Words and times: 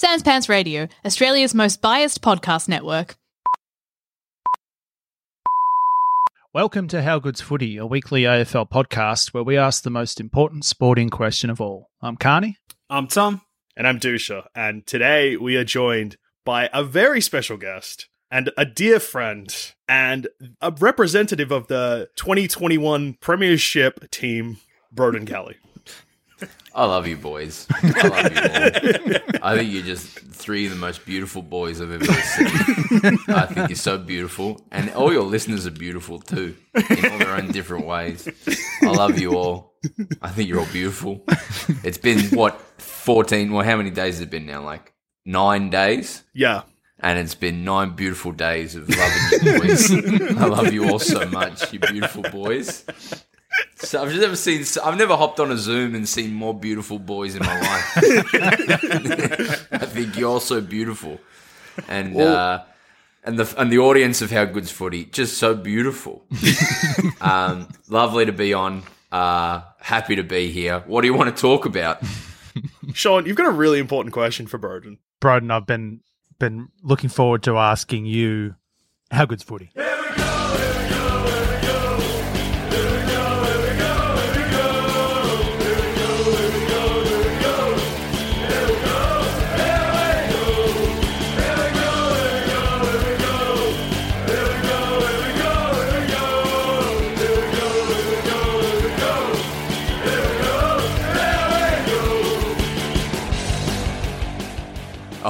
Sans 0.00 0.22
Pants 0.22 0.48
Radio, 0.48 0.88
Australia's 1.04 1.54
most 1.54 1.82
biased 1.82 2.22
podcast 2.22 2.68
network. 2.68 3.16
Welcome 6.54 6.88
to 6.88 7.02
How 7.02 7.18
Good's 7.18 7.42
Footy, 7.42 7.76
a 7.76 7.84
weekly 7.84 8.22
AFL 8.22 8.70
podcast 8.70 9.34
where 9.34 9.42
we 9.42 9.58
ask 9.58 9.82
the 9.82 9.90
most 9.90 10.18
important 10.18 10.64
sporting 10.64 11.10
question 11.10 11.50
of 11.50 11.60
all. 11.60 11.90
I'm 12.00 12.16
Carney. 12.16 12.56
I'm 12.88 13.08
Tom. 13.08 13.42
And 13.76 13.86
I'm 13.86 14.00
Dusha. 14.00 14.46
And 14.54 14.86
today 14.86 15.36
we 15.36 15.58
are 15.58 15.64
joined 15.64 16.16
by 16.46 16.70
a 16.72 16.82
very 16.82 17.20
special 17.20 17.58
guest 17.58 18.08
and 18.30 18.50
a 18.56 18.64
dear 18.64 19.00
friend 19.00 19.54
and 19.86 20.28
a 20.62 20.70
representative 20.70 21.50
of 21.50 21.66
the 21.66 22.08
2021 22.16 23.18
Premiership 23.20 24.10
team, 24.10 24.56
Broden 24.94 25.26
Kelly. 25.26 25.56
I 26.74 26.84
love 26.84 27.06
you, 27.06 27.16
boys. 27.16 27.66
I 27.82 28.08
love 28.08 28.32
you 28.32 28.40
all. 28.40 29.38
I 29.42 29.56
think 29.56 29.72
you're 29.72 29.82
just 29.82 30.06
three 30.08 30.66
of 30.66 30.72
the 30.72 30.78
most 30.78 31.04
beautiful 31.04 31.42
boys 31.42 31.80
I've 31.80 31.90
ever 31.90 32.04
seen. 32.04 33.18
I 33.28 33.46
think 33.46 33.68
you're 33.68 33.76
so 33.76 33.98
beautiful, 33.98 34.64
and 34.70 34.90
all 34.92 35.12
your 35.12 35.24
listeners 35.24 35.66
are 35.66 35.72
beautiful 35.72 36.20
too, 36.20 36.56
in 36.74 37.10
all 37.10 37.18
their 37.18 37.34
own 37.34 37.50
different 37.52 37.86
ways. 37.86 38.28
I 38.82 38.86
love 38.86 39.18
you 39.18 39.36
all. 39.36 39.74
I 40.22 40.30
think 40.30 40.48
you're 40.48 40.60
all 40.60 40.72
beautiful. 40.72 41.24
It's 41.82 41.98
been 41.98 42.20
what 42.36 42.60
14? 42.80 43.52
Well, 43.52 43.64
how 43.64 43.76
many 43.76 43.90
days 43.90 44.14
has 44.14 44.22
it 44.22 44.30
been 44.30 44.46
now? 44.46 44.62
Like 44.62 44.92
nine 45.24 45.70
days. 45.70 46.22
Yeah. 46.34 46.62
And 47.02 47.18
it's 47.18 47.34
been 47.34 47.64
nine 47.64 47.96
beautiful 47.96 48.32
days 48.32 48.76
of 48.76 48.88
loving 48.88 49.46
you 49.46 49.58
boys. 49.58 49.90
I 50.36 50.44
love 50.44 50.72
you 50.72 50.90
all 50.90 50.98
so 50.98 51.26
much, 51.26 51.72
you 51.72 51.78
beautiful 51.80 52.22
boys. 52.22 52.84
So 53.76 54.02
I've 54.02 54.14
never 54.14 54.36
seen. 54.36 54.64
I've 54.84 54.96
never 54.96 55.16
hopped 55.16 55.40
on 55.40 55.50
a 55.50 55.56
Zoom 55.56 55.94
and 55.94 56.08
seen 56.08 56.32
more 56.32 56.54
beautiful 56.54 56.98
boys 56.98 57.34
in 57.34 57.44
my 57.44 57.60
life. 57.60 57.96
I 59.72 59.86
think 59.86 60.16
you're 60.16 60.30
also 60.30 60.60
beautiful, 60.60 61.18
and 61.88 62.20
uh, 62.20 62.62
and 63.24 63.38
the 63.38 63.54
and 63.60 63.72
the 63.72 63.78
audience 63.78 64.22
of 64.22 64.30
How 64.30 64.44
Good's 64.44 64.70
Footy 64.70 65.06
just 65.06 65.38
so 65.38 65.54
beautiful. 65.54 66.24
um, 67.20 67.68
lovely 67.88 68.26
to 68.26 68.32
be 68.32 68.54
on. 68.54 68.82
Uh, 69.10 69.62
happy 69.80 70.16
to 70.16 70.22
be 70.22 70.52
here. 70.52 70.84
What 70.86 71.00
do 71.00 71.08
you 71.08 71.14
want 71.14 71.34
to 71.34 71.40
talk 71.40 71.66
about? 71.66 72.00
Sean, 72.92 73.26
you've 73.26 73.36
got 73.36 73.46
a 73.46 73.50
really 73.50 73.78
important 73.78 74.12
question 74.12 74.46
for 74.46 74.58
Broden. 74.58 74.98
Broden, 75.20 75.50
I've 75.50 75.66
been 75.66 76.00
been 76.38 76.68
looking 76.82 77.10
forward 77.10 77.42
to 77.44 77.58
asking 77.58 78.06
you 78.06 78.54
how 79.10 79.26
good's 79.26 79.42
footy. 79.42 79.70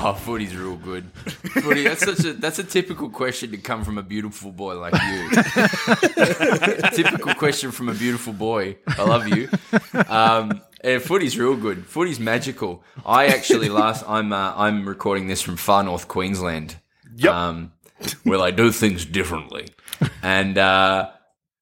Oh, 0.02 0.14
footy's 0.14 0.56
real 0.56 0.76
good. 0.76 1.10
Footy, 1.12 1.84
that's 1.84 2.04
such 2.04 2.24
a 2.24 2.32
that's 2.32 2.58
a 2.58 2.64
typical 2.64 3.10
question 3.10 3.50
to 3.50 3.58
come 3.58 3.84
from 3.84 3.98
a 3.98 4.02
beautiful 4.02 4.50
boy 4.50 4.78
like 4.78 4.94
you. 4.94 5.30
typical 6.94 7.34
question 7.34 7.70
from 7.70 7.88
a 7.88 7.94
beautiful 7.94 8.32
boy. 8.32 8.76
I 8.86 9.02
love 9.04 9.28
you. 9.28 9.48
Um, 10.08 10.62
yeah, 10.82 10.98
footy's 10.98 11.38
real 11.38 11.56
good. 11.56 11.86
Footy's 11.86 12.18
magical. 12.20 12.82
I 13.04 13.26
actually 13.26 13.68
last 13.80 14.04
I'm 14.08 14.32
uh, 14.32 14.54
I'm 14.56 14.88
recording 14.88 15.26
this 15.28 15.42
from 15.42 15.56
far 15.56 15.82
north 15.82 16.08
Queensland. 16.08 16.76
Yep. 17.16 17.32
Um, 17.32 17.72
where 18.24 18.38
they 18.38 18.52
do 18.52 18.72
things 18.72 19.04
differently. 19.04 19.66
And 20.22 20.56
uh, 20.56 21.10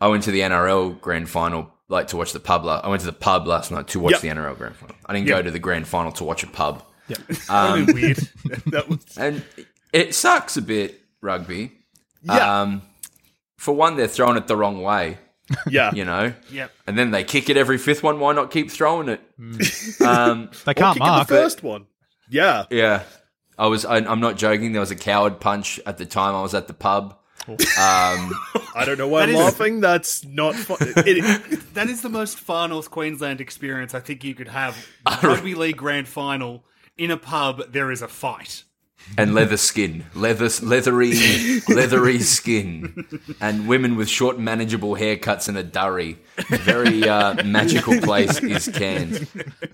I 0.00 0.06
went 0.09 0.22
to 0.25 0.31
the 0.31 0.41
NRL 0.41 1.00
grand 1.00 1.28
final 1.28 1.72
like 1.88 2.09
to 2.09 2.16
watch 2.16 2.32
the 2.32 2.38
pub. 2.41 2.65
La- 2.65 2.81
I 2.84 2.88
went 2.88 3.00
to 3.00 3.06
the 3.06 3.12
pub 3.12 3.47
last 3.49 3.70
night 3.72 3.88
to 3.88 3.99
watch 4.00 4.12
Yep. 4.12 4.20
the 4.20 4.28
NRL 4.28 4.56
grand 4.56 4.76
final. 4.76 4.94
I 5.06 5.15
didn't 5.15 5.26
Yep. 5.26 5.37
go 5.38 5.43
to 5.44 5.50
the 5.50 5.59
grand 5.59 5.88
final 5.88 6.12
to 6.12 6.25
watch 6.25 6.43
a 6.44 6.47
pub. 6.47 6.84
Um, 7.48 7.86
weird. 7.86 8.16
that 8.66 8.88
was, 8.88 8.98
And 9.19 9.42
it 9.92 10.14
sucks 10.14 10.56
a 10.56 10.62
bit, 10.62 11.00
rugby. 11.20 11.72
yeah. 12.22 12.60
Um, 12.62 12.82
for 13.56 13.74
one, 13.74 13.96
they're 13.96 14.06
throwing 14.08 14.36
it 14.36 14.46
the 14.46 14.56
wrong 14.56 14.82
way, 14.82 15.19
yeah. 15.69 15.92
you 15.94 16.04
know? 16.04 16.32
Yep. 16.52 16.70
And 16.86 16.96
then 16.98 17.10
they 17.10 17.24
kick 17.24 17.48
it 17.50 17.56
every 17.56 17.78
fifth 17.78 18.02
one. 18.02 18.20
Why 18.20 18.32
not 18.34 18.50
keep 18.50 18.70
throwing 18.70 19.08
it? 19.08 19.20
Um, 20.00 20.50
They 20.64 20.74
can't 20.74 20.94
kick 20.94 21.02
at 21.02 21.06
mark. 21.06 21.26
the 21.28 21.34
first 21.34 21.62
one. 21.62 21.86
Yeah. 22.30 22.66
yeah. 22.70 23.02
I 23.58 23.66
was, 23.66 23.84
I, 23.84 23.96
I'm 23.96 24.20
not 24.20 24.36
joking. 24.36 24.72
There 24.72 24.80
was 24.80 24.90
a 24.92 24.96
coward 24.96 25.40
punch 25.40 25.80
at 25.86 25.98
the 25.98 26.06
time 26.06 26.34
I 26.36 26.42
was 26.42 26.54
at 26.54 26.69
the 26.69 26.75
pub. 26.75 27.16
Um, 27.48 27.56
I 27.78 28.84
don't 28.84 28.98
know 28.98 29.08
why 29.08 29.22
I'm 29.22 29.32
That 29.32 29.38
is- 29.38 29.44
laughing. 29.44 29.80
That's 29.80 30.25
not 30.25 30.54
fun. 30.54 30.76
It, 30.80 31.75
That 31.75 31.88
is 31.88 32.02
the 32.02 32.08
most 32.10 32.38
far 32.38 32.69
North 32.69 32.90
Queensland 32.90 33.40
experience 33.40 33.94
I 33.94 34.00
think 34.00 34.22
you 34.22 34.34
could 34.34 34.48
have. 34.48 34.76
Rugby 35.22 35.54
league 35.54 35.76
grand 35.78 36.06
final 36.08 36.62
in 36.98 37.10
a 37.10 37.16
pub. 37.16 37.72
There 37.72 37.91
is 37.91 38.03
a 38.03 38.09
fight. 38.09 38.64
and 39.16 39.34
leather 39.34 39.56
skin, 39.56 40.04
leather, 40.14 40.50
leathery, 40.60 41.14
leathery 41.69 42.19
skin, 42.19 43.06
and 43.41 43.66
women 43.66 43.97
with 43.97 44.06
short, 44.06 44.38
manageable 44.38 44.97
haircuts 44.97 45.48
and 45.48 45.56
a 45.56 45.62
durry. 45.62 46.19
Very 46.48 47.08
uh, 47.08 47.42
magical 47.44 47.98
place 48.03 48.42
is 48.42 48.69
Cairns. 48.69 49.26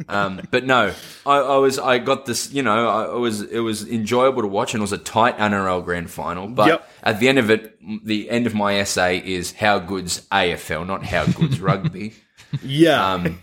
Um, 0.08 0.40
but 0.52 0.64
no, 0.64 0.92
I, 1.26 1.36
I 1.38 1.56
was, 1.56 1.80
I 1.80 1.98
got 1.98 2.26
this. 2.26 2.52
You 2.52 2.62
know, 2.62 2.88
I, 2.88 3.16
it 3.16 3.18
was, 3.18 3.40
it 3.42 3.58
was 3.58 3.88
enjoyable 3.88 4.42
to 4.42 4.48
watch, 4.48 4.72
and 4.72 4.80
it 4.80 4.84
was 4.84 4.92
a 4.92 4.98
tight 4.98 5.36
NRL 5.38 5.84
grand 5.84 6.10
final. 6.12 6.46
But 6.46 6.68
Yep. 6.68 6.90
at 7.02 7.18
the 7.18 7.28
end 7.28 7.38
of 7.40 7.50
it, 7.50 7.76
the 8.04 8.30
end 8.30 8.46
of 8.46 8.54
my 8.54 8.76
essay 8.78 9.18
is 9.18 9.50
how 9.52 9.80
good's 9.80 10.20
AFL, 10.28 10.86
not 10.86 11.04
how 11.06 11.26
good's 11.26 11.58
rugby. 11.60 12.14
yeah. 12.62 13.14
Um, 13.14 13.40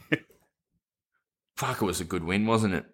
fuck, 1.58 1.82
it 1.82 1.86
was 1.86 2.00
a 2.00 2.06
good 2.06 2.24
win, 2.24 2.46
wasn't 2.46 2.76
it? 2.76 2.86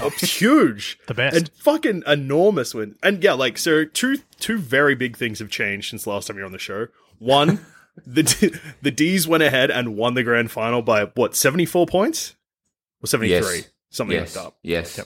Oh, 0.00 0.10
huge. 0.10 0.98
The 1.06 1.14
best. 1.14 1.36
And 1.36 1.50
fucking 1.54 2.02
enormous 2.06 2.74
win. 2.74 2.96
And 3.02 3.22
yeah, 3.22 3.32
like 3.34 3.58
so 3.58 3.84
two 3.84 4.18
two 4.40 4.58
very 4.58 4.94
big 4.94 5.16
things 5.16 5.38
have 5.38 5.50
changed 5.50 5.90
since 5.90 6.06
last 6.06 6.26
time 6.26 6.36
you 6.36 6.42
were 6.42 6.46
on 6.46 6.52
the 6.52 6.58
show. 6.58 6.88
One, 7.18 7.64
the 8.06 8.22
D- 8.24 8.54
the 8.82 8.90
D's 8.90 9.26
went 9.28 9.42
ahead 9.42 9.70
and 9.70 9.96
won 9.96 10.14
the 10.14 10.22
grand 10.22 10.50
final 10.50 10.82
by 10.82 11.04
what, 11.14 11.36
74 11.36 11.86
points? 11.86 12.34
Or 13.02 13.06
73? 13.06 13.56
Yes. 13.56 13.68
Something 13.90 14.16
yes, 14.18 14.34
like 14.36 14.44
that. 14.46 14.52
yes. 14.62 15.00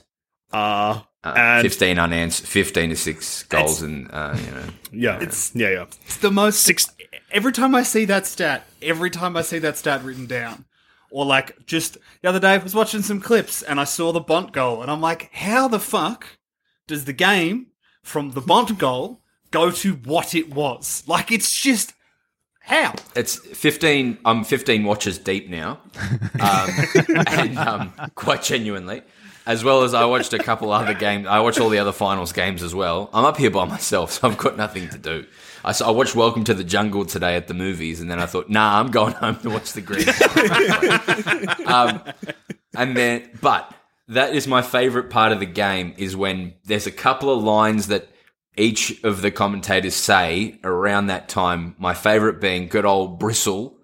Uh 0.53 1.03
Uh, 1.25 1.35
and 1.37 1.63
15 1.63 1.99
unanswered, 1.99 2.47
15 2.47 2.91
to 2.91 2.97
6 2.97 3.43
goals, 3.45 3.83
and, 3.83 4.09
uh, 4.13 4.37
you 4.43 4.51
know. 4.53 4.65
yeah, 4.93 5.19
it's 5.21 5.55
yeah, 5.55 5.69
yeah. 5.71 5.83
It's 6.07 6.17
the 6.19 6.31
most. 6.31 6.63
Six, 6.63 6.87
every 7.33 7.53
time 7.53 7.75
I 7.75 7.83
see 7.83 8.05
that 8.07 8.25
stat, 8.25 8.65
every 8.81 9.11
time 9.11 9.37
I 9.37 9.43
see 9.43 9.59
that 9.59 9.77
stat 9.77 10.03
written 10.05 10.27
down, 10.27 10.65
or 11.11 11.25
like 11.25 11.67
just 11.67 11.99
the 12.23 12.29
other 12.29 12.41
day, 12.41 12.55
I 12.55 12.59
was 12.59 12.75
watching 12.75 13.03
some 13.03 13.21
clips 13.21 13.63
and 13.63 13.81
I 13.81 13.85
saw 13.85 14.13
the 14.13 14.21
Bont 14.21 14.53
goal, 14.53 14.83
and 14.83 14.91
I'm 14.91 15.01
like, 15.01 15.31
how 15.33 15.69
the 15.69 15.81
fuck 15.81 16.27
does 16.87 17.05
the 17.05 17.13
game 17.13 17.69
from 18.03 18.33
the 18.33 18.41
Bont 18.41 18.79
goal 18.79 19.21
go 19.51 19.71
to 19.71 19.95
what 19.95 20.35
it 20.35 20.53
was? 20.53 21.05
Like, 21.07 21.31
it's 21.33 21.61
just 21.61 21.95
how. 22.61 22.95
It's 23.17 23.37
15, 23.37 24.19
I'm 24.25 24.45
15 24.45 24.85
watches 24.85 25.19
deep 25.19 25.49
now. 25.49 25.81
Um, 26.41 26.71
and 27.27 27.59
um, 27.59 27.93
quite 28.15 28.43
genuinely. 28.45 29.03
As 29.45 29.65
well 29.65 29.83
as 29.83 29.93
I 29.93 30.05
watched 30.05 30.33
a 30.35 30.39
couple 30.39 30.71
other 30.71 30.95
games. 30.95 31.27
I 31.27 31.41
watched 31.41 31.59
all 31.59 31.69
the 31.69 31.79
other 31.79 31.91
finals 31.91 32.33
games 32.33 32.63
as 32.63 32.75
well. 32.75 33.11
I'm 33.13 33.25
up 33.25 33.37
here 33.37 33.51
by 33.51 33.65
myself, 33.65 34.13
so 34.13 34.29
I've 34.29 34.37
got 34.37 34.57
nothing 34.57 34.89
to 34.91 34.99
do. 34.99 35.27
I, 35.69 35.71
s- 35.71 35.83
I 35.83 35.91
watched 35.91 36.15
Welcome 36.15 36.45
to 36.45 36.55
the 36.55 36.65
Jungle 36.65 37.05
today 37.05 37.37
at 37.37 37.47
the 37.47 37.53
movies, 37.53 38.01
and 38.01 38.11
then 38.11 38.19
I 38.19 38.25
thought, 38.25 38.49
nah, 38.49 38.81
I'm 38.81 38.91
going 38.91 39.13
home 39.13 39.37
to 39.41 39.51
watch 39.51 39.75
the 39.75 39.83
Green. 39.83 40.09
um, 41.67 42.03
and 42.75 42.97
then, 42.97 43.29
but 43.43 43.75
that 44.09 44.35
is 44.35 44.47
my 44.49 44.63
favorite 44.63 45.11
part 45.11 45.31
of 45.31 45.41
the 45.41 45.47
game 45.47 45.93
is 45.99 46.17
when 46.17 46.55
there's 46.65 46.87
a 46.87 46.91
couple 46.91 47.29
of 47.31 47.45
lines 47.45 47.89
that 47.89 48.09
each 48.57 49.05
of 49.05 49.21
the 49.21 49.31
commentators 49.31 49.95
say 49.95 50.59
around 50.65 51.09
that 51.09 51.29
time. 51.29 51.77
My 51.79 51.93
favorite 51.93 52.41
being 52.41 52.69
good 52.69 52.87
old 52.87 53.19
Bristle 53.19 53.77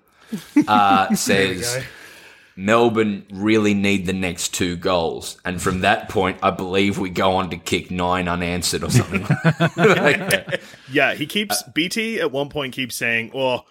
uh, 0.67 1.15
says, 1.15 1.85
Melbourne 2.57 3.27
really 3.33 3.75
need 3.75 4.07
the 4.07 4.13
next 4.13 4.55
two 4.55 4.77
goals. 4.77 5.39
And 5.45 5.61
from 5.61 5.81
that 5.81 6.09
point, 6.09 6.39
I 6.43 6.51
believe 6.51 6.99
we 6.99 7.11
go 7.11 7.33
on 7.37 7.51
to 7.51 7.57
kick 7.57 7.91
nine 7.91 8.29
unanswered 8.29 8.85
or 8.85 8.91
something. 8.91 9.23
like 9.23 10.19
that. 10.19 10.61
Yeah, 10.93 11.15
he 11.15 11.27
keeps 11.27 11.63
uh, 11.63 11.71
BT 11.75 12.21
at 12.21 12.31
one 12.31 12.49
point 12.51 12.73
keeps 12.73 12.95
saying, 12.95 13.33
"Oh, 13.35 13.63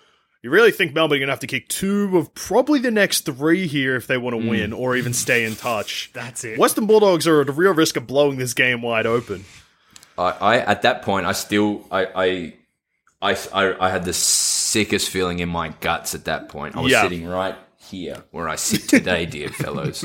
you 0.42 0.50
really 0.50 0.72
think 0.72 0.94
Melbourne 0.94 1.18
are 1.18 1.20
gonna 1.22 1.32
have 1.32 1.40
to 1.40 1.48
kick 1.48 1.70
two 1.70 2.18
of 2.18 2.34
probably 2.34 2.80
the 2.80 2.92
next 2.92 3.22
three 3.22 3.66
here 3.68 3.96
if 3.96 4.08
they 4.08 4.18
want 4.18 4.36
to 4.36 4.42
mm. 4.42 4.50
win 4.50 4.74
or 4.74 4.98
even 4.98 5.14
stay 5.14 5.46
in 5.46 5.56
touch." 5.56 6.10
That's 6.14 6.44
it. 6.44 6.60
Western 6.60 6.86
Bulldogs 6.86 7.26
are 7.28 7.40
at 7.42 7.48
a 7.48 7.54
real 7.54 7.74
risk 7.74 7.96
of 7.96 8.08
blowing 8.08 8.38
this 8.38 8.54
game 8.54 8.82
wide 8.82 9.06
open. 9.06 9.46
I, 10.18 10.30
I 10.32 10.58
at 10.60 10.82
that 10.82 11.04
point, 11.04 11.26
I 11.26 11.32
still, 11.32 11.86
I, 11.90 12.06
I, 12.06 12.54
I, 13.22 13.38
I, 13.54 13.88
I 13.88 13.90
had 13.90 14.04
the 14.04 14.14
sickest 14.14 15.10
feeling 15.10 15.40
in 15.40 15.48
my 15.48 15.70
guts 15.80 16.14
at 16.14 16.26
that 16.26 16.50
point. 16.50 16.76
I 16.76 16.82
was 16.82 16.92
Yeah. 16.92 17.04
sitting 17.04 17.26
right 17.26 17.56
here 17.94 18.24
where 18.32 18.50
I 18.50 18.56
sit 18.56 18.90
today, 18.90 19.26
dear 19.38 19.50
fellows, 19.50 20.04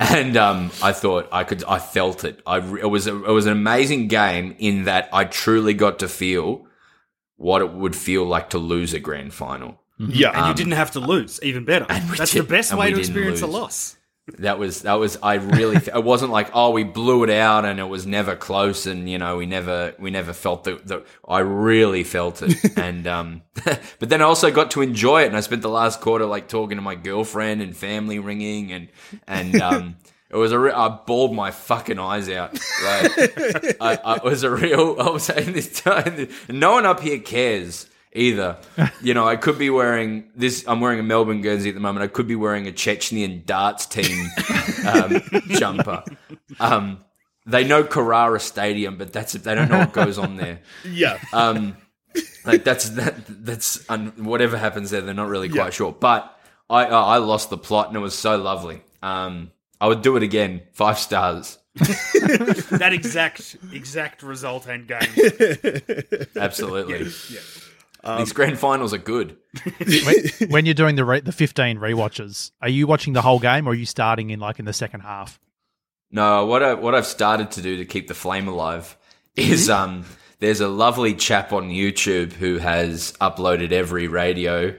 and 0.00 0.36
um, 0.36 0.70
I 0.82 0.92
thought 0.92 1.28
I 1.30 1.44
could, 1.44 1.62
I 1.64 1.78
felt 1.78 2.24
it. 2.24 2.40
I, 2.46 2.56
it 2.58 2.88
was, 2.90 3.06
a, 3.06 3.14
it 3.24 3.30
was 3.30 3.44
an 3.46 3.52
amazing 3.52 4.08
game 4.08 4.56
in 4.58 4.84
that 4.84 5.08
I 5.12 5.24
truly 5.24 5.74
got 5.74 5.98
to 6.00 6.08
feel 6.08 6.66
what 7.36 7.60
it 7.62 7.70
would 7.72 7.94
feel 7.94 8.24
like 8.24 8.50
to 8.50 8.58
lose 8.58 8.94
a 8.94 8.98
grand 9.00 9.34
final. 9.34 9.80
Yeah, 9.98 10.30
and 10.34 10.48
you 10.48 10.54
didn't 10.54 10.76
have 10.76 10.92
to 10.92 11.00
lose. 11.00 11.38
Even 11.42 11.64
better. 11.64 11.84
That's 11.88 12.32
did- 12.32 12.44
the 12.44 12.48
best 12.48 12.72
way 12.72 12.86
to 12.86 12.96
didn't 12.96 13.00
experience 13.10 13.42
a 13.42 13.46
loss. 13.46 13.97
That 14.38 14.58
was 14.58 14.82
that 14.82 14.94
was 14.94 15.18
I 15.22 15.34
really 15.34 15.76
it 15.76 16.04
wasn't 16.04 16.32
like 16.32 16.50
oh 16.54 16.70
we 16.70 16.84
blew 16.84 17.24
it 17.24 17.30
out 17.30 17.64
and 17.64 17.80
it 17.80 17.84
was 17.84 18.06
never 18.06 18.36
close 18.36 18.86
and 18.86 19.08
you 19.08 19.18
know 19.18 19.36
we 19.36 19.46
never 19.46 19.94
we 19.98 20.10
never 20.10 20.32
felt 20.32 20.64
the, 20.64 20.80
the 20.84 21.04
I 21.26 21.40
really 21.40 22.04
felt 22.04 22.42
it. 22.42 22.54
And 22.78 23.06
um 23.06 23.42
but 23.64 24.08
then 24.08 24.20
I 24.20 24.24
also 24.24 24.50
got 24.50 24.70
to 24.72 24.82
enjoy 24.82 25.22
it 25.22 25.26
and 25.26 25.36
I 25.36 25.40
spent 25.40 25.62
the 25.62 25.68
last 25.68 26.00
quarter 26.00 26.26
like 26.26 26.48
talking 26.48 26.76
to 26.76 26.82
my 26.82 26.94
girlfriend 26.94 27.62
and 27.62 27.76
family 27.76 28.18
ringing 28.18 28.72
and 28.72 28.88
and 29.26 29.60
um 29.60 29.96
it 30.30 30.36
was 30.36 30.52
a 30.52 30.58
re- 30.58 30.72
I 30.72 30.88
bawled 30.88 31.34
my 31.34 31.50
fucking 31.50 31.98
eyes 31.98 32.28
out. 32.28 32.52
Like 32.52 33.80
I, 33.80 33.98
I 34.04 34.16
it 34.16 34.24
was 34.24 34.42
a 34.42 34.50
real 34.50 34.96
I 35.00 35.10
was 35.10 35.24
saying 35.24 35.52
this 35.52 35.80
time 35.80 36.28
no 36.48 36.72
one 36.72 36.86
up 36.86 37.00
here 37.00 37.18
cares 37.18 37.86
either. 38.18 38.58
You 39.00 39.14
know, 39.14 39.28
I 39.28 39.36
could 39.36 39.58
be 39.58 39.70
wearing 39.70 40.28
this. 40.34 40.64
I'm 40.66 40.80
wearing 40.80 40.98
a 40.98 41.04
Melbourne 41.04 41.40
Guernsey 41.40 41.68
at 41.68 41.74
the 41.74 41.80
moment. 41.80 42.02
I 42.02 42.08
could 42.08 42.26
be 42.26 42.34
wearing 42.34 42.66
a 42.66 42.72
Chechnyan 42.72 43.46
darts 43.46 43.86
team 43.86 44.28
um, 44.86 45.22
jumper. 45.50 46.02
Um, 46.58 47.04
they 47.46 47.64
know 47.64 47.84
Carrara 47.84 48.40
Stadium, 48.40 48.96
but 48.96 49.12
that's 49.12 49.34
they 49.34 49.54
don't 49.54 49.70
know 49.70 49.78
what 49.78 49.92
goes 49.92 50.18
on 50.18 50.36
there. 50.36 50.60
yeah. 50.84 51.18
Um, 51.32 51.76
like 52.44 52.64
that's 52.64 52.90
that 52.90 53.14
that's 53.44 53.88
un, 53.88 54.12
whatever 54.24 54.58
happens 54.58 54.90
there. 54.90 55.00
They're 55.00 55.14
not 55.14 55.28
really 55.28 55.48
quite 55.48 55.72
sure. 55.72 55.92
But 55.92 56.36
I 56.68 56.86
uh, 56.86 57.04
I 57.04 57.18
lost 57.18 57.50
the 57.50 57.58
plot, 57.58 57.88
and 57.88 57.96
it 57.96 58.00
was 58.00 58.18
so 58.18 58.36
lovely. 58.36 58.82
Um, 59.00 59.52
I 59.80 59.86
would 59.86 60.02
do 60.02 60.16
it 60.16 60.24
again. 60.24 60.62
Five 60.72 60.98
stars. 60.98 61.58
That 61.76 62.90
exact 62.92 63.56
exact 63.72 64.22
result 64.24 64.66
and 64.66 64.88
game. 64.88 66.26
Absolutely. 66.36 67.12
These 68.18 68.32
grand 68.32 68.58
finals 68.58 68.94
are 68.94 68.98
good. 68.98 69.36
when, 69.64 70.50
when 70.50 70.64
you're 70.66 70.74
doing 70.74 70.96
the 70.96 71.04
re- 71.04 71.20
the 71.20 71.32
15 71.32 71.78
rewatches, 71.78 72.52
are 72.62 72.68
you 72.68 72.86
watching 72.86 73.12
the 73.12 73.22
whole 73.22 73.38
game 73.38 73.66
or 73.66 73.72
are 73.72 73.74
you 73.74 73.86
starting 73.86 74.30
in 74.30 74.40
like 74.40 74.58
in 74.58 74.64
the 74.64 74.72
second 74.72 75.00
half? 75.00 75.38
No, 76.10 76.46
what 76.46 76.62
I 76.62 76.74
what 76.74 76.94
I've 76.94 77.06
started 77.06 77.50
to 77.52 77.62
do 77.62 77.76
to 77.78 77.84
keep 77.84 78.08
the 78.08 78.14
flame 78.14 78.48
alive 78.48 78.96
is 79.36 79.68
um 79.68 80.04
there's 80.38 80.60
a 80.60 80.68
lovely 80.68 81.14
chap 81.14 81.52
on 81.52 81.68
YouTube 81.70 82.32
who 82.32 82.58
has 82.58 83.12
uploaded 83.20 83.72
every 83.72 84.08
radio 84.08 84.74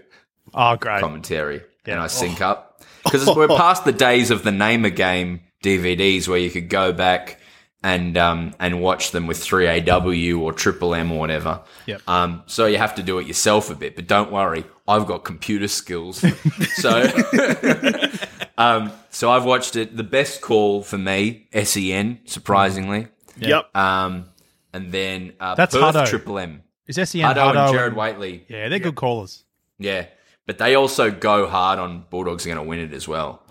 Oh, 0.53 0.75
great. 0.77 0.99
commentary 1.01 1.61
and 1.85 1.99
I 1.99 2.07
sync 2.07 2.41
up 2.41 2.81
because 3.03 3.27
we're 3.35 3.47
past 3.47 3.85
the 3.85 3.91
days 3.91 4.31
of 4.31 4.43
the 4.43 4.51
name 4.51 4.85
a 4.85 4.89
game 4.89 5.41
DVDs 5.63 6.27
where 6.27 6.39
you 6.39 6.49
could 6.49 6.69
go 6.69 6.93
back 6.93 7.38
and 7.83 8.17
um 8.17 8.53
and 8.59 8.81
watch 8.81 9.11
them 9.11 9.25
with 9.27 9.37
3AW 9.39 10.39
or 10.39 10.51
Triple 10.53 10.93
M 10.95 11.11
or 11.11 11.19
whatever. 11.19 11.61
Yep. 11.85 12.01
Um 12.07 12.43
so 12.45 12.65
you 12.65 12.77
have 12.77 12.95
to 12.95 13.03
do 13.03 13.19
it 13.19 13.27
yourself 13.27 13.69
a 13.69 13.75
bit, 13.75 13.95
but 13.95 14.07
don't 14.07 14.31
worry, 14.31 14.65
I've 14.87 15.05
got 15.05 15.23
computer 15.23 15.67
skills. 15.67 16.23
so 16.75 17.01
um 18.57 18.91
so 19.09 19.31
I've 19.31 19.45
watched 19.45 19.75
it 19.75 19.95
the 19.95 20.03
best 20.03 20.41
call 20.41 20.81
for 20.83 20.97
me, 20.97 21.47
SEN, 21.63 22.19
surprisingly. 22.25 23.07
Yep. 23.37 23.75
Um 23.75 24.25
and 24.73 24.91
then 24.91 25.33
uh 25.39 25.55
That's 25.55 25.75
Perth 25.75 25.95
Hutto. 25.95 26.05
Triple 26.07 26.39
M. 26.39 26.63
Is 26.87 26.95
SEN 26.95 27.21
Hutto 27.21 27.35
Hutto 27.35 27.65
and 27.65 27.73
Jared 27.73 27.87
and- 27.89 27.97
Whateley. 27.97 28.45
Yeah, 28.49 28.67
they're 28.69 28.79
good 28.79 28.95
callers. 28.95 29.43
Yeah, 29.77 30.07
but 30.49 30.57
they 30.57 30.73
also 30.73 31.11
go 31.11 31.45
hard 31.47 31.77
on 31.77 32.05
Bulldogs 32.09 32.43
are 32.43 32.49
going 32.49 32.57
to 32.57 32.67
win 32.67 32.79
it 32.79 32.91
as 32.91 33.07
well. 33.07 33.43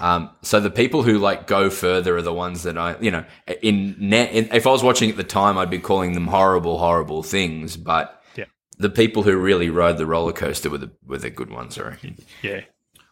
Um, 0.00 0.30
so 0.42 0.60
the 0.60 0.70
people 0.70 1.02
who 1.02 1.18
like 1.18 1.48
go 1.48 1.70
further 1.70 2.16
are 2.16 2.22
the 2.22 2.32
ones 2.32 2.62
that 2.62 2.78
I, 2.78 2.94
you 3.00 3.10
know, 3.10 3.24
in 3.62 3.96
net. 3.98 4.30
In, 4.30 4.54
if 4.54 4.64
I 4.64 4.70
was 4.70 4.84
watching 4.84 5.10
at 5.10 5.16
the 5.16 5.24
time, 5.24 5.58
I'd 5.58 5.70
be 5.70 5.80
calling 5.80 6.12
them 6.12 6.28
horrible, 6.28 6.78
horrible 6.78 7.24
things. 7.24 7.76
But 7.76 8.22
Yeah. 8.36 8.44
the 8.78 8.90
people 8.90 9.24
who 9.24 9.36
really 9.36 9.70
rode 9.70 9.98
the 9.98 10.06
roller 10.06 10.32
coaster 10.32 10.70
were 10.70 10.78
the 10.78 10.92
were 11.04 11.18
the 11.18 11.30
good 11.30 11.50
ones, 11.50 11.76
I 11.80 11.82
reckon. 11.88 12.16
Yeah. 12.42 12.60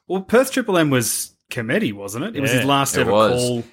Well, 0.07 0.23
Perth 0.23 0.53
Triple 0.53 0.79
M 0.79 0.91
was 0.91 1.35
Cometti, 1.51 1.93
wasn't 1.93 2.27
it? 2.27 2.37
It 2.37 2.41
was 2.41 2.53
his 2.53 2.65
last 2.65 2.97
it 2.97 3.01
ever 3.01 3.11
was. 3.11 3.43
call. 3.43 3.65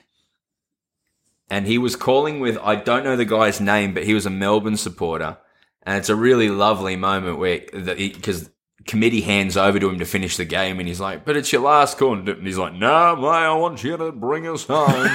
and 1.52 1.68
he 1.68 1.78
was 1.78 1.96
calling 1.96 2.40
with 2.40 2.58
I 2.58 2.78
don't 2.78 3.04
know 3.04 3.16
the 3.16 3.26
guy's 3.26 3.62
name, 3.62 3.94
but 3.94 4.06
he 4.06 4.16
was 4.16 4.26
a 4.26 4.32
Melbourne 4.32 4.78
supporter, 4.78 5.38
and 5.84 5.98
it's 6.00 6.10
a 6.10 6.16
really 6.16 6.50
lovely 6.50 6.96
moment 6.96 7.38
where 7.38 7.60
because 7.72 8.50
Cometti 8.86 9.24
hands 9.24 9.58
over 9.58 9.80
to 9.80 9.90
him 9.90 10.00
to 10.00 10.06
finish 10.06 10.38
the 10.38 10.46
game, 10.46 10.80
and 10.80 10.88
he's 10.88 11.00
like, 11.00 11.24
"But 11.26 11.38
it's 11.38 11.52
your 11.54 11.62
last 11.62 11.98
call," 11.98 12.14
and 12.14 12.46
he's 12.48 12.58
like, 12.58 12.74
"No, 12.74 13.16
mate, 13.16 13.28
I 13.28 13.54
want 13.54 13.84
you 13.84 13.96
to 13.98 14.12
bring 14.12 14.48
us 14.48 14.66
home." 14.66 14.90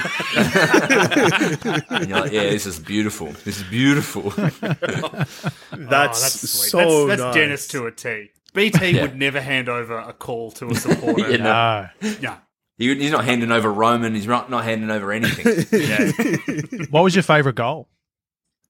and 1.91 2.09
you're 2.09 2.21
like, 2.21 2.33
"Yeah, 2.33 2.45
this 2.45 2.67
is 2.67 2.79
beautiful. 2.79 3.29
This 3.45 3.59
is 3.59 3.63
beautiful." 3.65 4.31
That's, 4.31 5.45
Oh, 5.73 5.87
that's 5.89 6.49
sweet. 6.51 6.71
so 6.71 7.07
that's, 7.07 7.21
that's 7.21 7.23
nice. 7.23 7.35
Dennis 7.35 7.69
to 7.69 7.87
a 7.87 7.93
T. 7.93 8.31
BT 8.55 8.91
Yeah. 8.91 9.03
would 9.03 9.17
never 9.17 9.41
hand 9.41 9.69
over 9.69 9.99
a 9.99 10.13
call 10.13 10.51
to 10.53 10.69
a 10.71 10.75
supporter. 10.75 11.31
You 11.31 11.39
know. 11.39 11.89
No. 12.03 12.15
yeah. 12.21 12.37
He- 12.79 12.95
he's 12.95 13.11
not 13.11 13.25
handing 13.25 13.51
over 13.53 13.73
Roman. 13.73 14.15
He's 14.15 14.27
not 14.27 14.51
not 14.51 14.65
handing 14.65 14.91
over 14.91 15.13
anything. 15.13 16.87
What 16.91 17.03
was 17.05 17.15
your 17.15 17.23
favourite 17.23 17.57
goal? 17.57 17.89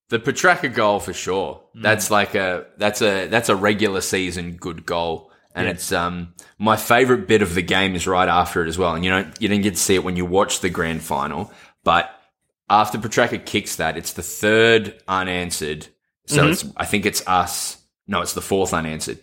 The 0.08 0.18
Petracca 0.18 0.72
goal 0.72 1.00
for 1.00 1.12
sure. 1.12 1.62
That's 1.74 2.10
like 2.10 2.34
a 2.34 2.66
that's 2.76 3.02
a 3.02 3.26
that's 3.26 3.48
a 3.48 3.56
regular 3.56 4.00
season 4.00 4.56
good 4.56 4.86
goal. 4.86 5.32
And 5.54 5.68
it's 5.68 5.90
um 5.90 6.34
my 6.58 6.76
favorite 6.76 7.26
bit 7.26 7.42
of 7.42 7.54
the 7.54 7.62
game 7.62 7.94
is 7.94 8.06
right 8.06 8.28
after 8.28 8.62
it 8.64 8.68
as 8.68 8.78
well. 8.78 8.94
And 8.94 9.04
you 9.04 9.10
don't 9.10 9.40
you 9.40 9.48
didn't 9.48 9.64
get 9.64 9.74
to 9.74 9.80
see 9.80 9.94
it 9.94 10.04
when 10.04 10.16
you 10.16 10.24
watch 10.24 10.60
the 10.60 10.70
grand 10.70 11.02
final, 11.02 11.50
but 11.82 12.10
after 12.68 12.98
Petracca 12.98 13.44
kicks 13.44 13.76
that, 13.76 13.96
it's 13.96 14.12
the 14.12 14.22
third 14.22 15.00
unanswered. 15.08 15.88
So 16.26 16.48
it's 16.48 16.64
I 16.76 16.84
think 16.84 17.06
it's 17.06 17.26
us. 17.26 17.82
No, 18.06 18.20
it's 18.20 18.34
the 18.34 18.42
fourth 18.42 18.74
unanswered. 18.74 19.18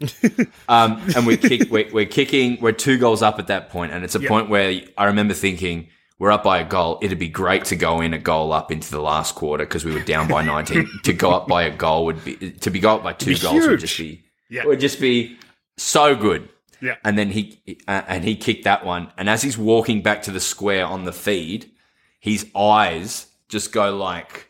um, 0.68 1.00
and 1.14 1.26
we 1.26 1.36
kick, 1.36 1.70
we're, 1.70 1.92
we're 1.92 2.06
kicking, 2.06 2.58
we're 2.60 2.72
two 2.72 2.98
goals 2.98 3.22
up 3.22 3.38
at 3.38 3.48
that 3.48 3.70
point, 3.70 3.92
and 3.92 4.04
it's 4.04 4.14
a 4.14 4.20
point 4.20 4.48
where 4.48 4.80
I 4.98 5.04
remember 5.06 5.34
thinking 5.34 5.88
we're 6.22 6.30
up 6.30 6.44
by 6.44 6.60
a 6.60 6.64
goal. 6.64 7.00
It'd 7.02 7.18
be 7.18 7.28
great 7.28 7.64
to 7.64 7.74
go 7.74 8.00
in 8.00 8.14
a 8.14 8.18
goal 8.18 8.52
up 8.52 8.70
into 8.70 8.88
the 8.92 9.00
last 9.00 9.34
quarter 9.34 9.64
because 9.64 9.84
we 9.84 9.92
were 9.92 10.04
down 10.04 10.28
by 10.28 10.42
19. 10.44 10.88
to 11.02 11.12
go 11.12 11.32
up 11.32 11.48
by 11.48 11.64
a 11.64 11.70
goal 11.76 12.04
would 12.04 12.24
be 12.24 12.36
to 12.36 12.70
be 12.70 12.78
go 12.78 12.94
up 12.94 13.02
by 13.02 13.12
two 13.12 13.34
be 13.34 13.40
goals 13.40 13.66
would 13.66 13.80
just 13.80 13.98
be 13.98 14.22
Yeah. 14.48 14.64
would 14.64 14.78
just 14.78 15.00
be 15.00 15.36
so 15.76 16.14
good. 16.14 16.48
Yeah. 16.80 16.94
And 17.02 17.18
then 17.18 17.30
he 17.30 17.60
uh, 17.88 18.02
and 18.06 18.22
he 18.22 18.36
kicked 18.36 18.62
that 18.64 18.86
one, 18.86 19.10
and 19.18 19.28
as 19.28 19.42
he's 19.42 19.58
walking 19.58 20.00
back 20.00 20.22
to 20.22 20.30
the 20.30 20.38
square 20.38 20.86
on 20.86 21.02
the 21.06 21.12
feed, 21.12 21.72
his 22.20 22.46
eyes 22.54 23.26
just 23.48 23.72
go 23.72 23.92
like 23.96 24.46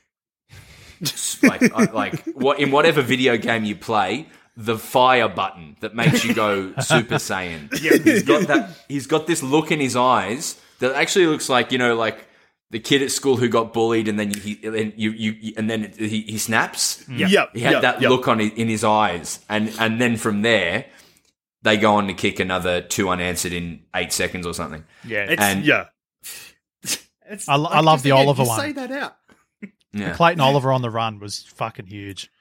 just 1.02 1.42
like 1.52 1.62
uh, 1.62 1.86
like 1.94 2.22
what 2.34 2.60
in 2.60 2.70
whatever 2.70 3.00
video 3.00 3.38
game 3.38 3.64
you 3.64 3.76
play, 3.76 4.26
the 4.58 4.76
fire 4.76 5.26
button 5.26 5.78
that 5.80 5.94
makes 5.94 6.22
you 6.22 6.34
go 6.34 6.74
Super 6.80 7.14
Saiyan. 7.14 7.70
Yeah, 7.80 7.96
he's 7.96 8.24
got 8.24 8.46
that. 8.48 8.76
He's 8.88 9.06
got 9.06 9.26
this 9.26 9.42
look 9.42 9.72
in 9.72 9.80
his 9.80 9.96
eyes 9.96 10.60
that 10.82 10.94
actually 10.94 11.26
looks 11.26 11.48
like 11.48 11.72
you 11.72 11.78
know 11.78 11.94
like 11.94 12.26
the 12.70 12.80
kid 12.80 13.02
at 13.02 13.10
school 13.10 13.36
who 13.36 13.48
got 13.48 13.72
bullied 13.72 14.08
and 14.08 14.18
then 14.18 14.32
he 14.32 14.58
and 14.64 14.92
you 14.96 15.10
you 15.10 15.54
and 15.56 15.70
then 15.70 15.92
he, 15.96 16.22
he 16.22 16.38
snaps. 16.38 17.04
Yep. 17.08 17.50
He 17.54 17.60
had 17.60 17.72
yep, 17.72 17.82
that 17.82 18.00
yep. 18.02 18.10
look 18.10 18.28
on 18.28 18.40
in 18.40 18.68
his 18.68 18.84
eyes, 18.84 19.40
and 19.48 19.72
and 19.78 20.00
then 20.00 20.16
from 20.16 20.42
there. 20.42 20.86
They 21.64 21.76
go 21.76 21.94
on 21.94 22.08
to 22.08 22.12
kick 22.12 22.40
another 22.40 22.80
two 22.80 23.08
unanswered 23.08 23.52
in 23.52 23.84
eight 23.94 24.12
seconds 24.12 24.48
or 24.48 24.52
something. 24.52 24.82
Yeah. 25.06 25.30
It's- 25.30 25.38
And 25.38 25.64
Yeah. 25.64 25.84
It's, 27.30 27.48
I 27.48 27.54
lo- 27.54 27.70
I 27.70 27.80
love 27.80 28.02
the 28.02 28.10
again, 28.10 28.26
Oliver 28.26 28.42
you 28.42 28.48
one. 28.48 28.60
Say 28.60 28.72
that 28.72 28.90
out. 28.90 29.16
yeah, 29.92 30.12
Clayton 30.14 30.40
Oliver 30.40 30.72
on 30.72 30.82
the 30.82 30.90
run 30.90 31.20
was 31.20 31.44
fucking 31.44 31.86
huge. 31.86 32.32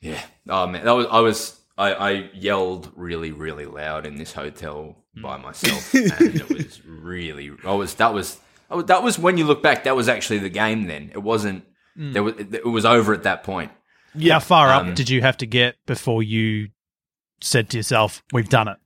Yeah. 0.00 0.22
Oh 0.48 0.68
man, 0.68 0.84
that 0.84 0.92
was 0.92 1.06
I 1.10 1.20
was 1.20 1.60
I, 1.76 1.92
I 1.94 2.10
yelled 2.32 2.92
really 2.94 3.32
really 3.32 3.66
loud 3.66 4.06
in 4.06 4.14
this 4.16 4.32
hotel 4.32 5.01
by 5.20 5.36
myself, 5.36 5.92
and 5.94 6.10
it 6.36 6.48
was 6.48 6.84
really 6.86 7.50
I 7.64 7.72
was 7.72 7.94
that 7.96 8.14
was 8.14 8.38
I 8.70 8.80
that 8.82 9.02
was 9.02 9.18
when 9.18 9.36
you 9.38 9.44
look 9.44 9.62
back 9.62 9.84
that 9.84 9.96
was 9.96 10.08
actually 10.08 10.38
the 10.38 10.48
game. 10.48 10.86
Then 10.86 11.10
it 11.12 11.18
wasn't. 11.22 11.64
There 11.96 12.22
was 12.22 12.34
it 12.38 12.64
was 12.66 12.84
over 12.86 13.12
at 13.12 13.24
that 13.24 13.42
point. 13.44 13.70
Yeah, 14.14 14.34
How 14.34 14.40
far 14.40 14.70
Um, 14.72 14.90
up 14.90 14.94
did 14.94 15.10
you 15.10 15.20
have 15.22 15.36
to 15.38 15.46
get 15.46 15.76
before 15.86 16.22
you 16.22 16.68
said 17.40 17.68
to 17.70 17.76
yourself, 17.76 18.22
"We've 18.32 18.48
done 18.48 18.68
it"? 18.68 18.76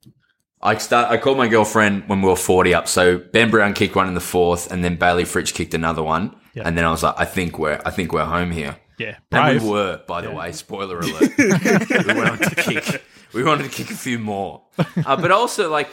I 0.63 0.77
start. 0.79 1.11
I 1.11 1.17
called 1.19 1.37
my 1.39 1.47
girlfriend 1.49 2.09
when 2.09 2.23
we 2.23 2.29
were 2.29 2.37
forty 2.37 2.75
up. 2.75 2.89
So 2.89 3.19
Ben 3.19 3.51
Brown 3.51 3.75
kicked 3.75 3.95
one 3.95 4.09
in 4.09 4.15
the 4.15 4.21
fourth, 4.21 4.73
and 4.73 4.83
then 4.83 4.97
Bailey 4.97 5.25
Fritsch 5.25 5.55
kicked 5.55 5.75
another 5.75 6.03
one, 6.03 6.35
Yeah. 6.55 6.63
and 6.67 6.77
then 6.77 6.85
I 6.85 6.91
was 6.91 7.03
like, 7.05 7.15
I 7.19 7.25
think 7.25 7.59
we're, 7.59 7.81
I 7.85 7.91
think 7.91 8.13
we're 8.13 8.25
home 8.25 8.51
here. 8.51 8.77
Yeah, 8.99 9.17
And 9.31 9.59
brave. 9.61 9.63
we 9.63 9.69
were, 9.71 10.01
by 10.09 10.23
the 10.23 10.31
way. 10.31 10.53
Spoiler 10.53 10.99
alert. 11.01 11.37
we 11.39 12.15
wanted 12.15 12.49
to 12.49 12.55
kick. 12.57 13.03
We 13.35 13.45
wanted 13.45 13.65
to 13.65 13.69
kick 13.71 13.91
a 13.91 13.95
few 13.95 14.19
more, 14.19 14.63
uh, 15.05 15.17
but 15.17 15.31
also 15.31 15.71
like, 15.71 15.89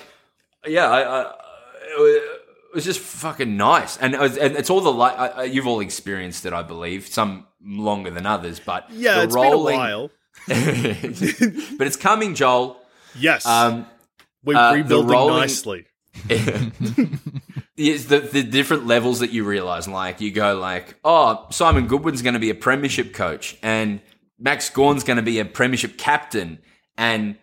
yeah, 0.68 0.88
I, 0.90 1.02
I, 1.22 1.32
it 1.98 2.00
was- 2.76 2.84
just 2.86 3.00
fucking 3.02 3.56
nice, 3.56 3.98
and, 3.98 4.16
it 4.16 4.20
was, 4.20 4.36
and 4.36 4.56
it's 4.56 4.70
all 4.72 4.82
the 4.82 4.92
like 4.92 5.38
uh, 5.38 5.42
you've 5.44 5.68
all 5.68 5.80
experienced 5.80 6.46
it, 6.48 6.54
I 6.54 6.64
believe. 6.64 7.06
Some 7.08 7.46
longer 7.64 8.10
than 8.10 8.26
others, 8.26 8.60
but 8.60 8.90
Yeah, 8.92 9.18
the 9.18 9.24
it's 9.26 9.36
rolling, 9.36 9.76
been 9.76 9.76
a 9.76 9.78
while. 9.78 10.10
but 11.78 11.86
it's 11.88 11.96
coming, 11.96 12.34
Joel. 12.34 12.78
Yes, 13.18 13.46
Um, 13.46 13.86
we're 14.44 14.58
uh, 14.58 14.74
rebuilding 14.74 15.10
rolling- 15.12 15.38
nicely. 15.42 15.86
It's 17.76 18.06
the, 18.06 18.20
the 18.20 18.44
different 18.44 18.86
levels 18.86 19.20
that 19.22 19.32
you 19.32 19.44
realize. 19.46 19.88
Like 19.88 20.22
you 20.22 20.30
go 20.32 20.56
like, 20.60 20.96
oh, 21.04 21.48
Simon 21.50 21.88
Goodwin's 21.88 22.22
going 22.22 22.36
to 22.36 22.40
be 22.40 22.52
a 22.52 22.56
premiership 22.56 23.14
coach, 23.14 23.58
and 23.64 24.00
Max 24.40 24.70
Gawn's 24.70 25.04
going 25.04 25.18
to 25.18 25.24
be 25.24 25.40
a 25.40 25.46
premiership 25.46 25.98
captain, 25.98 26.60
and 26.98 27.36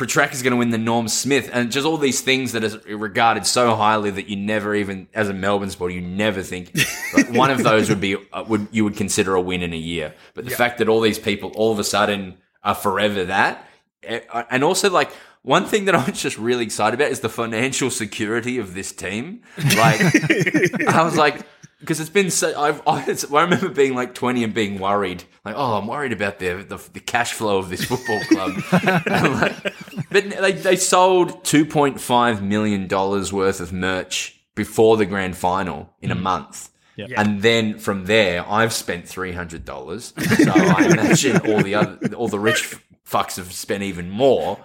Petracca 0.00 0.32
is 0.32 0.42
going 0.42 0.52
to 0.52 0.56
win 0.56 0.70
the 0.70 0.78
Norm 0.78 1.08
Smith, 1.08 1.50
and 1.52 1.70
just 1.70 1.86
all 1.86 1.98
these 1.98 2.22
things 2.22 2.52
that 2.52 2.64
are 2.64 2.96
regarded 2.96 3.46
so 3.46 3.74
highly 3.74 4.10
that 4.10 4.28
you 4.28 4.36
never 4.36 4.74
even, 4.74 5.08
as 5.12 5.28
a 5.28 5.34
Melbourne 5.34 5.68
supporter, 5.68 5.94
you 5.94 6.00
never 6.00 6.42
think 6.42 6.72
like, 7.14 7.28
one 7.32 7.50
of 7.50 7.62
those 7.62 7.90
would 7.90 8.00
be 8.00 8.16
uh, 8.32 8.44
would 8.48 8.68
you 8.72 8.84
would 8.84 8.96
consider 8.96 9.34
a 9.34 9.40
win 9.40 9.62
in 9.62 9.72
a 9.72 9.76
year. 9.76 10.14
But 10.34 10.46
the 10.46 10.52
fact 10.52 10.78
that 10.78 10.88
all 10.88 11.00
these 11.00 11.18
people 11.18 11.52
all 11.54 11.70
of 11.70 11.78
a 11.78 11.84
sudden 11.84 12.38
are 12.64 12.74
forever 12.74 13.26
that, 13.26 13.68
eh, 14.02 14.20
and 14.50 14.64
also 14.64 14.88
like 14.88 15.10
one 15.42 15.66
thing 15.66 15.84
that 15.86 15.94
I 15.96 16.04
was 16.04 16.20
just 16.20 16.38
really 16.38 16.64
excited 16.64 16.98
about 16.98 17.10
is 17.10 17.20
the 17.20 17.28
financial 17.28 17.90
security 17.90 18.58
of 18.58 18.74
this 18.74 18.92
team. 18.92 19.42
Like, 19.58 20.00
I 20.88 21.02
was 21.02 21.16
like, 21.16 21.46
because 21.80 21.98
it's 21.98 22.10
been 22.10 22.30
so. 22.30 22.58
I've, 22.60 22.82
I, 22.86 23.04
it's, 23.06 23.30
I 23.32 23.42
remember 23.42 23.68
being 23.68 23.94
like 23.94 24.14
twenty 24.14 24.44
and 24.44 24.54
being 24.54 24.78
worried, 24.78 25.24
like, 25.44 25.54
oh, 25.56 25.78
I'm 25.78 25.86
worried 25.86 26.12
about 26.12 26.38
the 26.38 26.62
the, 26.62 26.76
the 26.92 27.00
cash 27.00 27.32
flow 27.32 27.58
of 27.58 27.68
this 27.68 27.84
football 27.84 28.20
club. 28.24 28.52
Like, 29.10 29.74
but 30.10 30.30
they 30.30 30.52
they 30.52 30.76
sold 30.76 31.44
two 31.44 31.64
point 31.64 32.00
five 32.00 32.42
million 32.42 32.86
dollars 32.86 33.32
worth 33.32 33.60
of 33.60 33.72
merch 33.72 34.40
before 34.54 34.96
the 34.96 35.06
grand 35.06 35.36
final 35.36 35.90
in 36.00 36.10
a 36.10 36.14
month. 36.14 36.68
And 37.16 37.40
then 37.40 37.78
from 37.78 38.04
there, 38.04 38.44
I've 38.46 38.72
spent 38.72 39.08
three 39.08 39.32
hundred 39.32 39.64
dollars. 39.64 40.12
So 40.18 40.52
I 40.54 40.86
imagine 40.86 41.38
all 41.50 41.62
the 41.62 41.74
other, 41.74 42.14
all 42.14 42.28
the 42.28 42.38
rich 42.38 42.76
fucks 43.08 43.36
have 43.36 43.52
spent 43.52 43.82
even 43.82 44.10
more. 44.10 44.58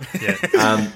Um, 0.60 0.92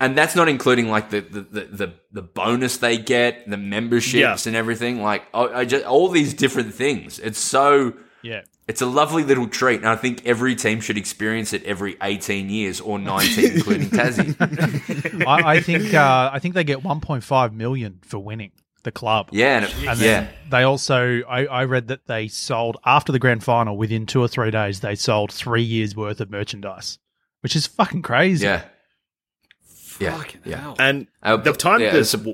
and 0.00 0.16
that's 0.16 0.36
not 0.36 0.48
including 0.48 0.88
like 0.88 1.10
the 1.10 1.20
the, 1.20 1.40
the, 1.40 1.60
the, 1.64 1.92
the 2.12 2.22
bonus 2.22 2.76
they 2.78 2.98
get, 2.98 3.48
the 3.48 3.56
memberships 3.56 4.14
Yeah. 4.46 4.48
and 4.50 4.56
everything. 4.56 5.02
Like 5.02 5.22
I, 5.34 5.42
I 5.60 5.64
just 5.64 5.84
all 5.84 6.08
these 6.08 6.34
different 6.34 6.74
things. 6.74 7.18
It's 7.18 7.38
so 7.38 7.94
Yeah. 8.22 8.42
it's 8.68 8.82
a 8.82 8.86
lovely 8.86 9.22
little 9.24 9.48
treat, 9.48 9.80
and 9.80 9.88
I 9.88 9.96
think 9.96 10.24
every 10.26 10.54
team 10.54 10.80
should 10.80 10.98
experience 10.98 11.52
it 11.52 11.62
every 11.64 11.96
eighteen 12.02 12.50
years 12.50 12.80
or 12.80 12.98
nineteen, 12.98 13.52
including 13.52 13.88
Tassie. 13.88 14.34
I, 15.26 15.56
I 15.56 15.60
think 15.60 15.94
uh, 15.94 16.30
I 16.32 16.38
think 16.40 16.54
they 16.54 16.64
get 16.64 16.80
1.5 16.82 17.52
million 17.54 18.00
for 18.02 18.18
winning 18.18 18.52
the 18.82 18.92
club. 18.92 19.28
Yeah, 19.32 19.56
and 19.56 19.64
it- 19.64 19.74
And 19.88 19.98
yeah. 20.00 20.20
then 20.20 20.28
they 20.50 20.62
also, 20.62 21.22
I, 21.28 21.46
I 21.46 21.64
read 21.64 21.88
that 21.88 22.06
they 22.06 22.28
sold 22.28 22.76
after 22.84 23.10
the 23.12 23.18
grand 23.18 23.42
final, 23.42 23.76
within 23.76 24.06
two 24.06 24.20
or 24.20 24.28
three 24.28 24.50
days, 24.52 24.78
they 24.80 24.94
sold 24.94 25.32
three 25.32 25.62
years 25.64 25.96
worth 25.96 26.20
of 26.20 26.30
merchandise, 26.30 26.98
which 27.40 27.56
is 27.56 27.66
fucking 27.66 28.02
crazy. 28.02 28.44
Yeah. 28.46 28.62
Yeah. 29.98 30.16
Fucking 30.16 30.40
yeah. 30.44 30.56
hell. 30.60 30.76
And 30.78 31.06
Uh, 31.22 31.36
they've 31.36 31.56
timed 31.56 31.82
yeah, 31.82 31.92
this. 31.92 32.14
it's 32.14 32.24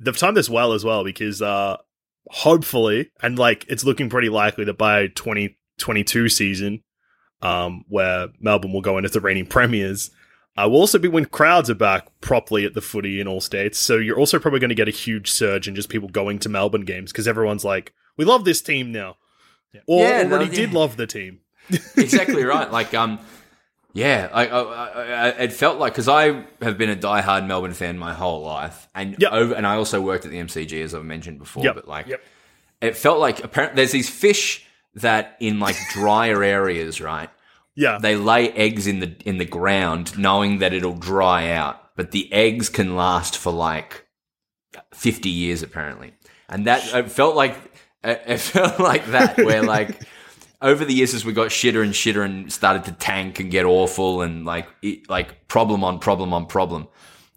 They've 0.00 0.16
timed 0.16 0.36
this 0.36 0.50
well 0.50 0.72
as 0.72 0.84
well 0.84 1.04
because 1.04 1.40
uh, 1.40 1.76
hopefully, 2.30 3.10
and 3.22 3.38
like 3.38 3.64
it's 3.68 3.84
looking 3.84 4.08
pretty 4.10 4.28
likely 4.28 4.64
that 4.64 4.76
by 4.78 5.06
2022 5.08 6.28
season, 6.28 6.82
um, 7.42 7.84
where 7.88 8.28
Melbourne 8.40 8.72
will 8.72 8.80
go 8.80 8.96
into 8.98 9.08
the 9.10 9.20
reigning 9.20 9.46
premiers, 9.46 10.10
uh, 10.56 10.68
will 10.68 10.78
also 10.80 10.98
be 10.98 11.08
when 11.08 11.24
crowds 11.24 11.70
are 11.70 11.74
back 11.74 12.08
properly 12.20 12.64
at 12.64 12.74
the 12.74 12.80
footy 12.80 13.20
in 13.20 13.28
all 13.28 13.40
states. 13.40 13.78
So 13.78 13.96
you're 13.96 14.18
also 14.18 14.38
probably 14.38 14.60
going 14.60 14.68
to 14.70 14.74
get 14.74 14.88
a 14.88 14.92
huge 14.92 15.30
surge 15.30 15.66
in 15.68 15.74
just 15.74 15.88
people 15.88 16.08
going 16.08 16.38
to 16.40 16.48
Melbourne 16.48 16.84
games 16.84 17.10
because 17.12 17.26
everyone's 17.28 17.64
like, 17.64 17.92
"We 18.16 18.24
love 18.24 18.44
this 18.44 18.60
team 18.62 18.92
now," 18.92 19.16
or 19.86 20.02
Yeah, 20.04 20.22
no, 20.24 20.36
already 20.36 20.54
did 20.54 20.72
yeah. 20.72 20.78
love 20.78 20.96
the 20.96 21.06
team. 21.06 21.40
exactly 21.96 22.44
right. 22.54 22.70
Like, 22.70 22.92
um, 22.94 23.18
yeah, 23.94 24.28
I, 24.32 24.46
I, 24.48 25.02
I, 25.02 25.28
it 25.44 25.52
felt 25.52 25.78
like 25.78 25.92
because 25.94 26.08
I 26.08 26.44
have 26.60 26.76
been 26.76 26.90
a 26.90 26.96
diehard 26.96 27.46
Melbourne 27.46 27.72
fan 27.72 27.96
my 27.96 28.12
whole 28.12 28.42
life, 28.42 28.88
and 28.94 29.16
Yep. 29.18 29.32
over, 29.32 29.54
and 29.54 29.66
I 29.66 29.76
also 29.76 30.00
worked 30.00 30.24
at 30.26 30.30
the 30.32 30.38
MCG 30.38 30.82
as 30.82 30.94
I've 30.94 31.04
mentioned 31.04 31.38
before. 31.38 31.64
Yep. 31.64 31.74
But 31.76 31.88
like, 31.88 32.06
Yep. 32.08 32.22
it 32.82 32.96
felt 32.96 33.20
like 33.20 33.42
apparently 33.42 33.76
there's 33.76 33.92
these 33.92 34.10
fish 34.10 34.66
that 34.96 35.36
in 35.40 35.60
like 35.60 35.76
drier 35.92 36.42
areas, 36.42 37.00
right? 37.00 37.30
Yeah, 37.76 37.98
They 37.98 38.14
lay 38.16 38.50
eggs 38.52 38.86
in 38.86 39.00
the 39.00 39.14
in 39.24 39.38
the 39.38 39.44
ground, 39.44 40.16
knowing 40.18 40.58
that 40.58 40.72
it'll 40.74 40.94
dry 40.96 41.50
out, 41.50 41.96
but 41.96 42.10
the 42.12 42.32
eggs 42.32 42.68
can 42.68 42.94
last 42.96 43.36
for 43.38 43.52
like 43.52 44.04
fifty 44.92 45.30
years 45.30 45.62
apparently, 45.62 46.14
and 46.48 46.66
that 46.66 46.84
it 46.94 47.10
felt 47.10 47.34
like 47.36 47.56
it 48.04 48.22
it 48.26 48.38
felt 48.52 48.78
like 48.80 49.06
that 49.06 49.36
where 49.38 49.62
like 49.62 50.02
over 50.64 50.84
the 50.84 50.94
years 50.94 51.14
as 51.14 51.24
we 51.24 51.32
got 51.32 51.48
shitter 51.48 51.82
and 51.84 51.92
shitter 51.92 52.24
and 52.24 52.50
started 52.50 52.84
to 52.84 52.92
tank 52.92 53.38
and 53.38 53.50
get 53.50 53.66
awful 53.66 54.22
and 54.22 54.46
like 54.46 54.66
it, 54.82 55.08
like 55.08 55.46
problem 55.46 55.84
on 55.84 55.98
problem 55.98 56.32
on 56.32 56.46
problem. 56.46 56.88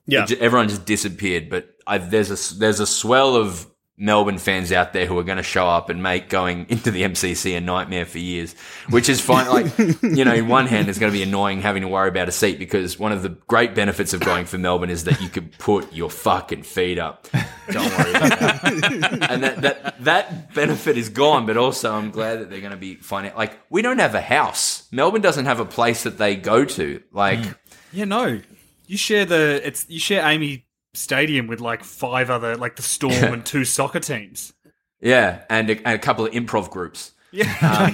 yeah. 0.08 0.24
It 0.24 0.40
everyone 0.40 0.70
just 0.70 0.86
disappeared. 0.86 1.50
But 1.50 1.76
I, 1.86 1.98
there's 1.98 2.32
a 2.32 2.58
there's 2.58 2.80
a 2.80 2.88
swell 2.88 3.36
of 3.36 3.68
Melbourne 4.00 4.38
fans 4.38 4.72
out 4.72 4.94
there 4.94 5.08
who 5.08 5.18
are 5.18 5.24
going 5.24 5.38
to 5.38 5.44
show 5.44 5.68
up 5.68 5.90
and 5.90 6.04
make 6.04 6.30
going 6.30 6.66
into 6.70 6.92
the 6.92 7.02
MCC 7.02 7.58
a 7.58 7.62
nightmare 7.62 8.06
for 8.06 8.20
years, 8.20 8.56
which 8.90 9.10
is 9.10 9.20
fine. 9.20 9.50
Like 9.50 9.78
you 10.04 10.24
know, 10.24 10.34
in 10.34 10.48
one 10.48 10.68
hand, 10.68 10.88
it's 10.88 11.00
going 11.00 11.12
to 11.12 11.18
be 11.18 11.24
annoying 11.24 11.62
having 11.62 11.82
to 11.82 11.88
worry 11.88 12.10
about 12.10 12.30
a 12.30 12.32
seat 12.32 12.60
because 12.60 13.00
one 13.00 13.12
of 13.12 13.24
the 13.24 13.30
great 13.30 13.74
benefits 13.74 14.14
of 14.14 14.20
going 14.22 14.46
for 14.46 14.58
Melbourne 14.58 14.92
is 14.92 15.06
that 15.06 15.20
you 15.20 15.30
can 15.30 15.50
put 15.58 15.92
your 15.92 16.12
fucking 16.12 16.64
feet 16.64 17.00
up. 17.00 17.28
Don't 17.72 17.98
worry 17.98 18.12
about 18.12 18.40
that. 18.40 19.28
and 19.30 19.44
that, 19.44 19.62
that 19.62 20.04
that 20.04 20.54
benefit 20.54 20.98
is 20.98 21.10
gone. 21.10 21.48
But 21.48 21.58
also, 21.58 21.94
I'm 21.94 22.12
glad 22.12 22.40
that 22.40 22.50
they're 22.52 22.62
going 22.62 22.72
to 22.72 22.78
be 22.78 22.96
finding 22.96 23.34
like 23.36 23.58
we 23.70 23.82
don't 23.82 24.00
have 24.00 24.14
a 24.14 24.22
house. 24.22 24.88
Melbourne 24.92 25.22
doesn't 25.22 25.46
have 25.46 25.60
a 25.60 25.66
place 25.66 26.04
that 26.04 26.18
they 26.18 26.36
go 26.36 26.66
to. 26.66 27.02
Like. 27.12 27.40
Mm. 27.40 27.56
Yeah, 27.94 28.06
no. 28.06 28.42
You 28.86 28.98
share 28.98 29.26
the 29.26 29.62
it's 29.66 29.86
you 29.90 30.00
share 30.00 30.24
AAMI 30.24 30.64
Stadium 30.98 31.48
with 31.48 31.62
like 31.62 31.84
five 31.84 32.30
other 32.30 32.56
like 32.58 32.76
the 32.76 32.82
Storm 32.82 33.14
and 33.34 33.46
two 33.46 33.64
soccer 33.66 34.00
teams. 34.00 34.54
Yeah, 35.00 35.44
and 35.50 35.70
a, 35.70 35.78
and 35.78 35.96
a 35.96 36.00
couple 36.00 36.26
of 36.26 36.32
improv 36.34 36.70
groups. 36.72 37.12
Yeah, 37.32 37.94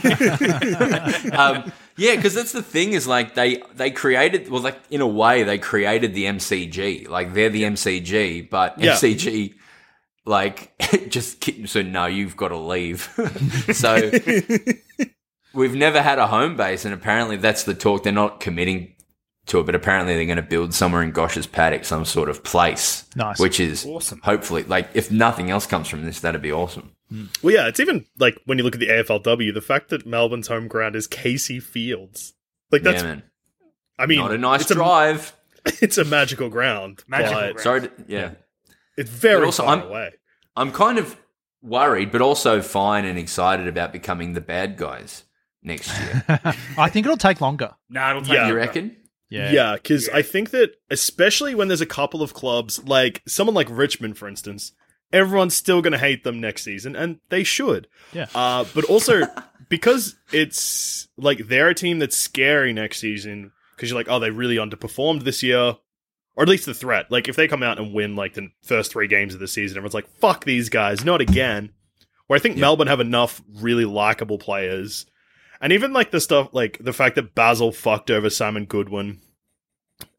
um, 1.34 1.72
yeah, 1.98 2.16
because 2.16 2.34
that's 2.34 2.52
the 2.52 2.62
thing 2.62 2.94
is 2.94 3.08
like 3.08 3.36
they 3.36 3.62
they 3.74 3.92
created 3.92 4.48
well 4.50 4.62
like 4.62 4.80
in 4.90 5.02
a 5.02 5.08
way 5.08 5.44
they 5.44 5.58
created 5.58 6.14
the 6.14 6.26
MCG 6.26 7.10
like 7.10 7.34
they're 7.34 7.50
the 7.50 7.64
MCG 7.64 8.50
but 8.50 8.80
Yeah. 8.80 8.94
MCG 8.94 9.56
like 10.26 10.72
just 11.10 11.44
so 11.68 11.82
no 11.82 12.06
you've 12.06 12.38
got 12.38 12.50
to 12.50 12.58
leave 12.58 13.10
so 13.74 14.12
we've 15.54 15.76
never 15.76 16.02
had 16.02 16.20
a 16.20 16.28
home 16.28 16.56
base 16.56 16.86
and 16.86 16.94
apparently 16.94 17.36
that's 17.36 17.64
the 17.64 17.74
talk 17.74 18.04
they're 18.04 18.14
not 18.14 18.40
committing 18.40 18.93
to 19.48 19.60
it 19.60 19.66
but 19.66 19.76
apparently 19.76 20.16
they're 20.16 20.26
going 20.26 20.38
to 20.38 20.42
build 20.42 20.74
somewhere 20.74 21.02
in 21.02 21.12
Gosch's 21.12 21.46
paddock 21.48 21.84
some 21.86 22.06
sort 22.06 22.30
of 22.30 22.44
place 22.44 23.06
Nice. 23.16 23.40
which 23.40 23.60
is 23.60 23.86
Awesome. 23.86 24.22
hopefully 24.24 24.64
like 24.64 24.90
if 24.94 25.12
nothing 25.12 25.50
else 25.52 25.66
comes 25.66 25.88
from 25.88 26.06
this 26.06 26.20
that'd 26.22 26.42
be 26.42 26.52
awesome. 26.52 26.92
Hmm. 27.10 27.26
Well, 27.44 27.54
yeah, 27.54 27.68
it's 27.68 27.80
even 27.80 28.06
like 28.18 28.40
when 28.46 28.58
you 28.58 28.64
look 28.64 28.74
at 28.76 28.80
the 28.80 28.88
AFLW, 28.88 29.54
the 29.54 29.62
fact 29.62 29.90
that 29.90 30.06
Melbourne's 30.06 30.48
home 30.48 30.68
ground 30.68 30.96
is 30.96 31.06
Casey 31.08 31.60
Fields. 31.60 32.34
Like 32.72 32.82
that's, 32.84 33.04
yeah, 33.04 33.10
man. 33.10 33.24
I 34.00 34.06
mean, 34.08 34.20
Not 34.20 34.32
a 34.32 34.38
nice 34.38 34.62
it's 34.62 34.72
a, 34.72 34.76
drive. 34.76 35.34
it's 35.66 35.98
a 35.98 36.06
magical 36.06 36.50
ground, 36.50 37.04
Magical 37.08 37.34
but 37.36 37.42
ground. 37.42 37.60
Sorry, 37.60 37.82
to, 37.82 37.92
yeah. 38.08 38.32
it's 38.98 39.10
very 39.10 39.42
But 39.42 39.46
also, 39.46 39.64
far 39.64 39.76
I'm- 39.78 39.88
away. 39.88 40.12
I'm 40.56 40.72
kind 40.72 40.98
of 40.98 41.18
worried, 41.62 42.12
but 42.12 42.22
also 42.22 42.62
fine 42.62 43.06
and 43.06 43.20
excited 43.20 43.68
about 43.68 43.92
becoming 43.92 44.34
the 44.34 44.42
bad 44.42 44.78
guys 44.78 45.24
next 45.62 45.92
year. 46.00 46.24
I 46.78 46.90
think 46.90 47.06
it'll 47.06 47.18
take 47.18 47.42
longer. 47.42 47.72
No, 47.90 48.10
it'll 48.10 48.22
take 48.24 48.34
Yeah. 48.34 48.48
you 48.48 48.56
reckon? 48.56 48.96
Yeah. 49.34 49.52
Yeah, 49.52 49.74
because 49.74 50.10
I 50.10 50.22
think 50.22 50.52
that 50.52 50.76
especially 50.92 51.56
when 51.56 51.68
there's 51.68 51.82
a 51.82 51.88
couple 51.88 52.22
of 52.22 52.36
clubs, 52.36 52.84
like 52.84 53.24
someone 53.28 53.56
like 53.56 53.68
Richmond, 53.68 54.16
for 54.16 54.28
instance, 54.28 54.74
everyone's 55.12 55.56
still 55.56 55.82
going 55.82 55.94
to 55.94 55.98
hate 55.98 56.24
them 56.24 56.40
next 56.40 56.64
season, 56.64 56.96
and 56.96 57.20
they 57.30 57.44
should. 57.44 57.88
Yeah. 58.14 58.28
Uh, 58.36 58.66
but 58.76 58.86
also 58.86 59.24
because 59.70 60.16
it's 60.32 61.08
like 61.18 61.48
they're 61.48 61.70
a 61.70 61.74
team 61.74 61.98
that's 61.98 62.16
scary 62.16 62.74
next 62.74 63.00
season 63.00 63.52
because 63.76 63.90
you're 63.90 64.00
like, 64.00 64.08
oh, 64.08 64.20
they 64.20 64.30
really 64.30 64.58
underperformed 64.58 65.24
this 65.24 65.42
year, 65.42 65.78
or 66.36 66.44
at 66.44 66.48
least 66.48 66.68
the 66.68 66.76
threat. 66.76 67.10
Like 67.10 67.28
if 67.28 67.36
they 67.36 67.48
come 67.48 67.64
out 67.64 67.80
and 67.80 67.92
win 67.92 68.16
like 68.16 68.36
the 68.36 68.50
first 68.62 68.92
three 68.92 69.08
games 69.08 69.34
of 69.34 69.40
the 69.40 69.48
season, 69.48 69.78
everyone's 69.78 69.96
like, 69.96 70.10
fuck 70.20 70.46
these 70.46 70.70
guys, 70.70 71.04
not 71.04 71.22
again. 71.22 71.72
Where 72.28 72.38
I 72.38 72.40
think 72.40 72.58
Melbourne 72.58 72.88
have 72.88 73.00
enough 73.00 73.42
really 73.56 73.86
likable 73.86 74.38
players. 74.38 75.08
And 75.64 75.72
even 75.74 75.94
like 75.94 76.12
the 76.12 76.20
stuff 76.20 76.50
like 76.52 76.78
the 76.82 76.92
fact 76.94 77.16
that 77.16 77.34
Basil 77.34 77.72
fucked 77.72 78.12
over 78.12 78.30
Simon 78.30 78.66
Goodwin 78.66 79.22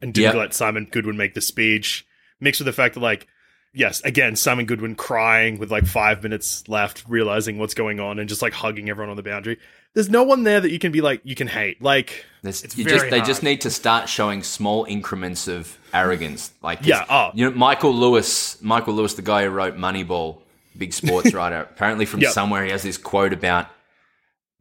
and 0.01 0.13
didn't 0.13 0.33
Yep. 0.33 0.35
let 0.35 0.53
Simon 0.55 0.87
Goodwin 0.91 1.17
make 1.17 1.35
the 1.35 1.41
speech, 1.41 2.05
mixed 2.39 2.59
with 2.59 2.65
the 2.65 2.73
fact 2.73 2.95
that 2.95 3.01
like, 3.01 3.27
yes, 3.71 4.01
again, 4.01 4.35
Simon 4.35 4.65
Goodwin 4.65 4.95
crying 4.95 5.59
with 5.59 5.69
like 5.71 5.85
five 5.85 6.23
minutes 6.23 6.67
left, 6.67 7.03
realizing 7.07 7.59
what's 7.59 7.75
going 7.75 7.99
on, 7.99 8.17
and 8.17 8.27
just 8.27 8.41
like 8.41 8.53
hugging 8.53 8.89
everyone 8.89 9.11
on 9.11 9.17
the 9.17 9.23
boundary. 9.23 9.59
There's 9.93 10.09
no 10.09 10.23
one 10.23 10.43
there 10.43 10.59
that 10.59 10.71
you 10.71 10.79
can 10.79 10.91
be 10.91 11.01
like 11.01 11.21
you 11.23 11.35
can 11.35 11.47
hate. 11.47 11.79
Like, 11.81 12.25
There's- 12.41 12.63
It's 12.63 12.75
you 12.77 12.83
very 12.83 12.97
just, 12.97 13.09
they 13.11 13.21
just 13.21 13.43
need 13.43 13.61
to 13.61 13.69
start 13.69 14.09
showing 14.09 14.41
small 14.43 14.83
increments 14.85 15.47
of 15.47 15.77
arrogance. 15.93 16.51
Like 16.63 16.79
Yeah, 16.85 17.05
oh. 17.09 17.29
you 17.35 17.45
know, 17.45 17.55
Michael 17.55 17.93
Lewis, 17.93 18.59
Michael 18.63 18.95
Lewis, 18.95 19.13
the 19.13 19.21
guy 19.21 19.43
who 19.43 19.51
wrote 19.51 19.77
Moneyball, 19.77 20.39
big 20.77 20.91
sports 20.91 21.33
writer. 21.35 21.61
Apparently, 21.61 22.05
from 22.05 22.21
Yep. 22.21 22.31
somewhere, 22.33 22.65
he 22.65 22.71
has 22.71 22.81
this 22.83 22.97
quote 22.97 23.31
about 23.31 23.67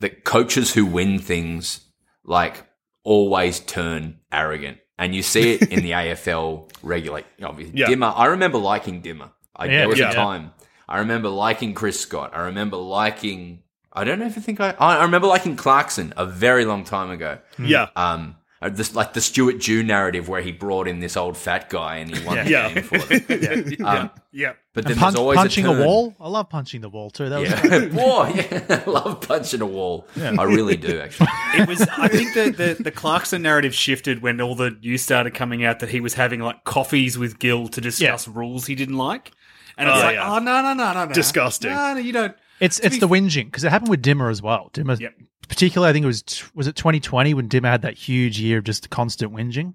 that 0.00 0.24
coaches 0.24 0.74
who 0.74 0.86
win 0.86 1.18
things 1.18 1.80
like 2.24 2.66
always 3.02 3.60
turn 3.60 4.18
arrogant, 4.32 4.78
and 4.98 5.14
you 5.14 5.22
see 5.22 5.54
it 5.54 5.70
in 5.70 5.82
the 5.82 5.90
AFL 6.00 6.70
regularly. 6.82 7.24
Obviously, 7.42 7.78
Yeah. 7.78 7.86
Dimmer. 7.86 8.12
I 8.14 8.26
remember 8.26 8.58
liking 8.58 9.00
Dimmer. 9.00 9.30
I, 9.56 9.66
Yeah, 9.66 9.70
there 9.78 9.88
was 9.88 9.98
yeah. 9.98 10.10
a 10.10 10.14
time 10.14 10.52
I 10.88 10.98
remember 10.98 11.28
liking 11.28 11.74
Chris 11.74 11.98
Scott. 11.98 12.32
I 12.34 12.46
remember 12.46 12.76
liking. 12.76 13.62
I 13.92 14.04
don't 14.04 14.20
even 14.22 14.42
think 14.42 14.60
I. 14.60 14.74
I 14.78 15.04
remember 15.04 15.28
liking 15.28 15.56
Clarkson 15.56 16.12
a 16.16 16.26
very 16.26 16.64
long 16.64 16.84
time 16.84 17.10
ago 17.10 17.38
yeah, 17.58 17.88
um, 17.96 18.36
this 18.68 18.94
like 18.94 19.12
the 19.12 19.20
Stuart 19.20 19.60
Dew 19.60 19.82
narrative 19.82 20.28
where 20.28 20.40
he 20.42 20.52
brought 20.52 20.86
in 20.88 21.00
this 21.00 21.16
old 21.16 21.36
fat 21.36 21.68
guy 21.70 21.96
and 21.96 22.14
he 22.14 22.24
won 22.24 22.44
the 22.44 22.50
Yeah. 22.50 22.72
game 22.72 22.82
for 22.84 22.98
them. 22.98 23.74
Um, 23.84 24.10
Yeah. 24.32 24.52
But 24.72 24.84
And 24.86 24.94
then 24.94 24.98
punch, 24.98 25.12
there's 25.14 25.20
always 25.20 25.36
punching 25.36 25.66
a, 25.66 25.68
turn. 25.68 25.84
wall. 25.84 26.14
I 26.20 26.28
love 26.28 26.48
punching 26.50 26.80
the 26.80 26.88
wall 26.88 27.10
too. 27.10 27.28
That 27.28 27.40
was 27.40 27.50
Yeah, 27.50 28.28
yeah, 28.68 28.82
I 28.86 28.90
love 28.90 29.20
punching 29.20 29.60
a 29.60 29.66
wall. 29.66 30.08
I 30.16 30.42
really 30.44 30.76
do 30.76 30.98
actually. 31.00 31.28
It 31.54 31.68
was. 31.68 31.82
I 31.82 32.08
think 32.08 32.34
the, 32.34 32.50
the 32.76 32.82
the 32.82 32.90
Clarkson 32.90 33.42
narrative 33.42 33.74
shifted 33.74 34.22
when 34.22 34.40
all 34.40 34.54
the 34.54 34.70
news 34.70 35.02
started 35.02 35.34
coming 35.34 35.64
out 35.64 35.78
that 35.80 35.90
he 35.90 36.00
was 36.00 36.14
having 36.14 36.40
like 36.40 36.64
coffees 36.64 37.16
with 37.18 37.38
Gil 37.38 37.68
to 37.68 37.80
discuss 37.80 38.26
rules 38.26 38.66
he 38.66 38.74
didn't 38.74 38.96
like, 38.96 39.30
and 39.78 39.88
it's 39.88 39.98
Oh, 39.98 40.02
like, 40.02 40.18
oh 40.20 40.38
no 40.40 40.62
no 40.62 40.74
no 40.74 40.92
no 40.92 41.04
no, 41.06 41.12
Disgusting. 41.12 41.70
No, 41.70 41.94
no, 41.94 42.00
you 42.00 42.12
don't. 42.12 42.34
It's 42.60 42.78
it's 42.80 42.98
the 42.98 43.08
whinging 43.08 43.44
because 43.46 43.62
it 43.64 43.70
happened 43.70 43.90
with 43.90 44.00
Dimmer 44.02 44.30
as 44.30 44.40
well. 44.42 44.70
Dimmer, 44.72 44.94
Yep. 44.94 45.14
Particularly, 45.48 45.90
I 45.90 45.92
think 45.92 46.04
it 46.04 46.06
was 46.06 46.24
was 46.54 46.66
it 46.66 46.76
2020 46.76 47.34
when 47.34 47.48
Dimmer 47.48 47.68
had 47.70 47.82
that 47.82 47.94
huge 47.94 48.38
year 48.40 48.58
of 48.58 48.64
just 48.64 48.90
constant 48.90 49.32
whinging. 49.32 49.74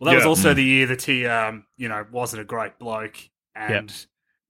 Well, 0.00 0.10
that 0.12 0.16
was 0.16 0.26
also 0.26 0.54
the 0.54 0.62
year 0.62 0.86
that 0.86 1.02
he, 1.02 1.26
um, 1.26 1.64
you 1.76 1.88
know, 1.88 2.06
wasn't 2.12 2.42
a 2.42 2.44
great 2.44 2.78
bloke, 2.78 3.16
and 3.56 3.92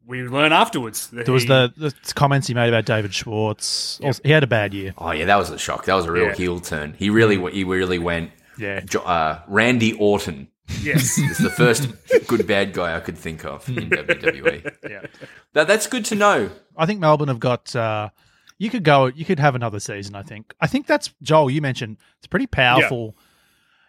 we 0.07 0.23
learn 0.23 0.53
afterwards 0.53 1.09
that 1.09 1.25
There 1.25 1.33
was 1.33 1.45
he- 1.45 1.49
the, 1.49 1.73
the 1.77 1.95
comments 2.15 2.47
he 2.49 2.55
made 2.55 2.69
about 2.69 2.85
David 2.85 3.15
Schwarz. 3.15 3.99
Also, 4.05 4.21
he 4.25 4.31
had 4.31 4.43
a 4.43 4.47
bad 4.47 4.75
year. 4.75 4.93
Oh 4.99 5.11
yeah, 5.12 5.25
that 5.27 5.37
was 5.37 5.49
a 5.50 5.59
shock. 5.59 5.87
That 5.87 5.95
was 5.95 6.05
a 6.05 6.12
real 6.12 6.27
Yeah. 6.27 6.35
heel 6.35 6.61
turn. 6.61 6.95
He 6.99 7.09
really 7.11 7.37
he 7.53 7.65
really 7.65 7.99
went. 7.99 8.33
Yeah. 8.59 8.81
Uh, 9.05 9.41
Randy 9.47 9.93
Orton 9.95 10.49
yes. 10.83 11.17
is 11.19 11.38
the 11.38 11.49
first 11.50 11.88
good 12.27 12.47
bad 12.47 12.73
guy 12.75 12.97
I 12.97 13.00
could 13.00 13.17
think 13.17 13.45
of 13.45 13.67
in 13.69 13.88
WWE. 13.91 14.77
Yeah. 14.91 15.07
That, 15.55 15.69
that's 15.69 15.87
good 15.87 16.05
to 16.07 16.15
know. 16.15 16.50
I 16.77 16.85
think 16.85 17.00
Melbourne 17.00 17.29
have 17.29 17.41
got. 17.41 17.75
Uh, 17.75 18.11
you 18.59 18.71
could 18.71 18.85
go. 18.85 19.07
You 19.07 19.25
could 19.25 19.38
have 19.38 19.55
another 19.55 19.81
season. 19.81 20.15
I 20.15 20.23
think. 20.23 20.55
I 20.61 20.67
think 20.67 20.87
that's 20.87 21.15
Joel. 21.23 21.50
You 21.50 21.62
mentioned 21.62 21.97
it's 22.19 22.27
pretty 22.27 22.47
powerful. 22.47 23.17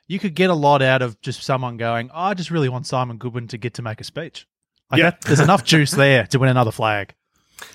You 0.08 0.20
could 0.20 0.34
get 0.34 0.50
a 0.50 0.56
lot 0.56 0.82
out 0.82 1.02
of 1.02 1.20
just 1.22 1.44
someone 1.44 1.78
going. 1.78 2.10
Oh, 2.12 2.22
I 2.22 2.34
just 2.34 2.52
really 2.52 2.70
want 2.70 2.88
Simon 2.88 3.18
Goodwin 3.18 3.48
to 3.50 3.58
get 3.58 3.76
to 3.76 3.82
make 3.82 4.02
a 4.02 4.04
speech. 4.04 4.48
Like 4.92 5.00
Yeah. 5.00 5.12
that, 5.12 5.22
there's 5.22 5.40
enough 5.40 5.64
juice 5.64 5.92
there 5.92 6.26
to 6.28 6.40
win 6.40 6.50
another 6.50 6.72
flag. 6.72 7.14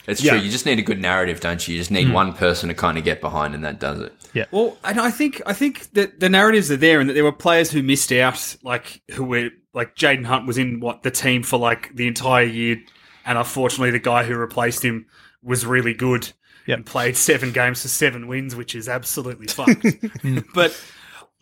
It's 0.09 0.23
Yeah. 0.23 0.33
true. 0.33 0.41
You 0.41 0.51
just 0.51 0.67
need 0.67 0.79
a 0.79 0.83
good 0.83 1.01
narrative, 1.01 1.41
don't 1.41 1.67
you? 1.67 1.75
You 1.75 1.81
just 1.81 1.91
need 1.93 2.09
hmm. 2.09 2.13
one 2.13 2.33
person 2.33 2.69
to 2.71 2.75
kind 2.75 2.99
of 2.99 3.05
get 3.05 3.21
behind, 3.21 3.55
and 3.55 3.65
that 3.65 3.79
does 3.79 4.01
it. 4.01 4.13
Yeah. 4.33 4.47
Well, 4.51 4.77
and 4.83 4.99
I 5.01 5.11
think 5.11 5.43
I 5.47 5.53
think 5.53 5.93
that 5.93 6.19
the 6.21 6.29
narratives 6.29 6.71
are 6.71 6.77
there, 6.77 7.01
and 7.01 7.09
that 7.09 7.15
there 7.15 7.25
were 7.25 7.33
players 7.33 7.71
who 7.71 7.83
missed 7.83 8.11
out, 8.11 8.57
like 8.63 9.03
who 9.13 9.25
were 9.25 9.51
like 9.73 9.95
Jayden 9.95 10.25
Hunt 10.25 10.47
was 10.47 10.59
in 10.59 10.81
what 10.81 11.03
the 11.03 11.11
team 11.11 11.43
for 11.43 11.59
like 11.59 11.95
the 11.95 12.09
entire 12.09 12.45
year, 12.45 12.83
and 13.25 13.39
unfortunately 13.39 13.91
the 13.91 13.99
guy 13.99 14.25
who 14.25 14.35
replaced 14.37 14.85
him 14.85 15.07
was 15.43 15.67
really 15.67 15.95
good 15.95 16.33
Yep. 16.67 16.77
and 16.79 16.87
played 16.87 17.17
seven 17.17 17.53
games 17.53 17.83
for 17.83 17.89
seven 17.89 18.27
wins, 18.27 18.57
which 18.57 18.75
is 18.75 18.89
absolutely 18.89 19.47
fucked. 19.49 19.85
but 20.55 20.81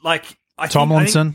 like 0.03 0.25
I 0.59 0.66
think- 0.66 0.73
think- 0.73 0.73
Tomlinson. 0.73 1.35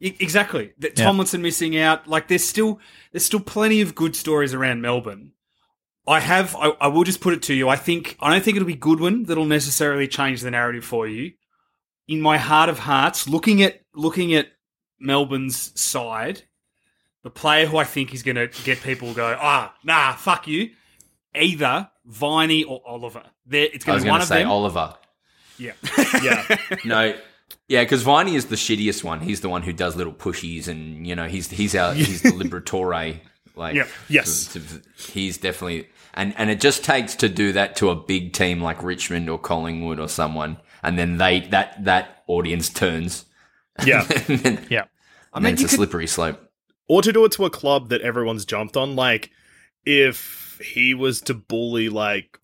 E- 0.00 0.16
Exactly. 0.18 0.72
That. 0.78 0.96
Tomlinson 0.96 1.42
missing 1.42 1.76
out. 1.76 2.08
Like 2.08 2.26
there's 2.28 2.42
still 2.44 2.80
there's 3.12 3.24
still 3.24 3.40
plenty 3.40 3.80
of 3.82 3.94
good 3.94 4.16
stories 4.16 4.52
around 4.54 4.80
Melbourne. 4.82 5.32
I 6.08 6.18
have 6.18 6.56
I, 6.56 6.70
I 6.80 6.88
will 6.88 7.04
just 7.04 7.20
put 7.20 7.34
it 7.34 7.42
to 7.42 7.54
you. 7.54 7.68
I 7.68 7.76
think 7.76 8.16
I 8.18 8.30
don't 8.32 8.42
think 8.42 8.56
it'll 8.56 8.66
be 8.66 8.74
Goodwin 8.74 9.24
that'll 9.24 9.44
necessarily 9.44 10.08
change 10.08 10.40
the 10.40 10.50
narrative 10.50 10.84
for 10.84 11.06
you. 11.06 11.32
In 12.08 12.20
my 12.20 12.36
heart 12.36 12.68
of 12.68 12.80
hearts, 12.80 13.28
looking 13.28 13.62
at 13.62 13.80
looking 13.94 14.34
at 14.34 14.48
Melbourne's 14.98 15.78
side, 15.80 16.42
the 17.22 17.30
player 17.30 17.66
who 17.66 17.76
I 17.76 17.84
think 17.84 18.12
is 18.12 18.24
gonna 18.24 18.48
get 18.64 18.80
people 18.82 19.10
to 19.10 19.14
go, 19.14 19.36
ah, 19.40 19.72
nah, 19.84 20.14
fuck 20.14 20.48
you. 20.48 20.70
Either 21.36 21.88
Viney 22.06 22.64
or 22.64 22.80
Oliver. 22.86 23.22
There 23.46 23.68
it's 23.72 23.84
gonna 23.84 23.96
was 23.96 24.02
be 24.04 24.08
going 24.08 24.12
one 24.12 24.20
to 24.20 24.24
of 24.24 24.28
say 24.28 24.42
them. 24.42 24.50
Oliver. 24.50 24.94
yeah. 25.58 25.72
yeah, 26.22 26.56
No, 26.84 27.14
yeah, 27.68 27.82
because 27.82 28.02
Viney 28.02 28.34
is 28.34 28.46
the 28.46 28.56
shittiest 28.56 29.04
one. 29.04 29.20
He's 29.20 29.40
the 29.40 29.48
one 29.48 29.62
who 29.62 29.72
does 29.72 29.94
little 29.96 30.12
pushies, 30.12 30.68
and 30.68 31.06
you 31.06 31.14
know 31.14 31.26
he's 31.28 31.48
he's 31.50 31.74
our 31.74 31.94
he's 31.94 32.22
the 32.22 32.30
liberatore. 32.32 33.20
Like, 33.54 33.74
Yep. 33.74 33.88
Yes. 34.08 34.46
to- 34.54 34.60
to- 34.60 34.82
he's 35.12 35.36
definitely 35.38 35.88
and 36.14 36.34
and 36.38 36.48
it 36.50 36.60
just 36.60 36.84
takes 36.84 37.14
to 37.16 37.28
do 37.28 37.52
that 37.52 37.76
to 37.76 37.90
a 37.90 37.94
big 37.94 38.32
team 38.32 38.62
like 38.62 38.82
Richmond 38.82 39.28
or 39.28 39.38
Collingwood 39.38 40.00
or 40.00 40.08
someone, 40.08 40.56
and 40.82 40.98
then 40.98 41.18
they 41.18 41.40
that 41.50 41.84
that 41.84 42.22
audience 42.26 42.68
turns. 42.70 43.26
yeah. 43.86 44.06
and 44.28 44.38
then, 44.40 44.66
Yeah. 44.70 44.84
I 45.34 45.38
mean, 45.38 45.44
mean, 45.44 45.52
it's 45.54 45.62
a 45.62 45.66
could- 45.68 45.76
slippery 45.76 46.06
slope. 46.06 46.40
or 46.88 47.00
to 47.02 47.12
do 47.12 47.24
it 47.26 47.32
to 47.32 47.44
a 47.44 47.50
club 47.50 47.90
that 47.90 48.00
everyone's 48.02 48.44
jumped 48.46 48.76
on. 48.76 48.96
Like, 48.96 49.30
if 49.84 50.41
he 50.64 50.94
was 50.94 51.20
to 51.22 51.34
bully, 51.34 51.88
like, 51.88 52.38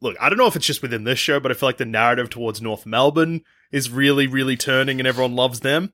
look, 0.00 0.16
I 0.20 0.28
don't 0.28 0.38
know 0.38 0.46
if 0.46 0.56
it's 0.56 0.66
just 0.66 0.82
within 0.82 1.04
this 1.04 1.18
show, 1.18 1.40
but 1.40 1.50
I 1.50 1.54
feel 1.54 1.68
like 1.68 1.78
the 1.78 1.84
narrative 1.84 2.30
towards 2.30 2.60
North 2.62 2.86
Melbourne 2.86 3.42
is 3.72 3.90
really, 3.90 4.26
really 4.26 4.56
turning, 4.56 4.98
and 5.00 5.06
everyone 5.06 5.34
loves 5.36 5.60
them. 5.60 5.92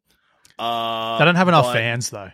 Uh, 0.59 1.19
They 1.19 1.25
don't 1.25 1.37
have 1.37 1.49
enough 1.49 1.67
but- 1.67 1.75
fans 1.75 2.11
though. 2.11 2.31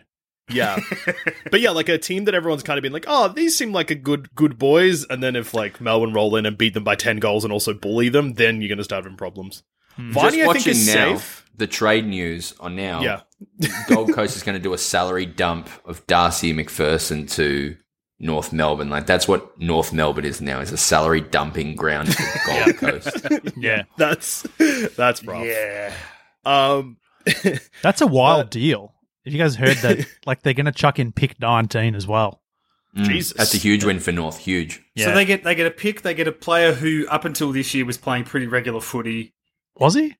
Yeah, 0.51 0.79
but 1.51 1.61
yeah, 1.61 1.69
like 1.69 1.89
a 1.89 1.99
team 1.99 2.25
that 2.25 2.33
everyone's 2.33 2.63
kind 2.63 2.79
of 2.79 2.81
been 2.81 2.91
like, 2.91 3.05
oh, 3.07 3.27
these 3.27 3.55
seem 3.55 3.71
like 3.71 3.91
a 3.91 3.95
good, 3.95 4.33
good 4.33 4.57
boys, 4.57 5.05
and 5.05 5.21
then 5.21 5.35
if 5.35 5.53
like 5.53 5.79
Melbourne 5.79 6.11
roll 6.11 6.35
in 6.37 6.47
and 6.47 6.57
beat 6.57 6.73
them 6.73 6.83
by 6.83 6.95
ten 6.95 7.17
goals 7.17 7.43
and 7.43 7.53
also 7.53 7.71
bully 7.71 8.09
them, 8.09 8.33
then 8.33 8.59
you're 8.59 8.67
going 8.67 8.79
to 8.79 8.83
start 8.83 9.03
having 9.03 9.15
problems. 9.15 9.61
Just 9.95 10.13
Viney, 10.13 10.25
I 10.41 10.45
think, 10.45 10.47
watching 10.47 10.71
is 10.71 10.87
now 10.87 11.17
safe. 11.17 11.45
the 11.55 11.67
trade 11.67 12.07
news 12.07 12.55
on 12.59 12.75
now. 12.75 13.01
Yeah, 13.01 13.21
Gold 13.89 14.11
Coast 14.13 14.37
is 14.37 14.41
going 14.41 14.57
to 14.57 14.63
do 14.63 14.73
a 14.73 14.77
salary 14.79 15.27
dump 15.27 15.69
of 15.85 16.07
Darcy 16.07 16.51
Macpherson 16.51 17.27
to 17.27 17.77
North 18.19 18.51
Melbourne. 18.51 18.89
Like 18.89 19.05
that's 19.05 19.27
what 19.27 19.59
North 19.59 19.93
Melbourne 19.93 20.25
is 20.25 20.41
now 20.41 20.59
is 20.59 20.71
a 20.71 20.77
salary 20.77 21.21
dumping 21.21 21.75
ground 21.75 22.13
for 22.13 22.21
the 22.21 22.39
Gold 22.45 22.77
Coast. 22.77 23.55
Yeah. 23.57 23.83
that's 23.97 24.45
that's 24.95 25.23
rough. 25.23 25.45
Yeah. 25.45 25.93
Um, 26.45 26.97
That's 27.81 28.01
a 28.01 28.07
wild 28.07 28.49
deal. 28.49 28.93
Have 29.25 29.33
you 29.33 29.39
guys 29.39 29.55
heard 29.55 29.77
that? 29.77 30.07
like 30.25 30.41
they're 30.41 30.53
going 30.53 30.65
to 30.65 30.71
chuck 30.71 30.99
in 30.99 31.11
pick 31.11 31.39
19 31.39 31.95
as 31.95 32.07
well. 32.07 32.41
Mm, 32.97 33.05
Jesus. 33.05 33.37
That's 33.37 33.53
a 33.53 33.57
huge 33.57 33.83
win 33.83 33.99
for 33.99 34.11
North. 34.11 34.37
Huge. 34.37 34.81
Yeah. 34.95 35.05
So 35.05 35.13
they 35.13 35.25
get 35.25 35.43
they 35.43 35.53
get 35.53 35.67
a 35.67 35.71
pick. 35.71 36.01
They 36.01 36.13
get 36.13 36.27
a 36.27 36.31
player 36.31 36.73
who 36.73 37.05
up 37.09 37.25
until 37.25 37.51
this 37.51 37.73
year 37.73 37.85
was 37.85 37.97
playing 37.97 38.23
pretty 38.23 38.47
regular 38.47 38.81
footy. 38.81 39.33
Was 39.75 39.93
he? 39.93 40.15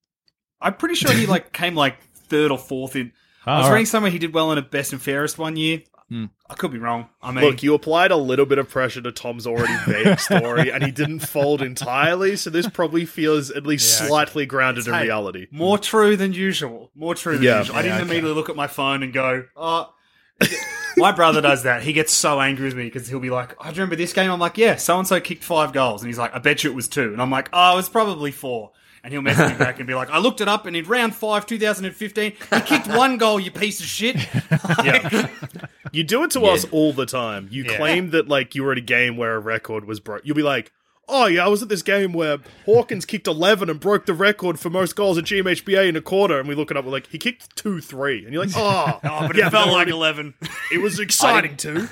I'm 0.61 0.75
pretty 0.75 0.95
sure 0.95 1.11
he 1.11 1.25
like 1.25 1.51
came 1.53 1.73
like 1.75 2.01
third 2.13 2.51
or 2.51 2.57
fourth 2.57 2.95
in. 2.95 3.11
Oh, 3.47 3.51
I 3.51 3.57
was 3.57 3.65
all 3.65 3.71
reading 3.71 3.81
right. 3.81 3.87
somewhere 3.87 4.11
he 4.11 4.19
did 4.19 4.33
well 4.33 4.51
in 4.51 4.57
a 4.57 4.61
best 4.61 4.93
and 4.93 5.01
fairest 5.01 5.37
one 5.37 5.55
year. 5.55 5.81
Hmm. 6.09 6.25
I 6.49 6.55
could 6.55 6.71
be 6.71 6.79
wrong. 6.79 7.07
I 7.21 7.31
mean, 7.31 7.45
Look, 7.45 7.61
you 7.61 7.75
applied 7.75 8.09
a 8.09 8.15
little 8.17 8.47
bit 8.47 8.57
of 8.57 8.67
pressure 8.67 8.99
to 9.01 9.11
Tom's 9.11 9.45
already 9.45 9.73
vague 9.85 10.19
story, 10.19 10.71
and 10.71 10.83
he 10.83 10.89
didn't 10.91 11.19
fold 11.19 11.61
entirely. 11.61 12.35
So 12.35 12.49
this 12.49 12.67
probably 12.67 13.05
feels 13.05 13.51
at 13.51 13.65
least 13.67 14.01
Yeah, 14.01 14.07
slightly 14.07 14.47
grounded 14.47 14.87
in 14.87 14.93
Hey, 14.95 15.03
reality. 15.03 15.45
more 15.51 15.77
true 15.77 16.17
than 16.17 16.33
usual. 16.33 16.89
More 16.95 17.13
true 17.13 17.35
than 17.35 17.43
Yeah. 17.43 17.59
usual. 17.59 17.75
I 17.75 17.83
didn't 17.83 17.97
okay. 17.97 18.03
immediately 18.05 18.33
look 18.33 18.49
at 18.49 18.55
my 18.55 18.65
phone 18.67 19.03
and 19.03 19.13
go, 19.13 19.45
"Oh." 19.55 19.93
my 20.97 21.11
brother 21.11 21.41
does 21.41 21.63
that. 21.63 21.83
He 21.83 21.93
gets 21.93 22.13
so 22.13 22.39
angry 22.41 22.65
with 22.65 22.75
me 22.75 22.85
because 22.85 23.07
he'll 23.07 23.19
be 23.19 23.29
like, 23.29 23.55
"I 23.63 23.69
remember 23.69 23.95
this 23.95 24.13
game." 24.13 24.31
I'm 24.31 24.39
like, 24.39 24.57
"Yeah, 24.57 24.75
so 24.77 24.97
and 24.97 25.07
so 25.07 25.19
kicked 25.19 25.43
five 25.43 25.73
goals," 25.73 26.01
and 26.01 26.07
he's 26.09 26.17
like, 26.17 26.33
"I 26.33 26.39
bet 26.39 26.63
you 26.63 26.71
it 26.71 26.75
was 26.75 26.87
two. 26.87 27.11
and 27.13 27.21
I'm 27.21 27.29
like, 27.31 27.49
"Oh, 27.53 27.73
it 27.73 27.75
was 27.75 27.89
probably 27.89 28.31
four. 28.31 28.71
And 29.03 29.13
he'll 29.13 29.21
message 29.21 29.51
me 29.53 29.57
back 29.57 29.79
and 29.79 29.87
be 29.87 29.93
like, 29.95 30.09
"I 30.09 30.17
looked 30.19 30.41
it 30.41 30.47
up, 30.47 30.65
and 30.65 30.75
in 30.75 30.85
round 30.85 31.15
five, 31.15 31.45
2015, 31.45 32.31
he 32.31 32.61
kicked 32.61 32.87
one 32.95 33.17
goal. 33.17 33.39
You 33.39 33.51
piece 33.51 33.79
of 33.79 33.85
shit." 33.85 34.17
Yeah, 34.83 35.27
you 35.91 36.03
do 36.03 36.23
it 36.23 36.31
to 36.31 36.39
Yeah. 36.41 36.47
us 36.49 36.65
all 36.71 36.93
the 36.93 37.05
time. 37.05 37.47
You 37.51 37.63
Yeah. 37.63 37.77
claim 37.77 38.11
that 38.11 38.27
like 38.27 38.55
you 38.55 38.63
were 38.63 38.71
at 38.73 38.77
a 38.77 38.81
game 38.81 39.17
where 39.17 39.35
a 39.35 39.39
record 39.39 39.85
was 39.85 39.99
broke. 39.99 40.21
You'll 40.25 40.35
be 40.35 40.43
like, 40.43 40.71
"Oh 41.07 41.25
yeah, 41.27 41.45
I 41.45 41.47
was 41.47 41.61
at 41.63 41.69
this 41.69 41.81
game 41.81 42.13
where 42.13 42.37
Hawkins 42.65 43.05
kicked 43.05 43.27
11 43.27 43.69
and 43.69 43.79
broke 43.79 44.05
the 44.05 44.13
record 44.13 44.59
for 44.59 44.69
most 44.69 44.95
goals 44.95 45.17
at 45.17 45.23
GMHBA 45.25 45.87
in 45.89 45.95
a 45.95 46.01
quarter." 46.01 46.39
And 46.39 46.47
we 46.47 46.55
look 46.55 46.69
it 46.71 46.77
up, 46.77 46.85
we're 46.85 46.91
like, 46.91 47.07
"He 47.07 47.17
kicked 47.17 47.55
two, 47.55 47.81
three. 47.81 48.23
and 48.25 48.33
you're 48.33 48.45
like, 48.45 48.53
"Oh, 48.55 48.99
Oh, 49.03 49.27
but 49.27 49.35
yeah, 49.35 49.47
it 49.47 49.51
felt 49.51 49.69
like 49.69 49.87
eleven. 49.87 50.33
It 50.71 50.79
was 50.81 50.99
exciting 50.99 51.55
too." 51.57 51.87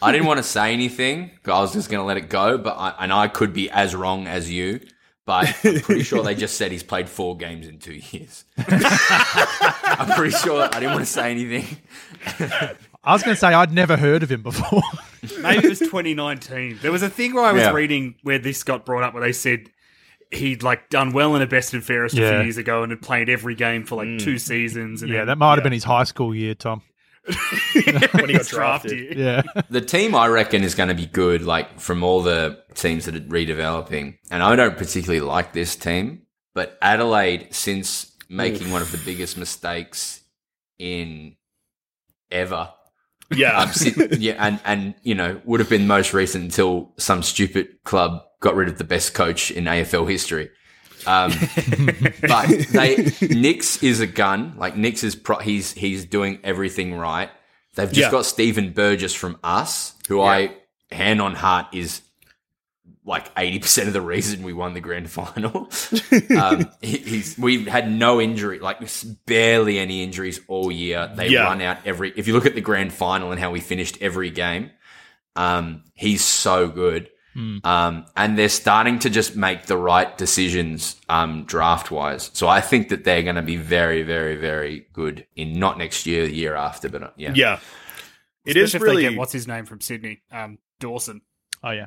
I 0.00 0.12
didn't 0.12 0.26
want 0.28 0.38
to 0.38 0.44
say 0.44 0.72
anything. 0.72 1.32
'cause 1.42 1.52
I 1.54 1.60
was 1.60 1.72
just 1.72 1.90
going 1.90 2.00
to 2.00 2.04
let 2.06 2.16
it 2.16 2.28
go. 2.28 2.56
But 2.56 2.76
I, 2.78 2.94
and 3.00 3.12
I 3.12 3.26
could 3.26 3.52
be 3.52 3.68
as 3.70 3.94
wrong 3.96 4.26
as 4.28 4.48
you. 4.50 4.78
But 5.24 5.54
I'm 5.64 5.80
pretty 5.80 6.02
sure 6.02 6.22
they 6.22 6.34
just 6.36 6.56
said 6.56 6.72
he's 6.72 6.82
played 6.82 7.08
four 7.08 7.36
games 7.36 7.66
in 7.68 7.78
two 7.78 7.94
years. 7.94 8.44
I'm 8.58 10.16
pretty 10.16 10.36
sure. 10.36 10.62
I 10.62 10.80
didn't 10.80 10.92
want 10.92 11.06
to 11.06 11.12
say 11.12 11.30
anything. 11.30 11.76
I 13.04 13.12
was 13.12 13.22
going 13.22 13.34
to 13.34 13.40
say 13.40 13.48
I'd 13.48 13.72
never 13.72 13.96
heard 13.96 14.22
of 14.22 14.30
him 14.30 14.42
before. 14.42 14.82
Maybe 15.40 15.66
it 15.66 15.68
was 15.68 15.78
2019. 15.80 16.78
There 16.82 16.92
was 16.92 17.02
a 17.02 17.10
thing 17.10 17.34
where 17.34 17.44
I 17.44 17.52
was 17.52 17.62
Yeah. 17.62 17.72
reading 17.72 18.16
where 18.22 18.38
this 18.38 18.62
got 18.62 18.84
brought 18.84 19.02
up 19.02 19.14
where 19.14 19.22
they 19.22 19.32
said 19.32 19.70
he'd 20.30 20.62
like 20.62 20.88
done 20.88 21.12
well 21.12 21.36
in 21.36 21.42
a 21.42 21.46
best 21.46 21.74
and 21.74 21.84
fairest 21.84 22.16
a 22.16 22.28
few 22.28 22.42
years 22.42 22.56
ago 22.56 22.82
and 22.82 22.90
had 22.90 23.02
played 23.02 23.28
every 23.28 23.54
game 23.54 23.84
for 23.84 23.96
like 23.96 24.08
hmm. 24.08 24.18
two 24.18 24.38
seasons. 24.38 25.02
And 25.02 25.10
yeah, 25.10 25.18
then 25.18 25.26
that 25.28 25.38
might 25.38 25.54
have 25.54 25.62
been 25.62 25.72
his 25.72 25.84
high 25.84 26.04
school 26.04 26.34
year, 26.34 26.54
Tom. 26.54 26.82
When 27.24 28.28
he 28.28 28.32
got 28.34 28.46
drafted. 28.48 29.16
Yeah. 29.16 29.42
The 29.70 29.80
team 29.80 30.14
I 30.14 30.26
reckon 30.28 30.62
is 30.62 30.74
going 30.74 30.88
to 30.88 30.94
be 30.94 31.06
good, 31.06 31.42
like 31.42 31.80
from 31.80 32.02
all 32.02 32.22
the 32.22 32.58
teams 32.74 33.04
that 33.06 33.14
are 33.16 33.20
redeveloping. 33.20 34.18
And 34.30 34.42
I 34.42 34.56
don't 34.56 34.76
particularly 34.76 35.20
like 35.20 35.52
this 35.52 35.76
team, 35.76 36.22
but 36.54 36.78
Adelaide, 36.82 37.48
since 37.54 38.12
making 38.28 38.70
one 38.70 38.82
of 38.82 38.90
the 38.92 38.98
biggest 39.04 39.36
mistakes 39.36 40.22
in 40.78 41.36
ever, 42.30 42.70
Yeah. 43.30 43.58
um, 43.58 43.72
si- 43.72 43.94
yeah, 44.18 44.34
and 44.38 44.60
and 44.64 44.94
you 45.02 45.14
know 45.14 45.40
would 45.44 45.60
have 45.60 45.68
been 45.70 45.86
most 45.86 46.12
recent 46.12 46.44
until 46.44 46.92
some 46.98 47.22
stupid 47.22 47.68
club 47.84 48.22
got 48.40 48.54
rid 48.56 48.68
of 48.68 48.78
the 48.78 48.84
best 48.84 49.14
coach 49.14 49.50
in 49.50 49.64
AFL 49.64 50.10
history. 50.10 50.50
Um, 51.06 51.32
but 52.22 52.48
they 52.72 53.10
Nicks 53.28 53.82
is 53.82 54.00
a 54.00 54.06
gun. 54.06 54.54
Like 54.56 54.76
Nicks 54.76 55.02
is 55.04 55.14
pro- 55.16 55.38
he's 55.38 55.72
he's 55.72 56.04
doing 56.04 56.38
everything 56.44 56.94
right. 56.94 57.30
They've 57.74 57.88
just 57.88 57.98
Yeah. 57.98 58.10
got 58.10 58.26
Stephen 58.26 58.72
Burgess 58.72 59.14
from 59.14 59.38
us, 59.42 59.94
who 60.08 60.20
I 60.20 60.54
hand 60.90 61.20
on 61.22 61.34
heart 61.34 61.68
is 61.72 62.02
like 63.04 63.26
eighty 63.36 63.58
percent 63.58 63.88
of 63.88 63.94
the 63.94 64.00
reason 64.00 64.42
we 64.44 64.52
won 64.52 64.74
the 64.74 64.80
grand 64.80 65.10
final. 65.10 65.68
um, 66.38 66.70
he, 66.80 66.98
he's 66.98 67.36
we've 67.38 67.66
had 67.66 67.90
no 67.90 68.20
injury, 68.20 68.58
like 68.60 68.78
barely 69.26 69.78
any 69.78 70.02
injuries 70.04 70.40
all 70.48 70.70
year. 70.70 71.10
They 71.16 71.28
Yeah. 71.28 71.44
run 71.44 71.60
out 71.62 71.78
every. 71.84 72.12
If 72.14 72.28
you 72.28 72.34
look 72.34 72.46
at 72.46 72.54
the 72.54 72.60
grand 72.60 72.92
final 72.92 73.30
and 73.32 73.40
how 73.40 73.50
we 73.50 73.60
finished 73.60 73.98
every 74.00 74.30
game, 74.30 74.70
um, 75.34 75.82
he's 75.94 76.22
so 76.22 76.68
good. 76.68 77.08
Um, 77.34 78.06
and 78.16 78.38
they're 78.38 78.48
starting 78.48 78.98
to 79.00 79.10
just 79.10 79.36
make 79.36 79.66
the 79.66 79.76
right 79.76 80.16
decisions 80.18 80.96
um, 81.08 81.44
draft 81.44 81.90
wise. 81.90 82.30
So 82.34 82.48
I 82.48 82.60
think 82.60 82.90
that 82.90 83.04
they're 83.04 83.22
going 83.22 83.36
to 83.36 83.42
be 83.42 83.56
very, 83.56 84.02
very, 84.02 84.36
very 84.36 84.86
good 84.92 85.26
in 85.34 85.58
not 85.58 85.78
next 85.78 86.06
year, 86.06 86.26
the 86.26 86.34
year 86.34 86.54
after, 86.54 86.88
but 86.88 87.02
uh, 87.02 87.10
yeah. 87.16 87.32
yeah. 87.34 87.60
It 88.44 88.56
is 88.56 88.74
Especially 88.74 88.76
if 88.76 88.80
they 88.80 88.96
really. 89.02 89.08
get- 89.14 89.18
what's 89.18 89.32
his 89.32 89.48
name 89.48 89.64
from 89.64 89.80
Sydney? 89.80 90.22
Um, 90.30 90.58
Dawson. 90.80 91.22
Oh, 91.62 91.70
yeah. 91.70 91.86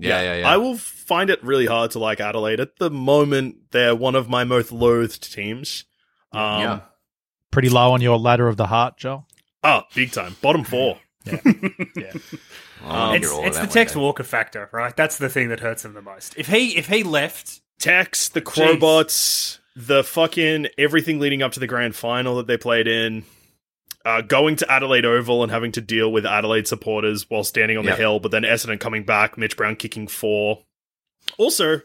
Yeah, 0.00 0.22
yeah, 0.22 0.36
yeah. 0.36 0.48
I 0.48 0.58
will 0.58 0.76
find 0.76 1.28
it 1.28 1.42
really 1.42 1.66
hard 1.66 1.90
to 1.92 1.98
like 1.98 2.20
Adelaide. 2.20 2.60
At 2.60 2.76
the 2.76 2.90
moment, 2.90 3.56
they're 3.72 3.96
one 3.96 4.14
of 4.14 4.28
my 4.28 4.44
most 4.44 4.70
loathed 4.70 5.32
teams. 5.32 5.84
Um, 6.32 6.60
yeah. 6.60 6.80
Pretty 7.50 7.68
low 7.68 7.92
on 7.92 8.00
your 8.00 8.16
ladder 8.18 8.46
of 8.46 8.56
the 8.56 8.66
heart, 8.66 8.96
Joel. 8.98 9.26
Oh, 9.64 9.82
big 9.94 10.12
time. 10.12 10.36
Bottom 10.40 10.62
four. 10.62 10.98
I'll 12.82 13.12
It's, 13.12 13.26
hear 13.26 13.34
all 13.34 13.40
of 13.40 13.46
it's 13.46 13.56
the 13.58 13.62
one 13.64 13.68
Tex 13.68 13.92
day. 13.92 14.00
Walker 14.00 14.22
factor, 14.24 14.68
right? 14.72 14.96
That's 14.96 15.18
the 15.18 15.28
thing 15.28 15.48
that 15.48 15.60
hurts 15.60 15.84
him 15.84 15.94
the 15.94 16.02
most. 16.02 16.34
If 16.36 16.48
he 16.48 16.76
if 16.76 16.86
he 16.88 17.02
left, 17.02 17.60
Tex, 17.78 18.28
the 18.28 18.40
Crowbots, 18.42 19.58
the 19.76 20.04
fucking 20.04 20.68
everything 20.78 21.18
leading 21.18 21.42
up 21.42 21.52
to 21.52 21.60
the 21.60 21.66
grand 21.66 21.94
final 21.96 22.36
that 22.36 22.46
they 22.46 22.56
played 22.56 22.86
in, 22.86 23.24
uh, 24.04 24.20
going 24.22 24.56
to 24.56 24.70
Adelaide 24.70 25.04
Oval 25.04 25.42
and 25.42 25.52
having 25.52 25.72
to 25.72 25.80
deal 25.80 26.10
with 26.10 26.24
Adelaide 26.26 26.66
supporters 26.66 27.28
while 27.28 27.44
standing 27.44 27.76
on 27.78 27.84
Yep. 27.84 27.96
the 27.96 28.02
hill, 28.02 28.20
but 28.20 28.30
then 28.30 28.42
Essendon 28.42 28.80
coming 28.80 29.04
back, 29.04 29.36
Mitch 29.36 29.56
Brown 29.56 29.76
kicking 29.76 30.08
four. 30.08 30.64
Also, 31.36 31.80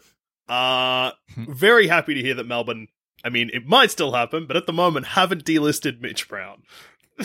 uh, 0.48 1.10
very 1.36 1.86
happy 1.88 2.14
to 2.14 2.20
hear 2.22 2.34
that 2.34 2.46
Melbourne. 2.46 2.88
I 3.22 3.30
mean, 3.30 3.50
it 3.54 3.66
might 3.66 3.90
still 3.90 4.12
happen, 4.12 4.46
but 4.46 4.56
at 4.56 4.66
the 4.66 4.72
moment, 4.72 5.06
haven't 5.08 5.44
delisted 5.44 6.00
Mitch 6.00 6.28
Brown. 6.28 6.62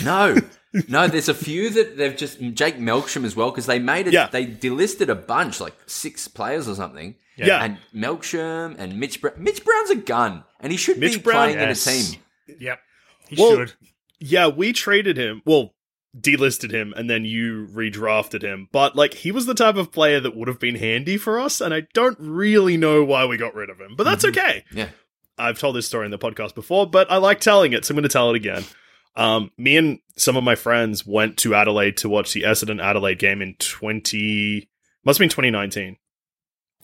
No, 0.04 0.36
no. 0.88 1.08
There's 1.08 1.30
a 1.30 1.34
few 1.34 1.70
that 1.72 1.98
they've 1.98 2.16
just 2.16 2.40
Jake 2.40 2.78
Melksham 2.78 3.24
as 3.24 3.36
well 3.36 3.50
because 3.52 3.66
they 3.66 3.80
made 3.80 4.08
it. 4.08 4.14
Yeah. 4.14 4.28
They 4.28 4.46
delisted 4.46 5.10
a 5.10 5.16
bunch, 5.16 5.60
like 5.60 5.76
six 5.88 6.28
players 6.28 6.68
or 6.68 6.76
something. 6.76 7.16
Yeah. 7.38 7.64
and 7.64 7.78
Melksham 7.96 8.76
and 8.78 9.00
Mitch. 9.00 9.22
Brown. 9.22 9.36
Mitch 9.38 9.64
Brown's 9.64 9.90
a 9.90 9.96
gun, 9.96 10.44
and 10.60 10.72
he 10.72 10.78
should 10.78 10.98
Mitch 10.98 11.16
be 11.16 11.20
Brown, 11.22 11.54
playing 11.54 11.60
yes. 11.60 11.88
in 11.88 11.94
a 11.94 11.98
team. 11.98 12.22
yep, 12.60 12.80
he 13.30 13.42
Well, 13.42 13.56
should. 13.56 13.74
Yeah, 14.20 14.48
we 14.48 14.74
traded 14.74 15.16
him. 15.18 15.42
Well, 15.46 15.74
delisted 16.20 16.72
him, 16.72 16.94
and 16.98 17.10
then 17.10 17.24
you 17.26 17.68
redrafted 17.72 18.42
him. 18.42 18.68
But 18.72 18.96
like, 18.96 19.14
he 19.14 19.32
was 19.32 19.46
the 19.46 19.54
type 19.54 19.76
of 19.76 19.92
player 19.92 20.20
that 20.20 20.36
would 20.36 20.48
have 20.48 20.60
been 20.60 20.76
handy 20.76 21.18
for 21.18 21.40
us, 21.40 21.62
and 21.62 21.74
I 21.74 21.88
don't 21.94 22.18
really 22.20 22.78
know 22.78 23.04
why 23.04 23.26
we 23.26 23.38
got 23.38 23.56
rid 23.56 23.70
of 23.70 23.80
him. 23.80 23.96
But 23.96 24.04
that's 24.04 24.26
mm-hmm. 24.26 24.40
okay. 24.40 24.66
Yeah, 24.74 24.90
I've 25.38 25.60
told 25.60 25.76
this 25.76 25.88
story 25.88 26.06
in 26.06 26.12
the 26.12 26.20
podcast 26.20 26.56
before, 26.56 26.88
but 26.88 27.10
I 27.10 27.18
like 27.18 27.40
telling 27.40 27.74
it, 27.74 27.86
so 27.86 27.94
I'm 27.94 27.96
going 27.96 28.04
to 28.04 28.10
tell 28.10 28.30
it 28.30 28.36
again. 28.36 28.66
Um, 29.16 29.52
me 29.58 29.78
and 29.78 30.00
some 30.18 30.38
of 30.38 30.44
my 30.44 30.56
friends 30.56 31.06
went 31.06 31.38
to 31.38 31.56
Adelaide 31.56 31.98
to 31.98 32.10
watch 32.10 32.34
the 32.34 32.44
Essendon 32.44 32.82
Adelaide 32.82 33.20
game 33.20 33.42
in 33.42 33.56
20, 33.56 34.70
must 35.04 35.18
have 35.18 35.24
been 35.24 35.30
2019. 35.30 35.98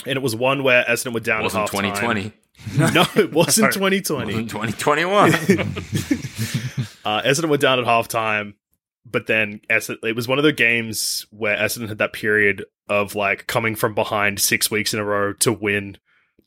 And 0.06 0.18
it 0.18 0.22
was 0.22 0.36
one 0.36 0.64
where 0.64 0.84
Essendon 0.84 1.14
were 1.14 1.20
down 1.20 1.44
wasn't 1.44 1.68
2020. 1.68 2.32
No, 2.78 3.06
it 3.18 3.34
wasn't 3.34 3.74
2020. 3.74 4.34
Wasn't 4.34 4.50
2021. 4.50 5.32
Uh, 7.06 7.22
Essendon 7.22 7.50
were 7.50 7.58
down 7.58 7.78
at 7.78 7.86
halftime, 7.86 8.56
but 9.06 9.28
then 9.28 9.62
Essendon, 9.70 10.04
it 10.04 10.16
was 10.16 10.28
one 10.28 10.40
of 10.40 10.44
the 10.44 10.52
games 10.52 11.28
where 11.30 11.56
Essendon 11.56 11.88
had 11.88 12.00
that 12.00 12.14
period 12.14 12.66
of 12.90 13.14
like 13.14 13.46
coming 13.46 13.76
from 13.76 13.94
behind 13.94 14.40
six 14.40 14.72
weeks 14.72 14.92
in 14.92 15.00
a 15.00 15.06
row 15.06 15.32
to 15.34 15.54
win 15.54 15.98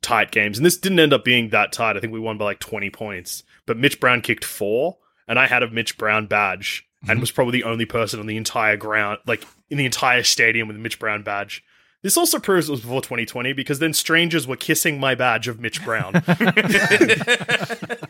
tight 0.03 0.33
games. 0.33 0.59
And 0.59 0.67
this 0.67 0.77
didn't 0.77 0.99
end 0.99 1.13
up 1.13 1.25
being 1.25 1.51
that 1.51 1.71
tight. 1.73 1.97
I 1.97 2.01
think 2.01 2.13
we 2.13 2.19
won 2.19 2.39
by 2.39 2.47
like 2.47 2.59
20 2.59 2.91
points. 2.91 3.45
But 3.67 3.77
Mitch 3.77 4.01
Brown 4.01 4.21
kicked 4.21 4.45
four, 4.45 4.97
and 5.29 5.39
I 5.39 5.47
had 5.47 5.63
a 5.63 5.71
Mitch 5.71 5.99
Brown 5.99 6.27
badge 6.27 6.89
and 7.07 7.19
mhm. 7.19 7.21
was 7.21 7.31
probably 7.31 7.61
the 7.61 7.65
only 7.65 7.85
person 7.85 8.19
on 8.19 8.27
the 8.27 8.37
entire 8.37 8.77
ground, 8.77 9.19
like 9.27 9.45
in 9.71 9.79
the 9.79 9.85
entire 9.85 10.23
stadium 10.23 10.67
with 10.69 10.77
a 10.77 10.81
Mitch 10.81 10.99
Brown 10.99 11.23
badge. 11.23 11.63
This 12.03 12.17
also 12.17 12.39
proves 12.39 12.69
it 12.69 12.73
was 12.73 12.81
before 12.81 13.03
2020 13.03 13.53
because 13.53 13.81
then 13.81 13.93
strangers 13.93 14.47
were 14.47 14.57
kissing 14.57 15.01
my 15.01 15.15
badge 15.15 15.49
of 15.49 15.61
Mitch 15.61 15.85
Brown. 15.85 16.13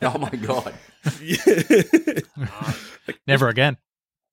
oh 0.02 0.18
my 0.18 0.30
god. 0.42 0.74
Never 3.26 3.48
again. 3.48 3.78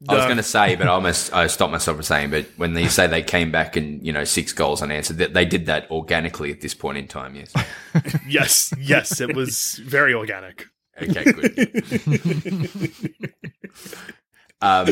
I 0.10 0.15
was 0.15 0.26
going 0.26 0.38
to 0.38 0.43
say, 0.43 0.76
but 0.76 0.88
I 0.88 0.91
almost 0.91 1.34
I 1.34 1.48
stopped 1.48 1.71
myself 1.71 1.95
from 1.98 2.04
saying. 2.04 2.30
But 2.30 2.48
when 2.58 2.74
they 2.74 2.89
say 2.89 3.08
they 3.08 3.24
came 3.24 3.50
back 3.50 3.78
and 3.78 4.06
you 4.06 4.12
know 4.12 4.26
six 4.26 4.52
goals 4.52 4.82
unanswered, 4.82 5.17
that 5.17 5.34
they 5.34 5.45
did 5.45 5.67
that 5.67 5.89
organically 5.89 6.52
at 6.52 6.60
this 6.60 6.74
point 6.74 6.98
in 6.98 7.08
time. 7.08 7.34
Yes. 7.34 7.54
yes, 8.28 8.74
yes, 8.78 9.21
it 9.21 9.34
was 9.36 9.76
very 9.86 10.13
organic. 10.13 10.67
Okay. 11.01 11.23
Good. 11.31 12.93
um, 14.62 14.86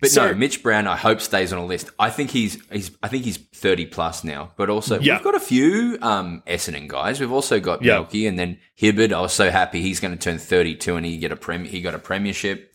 but 0.00 0.10
So- 0.10 0.26
no, 0.28 0.34
Mitch 0.34 0.62
Brown. 0.62 0.86
I 0.86 0.96
hope 0.96 1.20
stays 1.20 1.52
on 1.52 1.58
a 1.58 1.64
list. 1.66 1.90
I 1.98 2.10
think 2.10 2.30
he's 2.30 2.58
he's 2.70 2.90
I 3.02 3.08
think 3.08 3.24
he's 3.24 3.36
thirty 3.36 3.86
plus 3.86 4.24
now. 4.24 4.52
But 4.56 4.70
also 4.70 4.98
Yeah. 5.00 5.14
we've 5.16 5.24
got 5.24 5.34
a 5.34 5.40
few 5.40 5.98
um, 6.02 6.42
Essendon 6.46 6.88
guys. 6.88 7.20
We've 7.20 7.32
also 7.32 7.60
got 7.60 7.82
Yeah. 7.82 7.94
Melky 7.94 8.26
and 8.26 8.38
then 8.38 8.58
Hibberd. 8.80 9.12
I 9.12 9.20
was 9.20 9.32
so 9.32 9.50
happy 9.50 9.80
he's 9.80 10.00
going 10.00 10.16
to 10.16 10.22
turn 10.22 10.38
thirty 10.38 10.74
two 10.74 10.96
and 10.96 11.06
he 11.06 11.16
get 11.18 11.32
a 11.32 11.36
prem. 11.36 11.64
He 11.64 11.80
got 11.80 11.94
a 11.94 11.98
premiership. 11.98 12.74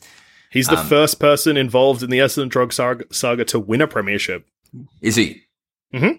He's 0.52 0.68
the 0.68 0.78
first 0.78 1.20
person 1.20 1.58
involved 1.58 2.02
in 2.02 2.10
the 2.10 2.18
Essendon 2.20 2.50
drug 2.50 2.74
saga, 2.74 3.06
saga 3.12 3.46
to 3.46 3.60
win 3.60 3.82
a 3.82 3.88
premiership. 3.88 4.48
Is 5.02 5.16
he 5.16 5.44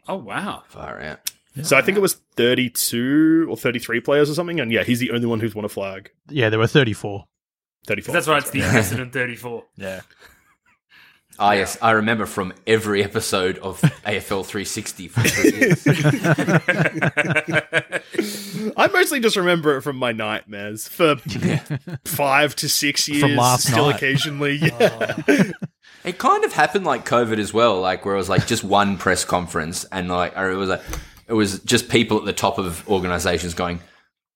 Oh 0.06 0.16
wow, 0.16 0.62
far 0.68 1.00
out? 1.00 1.30
So 1.62 1.76
I 1.76 1.82
think 1.82 1.96
it 1.96 2.00
was 2.00 2.14
32 2.36 3.46
or 3.50 3.56
33 3.56 4.00
players 4.00 4.30
or 4.30 4.34
something. 4.34 4.60
And 4.60 4.70
yeah, 4.72 4.82
he's 4.84 5.00
the 5.00 5.10
only 5.10 5.26
one 5.26 5.40
who's 5.40 5.54
won 5.54 5.64
a 5.64 5.68
flag. 5.68 6.10
Yeah, 6.28 6.48
there 6.48 6.58
were 6.58 6.66
34. 6.66 7.24
34. 7.86 8.12
that's 8.12 8.28
right. 8.28 8.42
It's 8.42 8.50
the 8.50 8.60
Essendon 8.60 9.10
thirty 9.12 9.36
four. 9.36 9.64
Yeah. 9.76 10.00
Ah, 11.38 11.52
yes, 11.52 11.78
I 11.80 11.92
remember 11.92 12.26
from 12.26 12.52
every 12.66 13.02
episode 13.02 13.56
of 13.60 13.80
AFL 14.04 14.44
360 14.44 15.08
for 15.08 15.22
three 15.22 15.58
years. 15.58 15.86
I 18.76 18.86
mostly 18.88 19.20
just 19.20 19.36
remember 19.36 19.76
it 19.78 19.82
from 19.82 19.96
my 19.96 20.12
nightmares 20.12 20.86
for 20.86 21.16
five 22.04 22.54
to 22.56 22.68
six 22.68 23.08
years. 23.08 23.22
last 23.36 23.68
still 23.68 23.86
night. 23.86 23.96
occasionally. 23.96 24.56
Yeah. 24.56 25.22
It 26.04 26.18
kind 26.18 26.44
of 26.44 26.52
happened 26.52 26.84
like 26.84 27.06
COVID 27.06 27.38
as 27.38 27.54
well, 27.54 27.80
like 27.80 28.04
where 28.04 28.14
it 28.14 28.18
was 28.18 28.28
like 28.28 28.46
just 28.46 28.62
one 28.64 28.98
press 28.98 29.24
conference 29.24 29.84
and 29.86 30.08
like 30.10 30.36
or 30.36 30.50
it 30.50 30.56
was 30.56 30.68
like 30.68 30.82
it 31.30 31.34
was 31.34 31.60
just 31.60 31.88
people 31.88 32.18
at 32.18 32.24
the 32.26 32.32
top 32.34 32.58
of 32.58 32.86
organizations 32.88 33.54
going, 33.54 33.80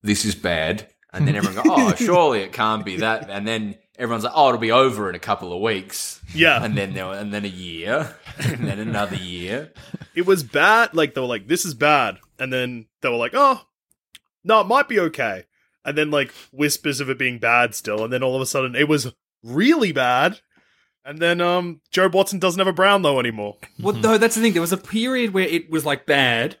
"This 0.01 0.25
is 0.25 0.33
bad," 0.33 0.87
and 1.13 1.27
then 1.27 1.35
everyone 1.35 1.63
go, 1.63 1.73
"Oh, 1.75 1.93
surely 1.95 2.39
it 2.41 2.53
can't 2.53 2.83
be 2.85 2.97
that," 2.97 3.29
and 3.29 3.47
then 3.47 3.75
everyone's 3.99 4.23
like, 4.23 4.33
"Oh, 4.35 4.47
it'll 4.49 4.59
be 4.59 4.71
over 4.71 5.09
in 5.09 5.15
a 5.15 5.19
couple 5.19 5.53
of 5.53 5.61
weeks," 5.61 6.19
Yeah. 6.33 6.63
and 6.63 6.75
then 6.77 6.93
there, 6.93 7.11
and 7.11 7.33
then 7.33 7.45
a 7.45 7.49
year, 7.49 8.15
and 8.39 8.67
then 8.67 8.79
another 8.79 9.15
year. 9.17 9.71
it 10.15 10.25
was 10.25 10.41
bad. 10.43 10.93
Like, 10.93 11.13
they 11.13 11.21
were 11.21 11.27
like, 11.27 11.47
this 11.47 11.65
is 11.65 11.73
bad. 11.73 12.17
And 12.39 12.51
then 12.51 12.85
they 13.01 13.09
were 13.09 13.15
like, 13.17 13.33
oh, 13.33 13.61
no, 14.43 14.61
it 14.61 14.67
might 14.67 14.87
be 14.87 14.99
okay. 14.99 15.43
And 15.83 15.97
then, 15.97 16.09
like, 16.11 16.31
whispers 16.51 16.99
of 17.01 17.09
it 17.09 17.17
being 17.19 17.37
bad 17.39 17.75
still. 17.75 18.03
And 18.03 18.11
then 18.13 18.23
all 18.23 18.35
of 18.35 18.41
a 18.41 18.45
sudden, 18.45 18.75
it 18.75 18.87
was 18.87 19.13
really 19.43 19.91
bad. 19.91 20.39
And 21.03 21.19
then, 21.19 21.39
um, 21.41 21.81
Jobe 21.93 22.13
Watson 22.13 22.39
doesn't 22.39 22.59
have 22.59 22.67
a 22.67 22.73
Brownlow 22.73 23.19
anymore. 23.19 23.57
Well, 23.79 23.93
no, 23.95 24.17
that's 24.17 24.35
the 24.35 24.41
thing. 24.41 24.53
There 24.53 24.61
was 24.61 24.71
a 24.73 24.77
period 24.77 25.33
where 25.33 25.47
it 25.47 25.69
was 25.69 25.85
like 25.85 26.05
bad, 26.05 26.57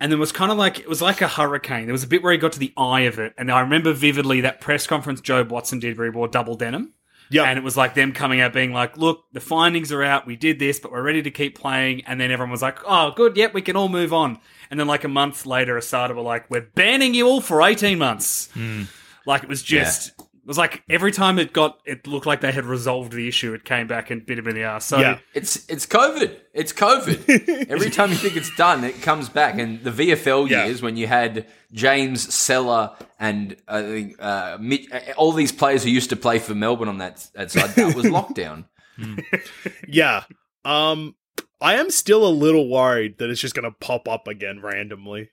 and 0.00 0.10
there 0.10 0.18
was 0.18 0.32
kind 0.32 0.50
of 0.50 0.58
like 0.58 0.80
it 0.80 0.88
was 0.88 1.02
like 1.02 1.20
a 1.20 1.28
hurricane. 1.28 1.86
There 1.86 1.92
was 1.92 2.04
a 2.04 2.08
bit 2.08 2.22
where 2.22 2.32
he 2.32 2.38
got 2.38 2.52
to 2.52 2.58
the 2.58 2.72
eye 2.76 3.02
of 3.02 3.18
it, 3.18 3.34
and 3.38 3.50
I 3.50 3.60
remember 3.60 3.92
vividly 3.92 4.42
that 4.42 4.60
press 4.60 4.86
conference 4.86 5.20
Jobe 5.20 5.48
Watson 5.48 5.78
did 5.78 5.96
where 5.96 6.10
he 6.10 6.10
wore 6.10 6.28
double 6.28 6.56
denim. 6.56 6.92
Yeah. 7.30 7.44
And 7.44 7.58
it 7.58 7.64
was 7.64 7.76
like 7.76 7.94
them 7.94 8.12
coming 8.12 8.40
out 8.40 8.52
being 8.52 8.72
like, 8.72 8.96
look, 8.96 9.24
the 9.32 9.40
findings 9.40 9.90
are 9.92 10.02
out. 10.02 10.26
We 10.26 10.36
did 10.36 10.58
this, 10.58 10.78
but 10.78 10.92
we're 10.92 11.02
ready 11.02 11.22
to 11.22 11.30
keep 11.30 11.58
playing. 11.58 12.04
And 12.04 12.20
then 12.20 12.30
everyone 12.30 12.50
was 12.50 12.62
like, 12.62 12.78
oh, 12.86 13.12
good. 13.12 13.36
Yep, 13.36 13.54
we 13.54 13.62
can 13.62 13.76
all 13.76 13.88
move 13.88 14.12
on. 14.12 14.38
And 14.70 14.78
then 14.78 14.86
like 14.86 15.04
a 15.04 15.08
month 15.08 15.46
later, 15.46 15.76
Asada 15.76 16.14
were 16.14 16.22
like, 16.22 16.50
we're 16.50 16.68
banning 16.74 17.14
you 17.14 17.26
all 17.26 17.40
for 17.40 17.62
18 17.62 17.98
months. 17.98 18.50
Hmm. 18.52 18.82
Like 19.26 19.42
it 19.42 19.48
was 19.48 19.62
just, 19.62 20.12
it 20.44 20.48
was 20.48 20.58
like 20.58 20.82
every 20.90 21.10
time 21.10 21.38
it 21.38 21.52
got, 21.54 21.78
it 21.86 22.06
looked 22.06 22.26
like 22.26 22.42
they 22.42 22.52
had 22.52 22.66
resolved 22.66 23.12
the 23.12 23.26
issue, 23.26 23.54
it 23.54 23.64
came 23.64 23.86
back 23.86 24.10
and 24.10 24.24
bit 24.26 24.38
him 24.38 24.46
in 24.46 24.54
the 24.54 24.62
ass. 24.64 24.84
So 24.84 24.98
Yeah. 24.98 25.18
It's 25.32 25.68
it's 25.70 25.86
COVID. 25.86 26.36
It's 26.52 26.72
COVID. 26.72 27.68
Every 27.70 27.90
time 27.90 28.10
you 28.10 28.16
think 28.16 28.36
it's 28.36 28.54
done, 28.56 28.84
it 28.84 29.00
comes 29.00 29.28
back. 29.30 29.58
And 29.58 29.82
the 29.82 29.90
VFL 29.90 30.48
Yeah. 30.50 30.66
years 30.66 30.82
when 30.82 30.96
you 30.98 31.06
had 31.06 31.46
James 31.72 32.32
Seller 32.34 32.90
and 33.18 33.56
uh, 33.66 33.82
uh, 34.18 34.58
Mitch, 34.60 34.86
uh, 34.92 35.00
all 35.16 35.32
these 35.32 35.50
players 35.50 35.82
who 35.82 35.90
used 35.90 36.10
to 36.10 36.16
play 36.16 36.38
for 36.38 36.54
Melbourne 36.54 36.88
on 36.88 36.98
that 36.98 37.26
that 37.34 37.50
side, 37.50 37.70
that 37.70 37.94
was 37.96 38.04
lockdown. 38.18 38.66
Yeah. 39.88 40.24
Um 40.64 41.14
I 41.60 41.74
am 41.76 41.90
still 41.90 42.26
a 42.26 42.30
little 42.30 42.68
worried 42.68 43.18
that 43.18 43.30
it's 43.30 43.40
just 43.40 43.54
going 43.54 43.64
to 43.64 43.70
pop 43.80 44.06
up 44.08 44.28
again 44.28 44.60
randomly. 44.60 45.30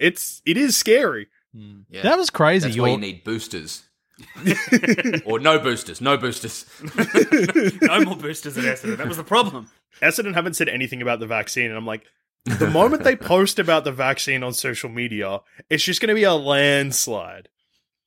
It's 0.00 0.42
it 0.44 0.56
is 0.56 0.76
scary. 0.76 1.28
Yeah. 1.54 2.02
That 2.02 2.18
was 2.18 2.30
crazy. 2.30 2.66
That's 2.68 2.78
why 2.78 2.90
you 2.90 2.98
need 2.98 3.24
boosters. 3.24 3.84
or 5.24 5.38
no 5.38 5.58
boosters. 5.58 6.00
No 6.00 6.16
boosters. 6.16 6.64
no 7.82 8.00
more 8.04 8.16
boosters 8.16 8.56
at 8.58 8.64
Essendon. 8.64 8.96
That 8.96 9.08
was 9.08 9.16
the 9.16 9.24
problem. 9.24 9.70
Essendon 10.02 10.34
haven't 10.34 10.54
said 10.54 10.68
anything 10.68 11.02
about 11.02 11.20
the 11.20 11.26
vaccine 11.26 11.66
and 11.66 11.76
I'm 11.76 11.86
like 11.86 12.04
the 12.44 12.68
moment 12.70 13.04
they 13.04 13.16
post 13.34 13.58
about 13.58 13.84
the 13.84 13.92
vaccine 13.92 14.42
on 14.42 14.52
social 14.52 14.88
media, 14.88 15.40
it's 15.70 15.82
just 15.84 16.00
going 16.00 16.08
to 16.08 16.14
be 16.14 16.24
a 16.24 16.34
landslide. 16.34 17.48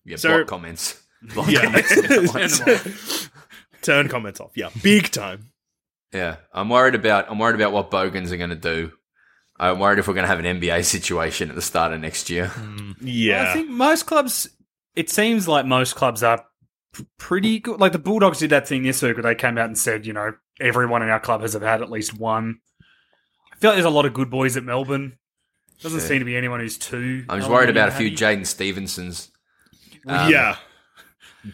Yeah, 0.06 0.18
So- 0.18 0.40
bot 0.40 0.48
comments. 0.48 1.02
Bot 1.36 1.50
Yeah. 1.50 1.62
comments 1.66 2.62
on. 2.62 2.94
Turn 3.82 4.08
comments 4.10 4.40
off. 4.40 4.52
Yeah, 4.56 4.70
big 4.82 5.12
time. 5.12 5.52
Yeah, 6.14 6.38
I'm 6.54 6.70
worried 6.70 6.96
about 6.96 7.30
I'm 7.32 7.40
worried 7.40 7.56
about 7.56 7.72
what 7.72 7.90
Bogans 7.92 8.32
are 8.32 8.38
going 8.38 8.50
to 8.50 8.56
do. 8.56 8.92
I'm 9.60 9.78
worried 9.80 10.00
if 10.00 10.08
we're 10.08 10.16
going 10.16 10.24
to 10.24 10.28
have 10.28 10.40
an 10.44 10.60
NBA 10.60 10.84
situation 10.86 11.50
at 11.50 11.56
the 11.56 11.62
start 11.62 11.94
of 11.94 12.00
next 12.02 12.30
year. 12.32 12.48
Mm. 12.48 12.96
Yeah. 13.02 13.50
I 13.50 13.54
think 13.54 13.70
most 13.70 14.08
clubs, 14.08 14.50
it 14.96 15.10
seems 15.10 15.48
like 15.48 15.66
most 15.66 15.96
clubs 15.96 16.24
are 16.24 16.44
p- 16.94 17.06
pretty 17.18 17.60
good. 17.60 17.80
Like 17.80 17.92
the 17.92 18.00
Bulldogs 18.00 18.40
did 18.40 18.50
that 18.52 18.68
thing 18.68 18.84
this 18.84 19.02
week 19.02 19.16
where 19.16 19.24
they 19.24 19.36
came 19.36 19.58
out 19.58 19.66
and 19.68 19.78
said, 19.78 20.06
you 20.06 20.14
know, 20.14 20.34
everyone 20.60 21.02
in 21.02 21.10
our 21.10 21.20
club 21.20 21.42
has 21.42 21.54
had 21.54 21.82
at 21.82 21.90
least 21.92 22.18
one. 22.18 22.60
I 23.52 23.56
feel 23.58 23.70
like 23.72 23.76
there's 23.78 23.86
a 23.86 23.90
lot 23.90 24.06
of 24.06 24.14
good 24.14 24.30
boys 24.30 24.58
at 24.58 24.64
Melbourne. 24.64 25.18
Doesn't 25.82 26.00
Yeah. 26.00 26.06
seem 26.06 26.20
to 26.20 26.26
be 26.26 26.36
anyone 26.38 26.60
who's 26.60 26.78
too. 26.78 27.26
I'm 27.30 27.40
just 27.40 27.50
worried 27.52 27.70
about 27.70 27.90
a 27.90 27.92
few. 27.92 28.12
Jaidyn 28.12 28.46
Stephensons. 28.46 29.32
Um, 30.08 30.32
yeah. 30.32 30.58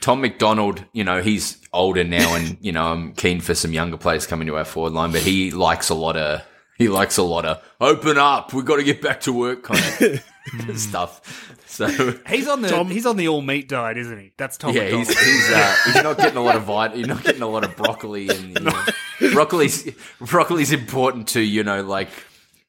Tom 0.02 0.19
McDonald, 0.21 0.84
you 0.91 1.04
know, 1.06 1.21
he's 1.21 1.58
older 1.71 2.04
now, 2.04 2.36
and 2.36 2.58
you 2.60 2.73
know, 2.73 2.91
I'm 2.91 3.13
keen 3.13 3.39
for 3.39 3.56
some 3.56 3.71
younger 3.71 3.95
players 3.97 4.28
coming 4.28 4.47
to 4.47 4.58
our 4.58 4.65
forward 4.65 4.91
line, 4.93 5.12
but 5.13 5.21
he 5.21 5.52
likes 5.52 5.88
a 5.89 5.93
lot 5.95 6.17
of 6.17 6.41
he 6.78 6.89
likes 6.89 7.15
a 7.17 7.23
lot 7.23 7.45
of 7.45 7.63
open 7.80 8.17
up. 8.17 8.54
We've 8.54 8.65
got 8.65 8.78
to 8.78 8.84
get 8.84 9.02
back 9.02 9.21
to 9.21 9.32
work 9.34 9.63
kind 9.63 9.80
of 9.80 10.23
stuff. 10.75 11.53
So 11.67 11.88
He's 12.27 12.47
on 12.47 12.62
the 12.62 12.69
Tom- 12.69 12.89
he's 12.89 13.05
on 13.05 13.17
the 13.17 13.27
all 13.27 13.41
meat 13.41 13.67
diet, 13.69 13.97
isn't 13.97 14.17
he? 14.19 14.31
That's 14.38 14.57
Tom. 14.57 14.73
yeah, 14.75 14.81
McDonald. 14.83 15.07
he's 15.07 15.19
he's, 15.19 15.51
uh, 15.51 15.75
he's 15.86 16.03
not 16.03 16.17
getting 16.17 16.38
a 16.38 16.43
lot 16.43 16.55
of 16.55 16.63
vit- 16.63 16.97
He's 16.97 17.07
not 17.07 17.23
getting 17.23 17.41
a 17.41 17.47
lot 17.47 17.63
of 17.63 17.75
broccoli, 17.75 18.29
and 18.29 18.49
you 18.57 18.63
know, 18.65 18.83
broccoli's 19.33 19.89
broccoli's 20.19 20.71
important 20.71 21.27
to 21.29 21.41
you 21.41 21.63
know, 21.63 21.83
like 21.83 22.10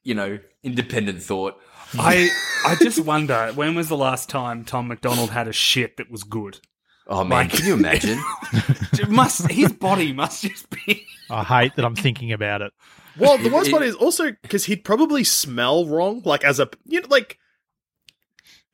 you 0.02 0.14
know, 0.14 0.38
independent 0.62 1.22
thought. 1.22 1.54
I 1.98 2.28
I 2.66 2.76
just 2.76 3.00
wonder 3.00 3.50
when 3.54 3.74
was 3.74 3.88
the 3.88 3.96
last 3.96 4.28
time 4.28 4.64
Tom 4.64 4.88
McDonald 4.88 5.30
had 5.30 5.48
a 5.48 5.52
shit 5.52 5.96
that 5.96 6.10
was 6.10 6.22
good. 6.24 6.60
Oh 7.06 7.24
man, 7.24 7.48
Like- 7.48 7.52
can 7.52 7.66
you 7.66 7.72
imagine? 7.74 8.20
Must 9.08 9.50
his 9.50 9.72
body 9.72 10.12
must 10.12 10.42
just 10.42 10.68
be. 10.70 11.06
I 11.30 11.44
hate 11.44 11.76
that 11.76 11.84
I'm 11.84 11.94
thinking 11.96 12.32
about 12.32 12.60
it. 12.62 12.72
Well, 13.18 13.38
the 13.38 13.48
worst 13.48 13.70
part 13.70 13.82
is 13.82 13.94
also 13.94 14.32
because 14.42 14.64
he'd 14.66 14.84
probably 14.84 15.24
smell 15.24 15.86
wrong, 15.86 16.20
like 16.24 16.44
as 16.44 16.60
a 16.60 16.68
you 16.84 17.00
know, 17.00 17.06
like 17.10 17.38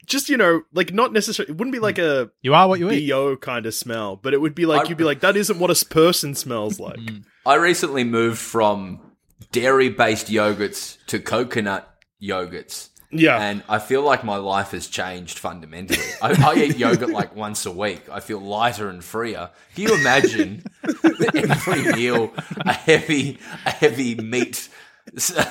just 0.07 0.29
you 0.29 0.37
know, 0.37 0.63
like 0.73 0.93
not 0.93 1.13
necessarily. 1.13 1.53
It 1.53 1.57
wouldn't 1.59 1.73
be 1.73 1.79
like 1.81 1.99
a 1.99 2.31
You 2.43 2.55
are 2.55 2.69
what 2.69 2.79
you 2.81 2.91
eat. 2.91 3.09
bo 3.11 3.37
kind 3.37 3.67
of 3.67 3.75
smell, 3.75 4.17
but 4.17 4.35
it 4.35 4.41
would 4.41 4.55
be 4.55 4.67
like 4.67 4.87
I- 4.87 4.89
you'd 4.89 4.99
be 4.99 5.05
like 5.05 5.21
that 5.21 5.37
isn't 5.37 5.59
what 5.59 5.71
a 5.71 5.85
person 5.87 6.35
smells 6.35 6.79
like. 6.81 6.97
Mm. 6.99 7.25
I 7.47 7.55
recently 7.57 8.05
moved 8.05 8.39
from 8.39 9.01
dairy 9.53 9.89
based 9.91 10.29
yogurts 10.29 10.97
to 11.09 11.19
coconut 11.19 11.89
yogurts. 12.23 12.89
Yeah, 13.17 13.39
And 13.41 13.63
I 13.69 13.79
feel 13.79 14.03
like 14.03 14.25
my 14.25 14.37
life 14.39 14.73
has 14.73 14.89
changed 14.89 15.39
fundamentally. 15.39 16.03
I, 16.21 16.33
I 16.53 16.55
eat 16.65 16.79
yogurt 16.79 17.11
like 17.11 17.37
once 17.47 17.65
a 17.65 17.71
week. 17.71 18.03
I 18.11 18.19
feel 18.19 18.41
lighter 18.41 18.89
and 18.89 19.05
freer. 19.05 19.51
Can 19.77 19.85
you 19.89 19.95
imagine 19.95 20.65
every 21.05 21.93
meal 21.93 22.33
a 22.67 22.73
heavy, 22.73 23.39
a 23.67 23.71
heavy 23.71 24.17
meat? 24.17 24.69
So, 25.19 25.43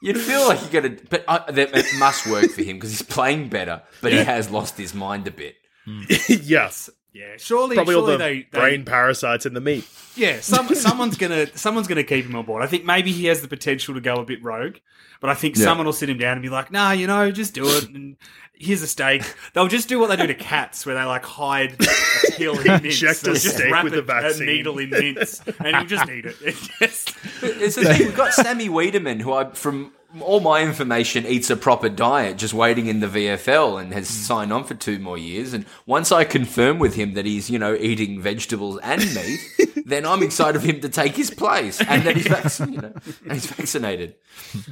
you'd 0.00 0.18
feel 0.18 0.46
like 0.46 0.60
you're 0.62 0.82
gonna, 0.82 0.96
but 1.10 1.24
I, 1.28 1.50
that, 1.50 1.76
it 1.76 1.86
must 1.98 2.26
work 2.26 2.50
for 2.50 2.62
him 2.62 2.76
because 2.76 2.90
he's 2.90 3.02
playing 3.02 3.48
better. 3.48 3.82
But 4.00 4.12
he 4.12 4.18
has 4.18 4.50
lost 4.50 4.78
his 4.78 4.94
mind 4.94 5.26
a 5.26 5.30
bit. 5.30 5.56
yes, 6.28 6.88
Yeah, 7.14 7.34
surely 7.36 7.76
probably 7.76 7.94
all 7.94 8.06
surely 8.06 8.16
the 8.16 8.18
they, 8.24 8.48
they 8.52 8.58
brain 8.58 8.84
parasites 8.84 9.44
in 9.44 9.52
the 9.52 9.60
meat. 9.60 9.86
Yeah, 10.16 10.40
some, 10.40 10.68
someone's 10.74 11.16
gonna 11.18 11.46
someone's 11.56 11.86
gonna 11.86 12.04
keep 12.04 12.24
him 12.24 12.34
on 12.36 12.44
board. 12.46 12.62
I 12.62 12.66
think 12.66 12.84
maybe 12.86 13.12
he 13.12 13.26
has 13.26 13.42
the 13.42 13.48
potential 13.48 13.94
to 13.94 14.00
go 14.00 14.14
a 14.14 14.24
bit 14.24 14.42
rogue, 14.42 14.76
but 15.20 15.28
I 15.28 15.34
think 15.34 15.56
Yeah. 15.56 15.64
someone 15.64 15.84
will 15.86 15.92
sit 15.92 16.08
him 16.08 16.16
down 16.18 16.32
and 16.32 16.42
be 16.42 16.48
like, 16.48 16.70
"Nah, 16.72 16.92
you 16.92 17.06
know, 17.06 17.30
just 17.30 17.52
do 17.54 17.66
it." 17.66 17.90
And 17.90 18.16
here's 18.54 18.80
a 18.82 18.86
steak. 18.86 19.22
They'll 19.52 19.68
just 19.68 19.88
do 19.90 19.98
what 19.98 20.06
they 20.08 20.16
do 20.16 20.26
to 20.26 20.34
cats, 20.34 20.86
where 20.86 20.94
they 20.94 21.04
like 21.04 21.24
hide 21.24 21.74
a 21.82 22.32
pill 22.32 22.58
in 22.58 22.66
mince. 22.82 22.84
Inject 23.02 23.22
a 23.26 23.32
just 23.34 23.56
steak 23.56 23.70
wrap 23.72 23.84
with 23.84 23.92
a, 23.92 23.96
the 23.96 24.02
vaccine. 24.02 24.48
a 24.48 24.52
needle 24.52 24.78
in 24.78 24.88
mince, 24.90 25.42
and 25.58 25.76
he'll 25.76 25.84
just 25.86 26.08
eat 26.08 26.24
it. 26.24 26.36
It 26.42 26.56
just 26.80 27.14
It's 27.42 27.74
the 27.76 27.84
thing. 27.84 28.06
We've 28.06 28.16
got 28.16 28.32
Sammy 28.32 28.68
Weideman, 28.70 29.20
who 29.20 29.32
I, 29.34 29.50
from 29.50 29.92
all 30.20 30.40
my 30.40 30.62
information, 30.62 31.26
eats 31.26 31.50
a 31.50 31.56
proper 31.56 31.88
diet, 31.88 32.36
just 32.36 32.52
waiting 32.52 32.86
in 32.86 33.00
the 33.00 33.06
VFL 33.06 33.80
and 33.80 33.92
has 33.92 34.08
hmm. 34.08 34.14
signed 34.14 34.52
on 34.52 34.64
for 34.64 34.74
two 34.74 34.98
more 34.98 35.16
years. 35.16 35.52
And 35.52 35.64
once 35.86 36.12
I 36.12 36.24
confirm 36.24 36.78
with 36.78 36.94
him 36.94 37.14
that 37.14 37.26
he's, 37.26 37.48
you 37.48 37.58
know, 37.58 37.74
eating 37.74 38.20
vegetables 38.20 38.78
and 38.82 39.00
meat, 39.14 39.40
then 39.86 40.04
I'm 40.04 40.22
excited 40.22 40.60
for 40.60 40.66
him 40.66 40.80
to 40.80 40.88
take 40.88 41.16
his 41.16 41.30
place 41.30 41.80
and 41.80 42.02
that 42.02 42.16
he's, 42.16 42.26
vac- 42.26 42.68
you 42.70 42.80
know, 42.80 42.92
and 43.24 43.32
he's 43.32 43.46
vaccinated. 43.46 44.16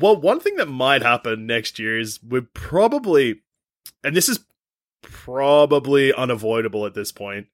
Well, 0.01 0.21
one 0.21 0.41
thing 0.41 0.57
that 0.57 0.69
might 0.69 1.03
happen 1.03 1.47
next 1.47 1.79
year 1.79 1.99
is 1.99 2.21
we're 2.23 2.43
probably, 2.43 3.41
and 4.05 4.15
this 4.15 4.29
is 4.29 4.41
probably 5.03 6.13
unavoidable 6.13 6.87
at 6.87 6.95
this 6.95 7.13
point, 7.13 7.47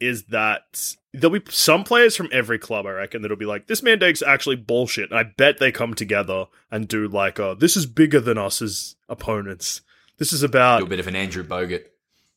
is 0.00 0.24
that 0.24 0.94
there'll 1.14 1.38
be 1.38 1.50
some 1.50 1.84
players 1.84 2.14
from 2.16 2.28
every 2.32 2.58
club, 2.58 2.86
I 2.86 2.90
reckon, 2.90 3.22
that'll 3.22 3.36
be 3.36 3.46
like, 3.46 3.66
this 3.66 3.82
mandate's 3.82 4.22
actually 4.22 4.56
bullshit. 4.56 5.10
And 5.10 5.18
I 5.18 5.22
bet 5.22 5.58
they 5.58 5.72
come 5.72 5.94
together 5.94 6.46
and 6.70 6.86
do 6.86 7.08
like, 7.08 7.40
uh, 7.40 7.54
this 7.54 7.76
is 7.76 7.86
bigger 7.86 8.20
than 8.20 8.36
us 8.38 8.60
as 8.60 8.96
opponents. 9.08 9.80
This 10.18 10.32
is 10.32 10.40
Do 10.40 10.46
about, 10.46 10.82
a 10.82 10.86
bit 10.86 11.00
of 11.00 11.06
an 11.06 11.16
Andrew 11.16 11.42
Bogut. 11.44 11.84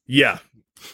yeah. 0.06 0.40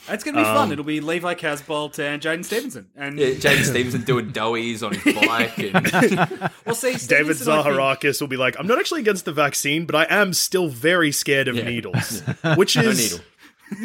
it's 0.09 0.23
gonna 0.23 0.37
be 0.39 0.43
fun. 0.43 0.57
Um, 0.57 0.71
It'll 0.71 0.83
be 0.83 0.99
Levi 0.99 1.35
Casboult 1.35 1.99
and 1.99 2.19
Jaidyn 2.19 2.43
Stephenson, 2.43 2.87
and 2.95 3.19
Yeah, 3.19 3.35
James 3.35 3.67
Stevenson 3.69 4.01
doing 4.01 4.31
doughies 4.31 4.81
on 4.81 4.95
his 4.95 5.13
bike. 5.27 5.57
And, 5.59 6.51
we'll 6.65 6.73
see. 6.73 6.93
David 6.93 7.01
Stevenson, 7.37 7.49
I 7.53 7.61
think- 7.63 7.75
Zaharakis 7.75 8.19
will 8.19 8.27
be 8.27 8.37
like, 8.37 8.55
I'm 8.59 8.65
not 8.65 8.79
actually 8.79 9.01
against 9.01 9.25
the 9.25 9.31
vaccine, 9.31 9.85
but 9.85 9.93
I 9.95 10.07
am 10.09 10.33
still 10.33 10.69
very 10.69 11.11
scared 11.11 11.47
of 11.47 11.55
Yeah. 11.55 11.65
needles. 11.65 12.21
Which 12.55 12.75
no 12.75 12.81
is 12.83 12.97
needle. 12.97 13.25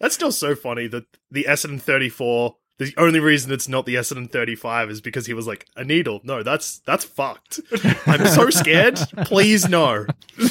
That's 0.00 0.14
still 0.14 0.32
so 0.32 0.54
funny 0.54 0.86
that 0.88 1.04
the 1.30 1.44
Essendon 1.48 1.80
34, 1.80 2.56
the 2.78 2.92
only 2.96 3.20
reason 3.20 3.52
it's 3.52 3.68
not 3.68 3.86
the 3.86 3.94
Essendon 3.96 4.30
35 4.30 4.90
is 4.90 5.00
because 5.00 5.26
he 5.26 5.34
was 5.34 5.46
like, 5.46 5.66
a 5.76 5.84
needle. 5.84 6.20
No, 6.24 6.42
that's 6.42 6.78
that's 6.80 7.04
fucked. 7.04 7.60
I'm 8.06 8.26
so 8.26 8.50
scared. 8.50 8.98
Please 9.24 9.68
no. 9.68 10.06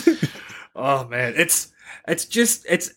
Oh 0.76 1.06
man, 1.08 1.34
it's 1.36 1.74
it's 2.08 2.24
just 2.26 2.66
it's. 2.70 2.94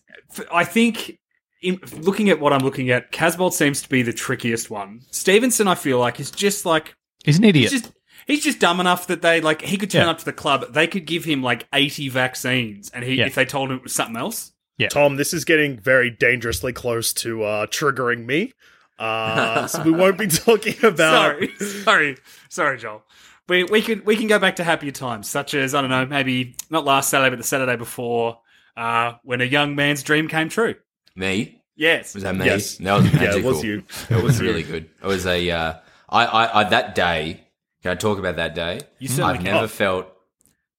I 0.53 0.63
think 0.63 1.19
in, 1.61 1.79
looking 1.97 2.29
at 2.29 2.39
what 2.39 2.53
I'm 2.53 2.61
looking 2.63 2.91
at, 2.91 3.11
Casboult 3.11 3.51
seems 3.51 3.81
to 3.81 3.89
be 3.89 4.03
the 4.03 4.13
trickiest 4.13 4.69
one. 4.69 5.01
Stephenson, 5.11 5.67
I 5.67 5.75
feel 5.75 5.99
like, 5.99 6.17
is 6.17 6.31
just 6.31 6.65
like 6.65 6.95
He's 7.25 7.37
an 7.39 7.43
he's 7.43 7.49
idiot. 7.49 7.71
just 7.71 7.91
he's 8.25 8.41
just 8.43 8.59
dumb 8.59 8.79
enough 8.79 9.07
that 9.07 9.21
they 9.21 9.41
like 9.41 9.61
he 9.63 9.75
could 9.75 9.91
turn 9.91 10.03
Yeah. 10.05 10.11
up 10.11 10.19
to 10.19 10.25
the 10.25 10.31
club. 10.31 10.71
They 10.71 10.87
could 10.87 11.05
give 11.05 11.25
him 11.25 11.43
like 11.43 11.67
80 11.73 12.07
vaccines, 12.07 12.89
and 12.91 13.03
he 13.03 13.15
Yeah. 13.15 13.25
if 13.25 13.35
they 13.35 13.43
told 13.43 13.69
him 13.71 13.77
it 13.77 13.83
was 13.83 13.93
something 13.93 14.15
else. 14.15 14.52
Tom, 14.89 15.15
this 15.15 15.33
is 15.33 15.45
getting 15.45 15.79
very 15.79 16.09
dangerously 16.09 16.73
close 16.73 17.13
to 17.13 17.43
uh, 17.43 17.65
triggering 17.67 18.25
me. 18.25 18.53
Uh, 18.99 19.65
so 19.67 19.81
we 19.83 19.91
won't 19.91 20.17
be 20.17 20.27
talking 20.45 20.75
about. 20.83 21.37
sorry, 21.39 21.55
sorry, 21.57 22.17
sorry, 22.49 22.77
Joel. 22.77 23.03
We 23.49 23.63
we 23.65 23.81
can 23.81 24.03
we 24.05 24.15
can 24.15 24.27
go 24.27 24.39
back 24.39 24.55
to 24.57 24.63
happier 24.63 24.91
times, 24.91 25.29
such 25.29 25.53
as 25.53 25.73
I 25.75 25.81
don't 25.81 25.89
know, 25.89 26.05
maybe 26.05 26.55
not 26.69 26.85
last 26.85 27.09
Saturday, 27.09 27.29
but 27.29 27.37
the 27.37 27.43
Saturday 27.43 27.75
before, 27.75 28.39
uh, 28.77 29.13
when 29.23 29.41
a 29.41 29.45
young 29.45 29.75
man's 29.75 30.03
dream 30.03 30.27
came 30.27 30.47
true. 30.49 30.75
Me? 31.15 31.61
Yes, 31.75 32.13
Was 32.13 32.23
that 32.23 32.35
me? 32.35 32.45
Yes. 32.45 32.77
That 32.77 32.93
was 33.01 33.13
Yeah, 33.13 33.35
it 33.35 33.43
was 33.43 33.63
you. 33.63 33.83
It 34.09 34.23
was 34.23 34.39
really 34.41 34.63
good. 34.71 34.89
It 35.01 35.07
was 35.07 35.25
a. 35.25 35.49
Uh, 35.49 35.73
I, 36.07 36.25
I, 36.25 36.59
I 36.61 36.63
that 36.69 36.93
day. 36.95 37.41
Can 37.81 37.91
I 37.91 37.95
talk 37.95 38.19
about 38.19 38.35
that 38.37 38.53
day? 38.55 38.79
You 38.99 39.07
certainly 39.09 39.33
I've 39.39 39.43
can. 39.43 39.53
never 39.53 39.65
Oh. 39.65 39.67
felt 39.67 40.07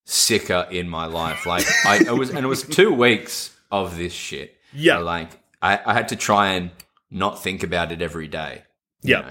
sicker 0.05 0.67
in 0.71 0.87
my 0.89 1.05
life. 1.05 1.45
Like 1.45 1.65
I 1.85 1.97
it 1.97 2.13
was, 2.17 2.29
and 2.29 2.39
it 2.39 2.47
was 2.47 2.63
two 2.63 2.93
weeks 2.93 3.54
of 3.83 3.97
this 3.97 4.13
shit. 4.13 4.57
Yeah. 4.73 4.97
Like 4.99 5.29
I, 5.61 5.79
I 5.85 5.93
had 5.93 6.09
to 6.09 6.15
try 6.15 6.53
and 6.53 6.71
not 7.11 7.41
think 7.41 7.63
about 7.63 7.91
it 7.91 8.01
every 8.01 8.27
day. 8.27 8.63
Yeah. 9.01 9.21
know. 9.21 9.29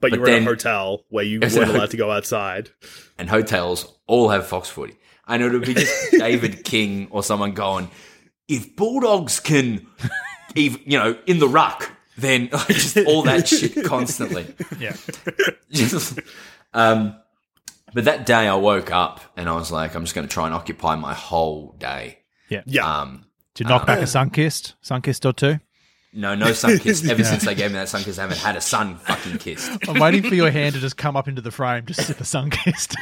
But 0.00 0.12
you 0.12 0.18
But 0.18 0.20
were 0.20 0.36
in 0.36 0.42
a 0.42 0.46
hotel 0.46 1.04
where 1.08 1.24
you 1.24 1.40
weren't 1.40 1.56
allowed 1.56 1.90
to 1.90 1.96
go 1.96 2.10
outside. 2.10 2.70
and 3.18 3.28
hotels 3.30 3.96
all 4.06 4.28
have 4.28 4.46
Fox 4.46 4.68
Footy. 4.68 4.96
And 5.26 5.42
it 5.42 5.50
would 5.52 5.64
be 5.64 5.74
just 5.74 6.12
David 6.18 6.64
King 6.64 7.08
or 7.10 7.22
someone 7.22 7.52
going, 7.52 7.90
if 8.48 8.76
Bulldogs 8.76 9.40
can, 9.40 9.86
ev 10.56 10.78
you 10.84 10.98
know, 10.98 11.16
in 11.26 11.38
the 11.38 11.48
ruck, 11.48 11.90
then 12.18 12.50
just 12.68 12.98
all 12.98 13.22
that 13.22 13.48
shit 13.48 13.84
constantly. 13.86 14.46
Yeah. 14.78 14.94
Just, 15.70 16.18
um, 16.74 17.16
but 17.94 18.04
that 18.04 18.26
day 18.26 18.46
I 18.48 18.54
woke 18.56 18.92
up 18.92 19.20
and 19.36 19.48
I 19.48 19.54
was 19.54 19.72
like, 19.72 19.94
I'm 19.94 20.02
just 20.04 20.14
going 20.14 20.26
to 20.28 20.32
try 20.32 20.44
and 20.46 20.54
occupy 20.54 20.96
my 20.96 21.14
whole 21.14 21.74
day. 21.78 22.18
Yeah. 22.50 22.62
Yeah. 22.66 23.00
Um, 23.00 23.24
Did 23.54 23.64
you 23.64 23.68
knock 23.68 23.86
back 23.86 23.98
a 24.00 24.02
Sunkist? 24.02 24.74
Sunkissed 24.82 25.24
or 25.24 25.32
two? 25.32 25.60
no, 26.16 26.34
no 26.36 26.52
sun 26.52 26.78
kiss. 26.78 27.04
Ever 27.10 27.24
since 27.24 27.44
they 27.44 27.56
gave 27.56 27.72
me 27.72 27.74
that 27.78 27.88
sun 27.88 28.04
kiss, 28.04 28.18
I 28.18 28.22
haven't 28.22 28.38
had 28.38 28.54
a 28.56 28.60
sun 28.60 28.96
fucking 28.98 29.38
kiss. 29.38 29.68
I'm 29.88 29.98
waiting 29.98 30.22
for 30.22 30.36
your 30.36 30.50
hand 30.50 30.74
to 30.76 30.80
just 30.80 30.96
come 30.96 31.16
up 31.16 31.26
into 31.26 31.42
the 31.42 31.50
frame, 31.50 31.86
just 31.86 32.06
sip 32.06 32.20
a 32.20 32.24
sunkissed. 32.24 32.94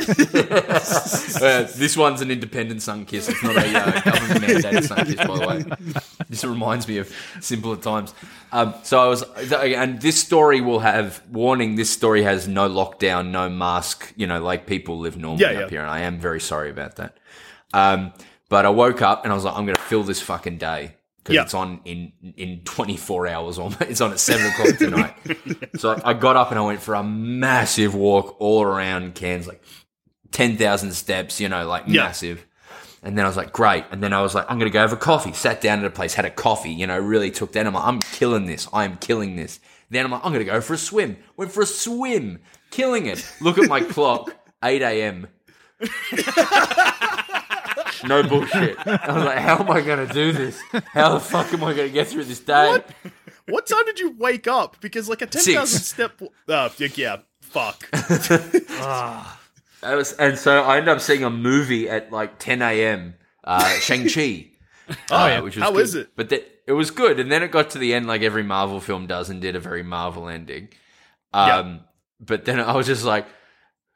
Uh, 1.43 1.63
this 1.77 1.97
one's 1.97 2.21
an 2.21 2.31
independent 2.31 2.83
sun 2.83 3.05
kiss. 3.05 3.29
It's 3.29 3.43
not 3.43 3.57
a 3.57 3.61
uh, 3.79 4.01
government 4.03 4.41
mandated 4.45 4.85
sun 4.85 5.05
kiss, 5.07 5.17
by 5.17 5.39
the 5.39 5.47
way. 5.47 6.03
This 6.29 6.45
reminds 6.45 6.87
me 6.89 6.99
of 6.99 7.15
simpler 7.41 7.77
times. 7.77 8.15
Um, 8.53 8.75
so 8.83 9.01
I 9.01 9.07
was, 9.09 9.23
and 9.53 10.01
this 10.01 10.21
story 10.21 10.61
will 10.61 10.79
have 10.81 11.23
warning. 11.31 11.75
This 11.77 11.91
story 11.91 12.23
has 12.23 12.47
no 12.49 12.69
lockdown, 12.69 13.31
no 13.31 13.49
mask. 13.49 14.13
You 14.17 14.27
know, 14.27 14.41
like 14.43 14.67
people 14.67 14.99
live 14.99 15.17
normally 15.17 15.43
Yeah, 15.45 15.51
up 15.53 15.61
yeah. 15.63 15.69
here, 15.69 15.81
and 15.83 15.91
I 15.91 16.01
am 16.01 16.19
very 16.19 16.41
sorry 16.41 16.71
about 16.71 16.97
that. 16.97 17.17
Um, 17.75 18.13
but 18.53 18.67
I 18.67 18.69
woke 18.69 19.01
up 19.01 19.25
and 19.25 19.33
I 19.33 19.35
was 19.35 19.45
like, 19.45 19.57
I'm 19.57 19.65
going 19.65 19.77
to 19.77 19.81
fill 19.83 20.03
this 20.03 20.21
fucking 20.21 20.59
day 20.59 20.95
because 21.19 21.35
Yeah. 21.37 21.43
it's 21.43 21.55
on 21.55 21.81
in 21.87 22.13
in 22.37 22.61
24 22.65 23.27
hours. 23.29 23.59
Or 23.59 23.71
it's 23.81 24.01
on 24.03 24.13
at 24.13 24.21
seven 24.21 24.47
o'clock 24.47 24.77
tonight. 24.77 25.15
so 25.79 25.99
I 26.05 26.13
got 26.13 26.37
up 26.37 26.51
and 26.51 26.59
I 26.59 26.63
went 26.63 26.83
for 26.83 26.95
a 26.95 27.03
massive 27.03 27.95
walk 27.95 28.37
all 28.39 28.63
around 28.63 29.15
Cairns, 29.15 29.47
like 29.49 29.63
10,000 30.33 30.93
steps, 30.93 31.41
you 31.41 31.49
know, 31.49 31.67
like 31.67 31.85
Yeah. 31.87 32.03
massive. 32.05 32.45
And 33.03 33.17
then 33.19 33.25
I 33.25 33.29
was 33.29 33.37
like, 33.37 33.53
great. 33.53 33.85
And 33.91 34.03
then 34.03 34.13
I 34.13 34.21
was 34.23 34.35
like, 34.35 34.45
I'm 34.51 34.59
going 34.59 34.71
to 34.71 34.73
go 34.73 34.81
have 34.81 34.93
a 34.93 34.97
coffee. 34.97 35.33
Sat 35.33 35.61
down 35.61 35.81
at 35.81 35.85
a 35.87 35.91
place, 35.91 36.15
had 36.15 36.25
a 36.25 36.31
coffee, 36.31 36.71
you 36.71 36.87
know, 36.87 36.99
really 36.99 37.31
took 37.33 37.53
that. 37.53 37.67
I'm 37.67 37.73
like, 37.75 37.85
I'm 37.85 37.99
killing 38.01 38.47
this. 38.47 38.69
I'm 38.73 38.97
killing 38.99 39.35
this. 39.35 39.59
Then 39.91 40.05
I'm 40.05 40.13
like, 40.13 40.25
I'm 40.25 40.33
going 40.33 40.45
to 40.45 40.51
go 40.53 40.61
for 40.61 40.75
a 40.75 40.79
swim. 40.79 41.17
Went 41.37 41.51
for 41.51 41.63
a 41.63 41.67
swim, 41.67 42.39
killing 42.71 43.07
it. 43.07 43.27
Look 43.41 43.59
at 43.59 43.69
my 43.69 43.81
clock, 43.95 44.31
8 44.63 44.83
a.m. 44.83 45.27
no 48.05 48.23
bullshit. 48.23 48.77
I 48.87 49.13
was 49.13 49.25
like, 49.25 49.39
how 49.39 49.59
am 49.59 49.71
I 49.71 49.81
going 49.81 50.07
to 50.07 50.13
do 50.13 50.33
this? 50.33 50.61
How 50.93 51.15
the 51.15 51.21
fuck 51.21 51.53
am 51.53 51.65
I 51.65 51.75
going 51.75 51.89
to 51.89 51.93
get 51.93 52.09
through 52.09 52.25
this 52.25 52.41
day? 52.41 52.83
What 53.47 53.67
time 53.67 53.85
did 53.87 53.99
you 53.99 54.13
wake 54.13 54.47
up? 54.47 54.81
Because 54.81 55.09
like 55.09 55.23
a 55.23 55.27
ten 55.27 55.43
thousand 55.43 55.81
step. 55.81 56.21
Uh, 56.49 56.69
yeah, 56.79 57.17
fuck. 57.41 57.89
I 59.85 59.95
was, 59.97 60.13
and 60.13 60.39
so 60.39 60.63
I 60.63 60.77
ended 60.79 60.91
up 60.91 61.01
seeing 61.01 61.25
a 61.25 61.31
movie 61.31 61.89
at 61.89 62.13
like 62.13 62.39
10 62.39 62.63
a.m. 62.63 63.15
Uh, 63.43 63.69
Shang 63.81 64.09
Chi. 64.09 64.51
oh 65.11 65.27
yeah. 65.27 65.41
which 65.41 65.57
was 65.57 65.63
How 65.65 65.73
good. 65.73 65.83
is 65.83 65.95
it? 65.97 66.11
But 66.15 66.33
it 66.33 66.73
was 66.73 66.91
good, 66.93 67.19
and 67.19 67.31
then 67.33 67.43
it 67.43 67.51
got 67.51 67.71
to 67.71 67.79
the 67.79 67.93
end, 67.95 68.07
like 68.07 68.23
every 68.23 68.45
Marvel 68.45 68.81
film 68.81 69.07
does, 69.07 69.29
and 69.29 69.41
did 69.41 69.57
a 69.57 69.61
very 69.61 69.83
Marvel 69.83 70.29
ending. 70.29 70.69
Um, 71.33 71.81
But 72.21 72.45
then 72.45 72.61
I 72.61 72.77
was 72.77 72.87
just 72.87 73.05
like, 73.05 73.27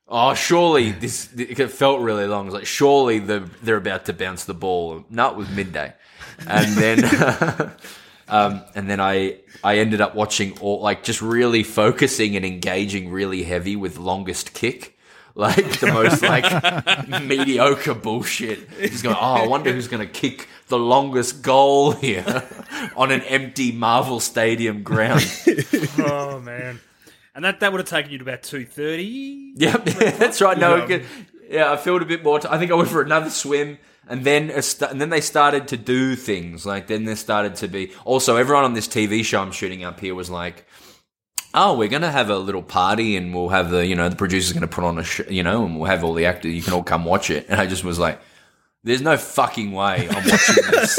oh, 0.09 0.35
surely 0.35 0.93
this. 0.93 1.29
It 1.37 1.71
felt 1.71 2.01
really 2.01 2.27
long. 2.27 2.43
I 2.43 2.45
was 2.47 2.55
like, 2.55 2.67
surely 2.67 3.19
the, 3.19 3.49
they're 3.63 3.77
about 3.77 4.07
to 4.07 4.13
bounce 4.13 4.45
the 4.45 4.55
ball. 4.55 5.05
No, 5.11 5.31
it 5.31 5.37
was 5.37 5.51
midday, 5.51 5.95
and 6.47 6.77
then. 6.77 7.73
Um, 8.29 8.65
and 8.75 8.91
then 8.91 9.01
I 9.01 9.39
I 9.63 9.79
ended 9.79 10.01
up 10.01 10.15
watching 10.15 10.59
all 10.59 10.81
like 10.81 11.05
just 11.05 11.23
really 11.23 11.63
focusing 11.63 12.35
and 12.37 12.45
engaging 12.45 13.11
really 13.11 13.45
heavy 13.45 13.77
with 13.77 13.99
longest 13.99 14.53
kick, 14.53 14.99
like 15.35 15.79
the 15.79 15.93
most 15.93 16.23
like 16.23 16.45
mediocre 17.23 17.95
bullshit. 17.95 18.69
Just 18.81 19.05
going, 19.05 19.17
oh, 19.17 19.35
I 19.35 19.47
wonder 19.47 19.73
who's 19.73 19.87
going 19.87 20.07
to 20.07 20.13
kick 20.13 20.49
the 20.69 20.79
longest 20.79 21.43
goal 21.43 21.93
here 21.93 22.43
on 22.97 23.13
an 23.13 23.21
empty 23.23 23.71
Marvel 23.71 24.19
Stadium 24.19 24.83
ground. 24.83 25.25
Oh 25.99 26.41
man. 26.41 26.81
And 27.37 27.45
that, 27.45 27.61
that 27.61 27.71
would 27.71 27.79
have 27.79 27.89
taken 27.89 28.11
you 28.11 28.19
to 28.19 28.25
about 28.25 28.43
two 28.43 28.65
thirty. 28.65 29.53
Yep, 29.57 29.85
that's 30.19 30.41
right. 30.41 30.59
No, 30.59 30.77
it 30.77 30.87
could- 30.89 31.05
yeah, 31.49 31.71
I 31.71 31.77
felt 31.77 32.03
a 32.03 32.07
bit 32.07 32.25
more. 32.25 32.41
T- 32.41 32.49
I 32.51 32.59
think 32.59 32.73
I 32.73 32.75
went 32.75 32.89
for 32.89 33.03
another 33.03 33.31
swim, 33.31 33.79
and 34.09 34.25
then 34.25 34.51
a 34.51 34.63
st- 34.63 34.91
and 34.91 35.01
then 35.01 35.11
they 35.11 35.21
started 35.21 35.69
to 35.69 35.77
do 35.77 36.17
things. 36.17 36.67
Like 36.67 36.89
then 36.89 37.05
there 37.05 37.15
started 37.15 37.55
to 37.57 37.69
be 37.69 37.93
also 38.05 38.35
everyone 38.37 38.65
on 38.65 38.73
this 38.75 38.89
TV 38.89 39.25
show 39.25 39.41
I'm 39.43 39.53
shooting 39.53 39.85
up 39.85 40.01
here 40.01 40.15
was 40.15 40.29
like. 40.31 40.67
Oh, 41.59 41.75
we're 41.79 41.89
gonna 41.89 42.11
have 42.11 42.29
a 42.29 42.37
little 42.37 42.63
party, 42.63 43.17
and 43.17 43.33
we'll 43.35 43.49
have 43.49 43.71
the 43.71 43.87
you 43.87 43.95
know 43.95 44.09
the 44.11 44.17
producer's 44.17 44.53
gonna 44.53 44.67
put 44.67 44.85
on 44.85 44.99
a 44.99 45.05
sh- 45.05 45.23
you 45.31 45.43
know, 45.43 45.65
and 45.65 45.77
we'll 45.79 45.89
have 45.89 46.05
all 46.05 46.13
the 46.13 46.27
actors. 46.27 46.53
You 46.53 46.61
can 46.61 46.75
all 46.75 46.83
come 46.83 47.05
watch 47.07 47.31
it. 47.31 47.47
And 47.49 47.59
I 47.59 47.67
just 47.67 47.83
was 47.83 47.99
like, 47.99 48.21
"There's 48.85 49.01
no 49.01 49.17
fucking 49.17 49.73
way 49.73 50.07
I'm 50.11 50.17
watching 50.29 50.65
this 50.71 50.99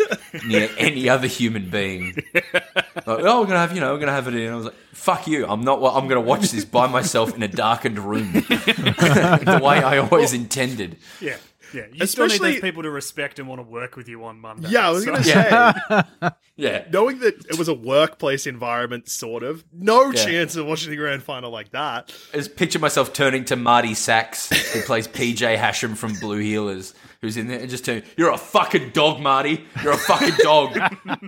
near 0.46 0.68
any 0.76 1.08
other 1.08 1.26
human 1.26 1.70
being." 1.70 2.16
Like, 2.94 3.06
oh, 3.08 3.40
we're 3.40 3.46
gonna 3.46 3.58
have, 3.58 3.74
you 3.74 3.80
know, 3.80 3.92
we're 3.92 3.98
gonna 3.98 4.12
have 4.12 4.28
it 4.28 4.34
in. 4.34 4.52
I 4.52 4.54
was 4.56 4.66
like, 4.66 4.74
"Fuck 4.92 5.26
you! 5.26 5.46
I'm 5.46 5.62
not. 5.62 5.78
I'm 5.96 6.06
gonna 6.08 6.20
watch 6.20 6.50
this 6.50 6.64
by 6.64 6.86
myself 6.86 7.34
in 7.34 7.42
a 7.42 7.48
darkened 7.48 7.98
room, 7.98 8.32
the 8.32 9.60
way 9.62 9.82
I 9.82 9.98
always 9.98 10.32
intended." 10.32 10.98
Yeah. 11.20 11.36
Yeah. 11.72 11.86
You 11.92 12.06
still 12.06 12.26
need 12.26 12.34
Especially- 12.34 12.52
those 12.52 12.60
people 12.60 12.82
to 12.84 12.90
respect 12.90 13.40
and 13.40 13.48
want 13.48 13.58
to 13.58 13.64
work 13.64 13.96
with 13.96 14.08
you 14.08 14.24
on 14.26 14.38
Monday. 14.38 14.68
Yeah, 14.68 14.86
I 14.86 14.90
was 14.92 15.02
So- 15.04 15.10
gonna 15.12 15.24
say, 16.22 16.30
Yeah, 16.56 16.84
knowing 16.92 17.18
that 17.18 17.34
it 17.46 17.58
was 17.58 17.66
a 17.66 17.74
workplace 17.74 18.46
environment, 18.46 19.08
sort 19.08 19.42
of, 19.42 19.64
no 19.72 20.12
Yeah. 20.12 20.24
chance 20.24 20.54
of 20.54 20.66
watching 20.66 20.90
the 20.90 20.96
grand 20.96 21.24
final 21.24 21.50
like 21.50 21.72
that. 21.72 22.12
I 22.32 22.36
just 22.36 22.54
picture 22.54 22.78
myself 22.78 23.12
turning 23.12 23.44
to 23.46 23.56
Marty 23.56 23.94
Sacks, 23.94 24.50
who 24.72 24.82
plays 24.82 25.08
PJ 25.08 25.56
Hasham 25.58 25.96
from 25.96 26.12
Blue 26.20 26.40
Heelers, 26.40 26.94
who's 27.24 27.36
in 27.36 27.48
there, 27.48 27.60
and 27.60 27.68
just 27.68 27.84
turning, 27.84 28.02
you, 28.16 28.24
you're 28.24 28.32
a 28.32 28.38
fucking 28.38 28.90
dog, 28.90 29.20
Marty. 29.20 29.64
You're 29.82 29.92
a 29.94 29.98
fucking 29.98 30.36
dog. 30.38 30.78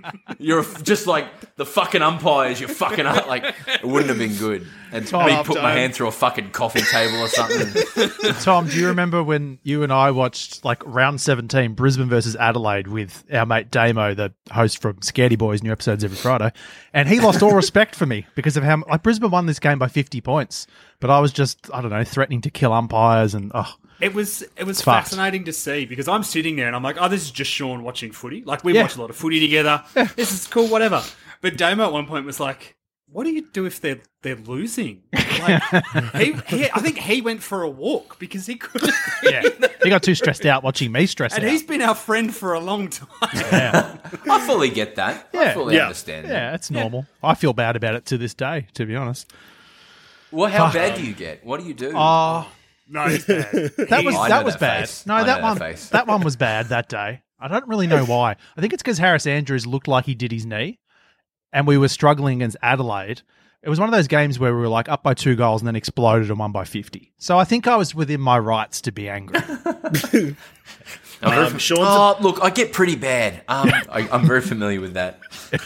You're 0.39 0.59
a, 0.59 0.83
just 0.83 1.07
like 1.07 1.55
the 1.55 1.65
fucking 1.65 2.01
umpires. 2.01 2.59
You're 2.59 2.69
fucking 2.69 3.05
up." 3.05 3.27
Like 3.27 3.43
it 3.67 3.83
wouldn't 3.83 4.09
have 4.09 4.19
been 4.19 4.35
good. 4.37 4.67
And 4.97 5.11
me 5.25 5.31
Half 5.31 5.45
put 5.47 5.61
my 5.61 5.73
hand 5.73 5.93
through 5.95 6.07
a 6.07 6.11
fucking 6.11 6.51
coffee 6.51 6.81
table 6.81 7.17
or 7.17 7.27
something. 7.27 7.83
Tom, 8.41 8.67
do 8.67 8.79
you 8.79 8.87
remember 8.87 9.23
when 9.23 9.59
you 9.63 9.83
and 9.83 9.91
I 9.93 10.11
watched 10.11 10.63
like 10.65 10.81
round 10.85 11.21
17, 11.21 11.73
Brisbane 11.73 12.09
versus 12.09 12.35
Adelaide 12.35 12.87
with 12.87 13.23
our 13.33 13.45
mate 13.45 13.71
Damo, 13.71 14.13
the 14.13 14.33
host 14.51 14.81
from 14.81 14.95
Scaredy 14.97 15.37
Boys, 15.37 15.63
new 15.63 15.71
episodes 15.71 16.03
every 16.03 16.17
Friday? 16.17 16.51
And 16.93 17.07
he 17.09 17.19
lost 17.19 17.41
all 17.43 17.51
respect 17.55 17.95
for 17.95 18.05
me 18.05 18.25
because 18.35 18.57
of 18.57 18.63
how 18.63 18.83
like 18.89 19.03
Brisbane 19.03 19.31
won 19.31 19.45
this 19.45 19.59
game 19.59 19.79
by 19.79 19.87
50 19.87 20.21
points. 20.21 20.67
But 20.99 21.09
I 21.09 21.19
was 21.19 21.31
just, 21.31 21.69
I 21.73 21.81
don't 21.81 21.91
know, 21.91 22.03
threatening 22.03 22.41
to 22.41 22.49
kill 22.49 22.73
umpires 22.73 23.33
and 23.35 23.51
oh, 23.53 23.71
It 24.01 24.13
was 24.15 24.41
it 24.57 24.63
was 24.65 24.81
fucked. 24.81 25.09
fascinating 25.09 25.43
to 25.45 25.53
see 25.53 25.85
because 25.85 26.07
I'm 26.07 26.23
sitting 26.23 26.55
there 26.55 26.67
and 26.67 26.75
I'm 26.75 26.81
like, 26.83 26.97
oh, 26.99 27.07
this 27.07 27.21
is 27.23 27.31
just 27.31 27.51
Sean 27.51 27.83
watching 27.83 28.11
footy. 28.11 28.43
Like 28.43 28.63
we 28.63 28.73
Yeah. 28.73 28.83
watch 28.83 28.95
a 28.95 29.01
lot 29.01 29.09
of 29.09 29.15
footy 29.15 29.39
together. 29.39 29.83
This 30.15 30.31
is 30.31 30.47
cool, 30.47 30.67
whatever. 30.67 31.03
But 31.41 31.55
Damo 31.55 31.85
at 31.85 31.91
one 31.93 32.07
point 32.07 32.25
was 32.25 32.39
like, 32.39 32.75
"What 33.11 33.23
do 33.25 33.31
you 33.31 33.47
do 33.51 33.65
if 33.65 33.79
they're 33.81 33.99
they're 34.21 34.35
losing?" 34.35 35.03
Like 35.13 35.61
he, 36.15 36.33
he 36.47 36.65
I 36.71 36.79
think 36.81 36.97
he 36.97 37.21
went 37.21 37.41
for 37.43 37.63
a 37.63 37.69
walk 37.69 38.19
because 38.19 38.45
he 38.45 38.55
couldn't. 38.55 38.93
yeah. 39.23 39.43
he 39.83 39.89
got 39.89 40.03
too 40.03 40.15
stressed 40.15 40.45
out 40.45 40.63
watching 40.63 40.91
me 40.91 41.05
stress 41.05 41.35
and 41.35 41.43
out. 41.45 41.49
he's 41.51 41.63
been 41.63 41.81
our 41.81 41.95
friend 41.95 42.33
for 42.35 42.53
a 42.53 42.59
long 42.59 42.89
time. 42.89 43.07
I 44.29 44.43
fully 44.45 44.69
get 44.69 44.95
that. 44.95 45.29
I 45.33 45.37
Yeah. 45.43 45.53
fully 45.53 45.75
Yeah. 45.75 45.83
understand. 45.83 46.25
that. 46.25 46.31
yeah, 46.31 46.55
it's 46.55 46.69
normal. 46.71 47.05
I 47.23 47.35
feel 47.35 47.53
bad 47.53 47.75
about 47.75 47.95
it 47.95 48.05
to 48.07 48.17
this 48.17 48.33
day, 48.33 48.67
to 48.73 48.85
be 48.85 48.95
honest. 48.95 49.31
Well, 50.31 50.49
how 50.49 50.71
bad 50.73 50.95
do 50.97 51.03
you 51.05 51.13
get? 51.13 51.45
What 51.45 51.61
do 51.61 51.65
you 51.67 51.73
do? 51.73 51.93
Oh, 51.95 52.49
No, 52.89 53.07
he's 53.07 53.25
bad. 53.25 53.51
that 53.89 54.03
was 54.03 54.15
I 54.15 54.29
that 54.29 54.43
was 54.45 54.55
that 54.55 54.59
bad. 54.59 54.79
face. 54.81 55.05
No, 55.05 55.13
I 55.15 55.19
that 55.23 55.25
that 55.35 55.41
one 55.43 55.57
face. 55.57 55.89
that 55.89 56.07
one 56.07 56.21
was 56.21 56.35
bad 56.35 56.67
that 56.69 56.89
day. 56.89 57.21
I 57.39 57.47
don't 57.47 57.67
really 57.67 57.85
know 57.87 58.03
why. 58.03 58.35
I 58.57 58.61
think 58.61 58.73
it's 58.73 58.81
because 58.81 58.97
Harris 58.97 59.27
Andrews 59.27 59.67
looked 59.67 59.87
like 59.87 60.05
he 60.05 60.15
did 60.15 60.31
his 60.31 60.45
knee, 60.45 60.79
and 61.53 61.65
we 61.67 61.77
were 61.77 61.87
struggling 61.87 62.37
against 62.41 62.57
Adelaide. 62.61 63.21
It 63.63 63.69
was 63.69 63.79
one 63.79 63.89
of 63.89 63.95
those 63.95 64.07
games 64.07 64.39
where 64.39 64.53
we 64.55 64.61
were 64.61 64.67
like 64.67 64.87
up 64.87 65.03
by 65.03 65.13
two 65.13 65.35
goals 65.35 65.61
and 65.61 65.67
then 65.67 65.75
exploded 65.75 66.29
and 66.29 66.39
won 66.39 66.51
by 66.51 66.63
fifty. 66.63 67.11
So 67.17 67.37
I 67.37 67.43
think 67.43 67.67
I 67.67 67.75
was 67.75 67.93
within 67.95 68.21
my 68.21 68.37
rights 68.39 68.81
to 68.81 68.91
be 68.91 69.09
angry. 69.09 69.39
Um, 71.19 71.57
Sean's 71.57 71.79
oh, 71.81 72.15
look, 72.21 72.37
I 72.43 72.51
get 72.51 72.73
pretty 72.73 72.95
bad. 72.95 73.43
Um, 73.47 73.71
I, 73.89 74.07
I'm 74.11 74.27
very 74.27 74.41
familiar 74.41 74.79
with 74.81 74.93
that. 74.93 75.19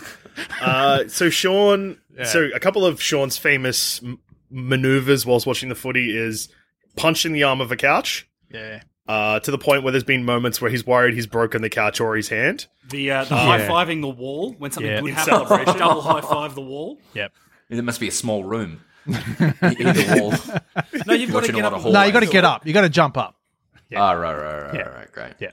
Uh, 0.62 1.08
so 1.10 1.30
Sean, 1.30 1.98
so 2.24 2.50
a 2.56 2.60
couple 2.60 2.86
of 2.86 3.02
Sean's 3.02 3.38
famous 3.38 4.02
m- 4.02 4.18
maneuvers 4.50 5.26
whilst 5.26 5.46
watching 5.46 5.68
the 5.68 5.76
footy 5.76 6.18
is 6.18 6.48
punching 6.96 7.34
the 7.34 7.44
arm 7.44 7.60
of 7.60 7.72
a 7.72 7.76
couch. 7.76 8.30
yeah. 8.50 8.82
Uh, 9.12 9.40
to 9.42 9.52
the 9.52 9.58
point 9.58 9.84
where 9.84 9.92
there's 9.92 10.04
been 10.06 10.24
moments 10.24 10.62
where 10.62 10.72
he's 10.72 10.86
worried 10.88 11.14
he's 11.14 11.28
broken 11.28 11.62
the 11.62 11.70
couch 11.70 12.00
or 12.00 12.16
his 12.16 12.30
hand. 12.30 12.68
The 12.90 13.12
uh, 13.12 13.24
the 13.26 13.36
high 13.36 13.60
fiving 13.68 14.00
the 14.02 14.08
wall 14.10 14.54
when 14.58 14.72
something 14.72 14.90
Yeah. 14.92 15.02
good 15.02 15.14
happens. 15.14 15.26
celebration. 15.48 15.78
Double 15.78 16.02
high 16.02 16.22
five 16.22 16.56
the 16.56 16.62
wall. 16.62 16.98
Yep. 17.14 17.34
There 17.70 17.84
must 17.84 18.00
be 18.00 18.08
a 18.08 18.12
small 18.12 18.44
room. 18.44 18.82
in 19.06 19.14
wall. 20.20 20.34
No, 21.08 21.14
you've 21.14 21.32
got 21.32 21.44
to 21.44 21.52
Watching 21.52 21.56
a 21.56 21.58
get 21.58 21.64
lot 21.64 21.74
up. 21.74 21.80
of 21.80 21.86
and 21.86 21.94
No, 21.94 22.04
you 22.04 22.12
got 22.14 22.20
to 22.22 22.26
get 22.28 22.46
up. 22.46 22.66
You 22.66 22.74
got 22.74 22.82
to 22.82 22.90
jump 22.90 23.18
up. 23.18 23.36
Oh, 23.94 23.98
right, 23.98 24.18
right, 24.18 24.62
right, 24.64 24.74
Yeah. 24.76 24.82
right, 24.82 24.96
right, 24.96 25.12
great. 25.12 25.34
Yeah. 25.40 25.52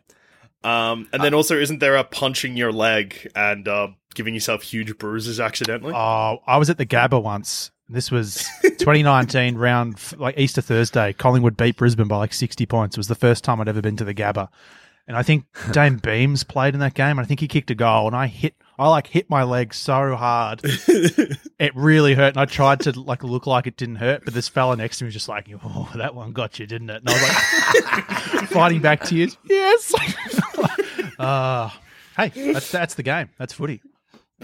Um, 0.63 1.09
and 1.13 1.23
then 1.23 1.35
also, 1.35 1.57
isn't 1.59 1.79
there 1.79 1.97
a 1.97 2.05
punching 2.05 2.57
your 2.57 2.71
leg 2.73 3.29
and 3.35 3.67
uh, 3.67 3.89
giving 4.15 4.35
yourself 4.35 4.63
huge 4.63 4.97
bruises 4.99 5.41
accidentally? 5.41 5.95
Oh, 5.95 6.39
I 6.47 6.59
was 6.59 6.69
at 6.71 6.79
the 6.79 6.87
Gabba 6.87 7.23
once. 7.23 7.71
This 7.89 8.11
was 8.11 8.47
2019 8.63 9.57
round 9.59 9.99
like 10.19 10.39
Easter 10.39 10.61
Thursday. 10.61 11.13
Collingwood 11.15 11.57
beat 11.57 11.77
Brisbane 11.77 12.09
by 12.09 12.17
like 12.17 12.35
60 12.35 12.67
points. 12.67 12.97
It 12.97 12.99
was 12.99 13.09
the 13.09 13.15
first 13.15 13.45
time 13.45 13.61
I'd 13.61 13.69
ever 13.69 13.81
been 13.81 13.97
to 13.97 14.05
the 14.05 14.15
Gabba. 14.15 14.49
And 15.07 15.17
I 15.17 15.23
think 15.23 15.47
Dayne 15.73 15.97
Beams 15.97 16.45
played 16.45 16.75
in 16.75 16.81
that 16.81 16.93
game. 16.93 17.13
And 17.13 17.21
I 17.21 17.25
think 17.25 17.41
he 17.41 17.49
kicked 17.49 17.71
a 17.71 17.75
goal, 17.75 18.07
and 18.07 18.15
I 18.15 18.27
hit, 18.27 18.55
I 18.79 18.89
like 18.89 19.07
hit 19.07 19.31
my 19.31 19.43
leg 19.43 19.73
so 19.73 20.15
hard, 20.17 20.61
it 20.65 21.73
really 21.75 22.15
hurt. 22.15 22.35
And 22.35 22.39
I 22.39 22.45
tried 22.45 22.81
to 22.81 23.01
like 23.01 23.25
look 23.25 23.47
like 23.47 23.67
it 23.67 23.79
didn't 23.79 23.97
hurt, 23.97 24.25
but 24.27 24.35
this 24.35 24.49
fella 24.49 24.77
next 24.77 24.99
to 24.99 25.05
me 25.05 25.07
was 25.07 25.15
just 25.15 25.29
like, 25.29 25.49
"Oh, 25.65 25.91
that 25.97 26.15
one 26.15 26.33
got 26.33 26.59
you, 26.59 26.67
didn't 26.67 26.91
it?" 26.91 27.03
And 27.05 27.09
I 27.09 27.13
was 27.15 27.83
like, 27.83 28.49
fighting 28.51 28.81
back 28.81 29.03
tears. 29.05 29.39
Yes. 29.45 29.95
uh, 31.19 31.71
hey, 32.17 32.53
that's 32.53 32.71
that's 32.71 32.95
the 32.95 33.03
game. 33.03 33.31
That's 33.39 33.55
footy. 33.55 33.81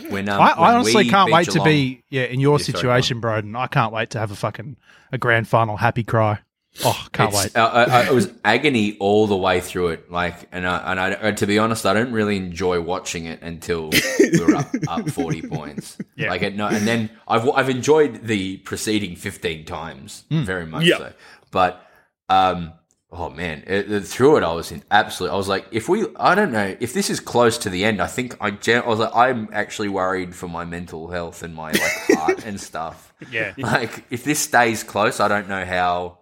When, 0.09 0.29
um, 0.29 0.41
I, 0.41 0.59
when 0.61 0.71
I 0.71 0.75
honestly 0.75 1.05
we 1.05 1.09
can't 1.11 1.29
beat 1.29 1.35
wait 1.35 1.51
to 1.51 1.63
be 1.63 2.03
yeah 2.11 2.23
in 2.25 2.41
your 2.41 2.59
Yeah, 2.59 2.65
sorry, 2.65 2.77
situation, 2.79 3.21
Broden. 3.21 3.57
I 3.57 3.67
can't 3.69 3.93
wait 3.93 4.11
to 4.11 4.19
have 4.19 4.31
a 4.33 4.37
fucking 4.37 4.77
a 5.13 5.19
grand 5.19 5.47
final 5.49 5.77
happy 5.77 6.03
cry. 6.03 6.41
Oh, 6.85 7.07
can't 7.13 7.29
It's- 7.33 7.45
wait. 7.45 7.57
uh, 7.57 7.67
I, 7.73 7.85
I, 7.85 8.03
it 8.07 8.13
was 8.13 8.33
agony 8.45 8.97
all 8.99 9.29
the 9.29 9.37
way 9.37 9.61
through 9.61 9.91
it. 9.91 10.11
Like, 10.11 10.49
and 10.51 10.67
I, 10.67 10.91
and 10.91 10.99
I, 10.99 11.11
and 11.11 11.37
to 11.39 11.47
be 11.47 11.57
honest, 11.61 11.87
I 11.87 11.95
don't 11.95 12.11
really 12.11 12.37
enjoy 12.37 12.81
watching 12.81 13.27
it 13.27 13.41
until 13.43 13.91
we 14.19 14.41
were 14.45 14.57
up, 14.57 14.75
up 14.89 15.09
forty 15.11 15.41
points. 15.43 15.97
Yeah. 16.17 16.31
Like, 16.31 16.43
it, 16.43 16.57
no, 16.57 16.67
and 16.67 16.85
then 16.89 17.11
I've 17.29 17.49
I've 17.51 17.71
enjoyed 17.71 18.25
the 18.25 18.57
preceding 18.57 19.15
fifteen 19.15 19.65
times 19.65 20.25
Hmm. 20.29 20.43
very 20.43 20.67
much 20.67 20.83
Yeah. 20.85 20.99
so. 20.99 21.13
But, 21.53 21.81
um, 22.29 22.73
oh 23.15 23.31
man, 23.31 23.63
it, 23.67 23.91
it- 23.91 24.05
through 24.07 24.39
it, 24.39 24.43
I 24.43 24.53
was 24.53 24.71
in 24.73 24.83
absolute. 24.91 25.31
I 25.31 25.37
was 25.37 25.49
like, 25.49 25.67
if 25.71 25.89
we, 25.89 26.05
I 26.17 26.35
don't 26.35 26.53
know, 26.53 26.77
if 26.81 26.93
this 26.93 27.11
is 27.11 27.21
close 27.21 27.59
to 27.59 27.71
the 27.71 27.85
end, 27.85 28.01
I 28.01 28.07
think 28.07 28.37
I, 28.41 28.51
gen- 28.51 28.83
I 28.83 28.89
was 28.89 28.99
like, 28.99 29.15
I'm 29.15 29.49
actually 29.53 29.89
worried 29.89 30.35
for 30.35 30.49
my 30.49 30.65
mental 30.65 31.09
health 31.09 31.43
and 31.43 31.55
my 31.55 31.73
like 31.73 31.93
heart 32.19 32.45
and 32.45 32.61
stuff. 32.61 33.13
Yeah. 33.31 33.55
Like, 33.57 34.05
if 34.11 34.25
this 34.25 34.41
stays 34.41 34.83
close, 34.83 35.21
I 35.21 35.29
don't 35.29 35.49
know 35.49 35.65
how. 35.65 36.19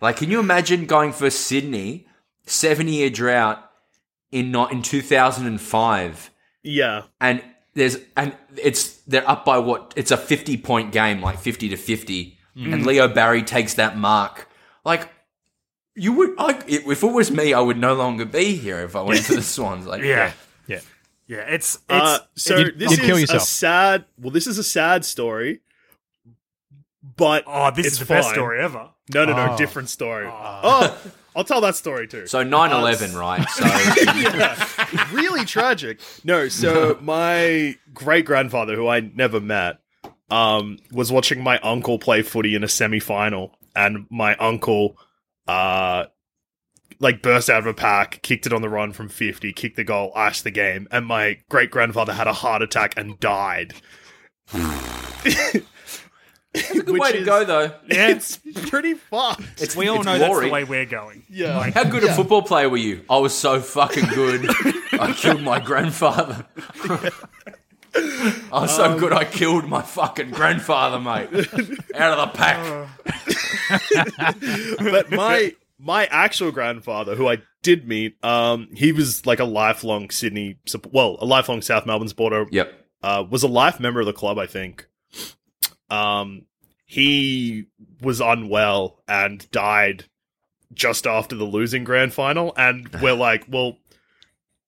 Like, 0.00 0.16
can 0.16 0.30
you 0.30 0.38
imagine 0.38 0.86
going 0.86 1.12
for 1.12 1.30
Sydney, 1.30 2.06
seven 2.46 2.88
year 2.88 3.10
drought 3.10 3.70
in 4.30 4.50
not 4.50 4.72
in 4.72 4.82
two 4.82 5.00
thousand 5.00 5.46
and 5.46 5.60
five, 5.60 6.30
yeah. 6.62 7.02
and 7.20 7.42
there's 7.74 7.96
and 8.16 8.36
it's 8.56 8.96
they're 9.02 9.28
up 9.28 9.44
by 9.44 9.58
what? 9.58 9.94
It's 9.96 10.10
a 10.10 10.16
fifty 10.16 10.56
point 10.56 10.92
game, 10.92 11.22
like 11.22 11.38
fifty 11.38 11.68
to 11.70 11.76
fifty, 11.76 12.38
and 12.54 12.82
mm. 12.82 12.84
Leo 12.86 13.08
Barry 13.08 13.42
takes 13.42 13.74
that 13.74 13.96
mark. 13.96 14.48
Like, 14.84 15.08
you 15.96 16.12
would, 16.14 16.34
I, 16.38 16.60
if 16.66 17.02
it 17.02 17.06
was 17.12 17.30
me, 17.30 17.52
I 17.54 17.60
would 17.60 17.78
no 17.78 17.94
longer 17.94 18.24
be 18.24 18.56
here 18.56 18.80
if 18.80 18.96
I 18.96 19.02
went 19.02 19.24
to 19.26 19.36
the 19.36 19.42
Swans. 19.54 19.86
Like, 19.86 20.02
Yeah. 20.02 20.32
Yeah. 20.66 20.80
Yeah, 21.26 21.38
it's, 21.48 21.76
it's 21.76 21.82
Uh, 21.88 22.18
so 22.36 22.56
You'd- 22.58 22.72
this 22.78 22.90
you'd 22.92 23.00
kill 23.00 23.16
is 23.16 23.30
a 23.30 23.34
yourself. 23.34 23.42
sad. 23.42 24.04
Well, 24.18 24.30
this 24.30 24.46
is 24.46 24.58
a 24.58 24.64
sad 24.64 25.04
story, 25.04 25.60
but 27.16 27.44
oh, 27.46 27.70
this 27.70 27.86
it's 27.86 27.94
is 27.94 27.98
the 28.00 28.06
best 28.06 28.30
story 28.30 28.60
ever. 28.60 28.90
No, 29.12 29.24
no, 29.24 29.34
no, 29.34 29.52
Oh. 29.52 29.56
different 29.56 29.88
story. 29.90 30.26
Oh, 30.30 30.96
I'll 31.36 31.44
tell 31.44 31.60
that 31.62 31.76
story 31.76 32.06
too. 32.08 32.26
So 32.26 32.42
9-11, 32.44 33.14
right? 33.18 33.46
So 33.50 33.64
yeah, 33.64 35.08
really 35.12 35.44
tragic. 35.44 36.00
No, 36.24 36.48
so 36.48 36.98
my 37.02 37.76
great 37.92 38.24
grandfather, 38.24 38.74
who 38.76 38.88
I 38.88 39.00
never 39.00 39.40
met, 39.40 39.78
um, 40.30 40.78
was 40.92 41.12
watching 41.12 41.42
my 41.42 41.58
uncle 41.60 41.98
play 41.98 42.22
footy 42.22 42.54
in 42.54 42.64
a 42.64 42.68
semi 42.68 43.00
final, 43.00 43.56
and 43.76 44.06
my 44.10 44.36
uncle, 44.36 44.96
uh, 45.46 46.06
like 47.00 47.22
burst 47.22 47.50
out 47.50 47.58
of 47.60 47.66
a 47.66 47.74
pack, 47.74 48.22
kicked 48.22 48.46
it 48.46 48.52
on 48.52 48.62
the 48.62 48.68
run 48.68 48.92
from 48.92 49.08
fifty, 49.08 49.52
kicked 49.52 49.76
the 49.76 49.84
goal, 49.84 50.12
iced 50.14 50.44
the 50.44 50.50
game, 50.50 50.86
and 50.90 51.06
my 51.06 51.38
great 51.48 51.70
grandfather 51.70 52.12
had 52.12 52.26
a 52.26 52.32
heart 52.32 52.62
attack 52.62 52.94
and 52.96 53.18
died. 53.20 53.74
it's 56.54 56.70
a 56.70 56.82
good 56.82 56.98
way 56.98 57.12
to 57.12 57.24
go, 57.24 57.44
though. 57.44 57.72
Yeah, 57.88 58.08
It's 58.10 58.36
pretty 58.68 58.94
fucked. 58.94 59.42
It's, 59.62 59.74
we 59.74 59.88
all 59.88 59.96
it's 59.98 60.06
know 60.06 60.18
that's 60.18 60.28
glory. 60.30 60.46
the 60.46 60.52
way 60.52 60.64
we're 60.64 60.84
going. 60.86 61.24
yeah. 61.28 61.70
How 61.70 61.84
good 61.84 62.04
a 62.04 62.14
football 62.14 62.42
player 62.42 62.68
were 62.68 62.76
you? 62.76 63.04
I 63.10 63.18
was 63.18 63.34
so 63.34 63.60
fucking 63.60 64.06
good. 64.14 64.46
I 64.92 65.12
killed 65.16 65.42
my 65.42 65.58
grandfather. 65.60 66.46
I 67.96 68.42
was 68.52 68.74
so 68.74 68.98
good. 68.98 69.12
I 69.12 69.24
killed 69.24 69.68
my 69.68 69.82
fucking 69.82 70.30
grandfather, 70.30 70.98
mate. 70.98 71.28
Out 71.94 72.18
of 72.18 72.32
the 72.32 72.36
pack. 72.36 72.88
but 74.78 75.10
my 75.10 75.54
my 75.78 76.06
actual 76.06 76.50
grandfather, 76.50 77.14
who 77.14 77.28
I 77.28 77.38
did 77.62 77.86
meet, 77.86 78.22
um, 78.24 78.68
he 78.74 78.92
was 78.92 79.26
like 79.26 79.40
a 79.40 79.44
lifelong 79.44 80.10
Sydney, 80.10 80.58
well, 80.90 81.16
a 81.20 81.26
lifelong 81.26 81.62
South 81.62 81.86
Melbourne 81.86 82.08
supporter. 82.08 82.46
Yep. 82.50 82.72
Uh, 83.02 83.24
was 83.28 83.42
a 83.42 83.48
life 83.48 83.78
member 83.80 84.00
of 84.00 84.06
the 84.06 84.12
club, 84.12 84.38
I 84.38 84.46
think. 84.46 84.86
Um, 85.90 86.46
he 86.86 87.66
was 88.00 88.20
unwell 88.20 89.02
and 89.06 89.48
died 89.50 90.06
just 90.72 91.06
after 91.06 91.36
the 91.36 91.44
losing 91.44 91.84
grand 91.84 92.12
final, 92.12 92.52
and 92.56 92.88
we're 93.00 93.14
like, 93.14 93.44
well. 93.48 93.78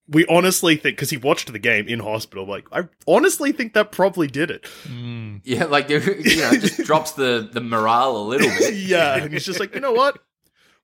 We 0.09 0.25
honestly 0.27 0.77
think 0.77 0.95
because 0.95 1.09
he 1.09 1.17
watched 1.17 1.51
the 1.51 1.59
game 1.59 1.87
in 1.87 1.99
hospital. 1.99 2.45
Like, 2.45 2.67
I 2.71 2.87
honestly 3.07 3.51
think 3.51 3.73
that 3.73 3.91
probably 3.91 4.27
did 4.27 4.49
it. 4.49 4.63
Mm. 4.83 5.41
Yeah, 5.43 5.65
like 5.65 5.89
you 5.89 5.99
know, 5.99 6.51
it 6.51 6.61
just 6.61 6.83
drops 6.83 7.11
the 7.11 7.49
the 7.51 7.61
morale 7.61 8.15
a 8.15 8.23
little 8.23 8.47
bit. 8.47 8.73
yeah, 8.87 9.17
and 9.17 9.33
he's 9.33 9.45
just 9.45 9.59
like, 9.59 9.75
you 9.75 9.81
know 9.81 9.91
what? 9.93 10.19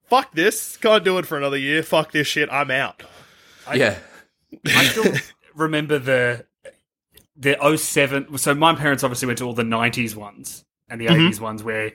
Fuck 0.04 0.34
this. 0.34 0.76
Can't 0.76 1.04
do 1.04 1.16
it 1.18 1.26
for 1.26 1.38
another 1.38 1.56
year. 1.56 1.82
Fuck 1.82 2.12
this 2.12 2.26
shit. 2.26 2.50
I'm 2.52 2.70
out. 2.70 3.02
Yeah. 3.74 3.96
I 4.66 4.84
still 4.84 5.12
remember 5.54 5.98
the 5.98 6.46
the 7.36 7.76
07 7.76 8.38
so 8.38 8.54
my 8.54 8.74
parents 8.74 9.02
obviously 9.02 9.26
went 9.26 9.38
to 9.38 9.44
all 9.44 9.54
the 9.54 9.64
90s 9.64 10.14
ones 10.14 10.64
and 10.88 11.00
the 11.00 11.06
80s 11.06 11.16
mm-hmm. 11.16 11.44
ones 11.44 11.64
where 11.64 11.92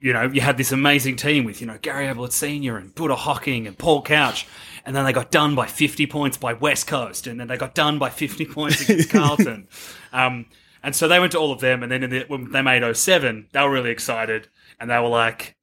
you 0.00 0.12
know 0.12 0.22
you 0.24 0.42
had 0.42 0.58
this 0.58 0.70
amazing 0.70 1.16
team 1.16 1.44
with 1.44 1.60
you 1.60 1.66
know 1.66 1.78
Gary 1.80 2.08
Ablett 2.08 2.32
senior 2.32 2.76
and 2.76 2.94
Buddha 2.94 3.16
Hocking 3.16 3.66
and 3.66 3.78
Paul 3.78 4.02
Couch 4.02 4.46
and 4.84 4.94
then 4.96 5.04
they 5.04 5.12
got 5.12 5.30
done 5.30 5.54
by 5.54 5.66
50 5.66 6.06
points 6.06 6.36
by 6.36 6.52
West 6.52 6.86
Coast 6.86 7.26
and 7.26 7.38
then 7.38 7.48
they 7.48 7.56
got 7.56 7.74
done 7.74 7.98
by 7.98 8.10
50 8.10 8.46
points 8.52 8.80
against 8.82 9.10
Carlton 9.10 9.68
um 10.12 10.46
and 10.82 10.96
so 10.96 11.06
they 11.06 11.20
went 11.20 11.32
to 11.32 11.38
all 11.38 11.52
of 11.52 11.60
them 11.60 11.82
and 11.82 11.92
then 11.92 12.02
in 12.02 12.10
the, 12.10 12.24
when 12.28 12.50
they 12.50 12.62
made 12.62 12.96
07 12.96 13.48
they 13.52 13.60
were 13.60 13.70
really 13.70 13.90
excited 13.90 14.48
and 14.80 14.90
they 14.90 14.98
were 14.98 15.08
like 15.08 15.56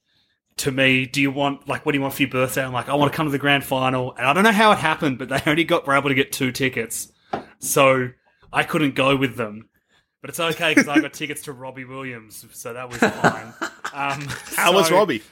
to 0.60 0.72
me, 0.72 1.06
do 1.06 1.22
you 1.22 1.32
want 1.32 1.68
like 1.68 1.86
what 1.86 1.94
do 1.94 1.98
you 1.98 2.02
want 2.02 2.14
for 2.14 2.22
your 2.22 2.32
birthday? 2.32 2.64
I'm 2.64 2.74
like, 2.74 2.90
I 2.90 2.96
want 2.96 3.12
to 3.12 3.16
come 3.16 3.26
to 3.28 3.32
the 3.32 3.38
grand 3.38 3.64
final, 3.64 4.14
and 4.16 4.28
I 4.28 4.34
don't 4.34 4.44
know 4.44 4.52
how 4.52 4.72
it 4.72 4.78
happened, 4.78 5.18
but 5.18 5.30
they 5.30 5.42
only 5.48 5.64
got 5.64 5.88
were 5.88 5.96
able 5.96 6.10
to 6.10 6.16
get 6.16 6.32
two 6.32 6.52
tickets, 6.52 7.12
so 7.60 8.10
I 8.52 8.64
couldn't 8.64 8.96
go 8.96 9.16
with 9.16 9.36
them. 9.36 9.70
But 10.22 10.32
it's 10.32 10.40
okay 10.40 10.72
because 10.72 10.90
I 10.90 11.00
got 11.00 11.14
tickets 11.22 11.44
to 11.44 11.54
Robbie 11.54 11.86
Williams, 11.86 12.46
so 12.52 12.74
that 12.74 12.90
was 12.90 12.98
fine. 12.98 13.54
Um, 13.94 14.28
How 14.56 14.74
was 14.74 14.92
Robbie? 14.92 15.24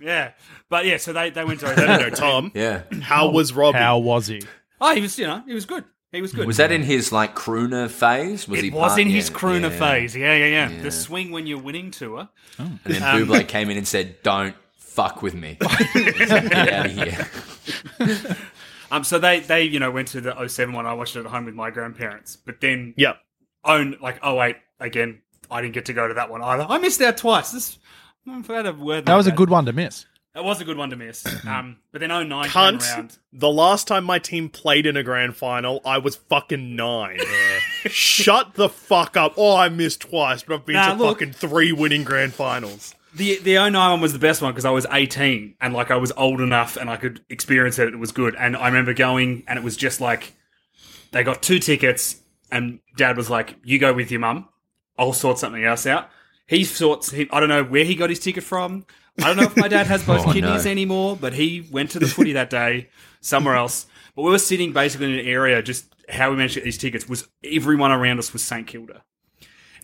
Yeah, 0.00 0.32
but 0.68 0.84
yeah, 0.86 0.98
so 0.98 1.12
they 1.12 1.30
they 1.30 1.44
went 1.44 1.60
to. 1.60 1.74
No, 1.74 1.86
no, 1.86 1.96
no, 1.98 2.10
Tom. 2.10 2.52
Yeah. 2.54 2.82
How 3.02 3.30
was 3.30 3.52
Robbie? 3.52 3.78
How 3.78 3.98
was 3.98 4.26
he? 4.26 4.42
Oh, 4.80 4.94
he 4.94 5.00
was 5.00 5.18
you 5.18 5.26
know 5.26 5.42
he 5.46 5.54
was 5.54 5.64
good. 5.64 5.84
He 6.12 6.20
was 6.22 6.32
good. 6.32 6.46
Was 6.46 6.58
that 6.58 6.70
in 6.72 6.82
his 6.82 7.12
like 7.12 7.34
crooner 7.34 7.88
phase? 7.90 8.46
Was 8.48 8.60
he 8.60 8.68
it 8.68 8.74
was 8.74 8.90
part- 8.92 9.00
in 9.00 9.08
his 9.08 9.28
yeah, 9.30 9.36
crooner 9.36 9.70
yeah. 9.70 9.78
phase. 9.78 10.16
Yeah, 10.16 10.34
yeah, 10.36 10.46
yeah, 10.46 10.70
Yeah. 10.70 10.82
The 10.82 10.90
swing 10.90 11.30
when 11.30 11.46
you're 11.46 11.60
winning 11.60 11.90
tour. 11.90 12.28
And 12.58 12.78
then 12.84 13.02
Buble 13.02 13.46
came 13.48 13.70
in 13.70 13.76
and 13.76 13.86
said, 13.88 14.22
"Don't 14.22 14.54
fuck 14.78 15.22
with 15.22 15.34
me. 15.34 15.58
Get 15.94 16.52
out 16.52 16.86
of 16.86 16.92
here." 16.92 18.36
Um, 18.88 19.02
so 19.02 19.18
they 19.18 19.40
they 19.40 19.64
you 19.64 19.80
know 19.80 19.90
went 19.90 20.06
to 20.08 20.20
the 20.20 20.46
07 20.46 20.72
one. 20.72 20.86
I 20.86 20.94
watched 20.94 21.16
it 21.16 21.20
at 21.20 21.26
home 21.26 21.44
with 21.46 21.54
my 21.56 21.70
grandparents, 21.70 22.36
but 22.36 22.60
then 22.60 22.94
Yeah. 22.96 23.14
own 23.64 23.96
like 24.00 24.24
08 24.24 24.54
again. 24.78 25.22
I 25.50 25.60
didn't 25.60 25.74
get 25.74 25.86
to 25.86 25.92
go 25.92 26.06
to 26.06 26.14
that 26.14 26.30
one 26.30 26.40
either. 26.40 26.66
I 26.68 26.78
missed 26.78 27.00
out 27.02 27.16
twice. 27.16 27.50
This 27.50 27.78
I 28.28 28.42
forgot 28.42 28.66
a 28.66 28.72
word. 28.72 29.06
That 29.06 29.12
like 29.12 29.16
was 29.18 29.26
a 29.26 29.32
good 29.32 29.50
one 29.50 29.66
to 29.66 29.72
miss. 29.72 30.06
That 30.34 30.44
was 30.44 30.60
a 30.60 30.64
good 30.64 30.76
one 30.76 30.90
to 30.90 30.96
miss. 30.96 31.24
Um, 31.46 31.78
but 31.92 32.00
then 32.00 32.10
09 32.10 32.48
came 32.50 32.78
around. 32.78 33.18
The 33.32 33.48
last 33.48 33.86
time 33.88 34.04
my 34.04 34.18
team 34.18 34.48
played 34.50 34.84
in 34.84 34.96
a 34.96 35.02
grand 35.02 35.36
final, 35.36 35.80
I 35.84 35.98
was 35.98 36.16
fucking 36.16 36.76
nine. 36.76 37.18
Shut 37.86 38.54
the 38.54 38.68
fuck 38.68 39.16
up. 39.16 39.34
Oh, 39.36 39.56
I 39.56 39.68
missed 39.68 40.00
twice, 40.02 40.42
but 40.42 40.54
I've 40.56 40.66
been 40.66 40.74
Nah, 40.74 40.92
to 40.94 40.94
look. 41.02 41.18
fucking 41.20 41.32
three 41.34 41.72
winning 41.72 42.04
grand 42.04 42.34
finals. 42.34 42.94
The 43.14 43.38
the 43.38 43.54
09 43.54 43.72
one 43.72 44.00
was 44.02 44.12
the 44.12 44.18
best 44.18 44.42
one 44.42 44.52
because 44.52 44.66
I 44.66 44.70
was 44.70 44.86
18 44.90 45.54
and 45.60 45.72
like 45.72 45.90
I 45.90 45.96
was 45.96 46.12
old 46.18 46.40
enough 46.42 46.76
and 46.76 46.90
I 46.90 46.96
could 46.96 47.24
experience 47.30 47.78
it. 47.78 47.88
It 47.88 47.96
was 47.98 48.12
good. 48.12 48.34
And 48.38 48.56
I 48.56 48.66
remember 48.66 48.92
going 48.92 49.42
and 49.48 49.58
it 49.58 49.64
was 49.64 49.76
just 49.76 50.02
like 50.02 50.34
they 51.12 51.22
got 51.22 51.42
two 51.42 51.58
tickets 51.58 52.16
and 52.52 52.80
dad 52.96 53.16
was 53.16 53.30
like, 53.30 53.56
"You 53.64 53.78
go 53.78 53.94
with 53.94 54.10
your 54.10 54.20
mum. 54.20 54.48
I'll 54.98 55.14
sort 55.14 55.38
something 55.38 55.64
else 55.64 55.86
out." 55.86 56.10
He 56.46 56.64
sorts. 56.64 57.10
He, 57.10 57.28
I 57.30 57.40
don't 57.40 57.48
know 57.48 57.64
where 57.64 57.84
he 57.84 57.94
got 57.94 58.10
his 58.10 58.18
ticket 58.20 58.44
from. 58.44 58.86
I 59.18 59.28
don't 59.28 59.36
know 59.36 59.44
if 59.44 59.56
my 59.56 59.68
dad 59.68 59.86
has 59.86 60.04
both 60.04 60.20
Oh, 60.26 60.32
kidneys 60.32 60.64
no. 60.64 60.70
anymore, 60.70 61.16
but 61.20 61.32
he 61.32 61.66
went 61.70 61.90
to 61.92 61.98
the 61.98 62.06
footy 62.06 62.32
that 62.34 62.50
day 62.50 62.88
somewhere 63.20 63.56
else. 63.56 63.86
But 64.14 64.22
we 64.22 64.30
were 64.30 64.38
sitting 64.38 64.72
basically 64.72 65.12
in 65.12 65.18
an 65.18 65.26
area. 65.26 65.62
Just 65.62 65.86
how 66.08 66.30
we 66.30 66.36
managed 66.36 66.54
to 66.54 66.60
get 66.60 66.64
these 66.64 66.78
tickets 66.78 67.08
was 67.08 67.26
everyone 67.44 67.90
around 67.92 68.18
us 68.18 68.32
was 68.32 68.42
St 68.42 68.66
Kilda. 68.66 69.02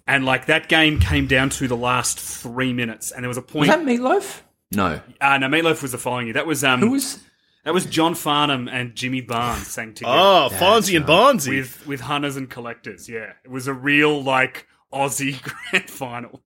And 0.07 0.25
like 0.25 0.47
that 0.47 0.69
game 0.69 0.99
came 1.01 1.27
down 1.27 1.51
to 1.51 1.69
the 1.69 1.77
last 1.77 2.19
three 2.19 2.73
minutes, 2.73 3.11
and 3.13 3.23
there 3.25 3.29
was 3.29 3.39
a 3.39 3.43
Was 3.43 3.51
point. 3.51 3.69
that 3.69 3.81
Meatloaf? 3.81 4.41
No. 4.75 5.01
Uh, 5.21 5.39
no, 5.39 5.47
Meatloaf 5.49 5.81
was 5.83 5.93
the 5.93 5.99
following 5.99 6.27
year. 6.27 6.35
That 6.35 6.47
was 6.47 6.65
um, 6.65 6.81
Who 6.81 6.91
was? 6.91 7.19
That 7.65 7.73
was 7.73 7.87
John 7.87 8.15
Farnham 8.17 8.67
and 8.69 8.97
Jimmy 8.97 9.21
Barnes 9.21 9.69
sang 9.69 9.95
together. 9.95 10.13
Oh, 10.17 10.49
Farnsey 10.53 10.97
and 10.97 11.07
Barnesy. 11.07 11.59
with 11.59 11.87
with 11.87 12.01
hunters 12.01 12.37
and 12.37 12.51
collectors. 12.51 13.09
Yeah, 13.09 13.33
it 13.45 13.51
was 13.51 13.69
a 13.69 13.73
real 13.75 14.21
like 14.23 14.67
Aussie 14.93 15.41
grand 15.71 15.89
final. 15.89 16.43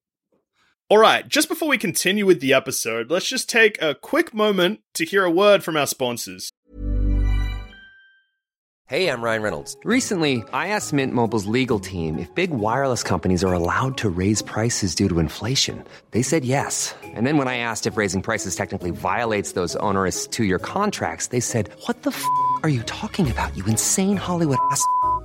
All 0.88 0.98
right, 0.98 1.26
just 1.26 1.48
before 1.48 1.66
we 1.68 1.78
continue 1.78 2.26
with 2.26 2.38
the 2.38 2.54
episode, 2.54 3.10
let's 3.10 3.28
just 3.28 3.50
take 3.50 3.76
a 3.82 3.96
quick 3.96 4.32
moment 4.32 4.82
to 4.94 5.04
hear 5.04 5.24
a 5.24 5.30
word 5.32 5.64
from 5.64 5.76
our 5.76 5.84
sponsors. 5.84 6.52
Hey, 8.84 9.10
I'm 9.10 9.20
Ryan 9.20 9.42
Reynolds. 9.42 9.76
Recently, 9.82 10.44
I 10.52 10.68
asked 10.68 10.92
Mint 10.92 11.12
Mobile's 11.12 11.46
legal 11.46 11.80
team 11.80 12.20
if 12.20 12.32
big 12.36 12.52
wireless 12.52 13.02
companies 13.02 13.42
are 13.42 13.52
allowed 13.52 13.98
to 13.98 14.08
raise 14.08 14.42
prices 14.42 14.94
due 14.94 15.08
to 15.08 15.18
inflation. 15.18 15.82
They 16.12 16.22
said 16.22 16.44
yes. 16.44 16.94
And 17.02 17.26
then 17.26 17.36
when 17.36 17.48
I 17.48 17.56
asked 17.56 17.88
if 17.88 17.96
raising 17.96 18.22
prices 18.22 18.54
technically 18.54 18.92
violates 18.92 19.54
those 19.54 19.74
onerous 19.82 20.28
two-year 20.28 20.60
contracts, 20.60 21.28
they 21.28 21.40
said, 21.40 21.68
"What 21.86 22.04
the 22.04 22.10
f*** 22.10 22.24
are 22.62 22.68
you 22.68 22.84
talking 22.84 23.28
about? 23.28 23.56
You 23.56 23.64
insane 23.64 24.16
Hollywood 24.16 24.58
ass." 24.70 24.86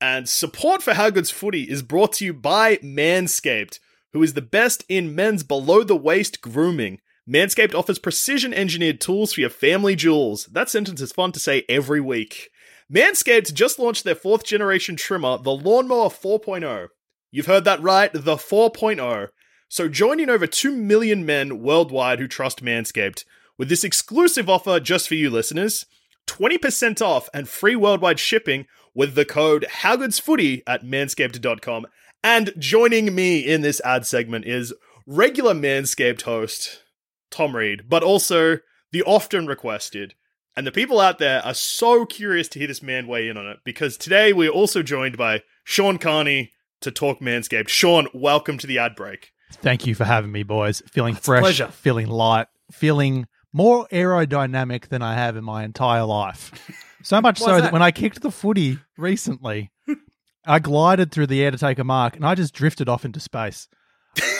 And 0.00 0.28
support 0.28 0.82
for 0.82 0.94
How 0.94 1.10
Good's 1.10 1.30
Footy 1.30 1.62
is 1.62 1.82
brought 1.82 2.12
to 2.14 2.24
you 2.24 2.34
by 2.34 2.76
Manscaped, 2.76 3.78
who 4.12 4.22
is 4.22 4.34
the 4.34 4.42
best 4.42 4.84
in 4.88 5.14
men's 5.14 5.42
below 5.42 5.82
the 5.82 5.96
waist 5.96 6.40
grooming. 6.40 7.00
Manscaped 7.28 7.74
offers 7.74 7.98
precision 7.98 8.52
engineered 8.52 9.00
tools 9.00 9.32
for 9.32 9.40
your 9.40 9.50
family 9.50 9.96
jewels. 9.96 10.46
That 10.46 10.68
sentence 10.68 11.00
is 11.00 11.12
fun 11.12 11.32
to 11.32 11.40
say 11.40 11.64
every 11.68 12.00
week. 12.00 12.50
Manscaped 12.92 13.52
just 13.54 13.78
launched 13.78 14.04
their 14.04 14.14
fourth 14.14 14.44
generation 14.44 14.96
trimmer, 14.96 15.38
the 15.38 15.50
Lawnmower 15.50 16.08
4.0. 16.08 16.88
You've 17.32 17.46
heard 17.46 17.64
that 17.64 17.82
right, 17.82 18.12
the 18.12 18.36
4.0. 18.36 19.28
So 19.68 19.88
join 19.88 20.20
in 20.20 20.30
over 20.30 20.46
2 20.46 20.76
million 20.76 21.26
men 21.26 21.60
worldwide 21.60 22.20
who 22.20 22.28
trust 22.28 22.62
Manscaped 22.62 23.24
with 23.58 23.68
this 23.68 23.82
exclusive 23.82 24.48
offer 24.48 24.78
just 24.78 25.08
for 25.08 25.14
you 25.14 25.30
listeners 25.30 25.86
20% 26.28 27.00
off 27.00 27.28
and 27.32 27.48
free 27.48 27.76
worldwide 27.76 28.18
shipping 28.18 28.66
with 28.96 29.14
the 29.14 29.26
code 29.26 29.66
HowGoodsFooty 29.82 30.62
at 30.66 30.82
manscaped.com. 30.82 31.86
And 32.24 32.52
joining 32.58 33.14
me 33.14 33.38
in 33.38 33.60
this 33.60 33.80
ad 33.84 34.06
segment 34.06 34.46
is 34.46 34.72
regular 35.06 35.54
Manscaped 35.54 36.22
host 36.22 36.82
Tom 37.30 37.54
Reed, 37.54 37.84
but 37.88 38.02
also 38.02 38.58
the 38.90 39.02
often 39.02 39.46
requested. 39.46 40.14
And 40.56 40.66
the 40.66 40.72
people 40.72 40.98
out 40.98 41.18
there 41.18 41.44
are 41.44 41.52
so 41.52 42.06
curious 42.06 42.48
to 42.48 42.58
hear 42.58 42.66
this 42.66 42.82
man 42.82 43.06
weigh 43.06 43.28
in 43.28 43.36
on 43.36 43.46
it 43.46 43.58
because 43.64 43.98
today 43.98 44.32
we're 44.32 44.48
also 44.48 44.82
joined 44.82 45.18
by 45.18 45.42
Sean 45.62 45.98
Carney 45.98 46.52
to 46.80 46.90
talk 46.90 47.20
Manscaped. 47.20 47.68
Sean, 47.68 48.08
welcome 48.14 48.56
to 48.56 48.66
the 48.66 48.78
ad 48.78 48.96
break. 48.96 49.32
Thank 49.52 49.86
you 49.86 49.94
for 49.94 50.04
having 50.04 50.32
me, 50.32 50.42
boys. 50.42 50.82
Feeling 50.88 51.14
fresh, 51.14 51.42
pleasure. 51.42 51.68
feeling 51.68 52.08
light, 52.08 52.48
feeling 52.72 53.26
more 53.52 53.86
aerodynamic 53.92 54.88
than 54.88 55.02
I 55.02 55.14
have 55.14 55.36
in 55.36 55.44
my 55.44 55.64
entire 55.64 56.04
life. 56.04 56.82
So 57.06 57.20
much 57.20 57.38
so 57.38 57.54
that? 57.54 57.60
that? 57.60 57.72
when 57.72 57.82
I 57.82 57.92
kicked 57.92 58.20
the 58.20 58.32
footy 58.32 58.80
recently, 58.98 59.70
I 60.44 60.58
glided 60.58 61.12
through 61.12 61.28
the 61.28 61.40
air 61.40 61.52
to 61.52 61.56
take 61.56 61.78
a 61.78 61.84
mark 61.84 62.16
and 62.16 62.26
I 62.26 62.34
just 62.34 62.52
drifted 62.52 62.88
off 62.88 63.04
into 63.04 63.20
space. 63.20 63.68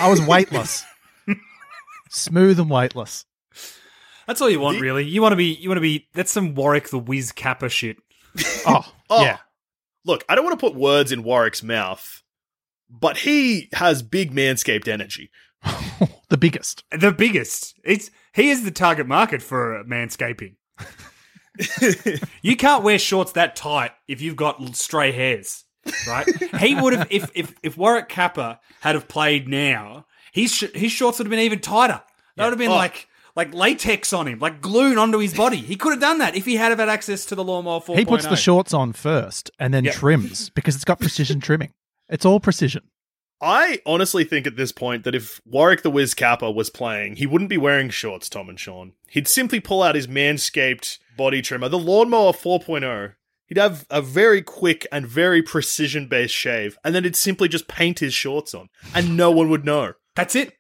I 0.01 0.11
was 0.11 0.21
weightless. 0.21 0.85
Smooth 2.11 2.59
and 2.59 2.69
weightless. 2.69 3.25
That's 4.27 4.41
all 4.41 4.51
you 4.51 4.59
want, 4.59 4.79
The- 4.79 4.83
really. 4.83 5.05
You 5.05 5.23
want 5.23 5.31
to 5.31 5.37
be. 5.37 5.55
You 5.55 5.69
want 5.69 5.77
to 5.77 5.83
be. 5.83 6.09
That's 6.13 6.33
some 6.33 6.57
Warwick 6.57 6.89
the 6.89 6.99
Whiz 6.99 7.31
Capper 7.31 7.69
shit. 7.69 7.99
Oh, 8.67 8.85
Oh. 9.09 9.23
yeah. 9.23 9.39
Look, 10.05 10.25
I 10.29 10.35
don't 10.35 10.45
want 10.45 10.59
to 10.59 10.67
put 10.69 10.75
words 10.75 11.13
in 11.13 11.23
Warwick's 11.23 11.63
mouth, 11.63 12.25
but 12.91 13.19
he 13.19 13.69
has 13.75 14.03
big 14.03 14.33
Manscaped 14.35 14.89
energy. 14.89 15.31
the 16.31 16.37
biggest. 16.37 16.83
The 16.91 17.13
biggest. 17.13 17.79
It's 17.85 18.11
he 18.35 18.51
is 18.51 18.65
the 18.65 18.73
target 18.73 19.07
market 19.07 19.41
for 19.41 19.85
manscaping. 19.85 20.57
You 22.43 22.57
can't 22.57 22.83
wear 22.85 22.99
shorts 22.99 23.33
that 23.33 23.57
tight 23.57 23.93
if 24.09 24.21
you've 24.21 24.37
got 24.37 24.77
stray 24.77 25.13
hairs, 25.13 25.65
right? 26.09 26.27
he 26.61 26.75
would 26.75 26.93
have 26.95 27.09
if 27.11 27.31
if 27.35 27.55
if 27.63 27.77
Warwick 27.77 28.09
Capper 28.09 28.59
had 28.81 28.95
have 28.95 29.09
played 29.09 29.49
now, 29.49 30.07
his 30.33 30.55
sh- 30.55 30.65
his 30.75 30.93
shorts 30.93 31.19
would 31.19 31.27
have 31.27 31.31
been 31.31 31.41
even 31.41 31.61
tighter. 31.61 32.03
That 32.37 32.45
would 32.45 32.53
have 32.53 32.59
been 32.59 32.71
Oh. 32.71 32.75
like 32.75 33.09
like 33.35 33.53
latex 33.53 34.13
on 34.13 34.27
him, 34.29 34.39
like 34.39 34.61
glued 34.63 34.97
onto 34.99 35.19
his 35.19 35.35
body. 35.35 35.59
He 35.59 35.77
could 35.77 35.91
have 35.93 36.01
done 36.01 36.19
that 36.19 36.37
if 36.37 36.45
he 36.47 36.57
had 36.57 36.71
have 36.71 36.79
had 36.79 36.89
access 36.89 37.27
to 37.27 37.35
the 37.35 37.45
lawnmower 37.45 37.81
4.0. 37.81 37.99
He 37.99 38.05
puts 38.07 38.27
the 38.27 38.37
shorts 38.37 38.73
on 38.73 38.93
first 38.95 39.51
and 39.59 39.75
then 39.75 39.85
Yeah. 39.85 39.93
trims 39.93 40.49
because 40.51 40.75
it's 40.75 40.85
got 40.85 41.01
precision 41.01 41.41
trimming. 41.41 41.73
It's 42.09 42.25
all 42.25 42.41
precision. 42.41 42.83
I 43.43 43.83
honestly 43.85 44.25
think 44.25 44.47
at 44.47 44.57
this 44.57 44.73
point 44.73 45.05
that 45.05 45.15
if 45.15 45.43
Warwick 45.45 45.83
the 45.83 45.91
Wiz 45.91 46.15
Capper 46.15 46.51
was 46.51 46.71
playing, 46.71 47.17
he 47.17 47.27
wouldn't 47.27 47.51
be 47.51 47.59
wearing 47.59 47.91
shorts, 47.91 48.31
Tom 48.31 48.49
and 48.49 48.59
Sean. 48.59 48.93
He'd 49.11 49.29
simply 49.29 49.61
pull 49.61 49.83
out 49.83 49.95
his 49.95 50.07
Manscaped 50.07 50.97
body 51.17 51.43
trimmer, 51.43 51.69
the 51.69 51.79
Lawnmower 51.79 52.33
4.0. 52.33 53.15
He'd 53.47 53.59
have 53.59 53.87
a 53.91 54.03
very 54.03 54.43
quick 54.43 54.87
and 54.91 55.07
very 55.07 55.41
precision 55.43 56.09
based 56.09 56.35
shave, 56.35 56.77
and 56.85 56.95
then 56.95 57.05
he'd 57.05 57.15
simply 57.17 57.49
just 57.49 57.69
paint 57.69 58.01
his 58.01 58.13
shorts 58.13 58.55
on, 58.55 58.69
and 58.95 59.17
no 59.17 59.31
one 59.31 59.49
would 59.51 59.65
know. 59.65 59.93
That's 60.17 60.35
it. 60.35 60.55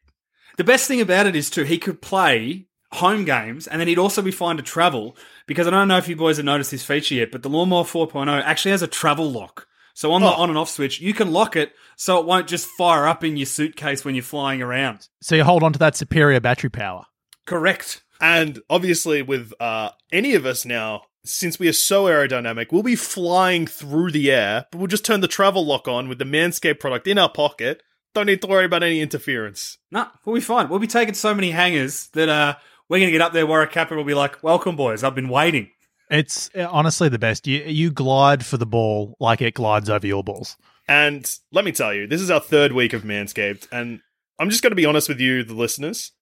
The 0.56 0.64
best 0.64 0.86
thing 0.88 1.00
about 1.00 1.26
it 1.26 1.34
is 1.36 1.50
too 1.50 1.64
he 1.64 1.78
could 1.78 2.00
play 2.00 2.66
home 2.92 3.24
games 3.24 3.66
and 3.66 3.80
then 3.80 3.88
he'd 3.88 3.98
also 3.98 4.22
be 4.22 4.30
fine 4.30 4.56
to 4.56 4.62
travel 4.62 5.16
because 5.46 5.66
I 5.66 5.70
don't 5.70 5.88
know 5.88 5.98
if 5.98 6.08
you 6.08 6.16
boys 6.16 6.36
have 6.38 6.46
noticed 6.46 6.70
this 6.70 6.84
feature 6.84 7.16
yet, 7.16 7.30
but 7.32 7.42
the 7.42 7.48
Lawnmower 7.50 7.84
4.0 7.84 8.42
actually 8.42 8.70
has 8.70 8.80
a 8.80 8.86
travel 8.86 9.30
lock. 9.30 9.66
So 9.92 10.12
on 10.12 10.22
the 10.22 10.28
Oh. 10.28 10.34
on 10.34 10.48
and 10.48 10.56
off 10.56 10.70
switch, 10.70 11.00
you 11.00 11.12
can 11.12 11.32
lock 11.32 11.56
it 11.56 11.72
so 11.96 12.18
it 12.20 12.26
won't 12.26 12.46
just 12.46 12.68
fire 12.78 13.06
up 13.06 13.24
in 13.24 13.36
your 13.36 13.44
suitcase 13.46 14.04
when 14.04 14.14
you're 14.14 14.22
flying 14.24 14.62
around. 14.62 15.08
So 15.20 15.34
you 15.34 15.44
hold 15.44 15.62
on 15.62 15.72
to 15.74 15.78
that 15.80 15.96
superior 15.96 16.40
battery 16.40 16.70
power. 16.70 17.04
Correct. 17.44 18.02
And 18.20 18.60
obviously, 18.70 19.22
with 19.22 19.52
uh, 19.60 19.90
any 20.12 20.34
of 20.34 20.46
us 20.46 20.64
now, 20.64 21.02
since 21.24 21.58
we 21.58 21.68
are 21.68 21.72
so 21.72 22.04
aerodynamic, 22.04 22.70
we'll 22.70 22.82
be 22.82 22.96
flying 22.96 23.66
through 23.66 24.12
the 24.12 24.30
air, 24.30 24.66
but 24.70 24.78
we'll 24.78 24.86
just 24.86 25.04
turn 25.04 25.20
the 25.20 25.28
travel 25.28 25.64
lock 25.64 25.88
on 25.88 26.08
with 26.08 26.18
the 26.18 26.24
Manscaped 26.24 26.80
product 26.80 27.06
in 27.06 27.18
our 27.18 27.30
pocket. 27.30 27.82
Don't 28.14 28.26
need 28.26 28.40
to 28.42 28.48
worry 28.48 28.64
about 28.64 28.82
any 28.82 29.00
interference. 29.00 29.78
Nah, 29.90 30.08
we'll 30.24 30.36
be 30.36 30.40
fine. 30.40 30.68
We'll 30.68 30.78
be 30.78 30.86
taking 30.86 31.14
so 31.14 31.34
many 31.34 31.50
hangers 31.50 32.08
that 32.14 32.28
uh 32.28 32.56
we're 32.88 33.00
gonna 33.00 33.10
get 33.10 33.20
up 33.20 33.32
there, 33.32 33.46
Warwick 33.46 33.72
Capper 33.72 33.96
will 33.96 34.04
be 34.04 34.14
like, 34.14 34.42
Welcome 34.42 34.76
boys, 34.76 35.02
I've 35.02 35.14
been 35.14 35.28
waiting. 35.28 35.70
It's 36.10 36.50
uh, 36.54 36.68
honestly 36.70 37.08
the 37.08 37.18
best. 37.18 37.46
You 37.46 37.62
you 37.64 37.90
glide 37.90 38.46
for 38.46 38.56
the 38.56 38.66
ball 38.66 39.16
like 39.20 39.42
it 39.42 39.54
glides 39.54 39.90
over 39.90 40.06
your 40.06 40.22
balls. 40.22 40.56
And 40.88 41.28
let 41.50 41.64
me 41.64 41.72
tell 41.72 41.92
you, 41.92 42.06
this 42.06 42.20
is 42.20 42.30
our 42.30 42.40
third 42.40 42.72
week 42.72 42.92
of 42.92 43.02
Manscaped, 43.02 43.66
and 43.72 44.00
I'm 44.38 44.50
just 44.50 44.62
going 44.62 44.70
to 44.70 44.76
be 44.76 44.86
honest 44.86 45.08
with 45.08 45.18
you, 45.18 45.42
the 45.42 45.54
listeners. 45.54 46.12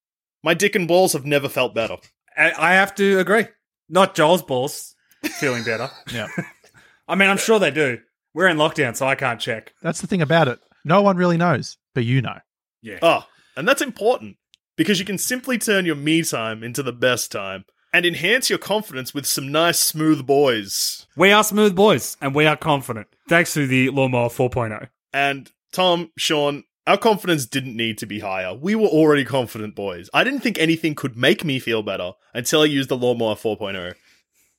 My 0.44 0.54
dick 0.54 0.74
and 0.76 0.86
balls 0.86 1.14
have 1.14 1.24
never 1.24 1.48
felt 1.48 1.74
better. 1.74 1.96
I, 2.36 2.52
I 2.56 2.74
have 2.74 2.94
to 2.96 3.18
agree. 3.18 3.46
Not 3.88 4.14
Joel's 4.14 4.42
balls 4.42 4.94
feeling 5.40 5.64
better. 5.64 5.90
Yeah. 6.12 6.28
I 7.08 7.14
mean 7.16 7.28
I'm 7.30 7.38
sure 7.38 7.58
they 7.58 7.70
do. 7.70 7.98
We're 8.34 8.48
in 8.48 8.56
lockdown, 8.58 8.94
so 8.96 9.06
I 9.06 9.14
can't 9.14 9.40
check. 9.40 9.72
That's 9.82 10.00
the 10.00 10.06
thing 10.06 10.22
about 10.22 10.48
it. 10.48 10.58
No 10.84 11.02
one 11.02 11.16
really 11.16 11.36
knows, 11.38 11.78
but 11.94 12.04
you 12.04 12.20
know. 12.22 12.38
Yeah. 12.82 12.98
Oh, 13.02 13.26
and 13.56 13.66
that's 13.66 13.82
important. 13.82 14.36
because 14.76 14.98
you 14.98 15.04
can 15.04 15.18
simply 15.18 15.56
turn 15.58 15.86
your 15.86 15.94
me 15.96 16.22
time 16.22 16.62
into 16.62 16.82
the 16.82 16.92
best 16.92 17.30
time 17.32 17.64
and 17.92 18.04
enhance 18.04 18.50
your 18.50 18.58
confidence 18.58 19.14
with 19.14 19.24
some 19.24 19.52
nice 19.52 19.78
smooth 19.78 20.26
boys. 20.26 21.06
We 21.16 21.30
are 21.32 21.44
smooth 21.44 21.74
boys, 21.76 22.16
and 22.20 22.34
we 22.34 22.44
are 22.46 22.56
confident. 22.56 23.06
Thanks 23.28 23.54
to 23.54 23.66
the 23.68 23.90
Lawnmower 23.90 24.28
4.0. 24.30 24.88
And 25.12 25.50
Tom, 25.72 26.10
Sean, 26.18 26.64
our 26.86 26.98
confidence 26.98 27.46
didn't 27.46 27.76
need 27.76 27.98
to 27.98 28.06
be 28.06 28.20
higher. 28.20 28.54
We 28.54 28.74
were 28.74 28.88
already 28.88 29.24
confident 29.24 29.74
boys. 29.74 30.10
I 30.12 30.24
didn't 30.24 30.40
think 30.40 30.58
anything 30.58 30.94
could 30.94 31.16
make 31.16 31.44
me 31.44 31.58
feel 31.58 31.82
better 31.82 32.12
until 32.34 32.62
I 32.62 32.66
used 32.66 32.90
the 32.90 32.96
Lawnmower 32.96 33.36
4.0. 33.36 33.94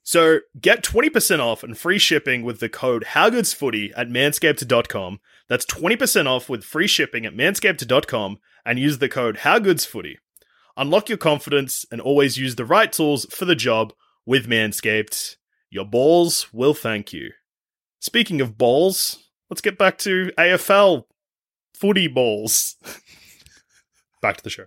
So 0.01 0.39
get 0.59 0.84
20% 0.84 1.39
off 1.39 1.63
and 1.63 1.78
free 1.78 1.97
shipping 1.97 2.43
with 2.43 2.59
the 2.59 2.69
code 2.69 3.05
HowGoodsFooty 3.05 3.91
at 3.95 4.07
manscaped.com. 4.07 5.19
That's 5.49 5.65
20% 5.65 6.28
off 6.28 6.47
with 6.47 6.63
free 6.63 6.88
shipping 6.88 7.26
at 7.26 7.36
manscaped.com 7.36 8.38
and 8.65 8.80
use 8.80 8.99
the 8.99 9.09
code 9.09 9.38
HowGoodsFooty. 9.38 10.15
Unlock 10.78 11.09
your 11.09 11.17
confidence 11.17 11.86
and 11.91 12.01
always 12.01 12.38
use 12.38 12.55
the 12.55 12.65
right 12.65 12.91
tools 12.91 13.26
for 13.32 13.45
the 13.45 13.55
job 13.55 13.93
with 14.26 14.47
Manscaped. 14.47 15.38
Your 15.69 15.86
balls 15.86 16.53
will 16.53 16.73
thank 16.73 17.13
you. 17.13 17.32
Speaking 17.99 18.41
of 18.41 18.57
balls, 18.57 19.30
let's 19.49 19.61
get 19.61 19.78
back 19.78 19.97
to 19.99 20.32
AFL 20.38 21.05
footy 21.80 22.07
balls. 22.07 22.76
back 24.21 24.38
to 24.38 24.43
the 24.43 24.49
show. 24.49 24.65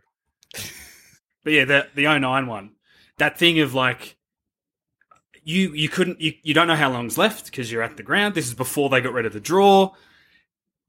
But 1.45 1.53
yeah, 1.53 1.65
the 1.65 1.89
the 1.95 2.03
09 2.05 2.47
one, 2.47 2.73
that 3.19 3.39
thing 3.39 3.61
of 3.61 3.75
like, 3.75 4.17
you 5.43 5.73
you 5.73 5.89
couldn't 5.89 6.21
you, 6.21 6.35
you 6.43 6.55
don't 6.55 6.69
know 6.69 6.77
how 6.77 6.91
long's 6.91 7.19
left 7.19 7.47
because 7.47 7.73
you're 7.73 7.83
at 7.83 7.97
the 7.97 8.03
ground. 8.03 8.35
This 8.35 8.47
is 8.47 8.55
before 8.55 8.89
they 8.89 9.01
got 9.01 9.13
rid 9.13 9.27
of 9.27 9.33
the 9.33 9.41
draw. 9.41 9.95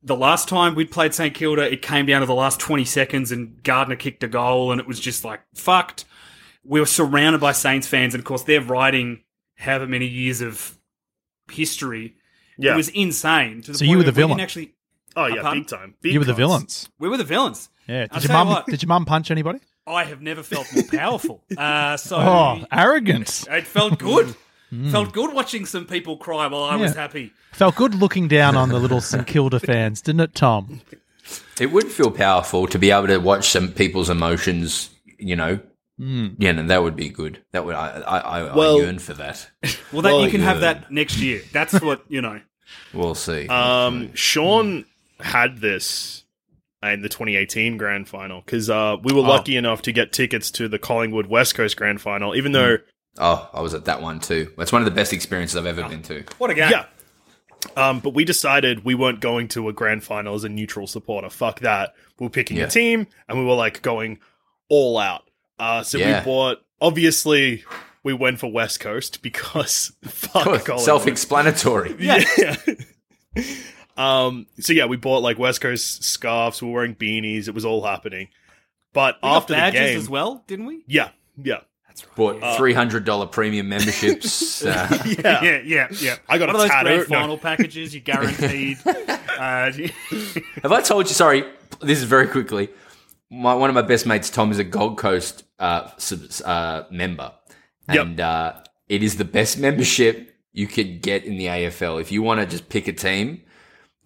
The 0.01 0.15
last 0.15 0.47
time 0.47 0.75
we'd 0.75 0.91
played 0.91 1.13
St 1.13 1.33
Kilda, 1.33 1.71
it 1.71 1.81
came 1.81 2.05
down 2.05 2.21
to 2.21 2.25
the 2.25 2.33
last 2.33 2.59
20 2.59 2.85
seconds 2.85 3.31
and 3.31 3.61
Gardner 3.63 3.97
kicked 3.97 4.23
a 4.23 4.29
goal 4.29 4.71
and 4.71 4.79
it 4.79 4.87
was 4.87 4.99
just 4.99 5.25
like 5.25 5.41
fucked. 5.55 6.05
We 6.63 6.79
were 6.79 6.85
surrounded 6.85 7.41
by 7.41 7.51
Saints 7.51 7.87
fans 7.87 8.13
and 8.13 8.21
of 8.21 8.25
course 8.25 8.43
they're 8.43 8.61
writing 8.61 9.23
however 9.57 9.87
many 9.87 10.07
years 10.07 10.41
of 10.41 10.77
history. 11.51 12.15
Yeah. 12.57 12.73
It 12.73 12.77
was 12.77 12.89
insane. 12.89 13.61
To 13.63 13.71
the 13.71 13.77
So 13.77 13.83
point 13.83 13.89
you 13.91 13.97
were 13.97 14.03
where 14.03 14.11
the 14.11 14.11
we 14.11 14.15
didn't 14.15 14.27
villain. 14.27 14.39
Actually, 14.39 14.73
Oh 15.21 15.25
yeah, 15.27 15.41
pardon? 15.41 15.61
big 15.63 15.67
time. 15.67 15.95
Big 16.01 16.13
you 16.13 16.19
were 16.19 16.25
the 16.25 16.33
cunts. 16.33 16.37
villains. 16.37 16.89
we 16.99 17.09
were 17.09 17.17
the 17.17 17.23
villains. 17.23 17.69
Yeah. 17.87 18.07
I'll 18.11 18.19
Did 18.19 18.23
your 18.29 18.35
tell 18.35 18.45
you 18.45 18.51
mum? 18.53 18.63
Did 18.67 18.81
your 18.83 18.87
mum 18.87 19.05
punch 19.05 19.31
anybody? 19.31 19.59
I 19.87 20.03
have 20.03 20.21
never 20.21 20.43
felt 20.43 20.67
more 20.73 20.83
powerful. 20.91 21.43
Uh, 21.57 21.97
so 21.97 22.17
Oh, 22.17 22.65
arrogant. 22.71 23.45
It 23.49 23.65
felt 23.67 23.99
good. 23.99 24.35
Felt 24.91 25.13
good 25.13 25.33
watching 25.33 25.65
some 25.65 25.87
people 25.87 26.15
cry 26.17 26.45
while 26.45 26.61
I 26.61 26.75
was 26.75 26.93
happy. 26.93 27.33
Felt 27.53 27.75
good 27.75 27.95
looking 27.95 28.27
down 28.27 28.55
on 28.55 28.69
the 28.69 28.77
little 28.79 29.01
St 29.01 29.25
Kilda 29.33 29.59
fans, 29.59 29.99
didn't 29.99 30.21
it, 30.21 30.35
Tom? 30.35 30.81
It 31.59 31.71
would 31.71 31.87
feel 31.91 32.11
powerful 32.11 32.67
to 32.67 32.77
be 32.77 32.91
able 32.91 33.07
to 33.07 33.17
watch 33.17 33.49
some 33.49 33.71
people's 33.71 34.11
emotions. 34.11 34.91
You 35.17 35.35
know, 35.35 35.59
yeah, 35.97 36.51
no, 36.51 36.67
that 36.67 36.83
would 36.83 36.95
be 36.95 37.09
good. 37.09 37.43
That 37.51 37.65
would 37.65 37.73
I 37.73 37.99
I, 38.01 38.17
I, 38.19 38.55
Well- 38.55 38.77
I 38.77 38.81
yearn 38.81 38.99
for 38.99 39.15
that. 39.15 39.49
Well, 39.91 40.03
that 40.03 40.13
Well, 40.13 40.23
you 40.23 40.29
can 40.29 40.41
have 40.41 40.59
that 40.59 40.91
next 40.91 41.17
year. 41.17 41.41
That's 41.51 41.81
what 41.81 42.03
you 42.07 42.21
know. 42.21 42.39
We'll 42.93 43.15
see. 43.15 43.47
Um, 43.47 44.13
Sean 44.13 44.85
had 45.19 45.57
this 45.59 46.23
in 46.81 47.01
the 47.01 47.09
2018 47.09 47.77
grand 47.77 48.07
final 48.07 48.41
because 48.41 48.69
uh, 48.69 48.95
we 49.03 49.13
were 49.13 49.21
lucky 49.21 49.57
enough 49.57 49.81
to 49.83 49.91
get 49.91 50.13
tickets 50.13 50.49
to 50.51 50.67
the 50.69 50.79
Collingwood 50.79 51.27
West 51.27 51.55
Coast 51.55 51.75
grand 51.75 51.99
final, 52.01 52.35
even 52.35 52.51
though 52.53 52.77
oh, 53.17 53.49
I 53.53 53.61
was 53.61 53.73
at 53.73 53.85
that 53.85 54.01
one 54.01 54.19
too. 54.19 54.51
That's 54.57 54.71
one 54.71 54.81
of 54.81 54.85
the 54.85 54.91
best 54.91 55.11
experiences 55.11 55.57
I've 55.57 55.65
ever 55.65 55.87
been 55.87 56.01
to. 56.03 56.23
What 56.37 56.49
a 56.51 56.53
game! 56.53 56.71
yeah. 56.71 56.85
Um, 57.75 57.99
but 57.99 58.13
we 58.13 58.23
decided 58.23 58.85
we 58.85 58.95
weren't 58.95 59.19
going 59.19 59.49
to 59.49 59.67
a 59.67 59.73
grand 59.73 60.03
final 60.05 60.33
as 60.33 60.45
a 60.45 60.49
neutral 60.49 60.87
supporter. 60.87 61.29
Fuck 61.29 61.59
that. 61.59 61.93
We 62.17 62.27
are 62.27 62.29
picking 62.29 62.55
Yeah. 62.57 62.65
a 62.65 62.69
team, 62.69 63.07
and 63.27 63.37
we 63.37 63.43
were 63.43 63.55
like 63.55 63.81
going 63.81 64.19
all 64.69 64.97
out. 64.97 65.23
Uh, 65.57 65.83
so 65.83 65.97
Yeah. 65.97 66.19
we 66.19 66.25
bought. 66.25 66.59
Obviously, 66.79 67.65
we 68.03 68.13
went 68.13 68.39
for 68.39 68.49
West 68.49 68.79
Coast 68.79 69.21
because 69.21 69.91
fuck 70.05 70.43
Collingwood. 70.63 70.79
Self-explanatory. 70.79 71.97
Yeah. 71.99 72.23
um. 73.99 74.47
So 74.59 74.73
yeah, 74.73 74.85
we 74.85 74.97
bought 74.97 75.21
like 75.21 75.37
West 75.37 75.61
Coast 75.61 76.03
scarves. 76.03 76.61
We 76.61 76.67
were 76.69 76.73
wearing 76.75 76.95
beanies. 76.95 77.47
It 77.47 77.53
was 77.53 77.65
all 77.65 77.83
happening. 77.83 78.29
But 78.93 79.17
We 79.21 79.29
got 79.29 79.35
after 79.37 79.53
the 79.53 79.57
badges 79.57 79.79
game, 79.79 79.97
as 79.97 80.09
well, 80.09 80.43
didn't 80.47 80.65
we? 80.65 80.83
yeah, 80.87 81.09
yeah, 81.37 81.59
That's 81.87 82.03
right. 82.07 82.15
Bought 82.15 82.57
three 82.57 82.73
hundred 82.73 83.05
dollar 83.05 83.27
premium 83.27 83.69
memberships. 83.69 84.47
Uh, 84.65 84.87
yeah. 85.05 85.43
Yeah, 85.43 85.61
yeah, 85.63 85.87
yeah. 85.91 86.15
I 86.27 86.37
got 86.37 86.47
One 86.47 86.55
a 86.55 86.59
of 86.59 86.61
those 86.63 86.69
tattoo. 86.69 86.87
grand 86.89 87.09
No. 87.09 87.15
final 87.19 87.37
packages. 87.37 87.93
You 87.93 88.01
guaranteed. 88.01 88.77
uh, 88.85 89.71
Have 90.63 90.71
I 90.71 90.81
told 90.81 91.07
you? 91.07 91.13
Sorry, 91.13 91.43
this 91.81 91.99
is 91.99 92.03
very 92.05 92.27
quickly. 92.27 92.69
My, 93.31 93.53
one 93.53 93.69
of 93.69 93.75
my 93.75 93.83
best 93.83 94.05
mates, 94.07 94.29
Tom, 94.31 94.49
is 94.51 94.57
a 94.59 94.63
Gold 94.63 94.97
Coast 94.97 95.43
uh, 95.59 95.91
uh, 96.45 96.83
member, 96.89 97.31
Yep. 97.93 98.05
and 98.05 98.19
uh, 98.19 98.53
it 98.89 99.03
is 99.03 99.17
the 99.17 99.23
best 99.25 99.59
membership 99.59 100.35
you 100.51 100.65
could 100.67 101.01
get 101.03 101.23
in 101.25 101.37
the 101.37 101.45
AFL. 101.45 102.01
If 102.01 102.11
you 102.11 102.23
want 102.23 102.39
to 102.41 102.47
just 102.47 102.69
pick 102.69 102.87
a 102.87 102.93
team, 102.93 103.43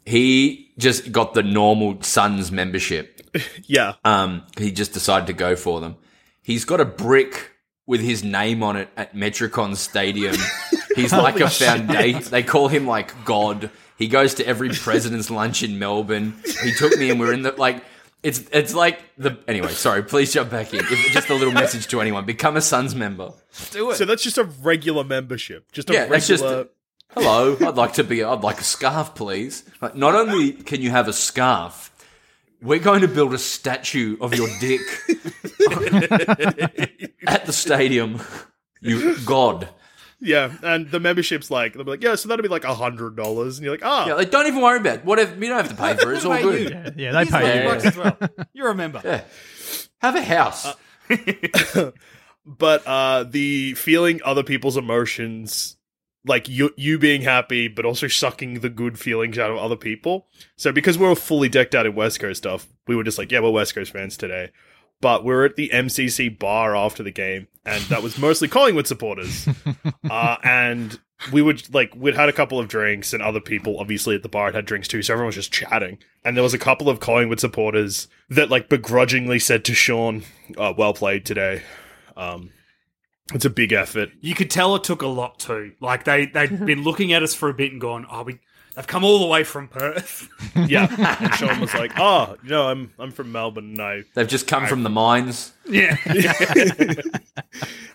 he 0.05 0.71
just 0.77 1.11
got 1.11 1.33
the 1.33 1.43
normal 1.43 2.01
Suns 2.01 2.51
membership. 2.51 3.21
yeah. 3.65 3.93
Um, 4.03 4.43
he 4.57 4.71
just 4.71 4.93
decided 4.93 5.27
to 5.27 5.33
go 5.33 5.55
for 5.55 5.79
them. 5.79 5.95
He's 6.41 6.65
got 6.65 6.79
a 6.79 6.85
brick 6.85 7.51
with 7.85 8.01
his 8.01 8.23
name 8.23 8.63
on 8.63 8.75
it 8.77 8.89
at 8.97 9.15
Metricon 9.15 9.75
Stadium. 9.75 10.35
He's 10.95 11.11
like 11.11 11.39
a 11.39 11.49
foundation. 11.49 12.23
They 12.31 12.43
call 12.43 12.67
him 12.67 12.85
like 12.85 13.25
God. 13.25 13.71
He 13.97 14.07
goes 14.07 14.35
to 14.35 14.45
every 14.47 14.69
president's 14.69 15.29
lunch 15.31 15.63
in 15.63 15.79
Melbourne. 15.79 16.35
He 16.63 16.73
took 16.73 16.95
me 16.97 17.09
and 17.09 17.19
we're 17.19 17.33
in 17.33 17.41
the 17.41 17.51
like. 17.53 17.83
It's 18.21 18.41
it's 18.53 18.73
like 18.73 18.99
the 19.17 19.37
anyway. 19.47 19.69
Sorry, 19.71 20.01
please 20.03 20.31
jump 20.31 20.49
back 20.49 20.73
in. 20.73 20.79
If, 20.79 21.11
just 21.11 21.29
a 21.29 21.33
little 21.35 21.53
message 21.53 21.87
to 21.87 21.99
anyone: 21.99 22.25
become 22.25 22.55
a 22.55 22.61
Suns 22.61 22.95
member. 22.95 23.31
do 23.71 23.91
it. 23.91 23.95
So 23.95 24.05
that's 24.05 24.23
just 24.23 24.37
a 24.37 24.43
regular 24.45 25.03
membership. 25.03 25.71
Just 25.73 25.89
a 25.89 25.93
Yeah, 25.93 26.05
that's 26.05 26.27
just- 26.27 26.43
regular. 26.43 26.67
Hello, 27.15 27.55
I'd 27.59 27.75
like 27.75 27.93
to 27.93 28.03
be. 28.03 28.23
I'd 28.23 28.41
like 28.41 28.59
a 28.59 28.63
scarf, 28.63 29.13
please. 29.15 29.63
Like, 29.81 29.95
not 29.95 30.15
only 30.15 30.51
can 30.51 30.81
you 30.81 30.89
have 30.91 31.07
a 31.07 31.13
scarf, 31.13 31.91
we're 32.61 32.79
going 32.79 33.01
to 33.01 33.07
build 33.07 33.33
a 33.33 33.37
statue 33.37 34.17
of 34.19 34.33
your 34.35 34.47
dick 34.59 34.81
at 37.27 37.45
the 37.45 37.53
stadium. 37.53 38.19
You 38.81 39.17
God. 39.25 39.69
Yeah, 40.19 40.53
and 40.63 40.89
the 40.89 40.99
membership's 41.01 41.51
like 41.51 41.73
they'll 41.73 41.83
be 41.83 41.91
like, 41.91 42.03
yeah, 42.03 42.15
so 42.15 42.29
that'll 42.29 42.43
be 42.43 42.49
like 42.49 42.63
a 42.63 42.73
hundred 42.73 43.15
dollars, 43.17 43.57
and 43.57 43.65
you're 43.65 43.73
like, 43.73 43.85
ah, 43.85 44.07
Yeah, 44.07 44.13
like 44.13 44.31
don't 44.31 44.47
even 44.47 44.61
worry 44.61 44.79
about 44.79 44.99
it. 44.99 45.05
Whatever, 45.05 45.35
you 45.35 45.49
don't 45.49 45.57
have 45.57 45.69
to 45.69 45.75
pay 45.75 45.95
for 45.95 46.13
it. 46.13 46.15
It's 46.15 46.25
all 46.25 46.41
good. 46.41 46.93
you? 46.97 47.03
Yeah, 47.03 47.11
they 47.11 47.25
Here's 47.25 47.29
pay 47.29 47.63
you. 47.63 47.69
bucks 47.69 47.85
as 47.85 47.97
well. 47.97 48.17
You're 48.53 48.69
a 48.69 48.75
member. 48.75 49.01
Yeah. 49.03 49.21
Have 49.99 50.15
a 50.15 50.21
house. 50.21 50.67
but 52.45 52.87
uh 52.87 53.23
the 53.25 53.73
feeling 53.73 54.21
other 54.23 54.43
people's 54.43 54.77
emotions 54.77 55.75
like 56.25 56.47
you 56.47 56.71
you 56.77 56.97
being 56.97 57.21
happy 57.21 57.67
but 57.67 57.85
also 57.85 58.07
sucking 58.07 58.61
the 58.61 58.69
good 58.69 58.99
feelings 58.99 59.37
out 59.37 59.51
of 59.51 59.57
other 59.57 59.75
people. 59.75 60.27
So 60.55 60.71
because 60.71 60.97
we 60.97 61.07
were 61.07 61.15
fully 61.15 61.49
decked 61.49 61.75
out 61.75 61.85
in 61.85 61.95
west 61.95 62.19
coast 62.19 62.39
stuff 62.39 62.67
we 62.87 62.95
were 62.95 63.03
just 63.03 63.17
like 63.17 63.31
yeah 63.31 63.39
we're 63.39 63.51
west 63.51 63.75
coast 63.75 63.91
fans 63.91 64.17
today. 64.17 64.51
But 65.01 65.25
we 65.25 65.33
were 65.33 65.45
at 65.45 65.55
the 65.55 65.69
mcc 65.73 66.39
bar 66.39 66.75
after 66.75 67.03
the 67.03 67.11
game 67.11 67.47
and 67.65 67.83
that 67.85 68.03
was 68.03 68.17
mostly 68.17 68.47
collingwood 68.47 68.87
supporters. 68.87 69.47
Uh 70.09 70.35
and 70.43 70.99
we 71.31 71.41
would 71.41 71.73
like 71.73 71.93
we'd 71.95 72.15
had 72.15 72.27
a 72.27 72.33
couple 72.33 72.59
of 72.59 72.67
drinks 72.67 73.13
and 73.13 73.23
other 73.23 73.39
people 73.39 73.79
obviously 73.79 74.15
at 74.15 74.21
the 74.21 74.29
bar 74.29 74.47
had 74.47 74.55
had 74.55 74.65
drinks 74.65 74.87
too 74.87 75.01
so 75.01 75.13
everyone 75.13 75.27
was 75.27 75.35
just 75.35 75.51
chatting. 75.51 75.97
And 76.25 76.35
there 76.35 76.43
was 76.43 76.53
a 76.53 76.59
couple 76.59 76.89
of 76.89 76.99
collingwood 76.99 77.39
supporters 77.39 78.07
that 78.29 78.49
like 78.49 78.69
begrudgingly 78.69 79.39
said 79.39 79.63
to 79.65 79.73
sean 79.73 80.23
uh, 80.57 80.73
well 80.77 80.93
played 80.93 81.25
today. 81.25 81.63
Um, 82.15 82.51
it's 83.33 83.45
a 83.45 83.49
big 83.49 83.71
effort. 83.71 84.09
You 84.21 84.35
could 84.35 84.49
tell 84.51 84.75
it 84.75 84.83
took 84.83 85.01
a 85.01 85.07
lot 85.07 85.39
too. 85.39 85.73
Like 85.79 86.03
they 86.05 86.25
they'd 86.25 86.65
been 86.65 86.83
looking 86.83 87.13
at 87.13 87.23
us 87.23 87.33
for 87.33 87.49
a 87.49 87.53
bit 87.53 87.71
and 87.71 87.79
gone, 87.79 88.05
oh, 88.11 88.23
we 88.23 88.39
they've 88.75 88.87
come 88.87 89.03
all 89.03 89.19
the 89.19 89.27
way 89.27 89.43
from 89.43 89.67
Perth. 89.67 90.27
Yeah, 90.67 90.87
and 91.19 91.33
Sean 91.35 91.59
was 91.59 91.73
like, 91.73 91.91
"Oh, 91.97 92.35
you 92.43 92.49
know, 92.49 92.67
I'm 92.67 92.91
I'm 92.99 93.11
from 93.11 93.31
Melbourne, 93.31 93.73
No, 93.73 94.03
They've 94.13 94.27
just 94.27 94.47
come 94.47 94.67
from 94.67 94.83
the 94.83 94.89
mines. 94.89 95.51
yeah, 95.67 95.97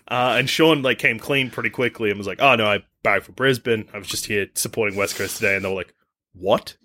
Uh, 0.07 0.35
and 0.39 0.49
Sean 0.49 0.81
like 0.81 0.97
came 0.97 1.19
clean 1.19 1.51
pretty 1.51 1.69
quickly 1.69 2.09
and 2.09 2.17
was 2.17 2.25
like, 2.27 2.41
"Oh 2.41 2.55
no, 2.55 2.65
I 2.65 2.83
back 3.03 3.21
from 3.23 3.35
Brisbane. 3.35 3.87
I 3.93 3.99
was 3.99 4.07
just 4.07 4.25
here 4.25 4.47
supporting 4.55 4.97
West 4.97 5.15
Coast 5.15 5.37
today." 5.37 5.55
And 5.55 5.63
they 5.63 5.69
were 5.69 5.75
like, 5.75 5.93
"What?" 6.33 6.75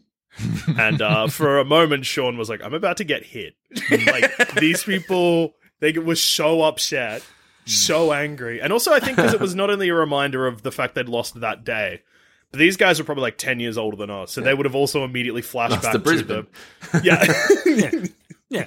and 0.78 1.00
uh, 1.00 1.28
for 1.28 1.58
a 1.58 1.64
moment, 1.64 2.04
Sean 2.04 2.36
was 2.36 2.48
like, 2.50 2.62
"I'm 2.62 2.74
about 2.74 2.98
to 2.98 3.04
get 3.04 3.24
hit." 3.24 3.54
like 3.90 4.54
these 4.54 4.84
people, 4.84 5.54
they 5.80 5.92
were 5.92 6.16
so 6.16 6.62
upset, 6.62 7.24
so 7.64 8.12
angry, 8.12 8.60
and 8.60 8.72
also 8.72 8.92
I 8.92 9.00
think 9.00 9.16
because 9.16 9.34
it 9.34 9.40
was 9.40 9.54
not 9.54 9.70
only 9.70 9.88
a 9.88 9.94
reminder 9.94 10.46
of 10.46 10.62
the 10.62 10.72
fact 10.72 10.94
they'd 10.94 11.08
lost 11.08 11.40
that 11.40 11.64
day. 11.64 12.02
But 12.50 12.58
these 12.58 12.76
guys 12.76 13.00
were 13.00 13.04
probably 13.04 13.22
like 13.22 13.38
ten 13.38 13.58
years 13.58 13.76
older 13.76 13.96
than 13.96 14.10
us, 14.10 14.32
so 14.32 14.40
they 14.40 14.54
would 14.54 14.66
have 14.66 14.76
also 14.76 15.04
immediately 15.04 15.42
flashed 15.42 15.72
Lost 15.72 15.82
back 15.82 15.92
to 15.92 15.98
to 15.98 16.04
Brisbane. 16.04 16.46
the 16.92 18.12
yeah. 18.48 18.66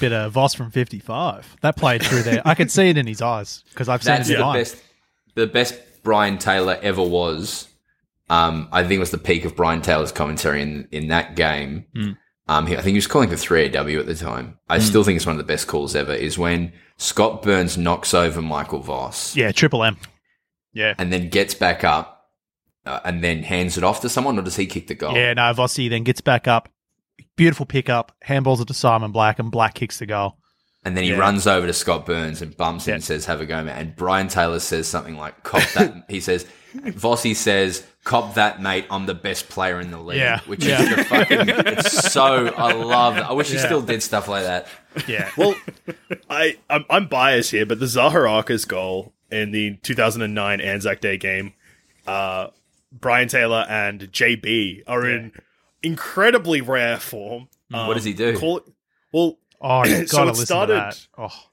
Bit 0.00 0.12
of 0.12 0.32
Voss 0.32 0.54
from 0.54 0.70
55. 0.70 1.56
That 1.62 1.76
played 1.76 2.02
through 2.02 2.22
there. 2.22 2.42
I 2.44 2.54
could 2.54 2.70
see 2.70 2.88
it 2.88 2.98
in 2.98 3.06
his 3.06 3.22
eyes 3.22 3.64
because 3.70 3.88
I've 3.88 4.02
seen 4.02 4.14
That's 4.16 4.28
it 4.28 4.38
in 4.38 4.46
the 4.46 4.52
best. 4.52 4.76
The 5.34 5.46
best 5.46 5.80
Brian 6.02 6.38
Taylor 6.38 6.78
ever 6.82 7.02
was. 7.02 7.68
Um, 8.30 8.68
I 8.72 8.82
think 8.82 8.94
it 8.94 8.98
was 9.00 9.10
the 9.10 9.18
peak 9.18 9.44
of 9.44 9.56
Brian 9.56 9.80
Taylor's 9.82 10.12
commentary 10.12 10.62
in 10.62 10.88
in 10.90 11.08
that 11.08 11.36
game. 11.36 11.86
Um, 12.48 12.66
he, 12.66 12.74
I 12.74 12.76
think 12.80 12.92
he 12.92 12.94
was 12.98 13.06
calling 13.06 13.28
for 13.28 13.34
3AW 13.34 14.00
at 14.00 14.06
the 14.06 14.14
time. 14.14 14.58
I 14.68 14.78
still 14.78 15.04
think 15.04 15.16
it's 15.16 15.26
one 15.26 15.34
of 15.34 15.38
the 15.38 15.44
best 15.52 15.66
calls 15.66 15.94
ever. 15.94 16.12
Is 16.14 16.38
when 16.38 16.72
Scott 16.96 17.42
Burns 17.42 17.76
knocks 17.76 18.14
over 18.14 18.40
Michael 18.40 18.80
Voss 18.80 19.36
Yeah, 19.36 19.52
Triple 19.52 19.84
M. 19.84 19.98
Yeah. 20.72 20.94
and 20.98 21.12
then 21.12 21.28
gets 21.28 21.54
back 21.54 21.84
up 21.84 22.30
uh, 22.86 23.00
and 23.04 23.22
then 23.22 23.42
hands 23.42 23.76
it 23.76 23.84
off 23.84 24.00
to 24.00 24.08
someone, 24.08 24.38
or 24.38 24.42
does 24.42 24.56
he 24.56 24.66
kick 24.66 24.86
the 24.86 24.94
goal? 24.94 25.14
Yeah, 25.14 25.34
no, 25.34 25.42
Vossi 25.52 25.90
then 25.90 26.04
gets 26.04 26.20
back 26.22 26.48
up. 26.48 26.70
Beautiful 27.36 27.66
pickup. 27.66 28.12
Handballs 28.26 28.60
it 28.60 28.68
to 28.68 28.74
Simon 28.74 29.12
Black, 29.12 29.38
and 29.38 29.50
Black 29.50 29.74
kicks 29.74 29.98
the 29.98 30.06
goal. 30.06 30.38
And 30.84 30.96
then 30.96 31.04
he 31.04 31.10
Yeah. 31.10 31.18
runs 31.18 31.46
over 31.46 31.66
to 31.66 31.72
Scott 31.72 32.06
Burns 32.06 32.40
and 32.40 32.56
bumps 32.56 32.86
him 32.86 32.92
Yeah. 32.92 32.94
and 32.96 33.04
says, 33.04 33.26
"Have 33.26 33.40
a 33.40 33.46
go, 33.46 33.62
man." 33.64 33.76
And 33.78 33.96
Brian 33.96 34.28
Taylor 34.28 34.60
says 34.60 34.86
something 34.86 35.16
like, 35.16 35.42
"Cop 35.42 35.62
that." 35.74 36.04
he 36.08 36.20
says, 36.20 36.46
"Vossi 36.74 37.34
says, 37.34 37.84
cop 38.04 38.34
that, 38.34 38.62
mate. 38.62 38.86
I'm 38.90 39.04
the 39.06 39.14
best 39.14 39.48
player 39.48 39.80
in 39.80 39.90
the 39.90 39.98
league." 40.00 40.18
Yeah. 40.18 40.40
which 40.46 40.64
Yeah. 40.64 40.80
is 40.82 40.96
the 40.96 41.04
fucking. 41.04 41.48
It's 41.48 42.12
so 42.12 42.48
I 42.56 42.72
love. 42.72 43.18
It. 43.18 43.22
I 43.22 43.32
wish 43.32 43.50
he 43.50 43.58
still 43.58 43.82
did 43.82 44.02
stuff 44.02 44.28
like 44.28 44.44
that. 44.44 44.66
Yeah. 45.06 45.28
Well, 45.36 45.54
I 46.30 46.56
I'm, 46.70 46.84
I'm 46.88 47.06
biased 47.08 47.50
here, 47.50 47.66
but 47.66 47.80
the 47.80 47.86
Zaharakis 47.86 48.66
goal 48.66 49.12
in 49.30 49.50
the 49.50 49.76
2009 49.82 50.60
Anzac 50.60 51.00
Day 51.00 51.18
game, 51.18 51.52
uh, 52.06 52.48
Brian 52.92 53.28
Taylor 53.28 53.66
and 53.68 54.00
JB 54.12 54.84
are 54.86 55.06
in 55.06 55.32
incredibly 55.82 56.60
rare 56.60 56.98
form. 56.98 57.48
What 57.70 57.94
does 57.94 58.04
he 58.04 58.14
do? 58.14 58.38
Call, 58.38 58.62
well, 59.12 59.38
Oh, 59.60 59.84
you 59.84 60.06
So 60.06 60.18
gotta 60.18 60.28
it 60.28 60.32
listen 60.32 60.46
started- 60.46 60.72
to 60.74 60.78
that. 60.80 61.06
Oh, 61.16 61.44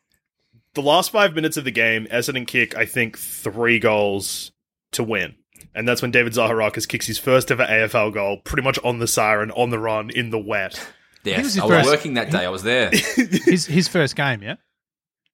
the 0.73 0.81
last 0.81 1.09
five 1.11 1.33
minutes 1.33 1.55
of 1.57 1.63
the 1.63 1.71
game, 1.71 2.05
Essendon 2.11 2.45
kick, 2.45 2.75
I 2.75 2.85
think, 2.85 3.17
three 3.17 3.79
goals 3.79 4.51
to 4.91 5.03
win. 5.03 5.35
And 5.73 5.87
that's 5.87 6.01
when 6.01 6.11
David 6.11 6.33
Zaharakis 6.33 6.87
kicks 6.87 7.07
his 7.07 7.17
first 7.17 7.49
ever 7.51 7.63
AFL 7.65 8.13
goal, 8.13 8.37
pretty 8.43 8.63
much 8.63 8.77
on 8.83 8.99
the 8.99 9.07
siren, 9.07 9.51
on 9.51 9.69
the 9.69 9.79
run, 9.79 10.09
in 10.09 10.29
the 10.29 10.37
wet. 10.39 10.85
Yes, 11.23 11.43
was 11.43 11.53
his 11.55 11.63
I 11.63 11.65
was 11.65 11.75
first- 11.77 11.89
working 11.89 12.13
that 12.15 12.29
day. 12.29 12.45
I 12.45 12.49
was 12.49 12.63
there. 12.63 12.89
his 13.15 13.65
his 13.65 13.87
first 13.87 14.15
game, 14.15 14.43
yeah. 14.43 14.55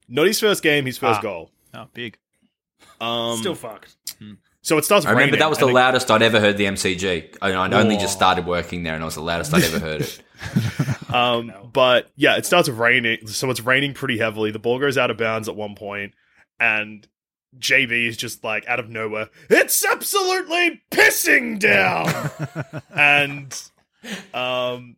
Not 0.07 0.27
his 0.27 0.39
first 0.39 0.61
game, 0.63 0.85
his 0.85 0.97
first 0.97 1.19
Ah. 1.19 1.21
goal. 1.23 1.51
Oh, 1.73 1.87
big. 1.93 2.17
Um, 2.99 3.37
Still 3.37 3.55
fucked. 3.55 3.95
So 4.61 4.77
it 4.77 4.85
starts 4.85 5.05
I 5.05 5.11
remember 5.11 5.37
that 5.37 5.49
was 5.49 5.59
the 5.59 5.67
it- 5.67 5.73
loudest 5.73 6.09
I'd 6.11 6.21
ever 6.21 6.39
heard 6.39 6.57
the 6.57 6.65
MCG. 6.65 7.37
I, 7.41 7.53
I'd 7.55 7.73
only 7.73 7.97
just 7.97 8.13
started 8.13 8.45
working 8.45 8.83
there, 8.83 8.93
and 8.93 9.01
it 9.01 9.05
was 9.05 9.15
the 9.15 9.21
loudest 9.21 9.53
I'd 9.53 9.63
ever 9.63 9.79
heard 9.79 10.01
it. 10.01 10.21
Um, 11.13 11.51
but 11.73 12.09
yeah, 12.15 12.37
it 12.37 12.45
starts 12.45 12.69
raining. 12.69 13.27
So 13.27 13.49
it's 13.49 13.59
raining 13.59 13.93
pretty 13.93 14.17
heavily. 14.17 14.51
The 14.51 14.59
ball 14.59 14.79
goes 14.79 14.97
out 14.97 15.11
of 15.11 15.17
bounds 15.17 15.49
at 15.49 15.57
one 15.57 15.75
point, 15.75 16.13
and 16.57 17.05
JB 17.59 18.07
is 18.07 18.15
just 18.15 18.45
like 18.45 18.65
out 18.65 18.79
of 18.79 18.89
nowhere. 18.89 19.29
It's 19.49 19.83
absolutely 19.85 20.81
pissing 20.89 21.59
down, 21.59 22.31
and 22.95 23.61
um, 24.33 24.95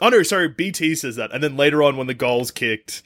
oh 0.00 0.08
no, 0.10 0.22
sorry, 0.22 0.48
BT 0.48 0.94
says 0.94 1.16
that, 1.16 1.32
and 1.32 1.42
then 1.42 1.56
later 1.56 1.82
on 1.82 1.96
when 1.96 2.06
the 2.06 2.14
goal's 2.14 2.52
kicked. 2.52 3.02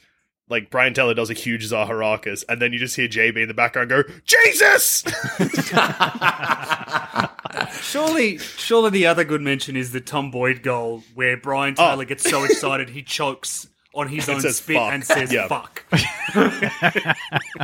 Like 0.53 0.69
Brian 0.69 0.93
Taylor 0.93 1.15
does 1.15 1.31
a 1.31 1.33
huge 1.33 1.67
Zaharakis, 1.69 2.43
and 2.47 2.61
then 2.61 2.73
you 2.73 2.79
just 2.79 2.95
hear 2.95 3.07
JB 3.07 3.37
in 3.41 3.47
the 3.47 3.53
background 3.55 3.89
go, 3.89 4.03
"Jesus!" 4.25 5.03
Surely, 7.81 8.37
surely 8.37 8.89
the 8.89 9.05
other 9.07 9.23
good 9.23 9.41
mention 9.41 9.75
is 9.75 9.91
the 9.91 10.01
Tom 10.01 10.31
Boyd 10.31 10.63
goal 10.63 11.03
where 11.15 11.37
Brian 11.37 11.75
Oh. 11.77 11.89
Taylor 11.91 12.05
gets 12.05 12.29
so 12.29 12.43
excited 12.43 12.89
he 12.89 13.03
chokes 13.03 13.67
on 13.95 14.07
his 14.07 14.27
And 14.27 14.35
own 14.35 14.41
says 14.41 14.57
spit 14.57 14.75
fuck. 14.77 14.93
and 14.93 15.03
says 15.03 15.31
Yeah. 15.31 15.47
"fuck." 15.47 15.83
I 15.91 17.15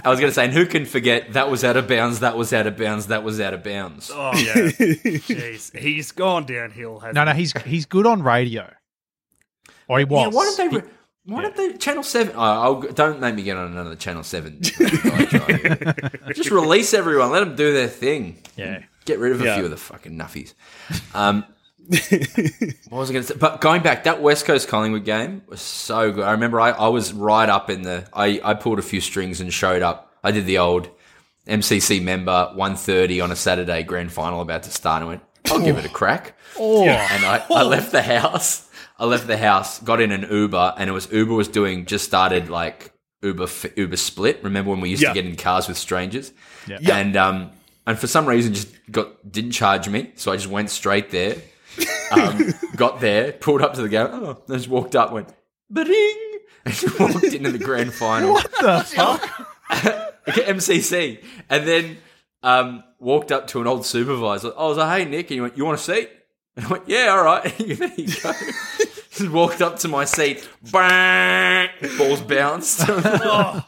was 0.06 0.20
going 0.20 0.30
to 0.30 0.34
say, 0.34 0.46
and 0.46 0.54
who 0.54 0.66
can 0.66 0.86
forget 0.86 1.34
that 1.34 1.50
was 1.50 1.64
out 1.64 1.78
of 1.78 1.88
bounds, 1.88 2.20
that 2.20 2.38
was 2.38 2.54
out 2.54 2.68
of 2.68 2.78
bounds, 2.78 3.08
that 3.08 3.24
was 3.24 3.40
out 3.40 3.54
of 3.54 3.64
bounds. 3.64 4.12
Oh 4.14 4.32
yeah, 4.36 4.54
jeez, 4.54 5.76
he's 5.78 6.12
gone 6.12 6.46
downhill. 6.46 7.00
Hasn't 7.00 7.16
No, 7.16 7.24
no, 7.24 7.34
he's 7.34 7.54
he's 7.64 7.86
good 7.86 8.06
on 8.06 8.22
radio. 8.24 8.72
Or 9.88 10.00
he 10.00 10.06
was. 10.06 10.32
Yeah, 10.32 10.36
why 10.38 10.44
don't 10.46 10.72
they? 10.72 10.78
Re- 10.78 10.84
why 11.30 11.42
don't 11.44 11.56
they? 11.56 11.74
Channel 11.74 12.04
Seven. 12.04 12.34
Oh, 12.36 12.40
I'll, 12.42 12.82
don't 12.82 13.20
make 13.20 13.36
me 13.36 13.44
get 13.44 13.56
on 13.58 13.72
another 13.72 13.96
Channel 13.96 14.24
Seven. 14.24 14.60
Just 16.34 16.52
release 16.52 16.94
everyone. 16.94 17.32
Let 17.32 17.42
them 17.42 17.56
do 17.56 17.74
their 17.74 17.88
thing. 17.88 18.42
Yeah. 18.56 18.84
Get 19.06 19.20
rid 19.20 19.32
of 19.32 19.42
a 19.42 19.46
Yeah. 19.46 19.56
few 19.56 19.66
of 19.66 19.72
the 19.72 19.78
fucking 19.78 20.18
nuffies. 20.18 20.54
Um, 21.14 21.46
what 22.90 23.00
was 23.00 23.10
I 23.10 23.14
going 23.14 23.24
to 23.26 23.34
say? 23.34 23.36
But 23.40 23.62
going 23.62 23.82
back, 23.82 24.04
that 24.04 24.22
West 24.22 24.46
Coast 24.46 24.68
Collingwood 24.68 25.06
game 25.06 25.42
was 25.48 25.62
so 25.62 26.12
good. 26.12 26.24
I 26.24 26.32
remember 26.34 26.60
I, 26.62 26.72
I 26.72 26.88
was 26.90 27.14
right 27.14 27.50
up 27.50 27.70
in 27.70 27.82
the. 27.82 28.08
I, 28.14 28.40
I 28.44 28.54
pulled 28.54 28.80
a 28.80 28.84
few 28.84 29.02
strings 29.02 29.42
and 29.42 29.52
showed 29.54 29.82
up. 29.82 30.14
I 30.24 30.32
did 30.32 30.46
the 30.46 30.60
old 30.60 30.90
MCC 31.48 32.02
member 32.04 32.54
1.30 32.56 33.24
on 33.24 33.32
a 33.32 33.36
Saturday 33.36 33.82
grand 33.84 34.12
final 34.12 34.42
about 34.42 34.64
to 34.64 34.72
start 34.72 35.02
and 35.02 35.10
went, 35.10 35.24
I'll 35.46 35.62
give 35.62 35.78
it 35.78 35.86
a 35.86 35.90
crack. 35.90 36.38
Oh, 36.60 36.86
And 36.86 37.26
I, 37.26 37.44
I 37.50 37.64
left 37.64 37.92
the 37.92 38.04
house. 38.04 38.69
I 39.00 39.06
left 39.06 39.28
the 39.28 39.38
house, 39.38 39.80
got 39.80 40.02
in 40.02 40.12
an 40.12 40.28
Uber, 40.30 40.74
and 40.78 40.90
it 40.90 40.94
was 40.94 41.12
Uber 41.12 41.34
was 41.34 41.48
doing 41.48 41.86
just 41.86 42.06
started 42.06 42.50
like 42.50 42.92
Uber 43.22 43.48
Uber 43.76 43.98
Split. 43.98 44.44
Remember 44.44 44.72
when 44.72 44.82
we 44.82 44.90
used 44.90 45.02
Yeah. 45.02 45.10
to 45.10 45.14
get 45.16 45.26
in 45.26 45.36
cars 45.38 45.68
with 45.68 45.78
strangers? 45.78 46.32
Yeah. 46.68 46.98
And 46.98 47.16
um 47.16 47.52
and 47.88 47.98
for 47.98 48.08
some 48.08 48.26
reason 48.26 48.54
just 48.54 48.68
got 48.92 49.32
didn't 49.32 49.52
charge 49.52 49.88
me, 49.90 50.12
so 50.16 50.32
I 50.32 50.36
just 50.36 50.48
went 50.50 50.70
straight 50.70 51.10
there. 51.12 51.38
Um, 52.12 52.54
got 52.76 53.00
there, 53.00 53.32
pulled 53.32 53.62
up 53.62 53.74
to 53.76 53.82
the 53.82 53.90
gate, 53.90 54.08
oh, 54.12 54.42
and 54.48 54.58
just 54.58 54.68
walked 54.68 54.96
up, 54.96 55.12
went 55.12 55.30
bing, 55.72 55.86
and 56.66 56.74
just 56.74 57.00
walked 57.00 57.24
into 57.24 57.52
the 57.52 57.60
grand 57.60 57.94
final. 57.94 58.34
what 58.34 58.52
the 58.60 58.84
fuck? 58.84 59.46
MCC, 60.28 61.24
and 61.50 61.68
then 61.68 61.98
um, 62.44 62.84
walked 63.00 63.32
up 63.32 63.48
to 63.48 63.62
an 63.62 63.68
old 63.68 63.86
supervisor. 63.86 64.52
I 64.58 64.64
was 64.64 64.78
like, 64.78 65.00
"Hey, 65.00 65.06
Nick," 65.10 65.28
and 65.28 65.36
he 65.36 65.42
went, 65.42 65.58
"You 65.58 65.66
want 65.66 65.80
a 65.80 65.82
seat?" 65.84 66.10
And 66.60 66.68
I 66.68 66.72
went, 66.72 66.84
"Yeah, 66.88 67.08
all 67.10 67.24
right." 67.24 67.44
there 67.58 67.92
you 67.96 68.08
go. 68.22 68.34
Just 69.12 69.30
walked 69.32 69.62
up 69.62 69.80
to 69.80 69.88
my 69.88 70.06
seat. 70.06 70.48
Bang! 70.72 71.70
Balls 71.98 72.22
bounced. 72.22 72.82
Oh, 72.88 73.66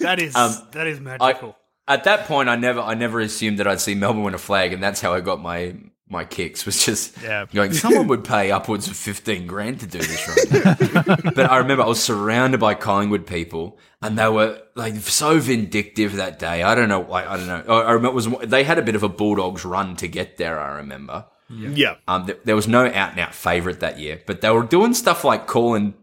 that 0.00 0.20
is 0.20 0.34
Um, 0.36 0.52
that 0.72 0.86
is 0.86 1.00
magical. 1.00 1.56
At 1.86 2.04
that 2.04 2.26
point, 2.26 2.48
I 2.50 2.56
never, 2.56 2.80
I 2.80 2.92
never 2.94 3.20
assumed 3.20 3.58
that 3.58 3.66
I'd 3.66 3.80
see 3.80 3.94
Melbourne 3.94 4.22
win 4.22 4.34
a 4.34 4.38
flag, 4.38 4.72
and 4.74 4.82
that's 4.82 5.00
how 5.00 5.14
I 5.14 5.20
got 5.20 5.40
my 5.40 5.74
my 6.10 6.24
kicks. 6.24 6.64
Was 6.66 6.84
just 6.84 7.20
Yeah. 7.22 7.46
going. 7.52 7.72
Someone 7.72 8.06
would 8.08 8.24
pay 8.24 8.50
upwards 8.50 8.88
of 8.88 8.96
fifteen 8.96 9.46
grand 9.46 9.80
to 9.80 9.86
do 9.86 9.98
this 9.98 10.28
right 10.28 10.64
now. 11.06 11.16
but 11.34 11.50
I 11.50 11.56
remember 11.58 11.82
I 11.84 11.86
was 11.86 12.02
surrounded 12.02 12.60
by 12.60 12.74
Collingwood 12.74 13.26
people, 13.26 13.78
and 14.02 14.18
they 14.18 14.28
were 14.28 14.60
like 14.74 14.96
so 14.96 15.38
vindictive 15.40 16.16
that 16.16 16.38
day. 16.38 16.62
I 16.62 16.74
don't 16.74 16.88
know, 16.90 17.00
like 17.00 17.26
I 17.26 17.36
don't 17.38 17.46
know. 17.46 17.64
I 17.66 17.80
I 17.88 17.92
remember 17.92 18.14
was 18.14 18.28
they 18.44 18.64
had 18.64 18.78
a 18.78 18.82
bit 18.82 18.94
of 18.94 19.02
a 19.02 19.08
Bulldogs 19.08 19.64
run 19.64 19.96
to 19.96 20.08
get 20.08 20.36
there. 20.36 20.58
I 20.60 20.76
remember. 20.76 21.26
Yeah, 21.50 21.94
Um, 22.06 22.26
th- 22.26 22.40
there 22.44 22.54
was 22.56 22.68
no 22.68 22.86
out 22.86 23.12
and 23.12 23.20
out 23.20 23.34
favourite 23.34 23.80
that 23.80 23.98
year, 23.98 24.20
but 24.26 24.40
they 24.42 24.50
were 24.50 24.62
doing 24.64 24.92
stuff 24.94 25.24
like 25.24 25.46
calling 25.46 25.94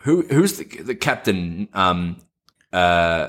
who 0.00 0.22
who's 0.22 0.58
the 0.58 0.64
the 0.64 0.94
captain 0.94 1.68
um 1.72 2.18
uh 2.72 3.28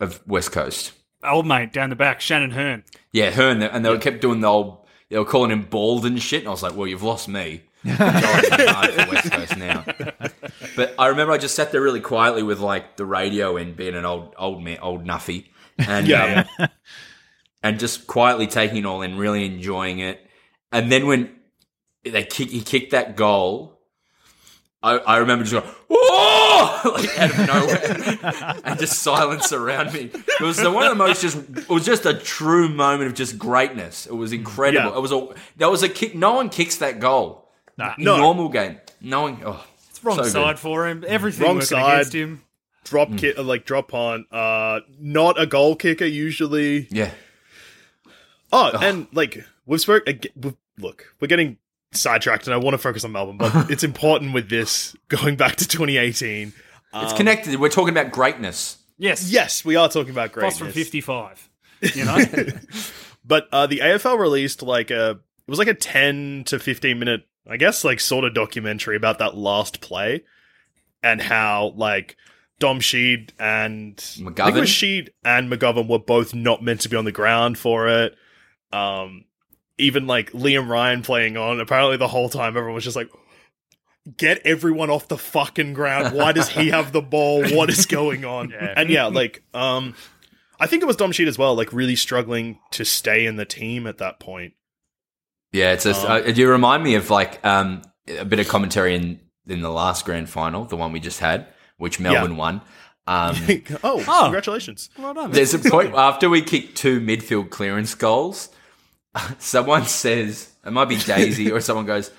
of 0.00 0.20
West 0.26 0.52
Coast. 0.52 0.92
Old 1.24 1.46
mate 1.46 1.72
down 1.72 1.90
the 1.90 1.96
back, 1.96 2.20
Shannon 2.20 2.50
Hurn. 2.50 2.82
Yeah, 3.12 3.30
Hurn, 3.30 3.62
and 3.62 3.84
they 3.84 3.96
kept 3.98 4.20
doing 4.20 4.40
the 4.40 4.48
old. 4.48 4.78
They 5.08 5.18
were 5.18 5.24
calling 5.24 5.50
him 5.52 5.62
bald 5.62 6.04
and 6.06 6.20
shit, 6.20 6.40
and 6.40 6.48
I 6.48 6.50
was 6.50 6.62
like, 6.62 6.74
"Well, 6.76 6.88
you've 6.88 7.02
lost 7.04 7.28
me." 7.28 7.62
I'm 7.84 7.96
going 7.96 8.68
hard 8.68 8.90
for 8.92 9.10
West 9.12 9.30
Coast 9.32 9.56
now. 9.56 9.84
But 10.76 10.94
I 10.98 11.08
remember 11.08 11.32
I 11.32 11.38
just 11.38 11.54
sat 11.54 11.70
there 11.72 11.80
really 11.82 12.00
quietly 12.00 12.42
with 12.42 12.58
like 12.60 12.96
the 12.96 13.04
radio 13.04 13.56
and 13.56 13.76
being 13.76 13.94
an 13.94 14.04
old 14.04 14.34
old 14.38 14.62
man, 14.62 14.78
old 14.82 15.04
nuffy, 15.04 15.46
and 15.78 16.06
Yeah. 16.08 16.46
um, 16.58 16.68
and 17.62 17.78
just 17.78 18.06
quietly 18.06 18.46
taking 18.46 18.78
it 18.78 18.86
all 18.86 19.02
in, 19.02 19.16
really 19.16 19.44
enjoying 19.44 19.98
it. 20.00 20.26
And 20.72 20.90
then 20.90 21.06
when 21.06 21.30
they 22.04 22.24
kick, 22.24 22.50
he 22.50 22.62
kicked 22.62 22.92
that 22.92 23.14
goal. 23.16 23.78
I, 24.82 24.96
I 24.98 25.16
remember 25.18 25.44
just 25.44 25.52
going, 25.62 25.74
"Whoa!" 25.88 26.90
like 26.94 27.18
out 27.18 27.30
of 27.30 27.46
nowhere, 27.46 28.60
and 28.64 28.80
just 28.80 28.98
silence 29.00 29.52
around 29.52 29.92
me. 29.92 30.10
It 30.12 30.40
was 30.40 30.56
the, 30.56 30.70
one 30.72 30.84
of 30.84 30.88
the 30.90 30.96
most 30.96 31.22
just. 31.22 31.36
It 31.36 31.68
was 31.68 31.84
just 31.84 32.04
a 32.04 32.14
true 32.14 32.68
moment 32.68 33.08
of 33.08 33.14
just 33.14 33.38
greatness. 33.38 34.06
It 34.06 34.14
was 34.14 34.32
incredible. 34.32 34.90
Yeah. 34.90 34.96
It 34.96 35.00
was 35.00 35.12
a. 35.12 35.28
That 35.58 35.70
was 35.70 35.84
a 35.84 35.88
kick. 35.88 36.16
No 36.16 36.32
one 36.34 36.48
kicks 36.48 36.78
that 36.78 36.98
goal. 36.98 37.48
Nah. 37.78 37.94
In 37.96 38.04
No. 38.04 38.16
normal 38.16 38.48
game, 38.48 38.80
no 39.00 39.22
one. 39.22 39.38
Oh, 39.44 39.64
It's 39.90 40.02
wrong 40.02 40.16
so 40.16 40.22
good. 40.24 40.32
side 40.32 40.58
for 40.58 40.88
him. 40.88 41.04
Everything 41.06 41.44
Wrong 41.46 41.54
working 41.56 41.66
side. 41.68 41.92
against 41.94 42.12
him. 42.14 42.42
drop 42.84 43.08
Hmm. 43.08 43.16
kick, 43.16 43.38
like 43.38 43.64
drop 43.64 43.94
on. 43.94 44.26
Uh, 44.32 44.80
not 44.98 45.40
a 45.40 45.46
goal 45.46 45.76
kicker 45.76 46.04
usually. 46.06 46.88
Yeah, 46.90 47.12
Oh, 48.52 48.70
and 48.82 49.06
like 49.12 49.44
we've 49.64 49.80
spoke. 49.80 50.04
we've- 50.06 50.56
Look, 50.78 51.14
we're 51.20 51.28
getting 51.28 51.58
sidetracked, 51.92 52.46
and 52.46 52.54
I 52.54 52.56
want 52.58 52.74
to 52.74 52.78
focus 52.78 53.04
on 53.04 53.12
Melbourne, 53.12 53.36
but 53.38 53.70
it's 53.70 53.84
important 53.84 54.32
with 54.34 54.48
this 54.48 54.96
going 55.08 55.36
back 55.36 55.56
to 55.56 55.68
2018. 55.68 56.52
it's 56.94 57.12
connected. 57.12 57.58
We're 57.60 57.68
talking 57.68 57.94
about 57.96 58.12
greatness. 58.12 58.78
Yes, 58.98 59.30
Yes, 59.30 59.64
we 59.64 59.76
are 59.76 59.88
talking 59.88 60.10
about 60.12 60.28
Voss 60.28 60.34
greatness. 60.34 60.58
from 60.58 60.70
fifty-five. 60.72 61.48
You 61.94 62.04
know, 62.04 62.18
But 63.24 63.48
uh, 63.52 63.66
the 63.66 63.78
AFL 63.78 64.18
released 64.18 64.62
like 64.62 64.90
a 64.90 65.10
it 65.10 65.48
was 65.50 65.58
like 65.58 65.68
a 65.68 65.74
10 65.74 66.44
to 66.46 66.58
15 66.58 66.98
minute, 66.98 67.22
I 67.48 67.56
guess, 67.56 67.84
like 67.84 67.98
sort 68.00 68.24
of 68.24 68.34
documentary 68.34 68.96
about 68.96 69.18
that 69.18 69.36
last 69.36 69.80
play 69.80 70.22
and 71.02 71.20
how 71.20 71.72
like 71.76 72.16
Dom 72.60 72.78
Sheed 72.78 73.30
and 73.38 73.94
I 73.98 74.02
think 74.24 74.28
it 74.28 74.34
McGovern? 74.36 74.60
was 74.60 74.68
Sheed 74.70 75.08
and 75.24 75.50
McGovern 75.50 75.88
were 75.88 75.98
both 75.98 76.34
not 76.34 76.62
meant 76.62 76.80
to 76.82 76.88
be 76.88 76.96
on 76.96 77.04
the 77.04 77.12
ground 77.12 77.58
for 77.58 77.88
it. 77.88 78.14
Um, 78.72 79.24
even 79.78 80.06
like 80.06 80.32
Liam 80.32 80.68
Ryan 80.68 81.02
playing 81.02 81.36
on. 81.36 81.60
Apparently, 81.60 81.96
the 81.96 82.08
whole 82.08 82.28
time 82.28 82.56
everyone 82.56 82.74
was 82.74 82.84
just 82.84 82.96
like, 82.96 83.10
get 84.16 84.40
everyone 84.44 84.90
off 84.90 85.08
the 85.08 85.18
fucking 85.18 85.72
ground. 85.74 86.14
Why 86.16 86.32
does 86.32 86.48
he 86.48 86.70
have 86.70 86.92
the 86.92 87.02
ball? 87.02 87.42
What 87.54 87.70
is 87.70 87.86
going 87.86 88.24
on? 88.24 88.52
And 88.76 88.90
yeah, 88.90 89.06
like 89.06 89.42
um 89.54 89.94
I 90.58 90.66
think 90.66 90.82
it 90.82 90.86
was 90.86 90.96
Dom 90.96 91.10
Sheed 91.12 91.26
as 91.26 91.38
well, 91.38 91.54
like 91.54 91.72
really 91.72 91.96
struggling 91.96 92.58
to 92.72 92.84
stay 92.84 93.26
in 93.26 93.36
the 93.36 93.44
team 93.44 93.86
at 93.86 93.98
that 93.98 94.20
point. 94.20 94.54
Yeah, 95.52 95.72
it's 95.72 95.84
just, 95.84 96.04
Um, 96.04 96.22
uh, 96.22 96.26
you 96.26 96.48
remind 96.48 96.82
me 96.82 96.94
of 96.94 97.10
like 97.10 97.44
um, 97.44 97.82
a 98.08 98.24
bit 98.24 98.38
of 98.38 98.48
commentary 98.48 98.94
in 98.94 99.20
in 99.46 99.60
the 99.60 99.70
last 99.70 100.04
grand 100.04 100.30
final, 100.30 100.64
the 100.64 100.76
one 100.76 100.92
we 100.92 101.00
just 101.00 101.18
had, 101.20 101.46
which 101.78 101.98
Melbourne 101.98 102.36
won. 102.36 102.62
Um, 103.08 103.34
oh, 103.84 104.02
congratulations. 104.22 104.88
Well 104.96 105.14
done. 105.14 105.32
there's 105.32 105.52
a 105.52 105.58
point 105.58 105.94
after 105.94 106.30
we 106.30 106.42
kicked 106.42 106.76
two 106.76 107.00
midfield 107.00 107.50
clearance 107.50 107.94
goals. 107.94 108.48
Someone 109.38 109.84
says 109.84 110.50
it 110.64 110.72
might 110.72 110.88
be 110.88 110.96
Daisy 110.96 111.50
or 111.50 111.60
someone 111.60 111.86
goes. 111.86 112.10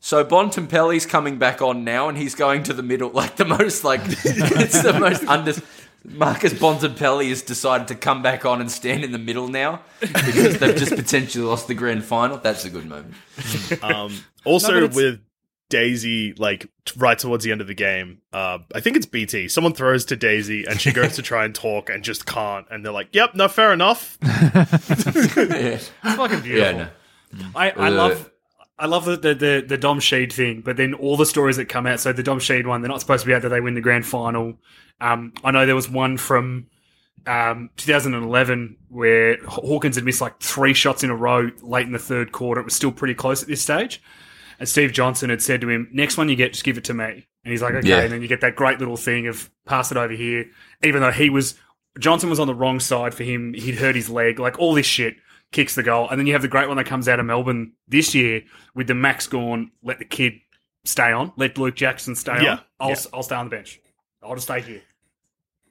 So 0.00 0.22
Bontempelli's 0.24 1.06
coming 1.06 1.38
back 1.38 1.62
on 1.62 1.82
now, 1.82 2.10
and 2.10 2.18
he's 2.18 2.34
going 2.34 2.64
to 2.64 2.74
the 2.74 2.82
middle. 2.82 3.10
Like 3.14 3.36
the 3.36 3.46
most, 3.46 3.84
like 3.84 4.02
it's 4.04 4.82
the 4.82 4.96
most 4.98 5.24
under. 5.26 5.54
Marcus 6.06 6.52
Bontempelli 6.52 7.30
has 7.30 7.40
decided 7.40 7.88
to 7.88 7.94
come 7.94 8.20
back 8.20 8.44
on 8.44 8.60
and 8.60 8.70
stand 8.70 9.04
in 9.04 9.12
the 9.12 9.18
middle 9.18 9.48
now 9.48 9.80
because 10.00 10.58
they've 10.58 10.76
just 10.76 10.94
potentially 10.94 11.42
lost 11.42 11.66
the 11.66 11.72
grand 11.72 12.04
final. 12.04 12.36
That's 12.36 12.66
a 12.66 12.70
good 12.70 12.84
moment. 12.84 13.14
Um, 13.82 14.12
also 14.44 14.80
No, 14.80 14.86
with 14.88 15.20
Daisy, 15.70 16.34
like 16.34 16.68
t- 16.84 16.94
right 16.96 17.18
towards 17.18 17.42
the 17.44 17.50
end 17.52 17.60
of 17.60 17.66
the 17.66 17.74
game, 17.74 18.18
uh, 18.32 18.58
I 18.74 18.80
think 18.80 18.96
it's 18.96 19.06
BT. 19.06 19.48
Someone 19.48 19.72
throws 19.72 20.04
to 20.06 20.16
Daisy, 20.16 20.64
and 20.64 20.80
she 20.80 20.92
goes 20.92 21.16
to 21.16 21.22
try 21.22 21.44
and 21.44 21.54
talk, 21.54 21.88
and 21.90 22.02
just 22.04 22.26
can't. 22.26 22.66
And 22.70 22.84
they're 22.84 22.92
like, 22.92 23.08
"Yep, 23.12 23.34
no, 23.34 23.48
fair 23.48 23.72
enough." 23.72 24.18
yeah. 24.22 25.78
fucking 26.02 26.40
beautiful. 26.40 26.56
Yeah, 26.56 26.88
no. 27.32 27.46
I, 27.54 27.70
I 27.70 27.88
Uh, 27.88 27.90
love 27.90 28.30
I 28.78 28.86
love 28.86 29.04
the, 29.04 29.16
the 29.16 29.34
the 29.34 29.64
the 29.66 29.78
Dom 29.78 30.00
Sheed 30.00 30.32
thing, 30.32 30.60
but 30.60 30.76
then 30.76 30.94
all 30.94 31.16
the 31.16 31.26
stories 31.26 31.56
that 31.56 31.66
come 31.68 31.86
out. 31.86 32.00
So 32.00 32.12
the 32.12 32.22
Dom 32.22 32.38
Sheed 32.40 32.66
one, 32.66 32.82
they're 32.82 32.88
not 32.90 33.00
supposed 33.00 33.22
to 33.22 33.26
be 33.26 33.34
out 33.34 33.42
that 33.42 33.48
they 33.50 33.60
win 33.60 33.74
the 33.74 33.80
grand 33.80 34.06
final. 34.06 34.58
Um, 35.00 35.32
I 35.42 35.50
know 35.50 35.66
there 35.66 35.74
was 35.74 35.88
one 35.88 36.16
from 36.18 36.66
um, 37.26 37.70
2011 37.76 38.76
where 38.88 39.38
Hawkins 39.46 39.96
had 39.96 40.04
missed 40.04 40.20
like 40.20 40.40
three 40.40 40.74
shots 40.74 41.02
in 41.02 41.10
a 41.10 41.16
row 41.16 41.50
late 41.62 41.86
in 41.86 41.92
the 41.92 41.98
third 41.98 42.32
quarter. 42.32 42.60
It 42.60 42.64
was 42.64 42.74
still 42.74 42.92
pretty 42.92 43.14
close 43.14 43.42
at 43.42 43.48
this 43.48 43.62
stage, 43.62 44.02
and 44.58 44.68
Steve 44.68 44.92
Johnson 44.92 45.30
had 45.30 45.42
said 45.42 45.60
to 45.62 45.68
him, 45.68 45.88
"Next 45.92 46.16
one 46.16 46.28
you 46.28 46.36
get, 46.36 46.52
just 46.52 46.64
give 46.64 46.78
it 46.78 46.84
to 46.84 46.94
me." 46.94 47.26
And 47.44 47.52
he's 47.52 47.62
like, 47.62 47.74
"Okay." 47.74 47.88
Yeah. 47.88 48.00
And 48.00 48.12
then 48.12 48.22
you 48.22 48.28
get 48.28 48.40
that 48.42 48.56
great 48.56 48.78
little 48.78 48.96
thing 48.96 49.26
of 49.26 49.50
pass 49.66 49.90
it 49.90 49.96
over 49.96 50.12
here, 50.12 50.46
even 50.82 51.00
though 51.02 51.10
he 51.10 51.30
was 51.30 51.54
Johnson 51.98 52.28
was 52.30 52.40
on 52.40 52.46
the 52.46 52.54
wrong 52.54 52.80
side 52.80 53.14
for 53.14 53.22
him. 53.24 53.54
He'd 53.54 53.76
hurt 53.76 53.94
his 53.94 54.10
leg, 54.10 54.38
like 54.38 54.58
all 54.58 54.74
this 54.74 54.86
shit 54.86 55.16
kicks 55.52 55.74
the 55.74 55.82
goal. 55.82 56.08
And 56.10 56.18
then 56.18 56.26
you 56.26 56.32
have 56.32 56.42
the 56.42 56.48
great 56.48 56.68
one 56.68 56.76
that 56.78 56.86
comes 56.86 57.08
out 57.08 57.20
of 57.20 57.26
Melbourne 57.26 57.72
this 57.86 58.14
year 58.14 58.42
with 58.74 58.88
the 58.88 58.94
Max 58.94 59.26
Gawn, 59.28 59.70
let 59.82 60.00
the 60.00 60.04
kid 60.04 60.34
stay 60.84 61.12
on, 61.12 61.32
let 61.36 61.56
Luke 61.56 61.76
Jackson 61.76 62.14
stay 62.16 62.42
Yeah, 62.42 62.52
on. 62.52 62.60
I'll, 62.80 62.88
yeah. 62.90 62.96
I'll 63.12 63.22
stay 63.22 63.36
on 63.36 63.46
the 63.46 63.50
bench. 63.56 63.80
I'll 64.22 64.34
just 64.34 64.46
stay 64.48 64.60
here. 64.60 64.82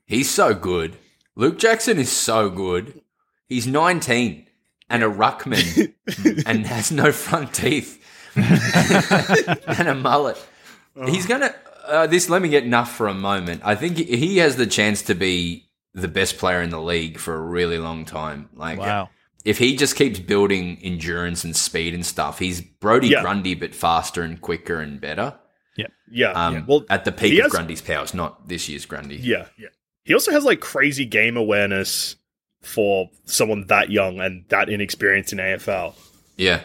He's 0.05 0.29
so 0.29 0.53
good. 0.53 0.95
Luke 1.35 1.57
Jackson 1.59 1.97
is 1.99 2.11
so 2.11 2.49
good. 2.49 3.01
He's 3.49 3.67
19 3.67 4.47
and 4.89 5.03
a 5.03 5.07
ruckman 5.09 5.93
and 6.45 6.65
has 6.65 6.91
no 6.91 7.11
front 7.11 7.53
teeth 7.53 8.02
and 9.77 9.87
a 9.87 9.95
mullet. 9.95 10.37
He's 11.07 11.25
going 11.25 11.41
to. 11.41 11.55
Uh, 11.87 12.07
this 12.07 12.29
let 12.29 12.41
me 12.41 12.47
get 12.49 12.63
enough 12.63 12.95
for 12.95 13.07
a 13.07 13.13
moment. 13.13 13.61
I 13.65 13.75
think 13.75 13.97
he- 13.97 14.15
he 14.17 14.37
has 14.37 14.55
the 14.55 14.65
chance 14.65 15.01
to 15.03 15.15
be 15.15 15.65
the 15.93 16.07
best 16.07 16.37
player 16.37 16.61
in 16.61 16.69
the 16.69 16.79
league 16.81 17.19
for 17.19 17.35
a 17.35 17.39
really 17.41 17.77
long 17.77 18.05
time. 18.05 18.49
Like, 18.55 18.79
Wow. 18.79 19.09
if 19.43 19.57
he 19.57 19.75
just 19.75 19.95
keeps 19.97 20.17
building 20.19 20.79
endurance 20.81 21.43
and 21.43 21.55
speed 21.55 21.93
and 21.93 22.05
stuff, 22.05 22.39
he's 22.39 22.61
Brodie 22.61 23.09
Yeah. 23.09 23.21
Grundy, 23.21 23.53
but 23.53 23.75
faster 23.75 24.21
and 24.23 24.39
quicker 24.39 24.79
and 24.79 24.99
better. 25.01 25.35
Yeah, 26.15 26.31
Um, 26.33 26.53
yeah. 26.53 26.61
Well, 26.67 26.85
at 26.91 27.05
the 27.05 27.11
peak 27.11 27.33
of 27.39 27.43
has- 27.45 27.51
Grundy's 27.51 27.81
powers, 27.81 28.13
not 28.13 28.47
this 28.47 28.69
year's 28.69 28.85
Grundy. 28.85 29.15
Yeah, 29.15 29.45
yeah. 29.57 29.69
He 30.03 30.13
also 30.13 30.31
has 30.31 30.43
like 30.43 30.59
crazy 30.59 31.05
game 31.05 31.37
awareness 31.37 32.17
for 32.61 33.09
someone 33.25 33.65
that 33.67 33.89
young 33.89 34.19
and 34.19 34.45
that 34.49 34.69
inexperienced 34.69 35.33
in 35.33 35.39
AFL. 35.39 35.95
Yeah. 36.37 36.61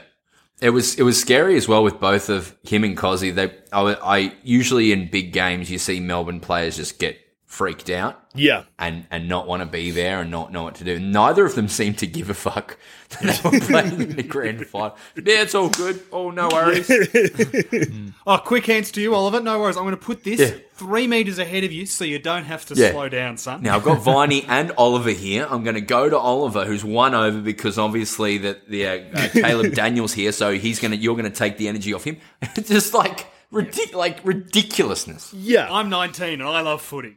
It 0.61 0.71
was 0.71 0.97
it 0.97 1.03
was 1.03 1.21
scary 1.21 1.57
as 1.57 1.69
well 1.69 1.85
with 1.85 2.01
both 2.01 2.29
of 2.29 2.57
him 2.65 2.83
and 2.85 2.97
Kozzie. 2.97 3.35
They 3.35 3.53
I, 3.73 3.97
I 4.03 4.33
usually 4.43 4.93
in 4.93 5.09
big 5.09 5.33
games 5.33 5.71
you 5.71 5.79
see 5.79 6.01
Melbourne 6.01 6.41
players 6.41 6.77
just 6.77 6.99
get 6.99 7.19
freaked 7.49 7.89
out 7.89 8.23
Yeah, 8.35 8.65
and 8.79 9.07
and 9.11 9.27
not 9.27 9.47
want 9.49 9.63
to 9.63 9.67
be 9.67 9.91
there 9.91 10.21
and 10.21 10.31
not 10.31 10.53
know 10.53 10.63
what 10.65 10.75
to 10.77 10.85
do. 10.85 11.01
Neither 11.01 11.45
of 11.47 11.55
them 11.55 11.67
seemed 11.67 11.97
to 11.99 12.07
give 12.07 12.29
a 12.31 12.35
fuck 12.35 12.77
that 13.09 13.41
they 13.43 13.51
were 13.51 13.61
playing 13.65 14.01
in 14.03 14.17
the 14.17 14.23
grand 14.23 14.65
final. 14.67 14.97
Yeah, 15.17 15.41
it's 15.43 15.55
all 15.55 15.71
good. 15.71 16.01
Oh, 16.13 16.31
no 16.31 16.49
worries. 16.53 16.89
Oh, 18.27 18.37
quick 18.37 18.67
hands 18.67 18.91
to 18.93 19.01
you, 19.01 19.15
Oliver. 19.15 19.41
No 19.41 19.59
worries. 19.59 19.79
I'm 19.79 19.85
going 19.85 19.97
to 19.97 20.01
put 20.03 20.23
this 20.23 20.39
Yeah. 20.39 20.59
three 20.75 21.07
meters 21.07 21.39
ahead 21.39 21.65
of 21.65 21.73
you 21.73 21.87
so 21.87 22.05
you 22.05 22.19
don't 22.19 22.45
have 22.45 22.67
to 22.67 22.75
Yeah. 22.75 22.91
slow 22.91 23.09
down, 23.09 23.39
son. 23.39 23.63
Now 23.63 23.77
I've 23.77 23.85
got 23.85 24.03
Viney 24.03 24.45
and 24.47 24.71
Oliver 24.77 25.11
here. 25.13 25.47
I'm 25.49 25.63
going 25.65 25.77
to 25.77 25.81
go 25.81 26.11
to 26.11 26.19
Oliver, 26.19 26.67
who's 26.67 26.85
won 26.85 27.15
over 27.15 27.41
because 27.41 27.79
obviously 27.79 28.37
that 28.39 28.69
the 28.69 28.87
uh, 28.87 28.99
uh, 29.15 29.29
Caleb 29.31 29.73
Daniels 29.75 30.13
here, 30.13 30.31
so 30.33 30.53
he's 30.59 30.79
gonna 30.79 30.97
you're 30.97 31.17
gonna 31.17 31.31
take 31.31 31.57
the 31.57 31.69
energy 31.69 31.95
off 31.95 32.05
him. 32.05 32.19
just 32.63 32.93
like 32.93 33.27
ridic- 33.53 33.95
like 33.95 34.25
ridiculousness. 34.25 35.33
yeah, 35.35 35.69
I'm 35.71 35.89
19 35.89 36.41
and 36.41 36.43
I 36.49 36.61
love 36.61 36.83
footy. 36.83 37.17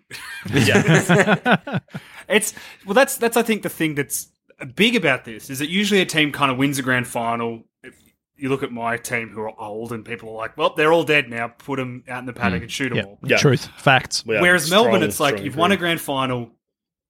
yeah. 0.53 1.79
It's 2.29 2.53
well, 2.85 2.93
that's 2.93 3.17
that's 3.17 3.35
I 3.35 3.41
think 3.41 3.61
the 3.63 3.69
thing 3.69 3.95
that's 3.95 4.29
big 4.75 4.95
about 4.95 5.25
this 5.25 5.49
is 5.49 5.59
that 5.59 5.67
usually 5.69 5.99
a 5.99 6.05
team 6.05 6.31
kind 6.31 6.49
of 6.49 6.57
wins 6.57 6.79
a 6.79 6.81
grand 6.81 7.05
final. 7.07 7.63
If 7.83 7.93
you 8.37 8.47
look 8.47 8.63
at 8.63 8.71
my 8.71 8.95
team 8.95 9.29
who 9.29 9.41
are 9.41 9.53
old 9.59 9.91
and 9.91 10.05
people 10.05 10.29
are 10.29 10.35
like, 10.37 10.55
well, 10.55 10.73
they're 10.73 10.93
all 10.93 11.03
dead 11.03 11.29
now. 11.29 11.49
Put 11.49 11.75
them 11.77 12.03
out 12.07 12.19
in 12.19 12.25
the 12.25 12.33
paddock 12.33 12.59
mm. 12.59 12.63
and 12.63 12.71
shoot 12.71 12.89
them 12.89 12.97
Yeah. 12.99 13.03
all. 13.03 13.19
Yeah. 13.23 13.37
Truth. 13.37 13.67
Facts. 13.77 14.23
Yeah, 14.25 14.39
Whereas 14.39 14.65
strong- 14.65 14.85
Melbourne, 14.85 15.03
it's 15.03 15.19
like 15.19 15.41
you've 15.41 15.57
won 15.57 15.73
a 15.73 15.77
grand 15.77 15.99
final, 15.99 16.51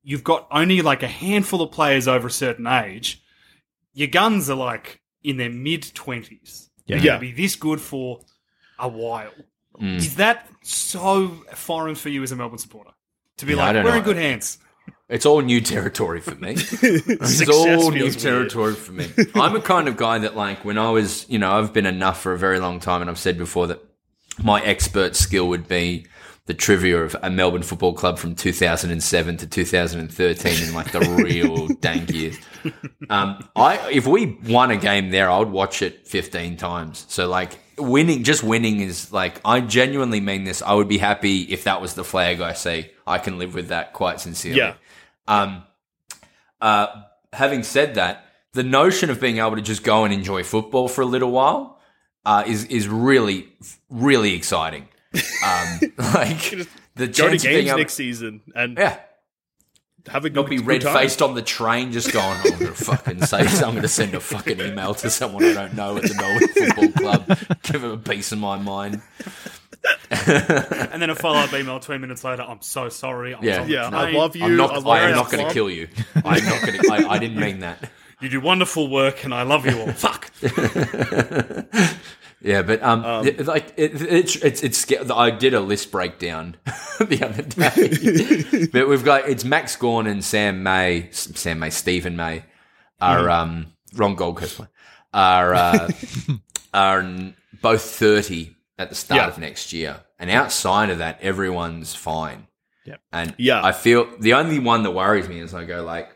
you've 0.01 0.23
got 0.23 0.47
only 0.49 0.81
like 0.81 1.03
a 1.03 1.07
handful 1.07 1.61
of 1.61 1.71
players 1.71 2.07
over 2.07 2.27
a 2.27 2.31
certain 2.31 2.65
age. 2.65 3.21
Your 3.93 4.07
guns 4.07 4.49
are 4.49 4.55
like 4.57 5.01
in 5.23 5.37
their 5.37 5.51
mid 5.51 5.93
twenties. 5.93 6.71
Yeah. 6.87 6.95
They're 6.97 7.05
Yeah. 7.05 7.11
going 7.19 7.29
to 7.29 7.35
be 7.35 7.43
this 7.43 7.55
good 7.55 7.79
for 7.79 8.21
a 8.81 8.87
while. 8.89 9.31
Mm. 9.79 9.95
Is 9.97 10.15
that 10.15 10.47
so 10.63 11.29
foreign 11.53 11.95
for 11.95 12.09
you 12.09 12.21
as 12.23 12.31
a 12.31 12.35
Melbourne 12.35 12.57
supporter 12.59 12.91
to 13.37 13.45
be 13.45 13.53
Yeah, 13.53 13.61
I 13.61 13.65
like, 13.67 13.73
don't 13.75 13.85
we're 13.85 13.91
know. 13.91 13.97
in 13.97 14.03
good 14.03 14.17
hands? 14.17 14.57
It's 15.07 15.25
all 15.25 15.41
new 15.41 15.61
territory 15.61 16.19
for 16.21 16.35
me. 16.35 16.51
It's 16.57 17.37
Success 17.37 17.49
all 17.49 17.91
new 17.91 17.99
feels 18.11 18.15
weird. 18.15 18.19
territory 18.19 18.73
for 18.75 18.91
me. 18.93 19.07
I'm 19.35 19.55
a 19.55 19.61
kind 19.61 19.87
of 19.87 19.95
guy 19.97 20.19
that, 20.19 20.35
like, 20.35 20.63
when 20.65 20.77
I 20.77 20.89
was, 20.89 21.25
you 21.29 21.37
know, 21.39 21.51
I've 21.57 21.73
been 21.73 21.85
enough 21.85 22.21
for 22.21 22.33
a 22.33 22.37
very 22.37 22.59
long 22.59 22.79
time, 22.79 23.01
and 23.01 23.09
I've 23.09 23.19
said 23.19 23.37
before 23.37 23.67
that 23.67 23.79
my 24.41 24.61
expert 24.61 25.15
skill 25.15 25.47
would 25.49 25.67
be 25.67 26.07
the 26.45 26.53
trivia 26.53 27.01
of 27.01 27.15
a 27.21 27.29
Melbourne 27.29 27.61
Football 27.61 27.93
Club 27.93 28.17
from 28.17 28.35
2007 28.35 29.37
to 29.37 29.47
2013 29.47 30.67
in 30.67 30.73
like 30.73 30.91
the 30.91 30.99
real 30.99 31.67
dank 31.79 32.11
years. 32.11 32.37
Um, 33.09 33.47
I 33.55 33.89
if 33.91 34.07
we 34.07 34.37
won 34.45 34.71
a 34.71 34.77
game 34.77 35.11
there, 35.11 35.29
I 35.29 35.37
would 35.39 35.51
watch 35.51 35.81
it 35.81 36.07
15 36.07 36.57
times. 36.57 37.05
So 37.09 37.27
like 37.27 37.59
winning, 37.77 38.23
just 38.23 38.43
winning 38.43 38.81
is 38.81 39.13
like 39.13 39.39
I 39.45 39.61
genuinely 39.61 40.19
mean 40.19 40.43
this. 40.43 40.61
I 40.61 40.73
would 40.73 40.87
be 40.87 40.97
happy 40.97 41.43
if 41.43 41.65
that 41.65 41.79
was 41.79 41.93
the 41.93 42.03
flag 42.03 42.41
I 42.41 42.53
see. 42.53 42.89
I 43.05 43.19
can 43.19 43.37
live 43.37 43.53
with 43.53 43.67
that 43.67 43.93
quite 43.93 44.19
sincerely. 44.19 44.57
Yeah. 44.57 44.75
Um, 45.27 45.63
uh, 46.59 46.87
having 47.33 47.63
said 47.63 47.95
that, 47.95 48.25
the 48.53 48.63
notion 48.63 49.09
of 49.09 49.21
being 49.21 49.37
able 49.37 49.55
to 49.55 49.61
just 49.61 49.83
go 49.83 50.03
and 50.05 50.13
enjoy 50.13 50.43
football 50.43 50.87
for 50.87 51.01
a 51.01 51.05
little 51.05 51.31
while 51.31 51.79
uh, 52.25 52.43
is 52.47 52.65
is 52.65 52.87
really 52.87 53.47
really 53.89 54.33
exciting. 54.33 54.87
Um, 55.13 55.79
like 56.13 56.51
the 56.95 57.07
Go 57.07 57.07
to 57.07 57.11
chance 57.11 57.43
of 57.43 57.49
being 57.49 57.57
games 57.57 57.67
able, 57.69 57.77
next 57.79 57.93
season 57.93 58.41
and 58.55 58.77
yeah, 58.77 58.99
have 60.07 60.25
a 60.25 60.29
good, 60.29 60.35
not 60.35 60.49
be 60.49 60.59
red 60.59 60.83
faced 60.83 61.21
on 61.21 61.35
the 61.35 61.41
train, 61.41 61.91
just 61.91 62.11
going. 62.11 62.37
I'm 62.43 62.59
gonna 62.59 62.71
fucking 62.73 63.21
say, 63.25 63.39
I'm 63.39 63.75
gonna 63.75 63.87
send 63.87 64.15
a 64.15 64.19
fucking 64.19 64.59
email 64.59 64.93
to 64.95 65.09
someone 65.09 65.43
I 65.43 65.53
don't 65.53 65.73
know 65.75 65.97
at 65.97 66.03
the 66.03 66.15
Melbourne 66.15 66.47
Football 66.49 66.91
Club, 66.91 67.39
give 67.63 67.81
them 67.81 67.91
a 67.91 67.97
piece 67.97 68.31
of 68.31 68.39
my 68.39 68.57
mind. 68.57 69.01
And 70.09 71.01
then 71.01 71.09
a 71.09 71.15
follow 71.15 71.39
up 71.39 71.53
email 71.53 71.79
20 71.79 71.99
minutes 71.99 72.23
later, 72.23 72.43
I'm 72.43 72.61
so 72.61 72.89
sorry. 72.89 73.33
I'm 73.33 73.43
Yeah. 73.43 73.61
on 73.61 73.67
the 73.67 73.73
Yeah, 73.73 73.89
I 73.89 74.11
love 74.11 74.35
you. 74.35 74.45
I'm 74.45 74.55
not. 74.57 74.85
I 74.85 74.89
I 74.89 75.09
am 75.09 75.15
not 75.15 75.31
going 75.31 75.47
to 75.47 75.51
kill 75.53 75.69
you. 75.71 75.87
I'm 76.23 76.43
not 76.45 76.61
going 76.61 76.79
to. 76.79 76.89
I, 76.91 77.13
I 77.13 77.17
didn't 77.17 77.39
mean 77.39 77.61
that. 77.61 77.89
You 78.19 78.29
do 78.29 78.39
wonderful 78.39 78.87
work 78.89 79.23
and 79.23 79.33
I 79.33 79.41
love 79.41 79.65
you 79.65 79.79
all. 79.79 79.91
Fuck. 79.93 80.29
Yeah, 82.43 82.63
but 82.63 82.81
um, 82.81 83.25
it- 83.27 83.45
like 83.45 83.73
it, 83.77 84.01
it's 84.01 84.35
it's 84.37 84.63
it's 84.63 85.11
I 85.11 85.29
did 85.29 85.53
a 85.53 85.59
list 85.59 85.91
breakdown 85.91 86.55
the 86.99 87.23
other 87.23 87.43
day, 87.43 88.67
but 88.73 88.87
we've 88.89 89.03
got 89.05 89.29
it's 89.29 89.43
Max 89.45 89.75
Gawn 89.75 90.07
and 90.07 90.23
Sam 90.23 90.63
May, 90.63 91.09
Sam 91.11 91.59
May, 91.59 91.69
Steven 91.69 92.15
May 92.15 92.43
are 92.99 93.29
um 93.29 93.67
wrong 93.95 94.15
Gold 94.15 94.37
Coast 94.37 94.57
one 94.59 94.69
are 95.13 95.53
uh, 95.53 95.89
are 96.73 97.05
both 97.61 97.81
thirty 97.83 98.55
at 98.79 98.89
the 98.89 98.95
start 98.95 99.21
Yeah. 99.21 99.27
of 99.27 99.37
next 99.37 99.71
year, 99.73 99.99
and 100.17 100.29
outside 100.31 100.89
of 100.89 100.97
that, 100.97 101.19
everyone's 101.21 101.93
fine. 101.93 102.47
Yep. 102.85 103.01
And 103.13 103.35
Yeah. 103.37 103.63
I 103.63 103.71
feel 103.73 104.07
the 104.19 104.33
only 104.33 104.57
one 104.57 104.81
that 104.83 104.91
worries 104.91 105.29
me 105.29 105.39
is 105.39 105.53
I 105.53 105.65
go 105.65 105.83
like 105.83 106.09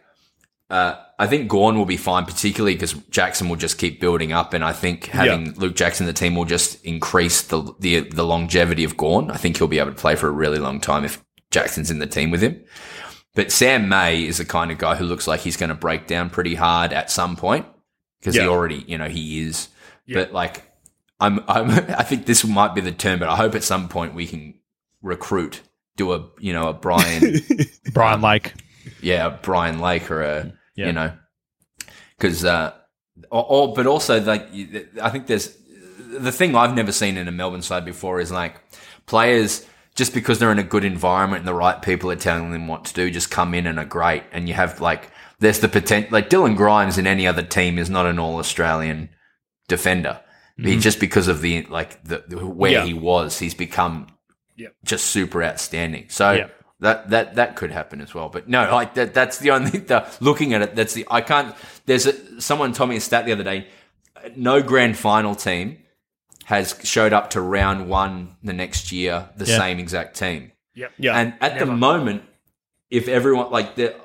uh, 0.70 0.96
I 1.20 1.28
think 1.28 1.50
Gawn 1.50 1.78
will 1.78 1.86
be 1.86 1.98
fine, 1.98 2.26
particularly 2.26 2.74
because 2.74 2.94
Jackson 3.10 3.50
will 3.50 3.56
just 3.56 3.78
keep 3.78 4.02
building 4.02 4.34
up, 4.34 4.54
and 4.54 4.64
I 4.64 4.74
think 4.74 5.06
having 5.08 5.54
Luke 5.54 5.76
Jackson 5.76 6.06
in 6.06 6.08
the 6.08 6.14
team 6.14 6.36
will 6.36 6.46
just 6.46 6.84
increase 6.84 7.44
the, 7.44 7.74
the 7.80 8.02
the 8.02 8.26
longevity 8.26 8.84
of 8.84 8.98
Gawn. 8.98 9.30
I 9.32 9.38
think 9.38 9.58
he'll 9.58 9.68
be 9.68 9.80
able 9.80 9.92
to 9.92 9.96
play 9.96 10.16
for 10.16 10.28
a 10.28 10.32
really 10.32 10.58
long 10.58 10.82
time 10.82 11.06
if 11.06 11.24
Jackson's 11.52 11.92
in 11.92 12.00
the 12.00 12.08
team 12.08 12.32
with 12.32 12.42
him. 12.42 12.64
But 13.36 13.52
Sam 13.52 13.90
May 13.90 14.24
is 14.26 14.38
the 14.38 14.46
kind 14.46 14.72
of 14.72 14.78
guy 14.78 14.96
who 14.96 15.06
looks 15.06 15.28
like 15.28 15.42
he's 15.42 15.58
going 15.58 15.70
to 15.70 15.76
break 15.76 16.08
down 16.08 16.30
pretty 16.30 16.56
hard 16.56 16.94
at 16.94 17.12
some 17.12 17.36
point 17.36 17.66
because 18.20 18.36
he 18.36 18.48
already, 18.48 18.84
you 18.88 18.98
know, 18.98 19.10
he 19.10 19.42
is. 19.42 19.68
But 20.16 20.34
like, 20.34 20.64
I'm, 21.20 21.44
I'm, 21.48 21.70
I 21.98 22.04
think 22.04 22.26
this 22.26 22.44
might 22.46 22.74
be 22.74 22.82
the 22.82 22.92
term, 22.94 23.20
but 23.20 23.30
I 23.30 23.36
hope 23.36 23.54
at 23.54 23.64
some 23.64 23.90
point 23.90 24.16
we 24.16 24.26
can 24.26 24.56
recruit, 25.02 25.62
do 25.98 26.14
a, 26.14 26.26
you 26.40 26.54
know, 26.54 26.70
a 26.70 26.74
Brian, 26.74 27.36
Brian 27.94 28.22
Lake. 28.22 28.54
Yeah, 29.02 29.30
Brian 29.42 29.80
Lake 29.80 30.10
or 30.12 30.22
a, 30.22 30.54
Yeah. 30.76 30.88
you 30.88 30.94
know, 30.94 31.14
because, 32.18 32.44
uh, 32.46 32.74
or, 33.32 33.46
or, 33.50 33.74
but 33.74 33.88
also 33.88 34.22
like, 34.22 34.48
I 35.02 35.10
think 35.10 35.28
there's 35.28 35.56
the 36.18 36.32
thing 36.32 36.56
I've 36.56 36.76
never 36.76 36.92
seen 36.92 37.18
in 37.18 37.28
a 37.28 37.32
Melbourne 37.32 37.62
side 37.62 37.86
before 37.86 38.20
is 38.20 38.32
like 38.32 38.56
players 39.06 39.66
just 39.96 40.14
because 40.14 40.40
they're 40.40 40.52
in 40.52 40.60
a 40.60 40.64
good 40.64 40.84
environment 40.86 41.40
and 41.40 41.48
the 41.48 41.54
right 41.54 41.82
people 41.82 42.12
are 42.12 42.16
telling 42.18 42.52
them 42.52 42.68
what 42.68 42.86
to 42.86 42.94
do, 42.94 43.10
just 43.10 43.32
come 43.32 43.54
in 43.54 43.66
and 43.68 43.80
are 43.80 43.86
great. 43.86 44.24
And 44.32 44.48
you 44.48 44.54
have 44.54 44.82
like, 44.82 45.10
there's 45.40 45.60
the 45.60 45.70
potential, 45.70 46.10
like 46.12 46.30
Dylan 46.30 46.56
Grimes 46.58 46.98
in 46.98 47.08
any 47.08 47.28
other 47.28 47.42
team 47.44 47.78
is 47.80 47.90
not 47.90 48.06
an 48.06 48.20
all 48.20 48.38
Australian 48.38 49.10
defender. 49.68 50.20
He, 50.58 50.78
just 50.80 51.02
because 51.02 51.28
of 51.28 51.42
the, 51.42 51.64
like, 51.66 52.02
the, 52.06 52.24
the 52.30 52.46
where 52.46 52.72
Yeah. 52.72 52.86
he 52.86 52.94
was, 52.94 53.40
he's 53.40 53.54
become 53.54 54.08
Yeah. 54.56 54.70
just 54.86 55.08
super 55.08 55.44
outstanding. 55.44 56.06
So 56.08 56.32
Yeah. 56.32 56.48
That, 56.80 57.10
that, 57.10 57.36
that 57.36 57.56
could 57.56 57.72
happen 57.72 58.02
as 58.02 58.14
well. 58.14 58.30
But 58.30 58.48
no, 58.50 58.70
like 58.72 58.94
that, 58.96 59.14
that's 59.14 59.38
the 59.40 59.52
only, 59.52 59.70
the, 59.80 60.06
looking 60.20 60.54
at 60.54 60.62
it, 60.62 60.76
that's 60.76 60.94
the, 60.94 61.06
I 61.10 61.22
can't, 61.22 61.56
there's 61.86 62.06
a, 62.06 62.42
someone 62.42 62.74
told 62.74 62.90
me 62.90 62.98
a 62.98 63.02
stat 63.02 63.26
the 63.26 63.32
other 63.32 63.44
day. 63.44 63.68
No 64.36 64.62
grand 64.62 64.98
final 64.98 65.36
team 65.36 65.78
has 66.46 66.80
showed 66.84 67.14
up 67.14 67.32
to 67.32 67.42
round 67.42 67.90
one 67.90 68.36
the 68.44 68.54
next 68.54 68.92
year, 68.92 69.30
the 69.38 69.46
Yeah. 69.46 69.58
same 69.58 69.80
exact 69.80 70.18
team. 70.18 70.52
Yeah. 70.76 71.18
And 71.18 71.34
at 71.42 71.58
the 71.60 71.66
moment, 71.66 72.24
if 72.90 73.08
everyone 73.08 73.50
like 73.52 73.76
the, 73.76 73.96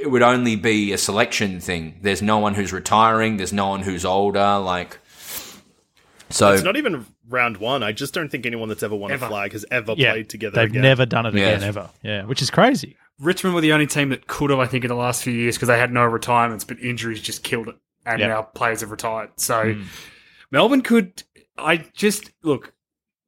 it 0.00 0.10
would 0.10 0.22
only 0.22 0.56
be 0.56 0.92
a 0.92 0.98
selection 0.98 1.60
thing. 1.60 1.98
There's 2.02 2.22
no 2.22 2.38
one 2.38 2.54
who's 2.54 2.72
retiring. 2.72 3.36
There's 3.38 3.52
no 3.52 3.68
one 3.68 3.80
who's 3.82 4.04
older. 4.04 4.58
Like, 4.58 4.98
so 6.30 6.52
it's 6.52 6.62
not 6.62 6.76
even 6.76 7.06
round 7.28 7.56
one. 7.58 7.82
I 7.82 7.92
just 7.92 8.14
don't 8.14 8.30
think 8.30 8.46
anyone 8.46 8.68
that's 8.68 8.82
ever 8.82 8.94
won 8.96 9.12
Ever. 9.12 9.26
a 9.26 9.28
flag 9.28 9.52
has 9.52 9.64
ever 9.70 9.94
Yeah, 9.96 10.12
played 10.12 10.28
together. 10.28 10.56
they've 10.56 10.70
again. 10.70 10.82
never 10.82 11.06
done 11.06 11.26
it 11.26 11.34
Yeah. 11.34 11.48
again 11.48 11.62
ever. 11.68 11.90
Yeah, 12.02 12.24
which 12.24 12.42
is 12.42 12.50
crazy. 12.50 12.96
Richmond 13.20 13.54
were 13.54 13.60
the 13.60 13.72
only 13.72 13.86
team 13.86 14.08
that 14.08 14.26
could 14.26 14.50
have, 14.50 14.58
I 14.58 14.66
think, 14.66 14.84
in 14.84 14.88
the 14.88 14.96
last 14.96 15.22
few 15.22 15.32
years 15.32 15.56
because 15.56 15.68
they 15.68 15.78
had 15.78 15.92
no 15.92 16.04
retirements, 16.04 16.64
but 16.64 16.78
injuries 16.80 17.20
just 17.20 17.44
killed 17.44 17.68
it, 17.68 17.76
and 18.04 18.20
Yeah. 18.20 18.26
now 18.28 18.42
players 18.42 18.80
have 18.80 18.90
retired. 18.90 19.30
So 19.36 19.74
hmm. 19.74 19.82
Melbourne 20.50 20.82
could. 20.82 21.22
I 21.56 21.76
just 21.94 22.30
look, 22.42 22.72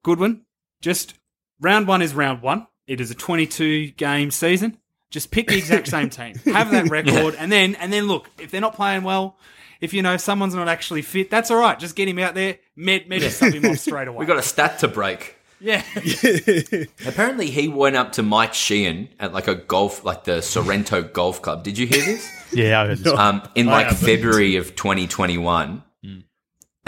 Goodwin. 0.02 0.42
Just 0.82 1.14
round 1.60 1.86
one 1.86 2.02
is 2.02 2.14
round 2.14 2.42
one. 2.42 2.66
It 2.86 3.00
is 3.00 3.10
a 3.10 3.14
twenty-two 3.14 3.88
game 3.92 4.30
season. 4.30 4.78
Just 5.10 5.30
pick 5.30 5.48
the 5.48 5.56
exact 5.56 5.86
same 5.88 6.10
team, 6.10 6.34
have 6.46 6.70
that 6.72 6.90
record, 6.90 7.36
and 7.38 7.50
then 7.52 7.76
and 7.76 7.92
then 7.92 8.06
look 8.08 8.28
if 8.40 8.50
they're 8.50 8.60
not 8.60 8.74
playing 8.74 9.02
well. 9.04 9.38
If 9.80 9.94
you 9.94 10.02
know 10.02 10.16
someone's 10.16 10.54
not 10.54 10.68
actually 10.68 11.02
fit, 11.02 11.30
that's 11.30 11.50
all 11.50 11.58
right. 11.58 11.78
Just 11.78 11.94
get 11.96 12.08
him 12.08 12.18
out 12.18 12.34
there. 12.34 12.58
Med, 12.76 13.08
med, 13.08 13.20
just 13.22 13.38
sub 13.38 13.52
him 13.54 13.64
off 13.64 13.78
straight 13.88 14.08
away. 14.08 14.18
we 14.18 14.26
got 14.26 14.36
a 14.38 14.42
stat 14.42 14.78
to 14.80 14.88
break. 14.88 15.36
yeah. 15.60 15.82
Apparently, 17.06 17.50
he 17.50 17.68
went 17.68 17.96
up 17.96 18.12
to 18.12 18.22
Mike 18.22 18.52
Sheahan 18.52 19.08
at 19.18 19.32
like 19.32 19.48
a 19.48 19.54
golf, 19.54 20.04
like 20.04 20.24
the 20.24 20.42
Sorrento 20.42 21.02
Golf 21.02 21.40
Club. 21.42 21.64
Did 21.64 21.78
you 21.78 21.86
hear 21.86 22.04
this? 22.04 22.30
Yeah, 22.52 22.80
I 22.82 22.86
heard 22.86 22.98
this. 22.98 23.12
um, 23.12 23.42
in 23.56 23.68
I 23.68 23.72
like 23.72 23.86
haven't. 23.88 24.06
February 24.06 24.54
of 24.56 24.76
2021. 24.76 25.82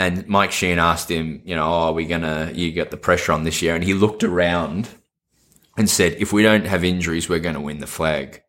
And 0.01 0.29
Mike 0.29 0.51
Sheahan 0.51 0.77
asked 0.77 1.11
him, 1.11 1.43
you 1.45 1.57
know, 1.57 1.65
oh, 1.67 1.89
are 1.89 1.93
we 1.93 2.07
gonna? 2.07 2.53
You 2.55 2.71
get 2.71 2.93
the 2.93 2.97
pressure 2.97 3.33
on 3.33 3.43
this 3.43 3.61
year, 3.63 3.75
and 3.75 3.83
he 3.83 3.93
looked 3.95 4.23
around 4.23 4.89
and 5.77 5.91
said, 5.91 6.13
if 6.21 6.33
we 6.33 6.45
don't 6.45 6.65
have 6.67 6.85
injuries, 6.85 7.29
we're 7.29 7.41
going 7.41 7.57
to 7.57 7.61
win 7.61 7.79
the 7.81 7.87
flag. 7.89 8.43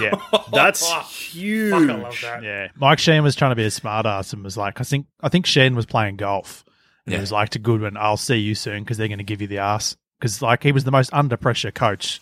Yeah, 0.00 0.14
That's 0.52 0.88
Fuck, 0.88 1.06
huge. 1.06 1.72
I 1.72 1.78
love 1.94 2.16
that. 2.22 2.42
yeah. 2.42 2.68
Mike 2.76 2.98
Sheen 2.98 3.22
was 3.22 3.34
trying 3.36 3.50
to 3.52 3.56
be 3.56 3.64
a 3.64 3.70
smart 3.70 4.06
ass 4.06 4.32
and 4.32 4.42
was 4.44 4.56
like, 4.56 4.80
I 4.80 4.84
think, 4.84 5.06
I 5.20 5.28
think 5.28 5.46
Sheen 5.46 5.74
was 5.76 5.86
playing 5.86 6.16
golf, 6.16 6.64
and 7.06 7.12
Yeah. 7.12 7.18
he 7.18 7.20
was 7.20 7.32
like 7.32 7.50
to 7.50 7.58
Goodwin, 7.58 7.96
"I'll 7.96 8.16
see 8.16 8.36
you 8.36 8.54
soon 8.54 8.82
because 8.84 8.96
they're 8.98 9.08
going 9.08 9.18
to 9.18 9.24
give 9.24 9.40
you 9.42 9.46
the 9.48 9.58
ass." 9.58 9.96
Because 10.20 10.40
like 10.42 10.62
he 10.62 10.72
was 10.72 10.84
the 10.84 10.90
most 10.90 11.10
under 11.12 11.36
pressure 11.36 11.70
coach 11.70 12.20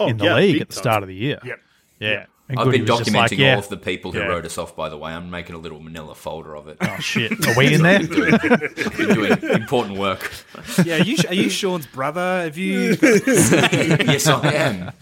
Oh, 0.00 0.08
in 0.08 0.16
the 0.16 0.24
yeah, 0.24 0.36
league 0.36 0.60
at 0.60 0.68
the 0.68 0.74
time. 0.74 0.82
start 0.82 1.02
of 1.04 1.08
the 1.08 1.14
year. 1.14 1.38
Yep. 1.44 1.60
Yeah, 2.00 2.26
And 2.46 2.58
I've 2.58 2.66
Goody 2.66 2.78
been 2.80 2.86
documenting 2.88 3.14
like, 3.14 3.30
yeah. 3.38 3.52
all 3.54 3.60
of 3.60 3.68
the 3.70 3.78
people 3.78 4.12
who 4.12 4.18
Yeah. 4.18 4.26
wrote 4.26 4.44
us 4.44 4.58
off. 4.58 4.76
By 4.76 4.90
the 4.90 4.98
way, 4.98 5.12
I'm 5.12 5.30
making 5.30 5.54
a 5.54 5.58
little 5.58 5.80
Manila 5.80 6.14
folder 6.14 6.54
of 6.54 6.68
it. 6.68 6.76
Oh 6.82 6.96
shit, 7.00 7.32
are 7.46 7.56
we 7.56 7.72
in 7.72 7.82
there? 7.82 8.00
I've 8.00 8.96
been 8.96 9.14
doing 9.14 9.32
important 9.50 9.98
work. 9.98 10.30
Yeah, 10.84 10.96
are 11.00 11.04
you, 11.04 11.16
are 11.28 11.34
you 11.34 11.48
Sean's 11.48 11.86
brother? 11.86 12.42
Have 12.42 12.58
you? 12.58 12.96
yes, 13.02 14.26
I 14.26 14.52
am. 14.52 14.92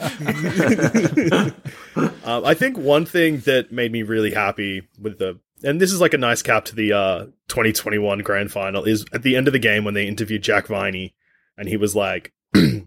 Um, 2.24 2.45
I 2.45 2.55
think 2.55 2.78
one 2.78 3.05
thing 3.07 3.38
that 3.40 3.72
made 3.72 3.93
me 3.93 4.03
really 4.03 4.32
happy 4.32 4.88
with 5.01 5.18
the, 5.18 5.38
and 5.62 5.80
this 5.80 5.93
is 5.93 6.01
like 6.01 6.14
a 6.14 6.18
nice 6.18 6.43
cap 6.43 6.64
to 6.66 6.74
the 6.76 6.93
uh, 6.93 7.24
2021 7.49 8.20
grand 8.20 8.51
final, 8.53 8.84
is 8.84 9.05
at 9.12 9.22
the 9.22 9.36
end 9.36 9.47
of 9.49 9.53
the 9.53 9.59
game 9.59 9.84
when 9.84 9.95
they 9.95 10.07
interviewed 10.07 10.43
Jack 10.43 10.66
Viney, 10.68 11.14
and 11.57 11.68
he 11.68 11.76
was 11.76 11.95
like, 11.95 12.32
"In 12.55 12.86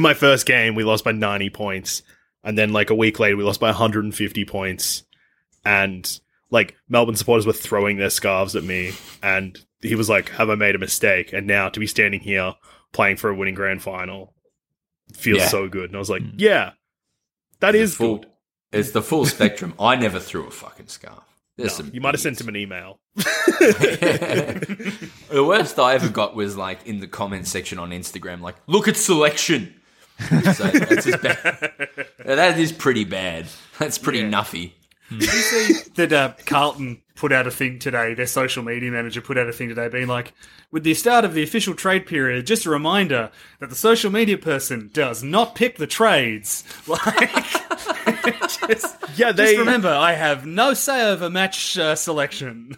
my 0.00 0.14
first 0.14 0.46
game, 0.46 0.74
we 0.74 0.84
lost 0.84 1.04
by 1.04 1.12
90 1.12 1.50
points, 1.50 2.02
and 2.46 2.56
then 2.56 2.72
like 2.72 2.88
a 2.88 2.94
week 2.94 3.20
later, 3.20 3.36
we 3.36 3.44
lost 3.44 3.60
by 3.60 3.66
150 3.66 4.46
points, 4.46 5.02
and 5.64 6.18
like 6.50 6.74
Melbourne 6.88 7.16
supporters 7.16 7.46
were 7.46 7.52
throwing 7.52 7.98
their 7.98 8.08
scarves 8.08 8.56
at 8.56 8.64
me, 8.64 8.92
and 9.22 9.58
he 9.82 9.94
was 9.96 10.08
like, 10.08 10.30
"Have 10.30 10.48
I 10.48 10.54
made 10.54 10.74
a 10.74 10.78
mistake?" 10.78 11.34
And 11.34 11.46
now 11.46 11.68
to 11.68 11.78
be 11.80 11.86
standing 11.86 12.20
here 12.20 12.54
playing 12.92 13.16
for 13.16 13.28
a 13.28 13.34
winning 13.34 13.54
grand 13.56 13.82
final 13.82 14.32
feels 15.12 15.40
Yeah. 15.40 15.48
so 15.48 15.68
good, 15.68 15.90
and 15.90 15.96
I 15.96 15.98
was 15.98 16.08
like, 16.08 16.22
hmm. 16.22 16.36
"Yeah." 16.38 16.70
That 17.60 17.74
is 17.74 17.94
full, 17.96 18.18
good. 18.18 18.28
It's 18.72 18.92
the 18.92 19.02
full 19.02 19.24
spectrum. 19.26 19.74
I 19.80 19.96
never 19.96 20.20
threw 20.20 20.46
a 20.46 20.50
fucking 20.50 20.88
scarf. 20.88 21.18
No, 21.58 21.70
you 21.90 22.02
might 22.02 22.12
have 22.12 22.20
sent 22.20 22.38
him 22.38 22.48
an 22.48 22.56
email. 22.56 23.00
the 23.16 23.24
worst 25.46 25.78
I 25.78 25.94
ever 25.94 26.10
got 26.10 26.36
was 26.36 26.54
like 26.54 26.86
in 26.86 27.00
the 27.00 27.06
comment 27.06 27.46
section 27.46 27.78
on 27.78 27.92
Instagram, 27.92 28.42
like, 28.42 28.56
look 28.66 28.88
at 28.88 28.96
selection. 28.98 29.75
so 30.54 30.64
that's 30.64 31.06
just 31.06 31.22
bad. 31.22 31.72
That 32.26 32.58
is 32.58 32.72
pretty 32.72 33.04
bad. 33.04 33.46
That's 33.78 33.98
pretty 33.98 34.22
nuffy. 34.22 34.72
Did 35.10 35.22
you 35.22 35.28
see 35.28 35.90
that 35.94 36.12
uh, 36.12 36.32
Carlton 36.46 37.00
put 37.14 37.30
out 37.30 37.46
a 37.46 37.52
thing 37.52 37.78
today? 37.78 38.14
Their 38.14 38.26
social 38.26 38.64
media 38.64 38.90
manager 38.90 39.20
put 39.20 39.38
out 39.38 39.48
a 39.48 39.52
thing 39.52 39.68
today, 39.68 39.86
being 39.88 40.08
like, 40.08 40.32
"With 40.72 40.82
the 40.82 40.94
start 40.94 41.24
of 41.24 41.34
the 41.34 41.44
official 41.44 41.74
trade 41.74 42.04
period, 42.06 42.44
just 42.46 42.66
a 42.66 42.70
reminder 42.70 43.30
that 43.60 43.68
the 43.70 43.76
social 43.76 44.10
media 44.10 44.36
person 44.38 44.90
does 44.92 45.22
not 45.22 45.54
pick 45.54 45.76
the 45.76 45.86
trades." 45.86 46.64
Like, 46.88 47.30
just, 48.68 48.96
Yeah, 49.16 49.30
they 49.32 49.46
just 49.46 49.58
remember, 49.58 49.88
I 49.90 50.12
have 50.14 50.44
no 50.46 50.74
say 50.74 51.08
over 51.08 51.30
match 51.30 51.78
uh, 51.78 51.94
selection. 51.94 52.76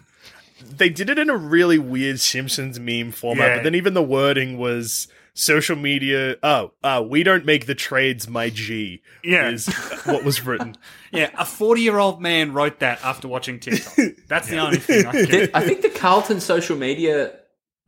they 0.77 0.89
did 0.89 1.09
it 1.09 1.17
in 1.17 1.29
a 1.29 1.37
really 1.37 1.79
weird 1.79 2.19
Simpsons 2.19 2.79
meme 2.79 3.11
format, 3.11 3.47
Yeah. 3.47 3.55
but 3.57 3.63
then 3.63 3.75
even 3.75 3.93
the 3.95 4.03
wording 4.03 4.57
was 4.57 5.07
social 5.39 5.75
media. 5.75 6.35
Oh, 6.43 6.71
uh, 6.83 7.03
we 7.07 7.23
don't 7.23 7.45
make 7.45 7.65
the 7.65 7.75
trades, 7.75 8.27
my 8.27 8.49
G. 8.49 9.01
Yeah. 9.23 9.49
is 9.49 9.67
what 10.05 10.23
was 10.23 10.45
written. 10.45 10.75
Yeah, 11.11 11.31
a 11.39 11.43
forty-year-old 11.43 12.21
man 12.21 12.53
wrote 12.53 12.81
that 12.81 13.03
after 13.03 13.27
watching 13.27 13.59
TikTok. 13.59 13.95
That's 14.27 14.47
the 14.47 14.59
only 14.59 14.77
thing 14.77 15.07
I 15.07 15.11
can. 15.11 15.25
The- 15.25 15.49
I 15.55 15.65
think 15.65 15.81
the 15.81 15.89
Carlton 15.89 16.39
social 16.39 16.77
media 16.77 17.33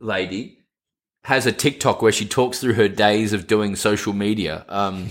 lady 0.00 0.58
has 1.22 1.46
a 1.46 1.52
TikTok 1.52 2.02
where 2.02 2.10
she 2.10 2.26
talks 2.26 2.58
through 2.58 2.72
her 2.72 2.88
days 2.88 3.32
of 3.32 3.46
doing 3.46 3.76
social 3.76 4.12
media. 4.12 4.64
Um, 4.68 5.04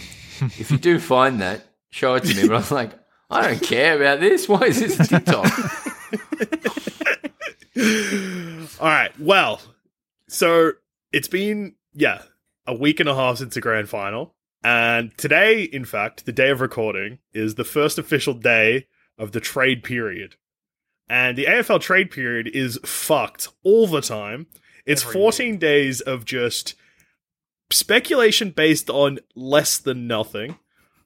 if 0.59 0.71
you 0.71 0.77
do 0.77 0.99
find 0.99 1.39
that, 1.39 1.61
show 1.89 2.15
it 2.15 2.25
to 2.25 2.35
me. 2.35 2.49
But 2.49 2.55
I 2.55 2.57
was 2.57 2.69
like, 2.71 2.91
I 3.29 3.47
don't 3.47 3.63
care 3.63 3.95
about 3.95 4.19
this. 4.19 4.49
Why 4.49 4.63
is 4.63 4.81
this 4.81 4.99
a 4.99 5.07
TikTok? 5.07 5.45
All 8.81 8.89
right. 8.89 9.17
Well, 9.19 9.61
so 10.27 10.73
it's 11.13 11.29
been 11.29 11.75
yeah 11.93 12.23
a 12.65 12.73
week 12.73 12.99
and 12.99 13.09
a 13.09 13.15
half 13.15 13.37
since 13.37 13.53
the 13.53 13.61
grand 13.61 13.89
final, 13.89 14.35
and 14.63 15.15
today, 15.17 15.63
in 15.63 15.85
fact, 15.85 16.25
the 16.25 16.31
day 16.31 16.49
of 16.49 16.61
recording 16.61 17.19
is 17.33 17.55
the 17.55 17.63
first 17.63 17.97
official 17.97 18.33
day 18.33 18.87
of 19.17 19.31
the 19.31 19.39
trade 19.39 19.83
period, 19.83 20.35
and 21.09 21.37
the 21.37 21.45
AFL 21.45 21.81
trade 21.81 22.11
period 22.11 22.47
is 22.47 22.79
fucked 22.83 23.49
all 23.63 23.87
the 23.87 24.01
time. 24.01 24.47
It's 24.85 25.03
Every 25.03 25.13
14 25.13 25.57
days 25.57 26.01
of 26.01 26.25
just 26.25 26.75
speculation 27.71 28.51
based 28.51 28.89
on 28.89 29.19
less 29.35 29.77
than 29.77 30.07
nothing. 30.07 30.57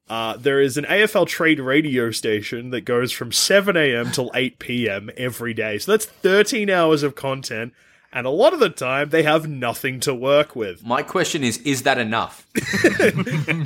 Uh, 0.07 0.37
there 0.37 0.61
is 0.61 0.77
an 0.77 0.85
AFL 0.85 1.25
trade 1.27 1.59
radio 1.59 2.11
station 2.11 2.69
that 2.69 2.81
goes 2.81 3.11
from 3.11 3.31
7 3.31 3.75
a.m. 3.75 4.11
till 4.11 4.29
8 4.35 4.59
p.m. 4.59 5.09
every 5.17 5.53
day. 5.53 5.79
So 5.79 5.91
that's 5.91 6.05
13 6.05 6.69
hours 6.69 7.01
of 7.01 7.15
content. 7.15 7.73
And 8.15 8.25
a 8.25 8.31
lot 8.31 8.53
of 8.53 8.59
the 8.59 8.69
time, 8.69 9.09
they 9.09 9.23
have 9.23 9.47
nothing 9.47 9.99
to 9.99 10.15
work 10.15 10.55
with. 10.55 10.83
My 10.83 11.03
question 11.03 11.43
is, 11.43 11.59
is 11.59 11.83
that 11.83 11.99
enough? 11.99 12.47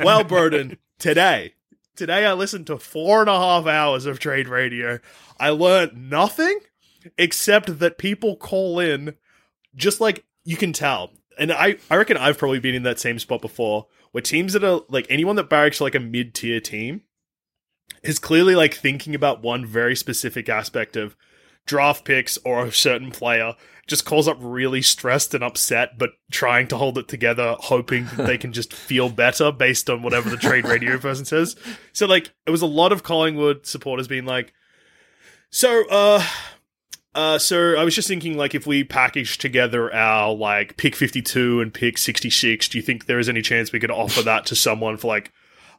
well, 0.03 0.25
Broden, 0.25 0.77
today, 0.97 1.53
Today 1.99 2.25
I 2.25 2.31
listened 2.31 2.65
to 2.67 2.77
four 2.77 3.19
and 3.19 3.29
a 3.29 3.37
half 3.37 3.67
hours 3.67 4.05
of 4.05 4.19
trade 4.19 4.47
radio. 4.47 4.99
I 5.37 5.49
learned 5.49 6.09
nothing 6.09 6.57
except 7.17 7.79
that 7.79 7.97
people 7.97 8.37
call 8.37 8.79
in 8.79 9.15
just 9.75 9.99
like 9.99 10.23
you 10.45 10.55
can 10.55 10.71
tell. 10.71 11.11
And 11.37 11.51
I, 11.51 11.75
I 11.91 11.97
reckon 11.97 12.15
I've 12.15 12.37
probably 12.37 12.61
been 12.61 12.73
in 12.73 12.83
that 12.83 13.01
same 13.01 13.19
spot 13.19 13.41
before 13.41 13.87
where 14.13 14.21
teams 14.21 14.53
that 14.53 14.63
are 14.63 14.79
like 14.87 15.07
anyone 15.09 15.35
that 15.35 15.49
barracks 15.49 15.81
like 15.81 15.93
a 15.93 15.99
mid 15.99 16.33
tier 16.33 16.61
team 16.61 17.01
is 18.01 18.17
clearly 18.17 18.55
like 18.55 18.75
thinking 18.75 19.13
about 19.13 19.43
one 19.43 19.65
very 19.65 19.97
specific 19.97 20.47
aspect 20.47 20.95
of 20.95 21.17
draft 21.69 22.03
picks 22.03 22.37
or 22.43 22.65
a 22.65 22.71
certain 22.71 23.11
player 23.11 23.53
just 23.85 24.03
calls 24.03 24.27
up 24.27 24.37
really 24.39 24.81
stressed 24.81 25.33
and 25.35 25.43
upset, 25.43 25.97
but 25.97 26.11
trying 26.31 26.67
to 26.67 26.77
hold 26.77 26.97
it 26.97 27.07
together, 27.07 27.55
hoping 27.59 28.05
that 28.05 28.25
they 28.25 28.37
can 28.37 28.51
just 28.51 28.73
feel 28.73 29.09
better 29.09 29.51
based 29.51 29.89
on 29.89 30.01
whatever 30.01 30.29
the 30.29 30.37
trade 30.37 30.65
radio 30.65 30.97
person 30.99 31.25
says. 31.25 31.55
So, 31.93 32.07
like, 32.07 32.31
it 32.47 32.51
was 32.51 32.63
a 32.63 32.67
lot 32.67 32.91
of 32.91 33.03
Collingwood 33.03 33.65
supporters 33.65 34.07
being 34.07 34.25
like, 34.25 34.51
so, 35.51 35.87
uh, 35.89 36.23
uh, 37.13 37.37
so 37.37 37.75
I 37.75 37.83
was 37.83 37.95
just 37.95 38.07
thinking, 38.07 38.35
like, 38.35 38.55
if 38.55 38.65
we 38.65 38.83
package 38.83 39.37
together 39.37 39.93
our 39.93 40.33
like 40.33 40.77
pick 40.77 40.95
fifty-two 40.95 41.61
and 41.61 41.73
pick 41.73 41.97
sixty-six, 41.97 42.67
do 42.67 42.77
you 42.77 42.83
think 42.83 43.05
there 43.05 43.19
is 43.19 43.29
any 43.29 43.41
chance 43.41 43.71
we 43.71 43.79
could 43.79 43.91
offer 43.91 44.21
that 44.23 44.45
to 44.47 44.55
someone 44.55 44.97
for 44.97 45.07
like 45.07 45.31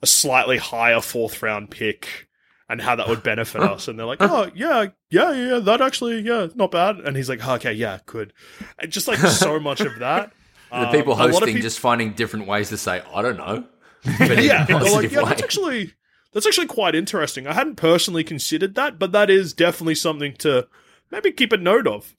a 0.03 0.07
slightly 0.07 0.57
higher 0.57 1.01
fourth 1.01 1.43
round 1.43 1.71
pick, 1.71 2.29
and 2.71 2.81
how 2.81 2.95
that 2.97 3.09
would 3.09 3.23
benefit 3.23 3.61
us? 3.73 3.89
And 3.89 3.99
they're 3.99 4.07
like, 4.07 4.23
oh 4.23 4.51
yeah, 4.55 4.87
yeah, 5.11 5.33
yeah, 5.33 5.59
that 5.59 5.83
actually, 5.83 6.21
yeah, 6.21 6.47
not 6.55 6.71
bad. 6.71 6.97
And 7.01 7.17
he's 7.17 7.29
like, 7.29 7.47
okay, 7.47 7.73
yeah, 7.75 7.99
good. 8.07 8.33
And 8.79 8.91
just 8.91 9.09
like 9.09 9.19
so 9.19 9.61
much 9.69 9.81
of 9.81 9.99
that. 9.99 10.33
The 10.71 10.87
Um, 10.87 10.93
people 10.93 11.13
a 11.13 11.17
lot 11.17 11.27
of 11.29 11.35
hosting 11.35 11.55
peop- 11.57 11.63
just 11.63 11.81
finding 11.81 12.13
different 12.13 12.47
ways 12.47 12.69
to 12.71 12.79
say, 12.79 13.03
I 13.13 13.21
don't 13.23 13.37
know. 13.37 13.65
But 14.19 14.43
yeah, 14.43 14.65
they're 14.65 14.81
like, 14.81 15.11
yeah, 15.11 15.23
way. 15.23 15.29
that's 15.29 15.43
actually 15.43 15.93
that's 16.33 16.47
actually 16.47 16.69
quite 16.69 16.95
interesting. 16.95 17.47
I 17.47 17.53
hadn't 17.53 17.75
personally 17.77 18.25
considered 18.25 18.75
that, 18.77 18.99
but 18.99 19.13
that 19.13 19.29
is 19.31 19.53
definitely 19.53 19.97
something 19.97 20.35
to 20.39 20.69
maybe 21.11 21.33
keep 21.33 21.53
a 21.53 21.57
note 21.59 21.87
of. 21.89 22.15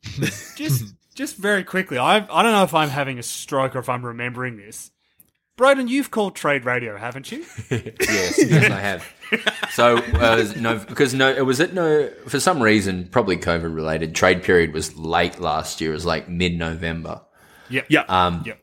just 0.55 0.93
just 1.15 1.37
very 1.37 1.63
quickly, 1.63 1.97
I 1.97 2.17
I 2.17 2.43
don't 2.43 2.51
know 2.51 2.63
if 2.63 2.73
I'm 2.75 2.89
having 2.89 3.17
a 3.19 3.23
stroke 3.23 3.75
or 3.75 3.79
if 3.79 3.89
I'm 3.89 4.05
remembering 4.05 4.57
this. 4.57 4.91
Broden, 5.61 5.87
you've 5.87 6.09
called 6.11 6.35
trade 6.35 6.65
radio, 6.65 6.97
haven't 6.97 7.31
you? 7.31 7.45
yes, 7.69 7.99
yes, 8.39 8.71
I 8.71 8.79
have. 8.79 9.13
So 9.71 9.97
uh, 9.97 10.51
no, 10.57 10.79
because 10.79 11.13
no, 11.13 11.29
it 11.31 11.45
was 11.45 11.59
at 11.61 11.73
no 11.73 12.09
for 12.27 12.39
some 12.39 12.61
reason, 12.61 13.07
probably 13.09 13.37
COVID 13.37 13.73
related. 13.73 14.15
Trade 14.15 14.43
period 14.43 14.73
was 14.73 14.95
late 14.97 15.39
last 15.39 15.79
year. 15.79 15.91
It 15.91 15.93
was 15.93 16.05
like 16.05 16.27
mid 16.27 16.57
November, 16.57 17.21
Yep. 17.69 17.85
Yeah, 17.89 18.03
um, 18.09 18.43
Yep. 18.45 18.59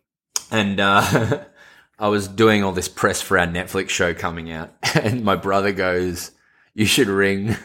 and 0.50 0.80
uh, 0.80 1.44
I 1.98 2.08
was 2.08 2.28
doing 2.28 2.62
all 2.64 2.72
this 2.72 2.88
press 2.88 3.22
for 3.22 3.38
our 3.38 3.46
Netflix 3.46 3.90
show 3.90 4.12
coming 4.12 4.50
out, 4.50 4.72
and 4.94 5.24
my 5.24 5.36
brother 5.36 5.72
goes, 5.72 6.32
"You 6.74 6.84
should 6.84 7.08
ring 7.08 7.56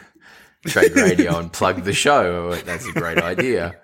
Trade 0.66 0.94
Radio 0.96 1.38
and 1.38 1.52
plug 1.52 1.82
the 1.84 1.92
show. 1.92 2.46
I 2.46 2.48
went, 2.50 2.64
That's 2.66 2.86
a 2.86 2.92
great 2.92 3.18
idea." 3.18 3.76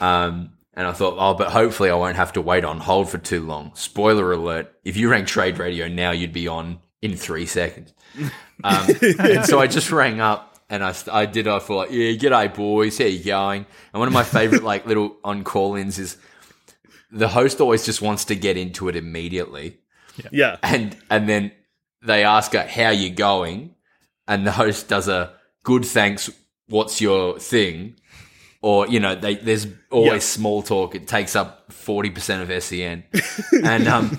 Um, 0.00 0.52
and 0.76 0.86
I 0.86 0.92
thought, 0.92 1.16
oh, 1.18 1.34
but 1.34 1.50
hopefully 1.50 1.90
I 1.90 1.94
won't 1.94 2.16
have 2.16 2.32
to 2.34 2.40
wait 2.40 2.64
on 2.64 2.78
hold 2.78 3.08
for 3.08 3.18
too 3.18 3.44
long. 3.44 3.72
Spoiler 3.74 4.32
alert: 4.32 4.74
if 4.84 4.96
you 4.96 5.10
rang 5.10 5.24
Trade 5.24 5.58
Radio 5.58 5.88
now, 5.88 6.10
you'd 6.10 6.32
be 6.32 6.48
on 6.48 6.80
in 7.02 7.16
three 7.16 7.46
seconds. 7.46 7.92
Um, 8.62 8.86
and 9.18 9.44
so 9.44 9.58
I 9.58 9.66
just 9.66 9.90
rang 9.90 10.20
up 10.20 10.54
and 10.70 10.82
I, 10.84 10.94
I 11.12 11.26
did. 11.26 11.46
I 11.48 11.58
thought, 11.58 11.92
yeah, 11.92 12.12
g'day 12.12 12.54
boys, 12.54 12.98
how 12.98 13.04
you 13.04 13.22
going? 13.22 13.66
And 13.92 13.98
one 13.98 14.08
of 14.08 14.14
my 14.14 14.24
favorite 14.24 14.62
like 14.62 14.86
little 14.86 15.16
on 15.24 15.44
call 15.44 15.74
ins 15.74 15.98
is 15.98 16.16
the 17.10 17.28
host 17.28 17.60
always 17.60 17.84
just 17.84 18.02
wants 18.02 18.24
to 18.26 18.34
get 18.34 18.56
into 18.56 18.88
it 18.88 18.96
immediately, 18.96 19.78
yeah. 20.30 20.56
and 20.62 20.96
and 21.10 21.28
then 21.28 21.52
they 22.02 22.24
ask 22.24 22.52
her 22.52 22.66
how 22.66 22.90
you 22.90 23.10
going, 23.10 23.74
and 24.26 24.46
the 24.46 24.52
host 24.52 24.88
does 24.88 25.08
a 25.08 25.34
good 25.62 25.84
thanks. 25.84 26.30
What's 26.68 27.00
your 27.00 27.38
thing? 27.38 27.96
Or 28.64 28.86
you 28.88 28.98
know, 28.98 29.14
they, 29.14 29.34
there's 29.34 29.66
always 29.90 30.12
Yeah. 30.12 30.18
small 30.20 30.62
talk. 30.62 30.94
It 30.94 31.06
takes 31.06 31.36
up 31.36 31.70
forty 31.70 32.08
percent 32.08 32.50
of 32.50 32.62
SEN, 32.62 33.04
and 33.62 33.86
um, 33.86 34.18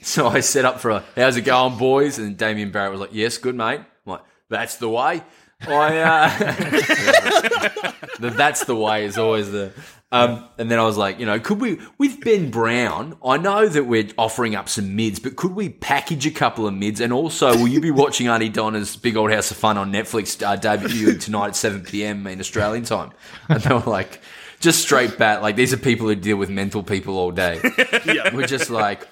so 0.00 0.28
I 0.28 0.38
set 0.40 0.64
up 0.64 0.78
for 0.78 0.90
a 0.92 1.04
how's 1.16 1.36
it 1.36 1.42
going, 1.42 1.76
boys? 1.76 2.20
And 2.20 2.36
Damien 2.36 2.70
Barrett 2.70 2.92
was 2.92 3.00
like, 3.00 3.10
"Yes, 3.12 3.36
good, 3.38 3.56
mate." 3.56 3.80
I'm 3.80 3.86
like, 4.12 4.20
"That's 4.48 4.76
the 4.76 4.88
way." 4.88 5.24
I 5.66 5.98
uh, 5.98 6.28
the 8.20 8.30
that's 8.36 8.64
the 8.64 8.76
way 8.76 9.06
is 9.06 9.18
always 9.18 9.50
the. 9.50 9.72
Um, 10.14 10.48
and 10.58 10.70
then 10.70 10.78
I 10.78 10.84
was 10.84 10.96
like, 10.96 11.18
you 11.18 11.26
know, 11.26 11.40
could 11.40 11.60
we 11.60 11.80
with 11.98 12.20
Ben 12.20 12.48
Brown? 12.48 13.16
I 13.24 13.36
know 13.36 13.66
that 13.66 13.84
we're 13.84 14.08
offering 14.16 14.54
up 14.54 14.68
some 14.68 14.94
mids, 14.94 15.18
but 15.18 15.34
could 15.34 15.56
we 15.56 15.70
package 15.70 16.24
a 16.24 16.30
couple 16.30 16.68
of 16.68 16.74
mids? 16.74 17.00
And 17.00 17.12
also, 17.12 17.48
will 17.56 17.66
you 17.66 17.80
be 17.80 17.90
watching 17.92 18.28
Aunty 18.28 18.48
Donna's 18.48 18.96
Big 18.96 19.16
Old 19.16 19.32
House 19.32 19.50
of 19.50 19.56
Fun 19.56 19.76
on 19.76 19.92
Netflix 19.92 20.40
uh, 20.40 20.56
debuting 20.56 21.20
tonight 21.20 21.48
at 21.48 21.56
seven 21.56 21.82
pm 21.82 22.28
in 22.28 22.38
Australian 22.38 22.84
time? 22.84 23.10
And 23.48 23.60
they 23.60 23.74
were 23.74 23.80
like, 23.80 24.20
just 24.60 24.82
straight 24.82 25.18
bat. 25.18 25.42
Like 25.42 25.56
these 25.56 25.72
are 25.72 25.76
people 25.76 26.06
who 26.06 26.14
deal 26.14 26.36
with 26.36 26.48
mental 26.48 26.84
people 26.84 27.18
all 27.18 27.32
day. 27.32 27.60
Yeah. 28.04 28.34
We're 28.34 28.46
just 28.46 28.70
like, 28.70 29.08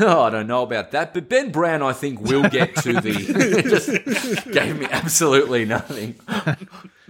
oh, 0.00 0.22
I 0.22 0.30
don't 0.30 0.46
know 0.46 0.62
about 0.62 0.92
that. 0.92 1.12
But 1.12 1.28
Ben 1.28 1.50
Brown, 1.50 1.82
I 1.82 1.92
think, 1.92 2.20
will 2.20 2.48
get 2.48 2.76
to 2.76 2.94
the. 2.94 3.62
just 3.68 4.50
gave 4.52 4.78
me 4.78 4.86
absolutely 4.90 5.64
nothing. 5.64 6.14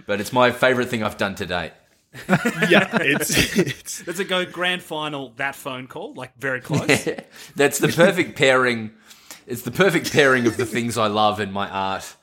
But 0.05 0.19
it's 0.19 0.33
my 0.33 0.51
favourite 0.51 0.89
thing 0.89 1.03
I've 1.03 1.17
done 1.17 1.35
to 1.35 1.45
date. 1.45 1.71
yeah, 2.69 2.89
it's, 3.01 3.55
it's 3.57 4.03
Does 4.03 4.19
it 4.19 4.25
go 4.27 4.43
grand 4.45 4.81
final 4.81 5.31
that 5.37 5.55
phone 5.55 5.85
call? 5.87 6.13
Like 6.15 6.35
very 6.37 6.59
close? 6.61 7.07
That's 7.55 7.77
the 7.79 7.87
perfect 7.89 8.35
pairing. 8.37 8.91
It's 9.45 9.61
the 9.61 9.71
perfect 9.71 10.11
pairing 10.11 10.47
of 10.47 10.57
the 10.57 10.65
things 10.65 10.97
I 10.97 11.07
love 11.07 11.39
in 11.39 11.51
my 11.51 11.69
art. 11.69 12.15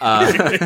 Uh, 0.00 0.32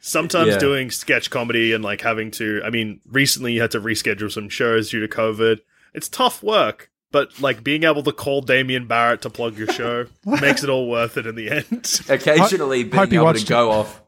sometimes 0.00 0.48
Yeah. 0.54 0.58
doing 0.58 0.90
sketch 0.90 1.30
comedy 1.30 1.72
and 1.72 1.84
like 1.84 2.00
having 2.00 2.30
to. 2.32 2.60
I 2.64 2.70
mean, 2.70 3.00
recently 3.10 3.52
you 3.54 3.60
had 3.60 3.70
to 3.72 3.80
reschedule 3.80 4.30
some 4.30 4.48
shows 4.48 4.90
due 4.90 5.00
to 5.06 5.08
COVID. 5.08 5.60
It's 5.94 6.08
tough 6.08 6.42
work, 6.42 6.90
but 7.10 7.40
like 7.40 7.62
being 7.64 7.84
able 7.84 8.02
to 8.04 8.12
call 8.12 8.40
Damien 8.40 8.86
Barrett 8.86 9.22
to 9.22 9.30
plug 9.30 9.56
your 9.58 9.68
show 9.72 10.06
makes 10.24 10.62
it 10.62 10.70
all 10.70 10.88
worth 10.88 11.16
it 11.16 11.26
in 11.26 11.34
the 11.34 11.50
end. 11.50 12.00
occasionally 12.08 12.82
Hope- 12.82 13.10
being 13.10 13.22
able 13.22 13.32
to 13.32 13.38
watched 13.38 13.48
go 13.48 13.70
off 13.70 14.02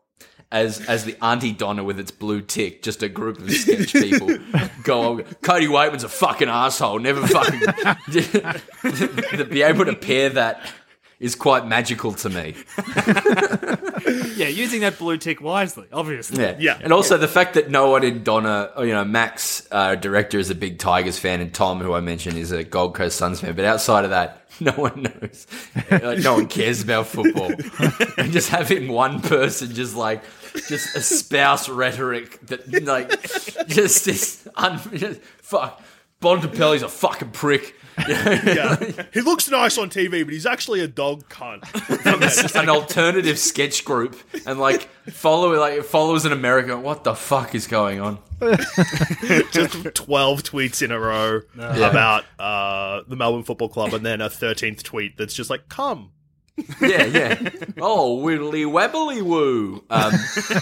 as 0.52 0.80
as 0.88 1.04
the 1.04 1.16
Aunty 1.22 1.52
Donna 1.52 1.84
with 1.84 1.98
its 2.00 2.10
blue 2.10 2.40
tick, 2.40 2.82
just 2.82 3.02
a 3.02 3.08
group 3.08 3.38
of 3.38 3.50
sketch 3.50 3.92
people 3.92 4.36
go. 4.82 5.22
Cody 5.42 5.66
Weightman's 5.66 6.04
a 6.04 6.08
fucking 6.08 6.48
asshole. 6.48 6.98
Never 6.98 7.26
fucking 7.26 7.60
to 9.36 9.44
be 9.44 9.62
able 9.62 9.84
to 9.84 9.94
pair 9.94 10.30
that 10.30 10.60
is 11.20 11.34
quite 11.34 11.66
magical 11.66 12.12
to 12.14 12.30
me. 12.30 12.54
yeah, 14.36 14.48
using 14.48 14.80
that 14.80 14.96
blue 14.98 15.18
tick 15.18 15.40
wisely, 15.42 15.86
obviously. 15.92 16.42
Yeah, 16.42 16.56
Yeah. 16.58 16.78
And 16.82 16.94
also 16.94 17.18
the 17.18 17.28
fact 17.28 17.54
that 17.54 17.70
no 17.70 17.90
one 17.90 18.02
in 18.04 18.24
Donna, 18.24 18.70
you 18.78 18.86
know, 18.86 19.04
Max, 19.04 19.68
uh, 19.70 19.96
director, 19.96 20.38
is 20.38 20.48
a 20.48 20.54
big 20.54 20.78
Tigers 20.78 21.18
fan, 21.18 21.42
and 21.42 21.52
Tom, 21.52 21.80
who 21.80 21.92
I 21.92 22.00
mentioned, 22.00 22.38
is 22.38 22.52
a 22.52 22.64
Gold 22.64 22.94
Coast 22.94 23.18
Suns 23.18 23.40
fan. 23.42 23.54
But 23.54 23.66
outside 23.66 24.04
of 24.04 24.10
that, 24.10 24.46
no 24.60 24.72
one 24.72 25.02
knows. 25.02 25.46
like, 25.90 26.18
no 26.20 26.34
one 26.34 26.48
cares 26.48 26.82
about 26.82 27.06
football. 27.06 27.52
and 28.16 28.32
just 28.32 28.48
having 28.48 28.88
one 28.88 29.20
person 29.20 29.74
just 29.74 29.94
like 29.94 30.22
just 30.68 30.96
espouse 30.96 31.68
rhetoric 31.68 32.40
that 32.46 32.82
like 32.84 33.10
just 33.68 34.04
this 34.04 34.48
un- 34.56 34.80
just, 34.94 35.20
fuck. 35.42 35.82
Bontempelli's 36.20 36.82
a 36.82 36.88
fucking 36.88 37.30
prick. 37.30 37.74
yeah, 38.06 38.76
he 39.12 39.22
looks 39.22 39.50
nice 39.50 39.78
on 39.78 39.88
TV, 39.88 40.22
but 40.22 40.32
he's 40.32 40.44
actually 40.46 40.80
a 40.80 40.86
dog 40.86 41.26
cunt. 41.28 41.64
It's 42.44 42.54
an 42.54 42.68
alternative 42.68 43.38
sketch 43.38 43.84
group 43.84 44.16
and 44.46 44.58
like 44.60 44.82
follow 45.08 45.58
like 45.58 45.82
followers 45.82 46.26
in 46.26 46.32
America. 46.32 46.78
What 46.78 47.04
the 47.04 47.14
fuck 47.14 47.54
is 47.54 47.66
going 47.66 48.00
on? 48.00 48.18
Just 49.50 49.94
twelve 49.94 50.42
tweets 50.42 50.82
in 50.82 50.92
a 50.92 51.00
row 51.00 51.40
about 51.54 52.24
uh, 52.38 53.02
the 53.08 53.16
Melbourne 53.16 53.42
Football 53.44 53.68
Club, 53.70 53.94
and 53.94 54.04
then 54.04 54.20
a 54.20 54.28
thirteenth 54.30 54.82
tweet 54.82 55.16
that's 55.16 55.34
just 55.34 55.50
like, 55.50 55.68
"Come." 55.68 56.12
Yeah, 56.80 57.04
yeah. 57.04 57.50
Oh, 57.80 58.16
widdly 58.20 58.64
wabbly 58.64 59.22
woo. 59.22 59.84
Um, 59.90 60.12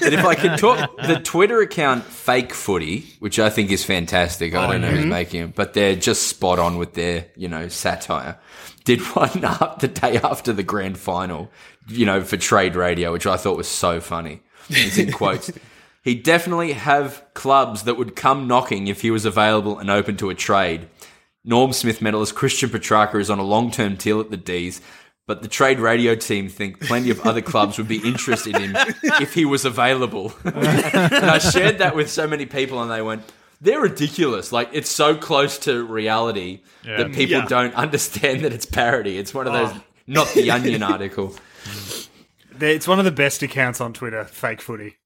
and 0.02 0.14
if 0.14 0.24
I 0.24 0.34
can 0.34 0.58
talk, 0.58 0.96
the 0.96 1.20
Twitter 1.22 1.60
account 1.60 2.04
Fake 2.04 2.52
Footy, 2.52 3.06
which 3.20 3.38
I 3.38 3.50
think 3.50 3.70
is 3.70 3.84
fantastic. 3.84 4.54
I 4.54 4.70
don't 4.70 4.80
know 4.80 4.90
who's 4.90 5.06
making 5.06 5.42
it, 5.42 5.54
but 5.54 5.74
they're 5.74 5.96
just 5.96 6.26
spot 6.28 6.58
on 6.58 6.78
with 6.78 6.94
their, 6.94 7.26
you 7.36 7.48
know, 7.48 7.68
satire. 7.68 8.38
Did 8.84 9.00
one 9.00 9.44
up 9.44 9.80
the 9.80 9.88
day 9.88 10.18
after 10.18 10.52
the 10.52 10.62
grand 10.62 10.98
final, 10.98 11.50
you 11.88 12.06
know, 12.06 12.22
for 12.22 12.36
Trade 12.36 12.76
Radio, 12.76 13.12
which 13.12 13.26
I 13.26 13.36
thought 13.36 13.56
was 13.56 13.68
so 13.68 14.00
funny. 14.00 14.40
It's 14.68 14.98
in 14.98 15.12
quotes. 15.12 15.50
He'd 16.04 16.22
definitely 16.22 16.72
have 16.72 17.24
clubs 17.34 17.82
that 17.82 17.96
would 17.96 18.16
come 18.16 18.46
knocking 18.46 18.86
if 18.86 19.02
he 19.02 19.10
was 19.10 19.24
available 19.24 19.78
and 19.78 19.90
open 19.90 20.16
to 20.18 20.30
a 20.30 20.34
trade. 20.34 20.88
Norm 21.44 21.72
Smith 21.72 22.02
medalist 22.02 22.34
Christian 22.34 22.68
Petracca 22.70 23.20
is 23.20 23.30
on 23.30 23.38
a 23.38 23.42
long 23.42 23.70
term 23.70 23.94
deal 23.94 24.20
at 24.20 24.30
the 24.30 24.36
D's, 24.36 24.80
but 25.28 25.42
the 25.42 25.48
trade 25.48 25.78
radio 25.78 26.14
team 26.14 26.48
think 26.48 26.80
plenty 26.80 27.10
of 27.10 27.20
other 27.20 27.42
clubs 27.42 27.76
would 27.76 27.86
be 27.86 27.98
interested 27.98 28.56
in 28.56 28.72
if 29.20 29.34
he 29.34 29.44
was 29.44 29.66
available. 29.66 30.32
and 30.44 30.56
I 30.56 31.36
shared 31.36 31.78
that 31.78 31.94
with 31.94 32.10
so 32.10 32.26
many 32.26 32.46
people, 32.46 32.80
and 32.80 32.90
they 32.90 33.02
went, 33.02 33.22
they're 33.60 33.78
ridiculous. 33.80 34.52
Like, 34.52 34.70
it's 34.72 34.88
so 34.88 35.14
close 35.14 35.58
to 35.60 35.84
reality 35.84 36.62
that 36.82 37.12
people 37.12 37.40
Yeah. 37.40 37.46
don't 37.46 37.74
understand 37.74 38.40
that 38.40 38.54
it's 38.54 38.64
parody. 38.64 39.18
It's 39.18 39.34
one 39.34 39.46
of 39.46 39.52
those 39.52 39.70
oh. 39.70 39.82
not 40.06 40.28
the 40.32 40.50
Onion 40.50 40.82
article. 40.82 41.36
It's 42.60 42.88
one 42.88 42.98
of 42.98 43.04
the 43.04 43.12
best 43.12 43.40
accounts 43.44 43.80
on 43.80 43.92
Twitter, 43.92 44.24
fake 44.24 44.60
footy. 44.60 44.96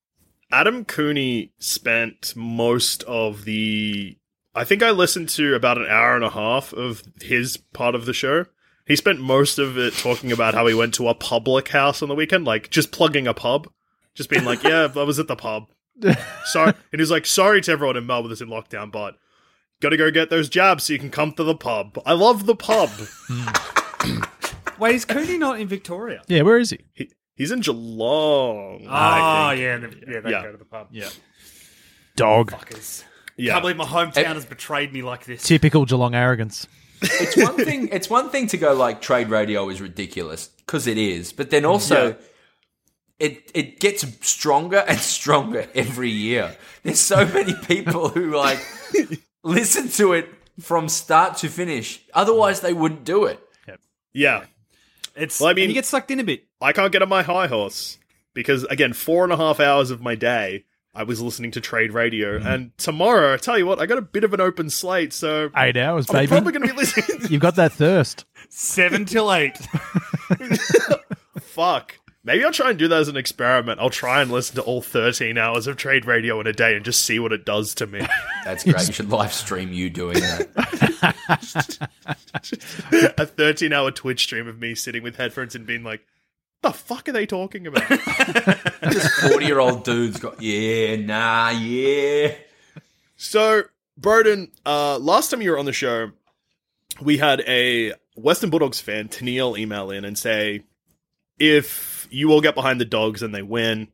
Adam 0.51 0.87
Cooney 0.87 1.53
spent 1.59 2.33
most 2.35 3.03
of 3.03 3.45
the. 3.45 4.17
I 4.55 4.65
think 4.65 4.83
I 4.83 4.91
listened 4.91 5.29
to 5.31 5.55
about 5.55 5.77
an 5.77 5.87
hour 5.87 6.15
and 6.15 6.25
a 6.25 6.31
half 6.31 6.73
of 6.73 7.03
his 7.21 7.59
part 7.59 7.95
of 7.95 8.07
the 8.07 8.15
show. 8.15 8.47
He 8.87 8.97
spent 8.97 9.21
most 9.21 9.59
of 9.59 9.79
it 9.79 9.95
talking 9.95 10.33
about 10.33 10.55
how 10.55 10.67
he 10.67 10.75
went 10.75 10.95
to 10.95 11.09
a 11.09 11.15
public 11.15 11.69
house 11.69 12.03
on 12.03 12.09
the 12.09 12.15
weekend, 12.15 12.45
like 12.45 12.71
just 12.71 12.91
plugging 12.91 13.27
a 13.27 13.35
pub, 13.35 13.69
just 14.15 14.29
being 14.29 14.45
like, 14.45 14.63
"Yeah, 14.65 14.89
I 14.95 15.03
was 15.05 15.19
at 15.19 15.29
the 15.29 15.37
pub." 15.37 15.69
Sorry, 16.45 16.73
and 16.91 17.01
he's 17.01 17.11
like, 17.11 17.27
"Sorry 17.27 17.61
to 17.63 17.73
everyone 17.73 17.97
in 17.97 18.07
Melbourne 18.07 18.31
that's 18.31 18.41
in 18.41 18.49
lockdown, 18.49 18.91
but 18.91 19.17
got 19.81 19.91
to 19.91 19.97
go 19.97 20.11
get 20.11 20.31
those 20.31 20.49
jabs 20.49 20.85
so 20.85 20.93
you 20.93 20.99
can 20.99 21.11
come 21.11 21.33
to 21.33 21.45
the 21.45 21.55
pub. 21.55 21.99
I 22.05 22.13
love 22.13 22.47
the 22.47 22.57
pub." 22.57 22.91
Wait, 24.79 24.97
is 24.97 25.05
Cooney 25.05 25.39
not 25.39 25.61
in 25.61 25.69
Victoria? 25.69 26.23
Yeah, 26.27 26.43
where 26.43 26.59
is 26.59 26.71
he? 26.71 26.81
he, 26.93 27.11
he's 27.37 27.53
in 27.53 27.61
Geelong. 27.61 28.83
Oh, 28.85 28.91
I 28.91 29.21
ah, 29.21 29.51
think. 29.51 29.61
yeah, 29.61 29.77
the- 29.77 30.13
yeah, 30.13 30.21
they 30.21 30.31
Yeah. 30.31 30.43
go 30.43 30.53
to 30.53 30.59
the 30.59 30.65
pub. 30.65 30.89
Yeah. 30.91 31.09
Dog. 32.17 32.51
Fuckers. 32.51 33.05
Yeah. 33.37 33.53
Can't 33.53 33.63
believe 33.63 33.77
my 33.77 33.85
hometown 33.85 34.25
eh. 34.25 34.35
has 34.35 34.45
betrayed 34.45 34.93
me 34.93 35.03
like 35.03 35.25
this. 35.25 35.43
Typical 35.45 35.85
Geelong 35.85 36.15
arrogance. 36.15 36.67
It's 37.03 37.37
one 37.37 37.57
thing. 37.57 37.89
It's 37.93 38.09
one 38.11 38.31
thing 38.31 38.47
to 38.49 38.57
go 38.57 38.73
like 38.75 39.01
trade 39.01 39.29
radio 39.29 39.69
is 39.69 39.81
ridiculous 39.81 40.49
because 40.49 40.87
it 40.87 40.99
is, 40.99 41.33
but 41.33 41.51
then 41.51 41.65
also. 41.65 42.09
Yeah. 42.09 42.15
It, 43.19 43.53
it 43.55 43.79
gets 43.79 44.05
stronger 44.27 44.79
and 44.79 44.99
stronger 44.99 45.69
every 45.77 46.11
year. 46.11 46.57
There's 46.83 46.99
so 46.99 47.25
many 47.25 47.55
people 47.55 48.09
who 48.09 48.37
like 48.37 48.59
listen 49.45 49.89
to 49.91 50.13
it 50.15 50.29
from 50.59 50.89
start 50.89 51.37
to 51.39 51.49
finish. 51.49 52.03
Otherwise, 52.15 52.63
they 52.63 52.73
wouldn't 52.73 53.05
do 53.05 53.27
it. 53.27 53.39
Yeah. 54.13 54.45
It's 55.15 55.39
Well, 55.41 55.51
I 55.51 55.53
mean- 55.55 55.69
you 55.69 55.75
get 55.75 55.87
sucked 55.87 56.11
in 56.11 56.19
a 56.19 56.25
bit. 56.25 56.45
I 56.61 56.73
can't 56.73 56.91
get 56.91 57.01
on 57.03 57.09
my 57.09 57.23
high 57.23 57.47
horse 57.47 57.97
because 58.35 58.65
again, 58.65 58.93
four 58.93 59.23
and 59.23 59.33
a 59.33 59.37
half 59.37 59.61
hours 59.61 59.93
of 59.93 60.01
my 60.01 60.17
day 60.17 60.65
I 60.95 61.05
was 61.05 61.23
listening 61.23 61.53
to 61.53 61.61
trade 61.61 61.93
radio, 61.93 62.39
mm-hmm. 62.39 62.47
and 62.47 62.79
tomorrow, 62.79 63.33
I 63.33 63.39
tell 63.39 63.57
you 63.57 63.65
what, 63.65 63.81
I 63.81 63.87
got 63.87 63.97
a 63.97 64.03
bit 64.03 64.25
of 64.25 64.35
an 64.35 64.41
open 64.41 64.69
slate, 64.69 65.13
so 65.15 65.51
Eight 65.57 65.77
hours, 65.77 66.09
I'm 66.11 66.17
baby. 66.17 66.27
probably 66.29 66.53
going 66.53 66.69
to 66.69 66.75
be 66.75 66.79
listening. 66.79 67.21
You've 67.31 67.41
got 67.41 67.57
that 67.57 67.73
thirst. 67.73 68.27
Seven 68.51 69.07
till 69.07 69.33
eight. 69.33 69.57
Fuck. 71.41 71.99
Maybe 72.25 72.45
I'll 72.45 72.53
try 72.53 72.71
and 72.71 72.79
do 72.79 72.87
that 72.87 73.01
as 73.01 73.09
an 73.09 73.17
experiment. 73.17 73.81
I'll 73.81 73.91
try 73.91 74.23
and 74.23 74.31
listen 74.31 74.55
to 74.57 74.63
all 74.63 74.81
13 74.81 75.37
hours 75.39 75.67
of 75.67 75.77
trade 75.77 76.05
radio 76.05 76.39
in 76.41 76.47
a 76.47 76.53
day 76.53 76.77
and 76.77 76.85
just 76.85 77.05
see 77.05 77.19
what 77.19 77.33
it 77.33 77.45
does 77.45 77.75
to 77.77 77.87
me. 77.87 78.07
That's 78.45 78.63
great. 78.63 78.87
You 78.87 78.93
should 78.93 79.11
live 79.11 79.33
stream 79.33 79.73
you 79.73 79.91
doing 79.91 80.21
that. 80.21 80.49
a 83.19 83.27
13 83.27 83.73
hour 83.73 83.91
Twitch 83.91 84.23
stream 84.23 84.47
of 84.47 84.61
me 84.61 84.77
sitting 84.77 85.03
with 85.03 85.17
headphones 85.17 85.57
and 85.57 85.67
being 85.67 85.83
like, 85.83 86.07
the 86.63 86.73
fuck 86.73 87.09
are 87.09 87.13
they 87.13 87.27
talking 87.27 87.67
about? 87.67 87.89
Just 88.91 89.11
40 89.29 89.45
year 89.45 89.59
old 89.59 89.85
dudes 89.85 90.19
got, 90.19 90.41
yeah, 90.41 90.97
nah, 90.97 91.51
yeah. 91.51 92.35
So, 93.17 93.65
Broden, 94.01 94.51
uh, 94.65 94.99
last 94.99 95.31
time 95.31 95.43
you 95.43 95.51
were 95.51 95.59
on 95.59 95.67
the 95.67 95.73
show, 95.73 96.13
we 97.01 97.19
had 97.19 97.41
a 97.47 97.93
Western 98.17 98.51
Bulldogs 98.51 98.81
fan, 98.81 99.09
Tennille, 99.09 99.59
email 99.59 99.91
in 99.91 100.05
and 100.05 100.17
say, 100.17 100.65
if 101.39 102.09
you 102.11 102.31
all 102.31 102.41
get 102.41 102.55
behind 102.55 102.81
the 102.81 102.85
dogs 102.85 103.23
and 103.23 103.35
they 103.35 103.43
win, 103.43 103.89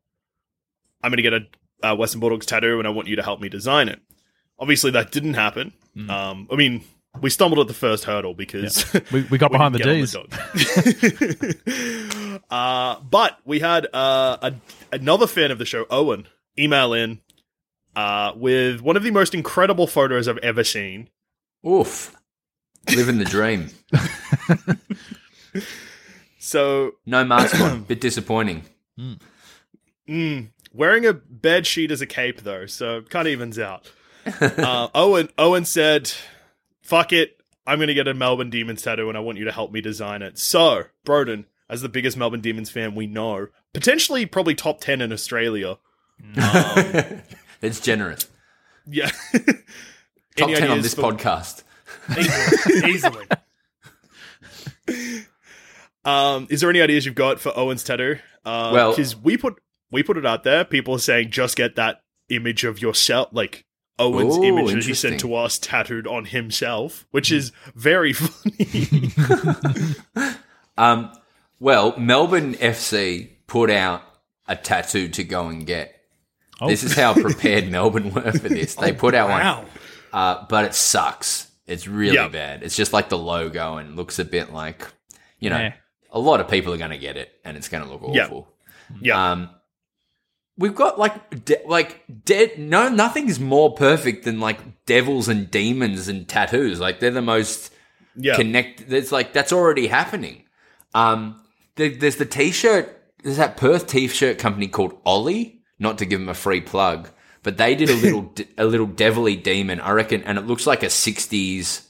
I'm 1.03 1.11
going 1.11 1.23
to 1.23 1.23
get 1.23 1.35
a 1.35 1.47
uh, 1.83 1.95
Western 1.95 2.21
Bulldogs 2.21 2.47
tattoo 2.47 2.79
and 2.79 2.89
I 2.89 2.91
want 2.91 3.09
you 3.09 3.17
to 3.17 3.23
help 3.23 3.41
me 3.41 3.49
design 3.49 3.89
it. 3.89 4.01
Obviously, 4.59 4.91
that 4.93 5.13
didn't 5.13 5.35
happen. 5.35 5.73
Um, 6.11 6.49
I 6.51 6.57
mean, 6.57 6.85
we 7.21 7.31
stumbled 7.31 7.59
at 7.61 7.67
the 7.69 7.75
first 7.75 8.05
hurdle 8.05 8.35
because 8.35 8.85
We, 9.13 9.23
we 9.31 9.39
got 9.39 9.51
behind 9.53 9.75
the 9.75 9.79
didn't 9.79 10.07
get 10.07 10.17
on 10.17 10.27
D's. 10.27 11.61
dog. 12.33 12.43
uh, 12.51 13.01
but 13.01 13.39
we 13.45 13.59
had 13.61 13.87
uh, 13.93 14.37
a, 14.43 14.55
another 14.93 15.27
fan 15.27 15.51
of 15.51 15.59
the 15.59 15.65
show, 15.65 15.87
Owen, 15.91 16.27
email 16.59 16.93
in 16.93 17.21
uh, 17.97 18.33
with 18.37 18.81
one 18.81 18.97
of 18.97 19.03
the 19.03 19.11
most 19.11 19.35
incredible 19.35 19.87
photos 19.87 20.29
I've 20.29 20.39
ever 20.39 20.63
seen. 20.65 21.09
Oof. 21.67 22.15
Living 22.95 23.19
the 23.19 23.25
dream. 23.25 23.71
So, 26.41 26.93
No 27.05 27.25
mask 27.25 27.61
on. 27.61 27.83
Bit 27.89 28.01
disappointing. 28.01 28.63
mm, 30.09 30.49
wearing 30.73 31.05
a 31.05 31.13
bed 31.13 31.67
sheet 31.67 31.91
as 31.91 32.01
a 32.01 32.07
cape, 32.07 32.43
though, 32.43 32.67
so 32.67 32.99
it 32.99 33.11
kind 33.11 33.27
of 33.29 33.33
evens 33.33 33.59
out. 33.59 33.91
uh, 34.41 34.89
Owen, 34.95 35.29
Owen 35.37 35.65
said, 35.65 36.11
"Fuck 36.89 37.13
it, 37.13 37.39
I'm 37.67 37.79
gonna 37.79 37.93
get 37.95 38.09
a 38.09 38.15
Melbourne 38.15 38.49
Demons 38.51 38.81
tattoo, 38.83 39.09
and 39.11 39.17
I 39.19 39.21
want 39.21 39.37
you 39.39 39.45
to 39.45 39.53
help 39.53 39.71
me 39.73 39.81
design 39.83 40.23
it." 40.23 40.39
So, 40.39 40.85
Broden, 41.07 41.45
as 41.69 41.83
the 41.83 41.89
biggest 41.89 42.17
Melbourne 42.17 42.41
Demons 42.41 42.71
fan 42.71 42.95
we 42.95 43.07
know, 43.07 43.49
potentially 43.75 44.25
probably 44.27 44.55
top 44.55 44.81
ten 44.81 45.01
in 45.03 45.13
Australia. 45.13 45.79
Um, 46.37 47.23
It's 47.63 47.81
generous. 47.81 48.27
yeah. 48.87 49.11
Top 50.37 50.49
Any 50.49 50.55
10 50.55 50.71
on 50.71 50.81
this 50.83 50.95
for- 50.95 51.03
podcast. 51.13 51.65
Easily. 52.87 53.27
Um, 56.05 56.47
is 56.51 56.61
there 56.61 56.71
any 56.71 56.81
ideas 56.81 57.05
you've 57.05 57.15
got 57.15 57.41
for 57.41 57.53
Owen's 57.59 57.83
tattoo? 57.85 58.19
Uh, 58.45 58.71
Well- 58.73 58.91
because 58.93 59.17
we 59.17 59.37
put 59.37 59.61
we 59.91 60.03
put 60.03 60.17
it 60.17 60.25
out 60.27 60.45
there. 60.45 60.65
People 60.65 60.95
are 60.95 60.99
saying 61.01 61.31
just 61.31 61.57
get 61.57 61.77
that 61.77 62.03
image 62.29 62.63
of 62.65 62.81
yourself, 62.81 63.29
like 63.33 63.65
Owen's 63.99 64.37
Ooh, 64.37 64.45
image 64.45 64.73
that 64.75 64.85
he 64.85 64.95
sent 64.95 65.21
to 65.21 65.35
us, 65.35 65.59
tattooed 65.59 66.07
on 66.07 66.25
himself, 66.27 67.07
which 67.11 67.33
is 67.33 67.51
very 67.75 68.13
funny. 68.15 69.11
Um, 70.77 71.11
well, 71.59 71.99
Melbourne 71.99 72.55
FC 72.55 73.31
put 73.49 73.69
out 73.69 74.03
a 74.47 74.55
tattoo 74.55 75.09
to 75.09 75.25
go 75.25 75.49
and 75.49 75.67
get. 75.67 75.93
Oh. 76.61 76.69
This 76.69 76.85
is 76.85 76.95
how 76.95 77.15
prepared 77.15 77.69
Melbourne 77.71 78.13
were 78.15 78.31
for 78.31 78.49
this. 78.49 78.77
They 78.77 78.93
put 78.93 79.15
out 79.17 79.29
Wow. 79.29 79.57
one, 79.63 79.67
uh, 80.13 80.47
but 80.49 80.67
it 80.67 80.75
sucks. 80.75 81.51
It's 81.67 81.89
really 81.89 82.15
Yeah. 82.15 82.29
bad. 82.29 82.63
It's 82.63 82.77
just 82.77 82.93
like 82.93 83.09
the 83.09 83.19
logo 83.19 83.77
and 83.79 83.97
looks 83.97 84.21
a 84.21 84.25
bit 84.25 84.53
like, 84.53 84.87
you 85.41 85.51
know, 85.51 85.59
Meh. 85.59 85.73
a 86.13 86.21
lot 86.21 86.39
of 86.39 86.49
people 86.49 86.73
are 86.73 86.79
going 86.79 86.93
to 86.93 86.99
get 86.99 87.17
it 87.17 87.31
and 87.45 87.57
it's 87.57 87.69
going 87.69 87.83
to 87.83 87.91
look 87.91 88.03
awful. 88.05 88.49
yeah, 89.01 89.33
Um, 89.33 89.51
we've 90.59 90.75
got 90.75 90.99
like 90.99 91.45
de- 91.45 91.67
like 91.67 92.03
dead. 92.25 92.59
No, 92.59 92.89
nothing's 92.89 93.41
more 93.41 93.75
perfect 93.75 94.25
than 94.25 94.41
like 94.41 94.85
devils 94.85 95.29
and 95.29 95.51
demons 95.51 96.09
and 96.09 96.29
tattoos. 96.29 96.81
Like 96.81 97.01
they're 97.01 97.11
the 97.11 97.23
most 97.23 97.73
yeah, 98.17 98.37
connect. 98.37 98.89
There's 98.89 99.13
like 99.13 99.33
that's 99.33 99.53
already 99.53 99.87
happening. 99.87 100.45
Um, 100.95 101.41
there, 101.77 101.91
there's 101.91 102.17
the 102.17 102.27
t-shirt. 102.27 102.95
There's 103.23 103.37
that 103.37 103.57
Perth 103.57 103.87
t-shirt 103.87 104.39
company 104.39 104.69
called 104.69 104.99
Ollie. 105.07 105.63
Not 105.79 105.99
to 105.99 106.07
give 106.07 106.19
them 106.19 106.29
a 106.29 106.35
free 106.35 106.61
plug, 106.61 107.09
but 107.45 107.57
they 107.57 107.77
did 107.77 107.89
a 107.89 107.95
little 108.03 108.23
de- 108.23 108.49
a 108.59 108.65
little 108.65 108.87
devilly 108.87 109.37
demon, 109.37 109.81
I 109.81 109.93
reckon, 109.93 110.25
and 110.25 110.39
it 110.39 110.47
looks 110.47 110.67
like 110.67 110.83
a 110.83 110.87
'60s, 110.87 111.87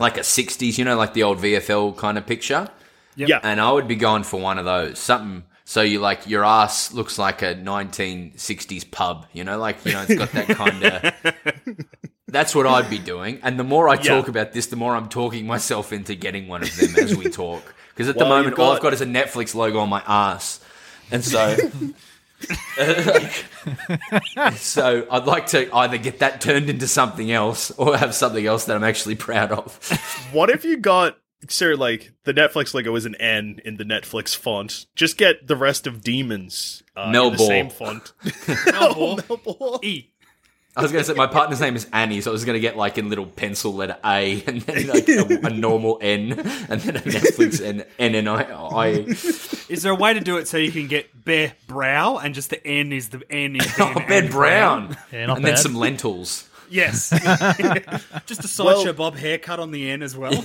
like 0.00 0.16
a 0.16 0.20
'60s, 0.20 0.78
you 0.78 0.84
know, 0.86 0.96
like 0.96 1.12
the 1.12 1.22
old 1.22 1.38
VFL 1.38 1.96
kind 1.98 2.16
of 2.16 2.26
picture. 2.26 2.68
yeah. 3.14 3.40
And 3.42 3.60
I 3.60 3.70
would 3.70 3.86
be 3.88 3.96
going 3.96 4.22
for 4.22 4.40
one 4.40 4.58
of 4.58 4.64
those. 4.64 4.98
Something 4.98 5.44
so 5.64 5.80
you 5.80 5.98
like 5.98 6.28
your 6.28 6.44
ass 6.44 6.92
looks 6.92 7.18
like 7.18 7.42
a 7.42 7.54
1960s 7.54 8.90
pub, 8.90 9.26
you 9.32 9.44
know, 9.44 9.58
like 9.58 9.84
you 9.84 9.92
know 9.92 10.04
it's 10.06 10.14
got 10.14 10.32
that 10.32 10.48
kind 10.48 10.84
of. 10.84 11.76
That's 12.28 12.54
what 12.54 12.66
I'd 12.66 12.90
be 12.90 12.98
doing. 12.98 13.38
And 13.42 13.58
the 13.58 13.64
more 13.64 13.88
I 13.88 13.96
talk 13.96 14.28
about 14.28 14.52
this, 14.52 14.66
the 14.66 14.76
more 14.76 14.96
I'm 14.96 15.08
talking 15.08 15.46
myself 15.46 15.92
into 15.92 16.16
getting 16.16 16.48
one 16.48 16.62
of 16.62 16.76
them 16.76 16.96
as 16.96 17.16
we 17.16 17.30
talk. 17.30 17.74
Because 17.90 18.08
at 18.08 18.18
the 18.18 18.24
moment, 18.24 18.50
you've 18.50 18.58
all 18.58 18.72
I've 18.72 18.82
got 18.82 18.92
is 18.92 19.00
a 19.00 19.06
Netflix 19.06 19.54
logo 19.54 19.78
on 19.78 19.88
my 19.88 20.02
ass, 20.06 20.60
and 21.10 21.24
so. 21.24 21.56
so 24.56 25.06
I'd 25.10 25.24
like 25.24 25.46
to 25.48 25.74
either 25.74 25.96
get 25.96 26.18
that 26.18 26.42
turned 26.42 26.68
into 26.68 26.86
something 26.86 27.30
else 27.30 27.70
or 27.70 27.96
have 27.96 28.14
something 28.14 28.44
else 28.44 28.66
that 28.66 28.76
I'm 28.76 28.84
actually 28.84 29.14
proud 29.14 29.50
of. 29.50 29.78
What 30.32 30.50
if 30.50 30.62
you 30.64 30.76
got 30.76 31.16
so 31.48 31.70
like 31.70 32.12
the 32.24 32.32
Netflix 32.34 32.74
logo 32.74 32.94
is 32.96 33.04
an 33.06 33.14
N 33.16 33.60
in 33.64 33.76
the 33.76 33.84
Netflix 33.84 34.36
font? 34.36 34.86
Just 34.94 35.16
get 35.16 35.46
the 35.46 35.56
rest 35.56 35.86
of 35.86 36.02
demons 36.02 36.82
uh, 36.96 37.12
in 37.14 37.32
the 37.32 37.38
same 37.38 37.70
font. 37.70 38.12
Melbor. 38.22 39.18
Melbor. 39.20 39.84
E. 39.84 40.10
I 40.76 40.82
was 40.82 40.90
going 40.90 41.04
to 41.04 41.08
say 41.08 41.14
my 41.14 41.28
partner's 41.28 41.60
name 41.60 41.76
is 41.76 41.86
Annie, 41.92 42.20
so 42.20 42.30
I 42.30 42.32
was 42.32 42.44
going 42.44 42.54
to 42.56 42.60
get 42.60 42.76
like 42.76 42.98
in 42.98 43.08
little 43.08 43.26
pencil 43.26 43.72
letter 43.74 43.96
A 44.04 44.42
and 44.44 44.60
then 44.62 44.88
like 44.88 45.08
a, 45.08 45.46
a 45.46 45.50
normal 45.54 45.98
N 46.00 46.32
and 46.32 46.80
then 46.80 46.96
a 46.96 47.00
Netflix 47.00 47.64
and 47.64 47.86
N 47.96 48.16
and 48.16 48.28
I, 48.28 48.42
I. 48.42 48.88
Is 49.68 49.82
there 49.84 49.92
a 49.92 49.96
way 49.96 50.14
to 50.14 50.20
do 50.20 50.36
it 50.38 50.48
so 50.48 50.56
you 50.56 50.72
can 50.72 50.88
get 50.88 51.24
bare 51.24 51.52
brow 51.68 52.18
and 52.18 52.34
just 52.34 52.50
the 52.50 52.66
N 52.66 52.92
is 52.92 53.10
the 53.10 53.22
N 53.30 53.54
is 53.54 53.72
Oh, 53.78 53.94
Ben 53.94 54.08
Ben 54.08 54.22
and 54.24 54.32
Brown, 54.32 54.96
Yeah, 55.12 55.26
not 55.26 55.36
and 55.36 55.46
then 55.46 55.56
some 55.56 55.76
lentils. 55.76 56.48
Yes. 56.70 57.10
just 58.26 58.44
a 58.44 58.48
sideshow 58.48 58.84
Well- 58.84 58.92
bob 58.94 59.16
haircut 59.16 59.60
on 59.60 59.70
the 59.70 59.90
end 59.90 60.02
as 60.02 60.16
well. 60.16 60.32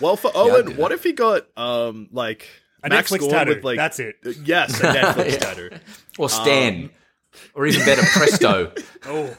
Well, 0.00 0.16
for 0.16 0.32
Owen, 0.34 0.66
do 0.66 0.72
what 0.72 0.90
if 0.90 1.04
he 1.04 1.12
got 1.12 1.46
um 1.56 2.08
like 2.10 2.48
A 2.82 2.88
Max 2.88 3.10
Netflix 3.12 3.20
Gawn 3.20 3.30
tattoo. 3.30 3.54
with 3.54 3.64
like 3.64 3.76
That's 3.76 4.00
it. 4.00 4.16
Yes, 4.44 4.80
a 4.80 4.82
Netflix 4.92 5.32
Yeah. 5.32 5.38
tattoo. 5.38 5.70
Or 6.18 6.28
Stan, 6.28 6.90
or 7.54 7.64
even 7.66 7.84
better, 7.86 8.02
Presto. 8.02 8.72
Oh, 9.06 9.36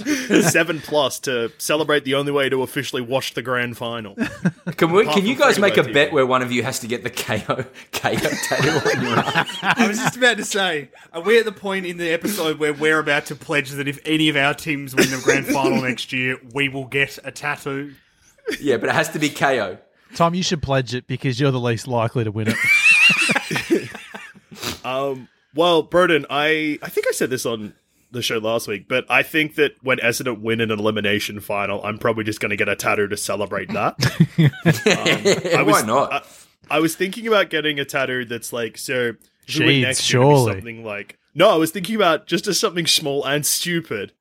seven 0.42 0.80
plus 0.80 1.18
to 1.20 1.52
celebrate 1.58 2.04
the 2.04 2.14
only 2.14 2.32
way 2.32 2.48
to 2.48 2.62
officially 2.62 3.02
watch 3.02 3.34
the 3.34 3.42
grand 3.42 3.76
final. 3.76 4.14
Can 4.76 4.92
we? 4.92 5.02
Apart 5.02 5.16
Can 5.16 5.26
you 5.26 5.36
guys 5.36 5.58
make 5.58 5.76
a 5.76 5.84
free-to-air 5.84 6.06
bet 6.06 6.12
where 6.12 6.26
one 6.26 6.42
of 6.42 6.52
you 6.52 6.62
has 6.62 6.80
to 6.80 6.86
get 6.86 7.02
the 7.02 7.10
KO 7.10 7.64
KO 7.92 8.14
tattoo 8.14 8.98
on 8.98 9.04
your 9.04 9.16
arm? 9.18 9.46
I 9.62 9.86
was 9.88 9.98
just 9.98 10.16
about 10.16 10.36
to 10.38 10.44
say, 10.44 10.90
are 11.12 11.22
we 11.22 11.38
at 11.38 11.44
the 11.44 11.52
point 11.52 11.86
in 11.86 11.96
the 11.96 12.10
episode 12.10 12.58
where 12.58 12.72
we're 12.72 12.98
about 12.98 13.26
to 13.26 13.36
pledge 13.36 13.70
that 13.70 13.88
if 13.88 13.98
any 14.04 14.28
of 14.28 14.36
our 14.36 14.54
teams 14.54 14.94
win 14.94 15.10
the 15.10 15.20
grand 15.22 15.46
final 15.46 15.80
next 15.88 16.12
year, 16.12 16.38
we 16.54 16.68
will 16.68 16.86
get 16.86 17.18
a 17.24 17.30
tattoo? 17.30 17.94
Yeah, 18.60 18.78
but 18.78 18.88
it 18.88 18.94
has 18.94 19.08
to 19.10 19.18
be 19.18 19.30
KO. 19.30 19.78
Tom, 20.14 20.34
you 20.34 20.42
should 20.42 20.62
pledge 20.62 20.94
it 20.94 21.06
because 21.06 21.38
you're 21.38 21.52
the 21.52 21.60
least 21.60 21.86
likely 21.86 22.24
to 22.24 22.32
win 22.32 22.48
it. 22.48 22.56
Um, 24.84 25.28
well, 25.54 25.84
Broden, 25.86 26.26
I 26.30 26.78
I 26.82 26.88
think 26.88 27.06
I 27.08 27.12
said 27.12 27.30
this 27.30 27.46
on 27.46 27.74
the 28.12 28.22
show 28.22 28.38
last 28.38 28.66
week, 28.68 28.88
but 28.88 29.04
I 29.08 29.22
think 29.22 29.54
that 29.54 29.72
when 29.82 29.98
Essendon 29.98 30.40
win 30.40 30.60
in 30.60 30.70
an 30.70 30.78
elimination 30.78 31.40
final, 31.40 31.82
I'm 31.84 31.98
probably 31.98 32.24
just 32.24 32.40
going 32.40 32.50
to 32.50 32.56
get 32.56 32.68
a 32.68 32.76
tattoo 32.76 33.08
to 33.08 33.16
celebrate 33.16 33.68
that. 33.72 33.96
Um, 34.70 35.58
I 35.58 35.62
was, 35.62 35.82
Why 35.82 35.86
not? 35.86 36.12
I, 36.12 36.76
I 36.76 36.80
was 36.80 36.94
thinking 36.96 37.26
about 37.26 37.50
getting 37.50 37.78
a 37.80 37.84
tattoo 37.84 38.24
that's 38.24 38.52
like 38.52 38.78
so. 38.78 39.12
if 39.46 39.58
we 39.58 39.66
win 39.66 39.74
Sheeds, 39.76 39.82
next 39.82 40.12
year, 40.12 40.22
be 40.22 40.26
surely. 40.26 40.52
something 40.52 40.84
like 40.84 41.18
no. 41.34 41.50
I 41.50 41.56
was 41.56 41.70
thinking 41.70 41.96
about 41.96 42.26
just 42.26 42.46
as 42.46 42.58
something 42.58 42.86
small 42.86 43.24
and 43.24 43.44
stupid. 43.44 44.12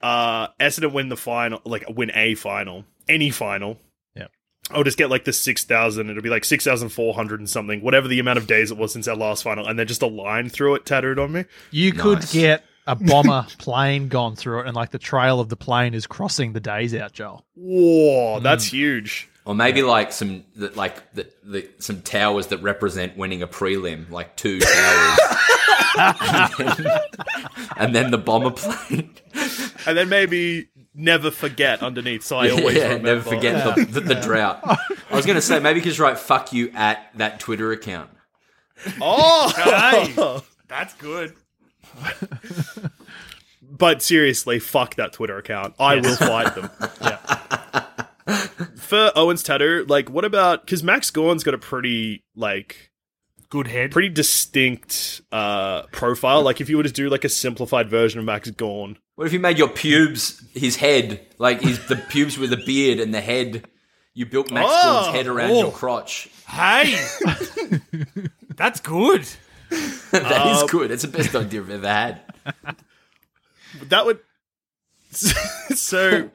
Uh, 0.00 0.48
Essendon 0.60 0.92
win 0.92 1.08
the 1.08 1.16
final, 1.16 1.60
like 1.64 1.84
win 1.88 2.10
a 2.14 2.34
final, 2.34 2.84
any 3.08 3.30
final. 3.30 3.78
Yep. 4.14 4.30
I'll 4.70 4.84
just 4.84 4.98
get 4.98 5.10
like 5.10 5.24
the 5.24 5.32
six 5.32 5.64
thousand. 5.64 6.10
It'll 6.10 6.22
be 6.22 6.30
like 6.30 6.44
six 6.44 6.64
thousand 6.64 6.90
four 6.90 7.14
hundred 7.14 7.40
and 7.40 7.48
something, 7.48 7.80
whatever 7.80 8.08
the 8.08 8.18
amount 8.18 8.38
of 8.38 8.46
days 8.46 8.70
it 8.70 8.78
was 8.78 8.92
since 8.92 9.08
our 9.08 9.16
last 9.16 9.42
final, 9.42 9.66
and 9.66 9.78
then 9.78 9.86
just 9.86 10.02
a 10.02 10.06
line 10.06 10.48
through 10.48 10.76
it 10.76 10.86
tattooed 10.86 11.18
on 11.18 11.32
me. 11.32 11.44
You 11.70 11.92
could 11.92 12.22
get 12.30 12.64
a 12.88 12.96
bomber 12.96 13.46
plane 13.58 14.08
gone 14.08 14.34
through 14.34 14.60
it, 14.60 14.66
and 14.66 14.74
like 14.74 14.90
the 14.90 14.98
trail 14.98 15.38
of 15.38 15.48
the 15.48 15.56
plane 15.56 15.94
is 15.94 16.06
crossing 16.06 16.54
the 16.54 16.60
days 16.60 16.94
out, 16.94 17.12
Joel. 17.12 17.44
Whoa, 17.54 18.38
mm. 18.38 18.42
that's 18.42 18.64
huge. 18.64 19.28
Or 19.44 19.54
maybe 19.54 19.82
like 19.82 20.12
some 20.12 20.44
like 20.56 21.12
the, 21.14 21.30
the 21.44 21.68
some 21.78 22.02
towers 22.02 22.48
that 22.48 22.58
represent 22.58 23.16
winning 23.16 23.42
a 23.42 23.46
prelim, 23.46 24.10
like 24.10 24.36
two 24.36 24.58
towers, 24.58 25.18
and, 25.98 26.68
then, 26.76 27.00
and 27.76 27.94
then 27.94 28.10
the 28.10 28.18
bomber 28.18 28.50
plane. 28.50 29.14
And 29.86 29.96
then 29.96 30.08
maybe 30.08 30.68
never 30.94 31.30
forget 31.30 31.82
underneath, 31.82 32.24
so 32.24 32.36
I 32.36 32.50
always 32.50 32.76
yeah, 32.76 32.98
never 32.98 33.22
forget 33.22 33.76
the, 33.76 33.84
the, 33.84 34.00
the 34.00 34.14
drought. 34.16 34.60
I 34.64 35.16
was 35.16 35.24
going 35.24 35.36
to 35.36 35.42
say 35.42 35.60
maybe 35.60 35.78
you 35.78 35.82
could 35.82 35.90
just 35.90 36.00
write 36.00 36.18
"fuck 36.18 36.52
you" 36.52 36.70
at 36.74 37.10
that 37.16 37.40
Twitter 37.40 37.72
account. 37.72 38.10
Oh, 39.00 39.52
Hey, 39.56 40.42
that's 40.68 40.94
good. 40.94 41.34
but 43.62 44.02
seriously, 44.02 44.58
fuck 44.58 44.94
that 44.96 45.12
Twitter 45.12 45.38
account. 45.38 45.74
I 45.78 45.96
will 45.96 46.16
fight 46.16 46.54
them. 46.54 46.70
For 48.76 49.10
Owen's 49.16 49.42
tattoo, 49.42 49.84
like, 49.88 50.10
what 50.10 50.24
about 50.24 50.64
because 50.64 50.82
Max 50.82 51.10
Gawn's 51.10 51.44
got 51.44 51.54
a 51.54 51.58
pretty 51.58 52.24
like 52.36 52.90
Good 53.50 53.66
head. 53.66 53.90
pretty 53.92 54.10
distinct 54.10 55.22
uh 55.32 55.82
profile. 55.92 56.42
Like, 56.42 56.60
if 56.60 56.68
you 56.68 56.76
were 56.76 56.82
to 56.82 56.92
do 56.92 57.08
like 57.08 57.24
a 57.24 57.28
simplified 57.28 57.88
version 57.88 58.18
of 58.18 58.24
Max 58.26 58.50
Gawn, 58.50 58.98
What 59.14 59.26
if 59.26 59.32
you 59.32 59.40
made 59.40 59.56
your 59.58 59.68
pubes 59.68 60.42
his 60.54 60.76
head, 60.76 61.26
like 61.38 61.60
his 61.62 61.86
the 61.86 61.96
pubes 61.96 62.36
with 62.38 62.50
the 62.50 62.58
beard 62.58 63.00
and 63.00 63.14
the 63.14 63.20
head? 63.22 63.66
You 64.14 64.26
built 64.26 64.50
Max 64.50 64.68
Oh, 64.70 64.82
Gawn's 65.04 65.16
head 65.16 65.26
around 65.26 65.50
oh. 65.52 65.60
your 65.60 65.72
crotch. 65.72 66.28
Hey, 66.46 66.98
that's 68.56 68.80
good. 68.80 69.26
That 70.10 70.46
is 70.56 70.62
Um, 70.62 70.66
good. 70.68 70.90
It's 70.90 71.02
the 71.02 71.08
best 71.08 71.34
idea 71.36 71.60
I've 71.60 71.70
ever 71.70 71.88
had. 71.88 72.20
that 73.88 74.06
would. 74.06 74.20
so, 75.12 76.30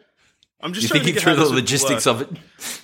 I'm 0.61 0.73
just 0.73 0.83
You're 0.83 0.89
trying 0.89 0.99
to 0.99 1.05
thinking 1.05 1.13
think 1.13 1.19
through 1.19 1.35
the 1.35 1.53
logistics 1.53 2.05
of 2.07 2.21
it. 2.21 2.29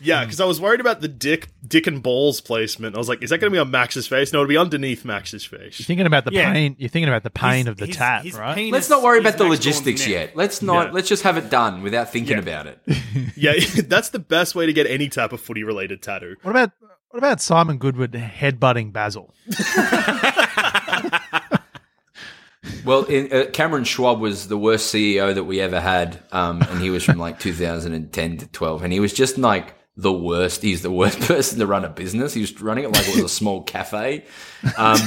Yeah, 0.02 0.26
because 0.26 0.42
I 0.42 0.46
was 0.46 0.60
worried 0.60 0.82
about 0.82 1.00
the 1.02 1.08
dick, 1.08 1.50
dick 1.66 1.88
and 1.88 2.02
balls 2.04 2.42
placement. 2.42 2.96
I 2.96 2.98
was 2.98 3.08
like, 3.08 3.22
is 3.24 3.30
that 3.30 3.38
going 3.40 3.52
to 3.52 3.56
be 3.56 3.60
on 3.60 3.72
Max's 3.72 4.08
face? 4.08 4.34
No, 4.34 4.40
it'll 4.40 4.50
be 4.50 4.58
underneath 4.58 5.06
Max's 5.06 5.46
face. 5.46 5.80
You're 5.80 5.86
thinking 5.86 6.06
about 6.08 6.26
the 6.26 6.32
Yeah. 6.34 6.52
pain. 6.52 6.76
You're 6.80 6.90
thinking 6.90 7.08
about 7.10 7.24
the 7.24 7.30
pain 7.30 7.66
His- 7.66 7.68
of 7.68 7.78
the 7.78 7.86
his- 7.86 7.96
tat, 7.96 8.26
his 8.26 8.34
right? 8.34 8.56
penis 8.56 8.74
Let's 8.74 8.90
not 8.90 9.04
worry 9.04 9.20
about 9.20 9.38
the 9.38 9.44
Max 9.46 9.58
logistics 9.58 10.08
yet. 10.08 10.36
Let's 10.36 10.62
not. 10.62 10.88
Yeah. 10.88 10.94
Let's 10.94 11.08
just 11.10 11.24
have 11.24 11.38
it 11.38 11.50
done 11.50 11.82
without 11.84 12.12
thinking 12.12 12.38
Yeah. 12.38 12.44
about 12.44 12.68
it. 12.68 12.80
Yeah, 13.36 13.54
that's 13.88 14.10
the 14.10 14.20
best 14.20 14.56
way 14.56 14.66
to 14.66 14.74
get 14.74 14.86
any 14.88 15.08
type 15.08 15.32
of 15.34 15.40
footy 15.40 15.64
related 15.64 16.02
tattoo. 16.02 16.36
What 16.42 16.52
about 16.52 16.72
what 17.12 17.18
about 17.18 17.42
Simon 17.42 17.78
Goodwin 17.80 18.12
headbutting 18.12 18.92
Basil? 18.94 19.34
Well, 22.86 23.04
in, 23.06 23.32
uh, 23.32 23.46
Cameron 23.52 23.84
Schwab 23.84 24.20
was 24.20 24.48
the 24.48 24.58
worst 24.58 24.94
CEO 24.94 25.34
that 25.34 25.44
we 25.44 25.60
ever 25.60 25.80
had, 25.80 26.22
um, 26.32 26.62
and 26.62 26.82
he 26.82 26.90
was 26.90 27.04
from 27.04 27.18
like 27.18 27.40
2010 27.42 28.38
to 28.38 28.48
12, 28.48 28.84
and 28.84 28.94
he 28.94 29.00
was 29.00 29.14
just 29.14 29.38
like 29.38 29.76
the 29.98 30.14
worst. 30.14 30.62
He's 30.62 30.82
the 30.82 30.92
worst 30.92 31.20
person 31.28 31.60
to 31.60 31.68
run 31.68 31.86
a 31.86 31.90
business. 31.90 32.34
He 32.34 32.42
was 32.42 32.60
running 32.62 32.86
it 32.86 32.92
like 32.92 33.08
it 33.08 33.16
was 33.16 33.26
a 33.26 33.30
small 33.30 33.64
cafe, 33.64 34.26
um, 34.78 35.00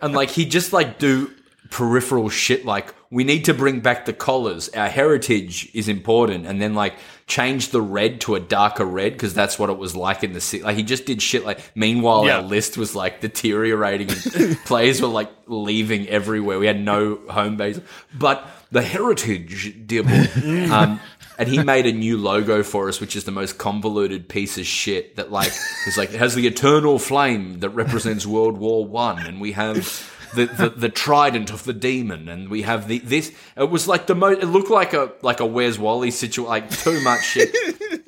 and 0.00 0.14
like 0.14 0.30
he 0.30 0.44
just 0.44 0.72
like 0.72 0.98
do 0.98 1.30
peripheral 1.70 2.28
shit 2.28 2.64
like 2.64 2.94
we 3.10 3.24
need 3.24 3.44
to 3.46 3.54
bring 3.54 3.80
back 3.80 4.04
the 4.04 4.12
collars. 4.12 4.68
Our 4.70 4.88
heritage 4.88 5.70
is 5.74 5.88
important, 5.88 6.46
and 6.46 6.60
then 6.60 6.74
like 6.74 6.94
change 7.26 7.70
the 7.70 7.82
red 7.82 8.20
to 8.20 8.36
a 8.36 8.40
darker 8.40 8.84
red 8.84 9.12
because 9.12 9.34
that's 9.34 9.58
what 9.58 9.68
it 9.68 9.76
was 9.76 9.96
like 9.96 10.22
in 10.22 10.32
the 10.32 10.40
city. 10.40 10.62
Like 10.62 10.76
he 10.76 10.82
just 10.84 11.06
did 11.06 11.20
shit 11.20 11.44
like. 11.44 11.58
Meanwhile, 11.74 12.26
Yeah. 12.26 12.36
our 12.36 12.42
list 12.42 12.76
was 12.78 12.94
like 12.94 13.20
deteriorating, 13.20 14.08
and 14.10 14.56
players 14.64 15.02
were 15.02 15.08
like 15.08 15.30
leaving 15.46 16.08
everywhere. 16.08 16.58
We 16.58 16.66
had 16.66 16.80
no 16.80 17.16
home 17.28 17.56
base, 17.56 17.80
but 18.14 18.46
the 18.70 18.82
heritage, 18.82 19.74
dear 19.86 20.02
boy. 20.04 20.26
um, 20.72 21.00
and 21.38 21.48
he 21.48 21.62
made 21.62 21.84
a 21.84 21.92
new 21.92 22.16
logo 22.16 22.62
for 22.62 22.88
us, 22.88 22.98
which 23.00 23.14
is 23.14 23.24
the 23.24 23.30
most 23.30 23.58
convoluted 23.58 24.28
piece 24.28 24.56
of 24.56 24.64
shit. 24.64 25.16
That 25.16 25.30
like 25.32 25.52
is 25.86 25.96
like 25.98 26.14
it 26.14 26.18
has 26.18 26.34
the 26.34 26.46
eternal 26.46 26.98
flame 26.98 27.60
that 27.60 27.70
represents 27.70 28.24
World 28.26 28.56
War 28.58 28.84
One, 28.86 29.18
and 29.26 29.40
we 29.40 29.52
have. 29.52 30.12
The, 30.34 30.46
the 30.46 30.68
the 30.70 30.88
trident 30.88 31.52
of 31.52 31.64
the 31.64 31.72
demon, 31.72 32.28
and 32.28 32.48
we 32.48 32.62
have 32.62 32.88
the 32.88 32.98
this. 32.98 33.32
It 33.56 33.70
was 33.70 33.86
like 33.86 34.06
the 34.06 34.14
most. 34.14 34.42
It 34.42 34.46
looked 34.46 34.70
like 34.70 34.92
a 34.92 35.12
like 35.22 35.40
a 35.40 35.46
Where's 35.46 35.78
Wally 35.78 36.10
situation. 36.10 36.48
Like 36.48 36.70
too 36.70 37.00
much 37.02 37.24
shit 37.24 37.54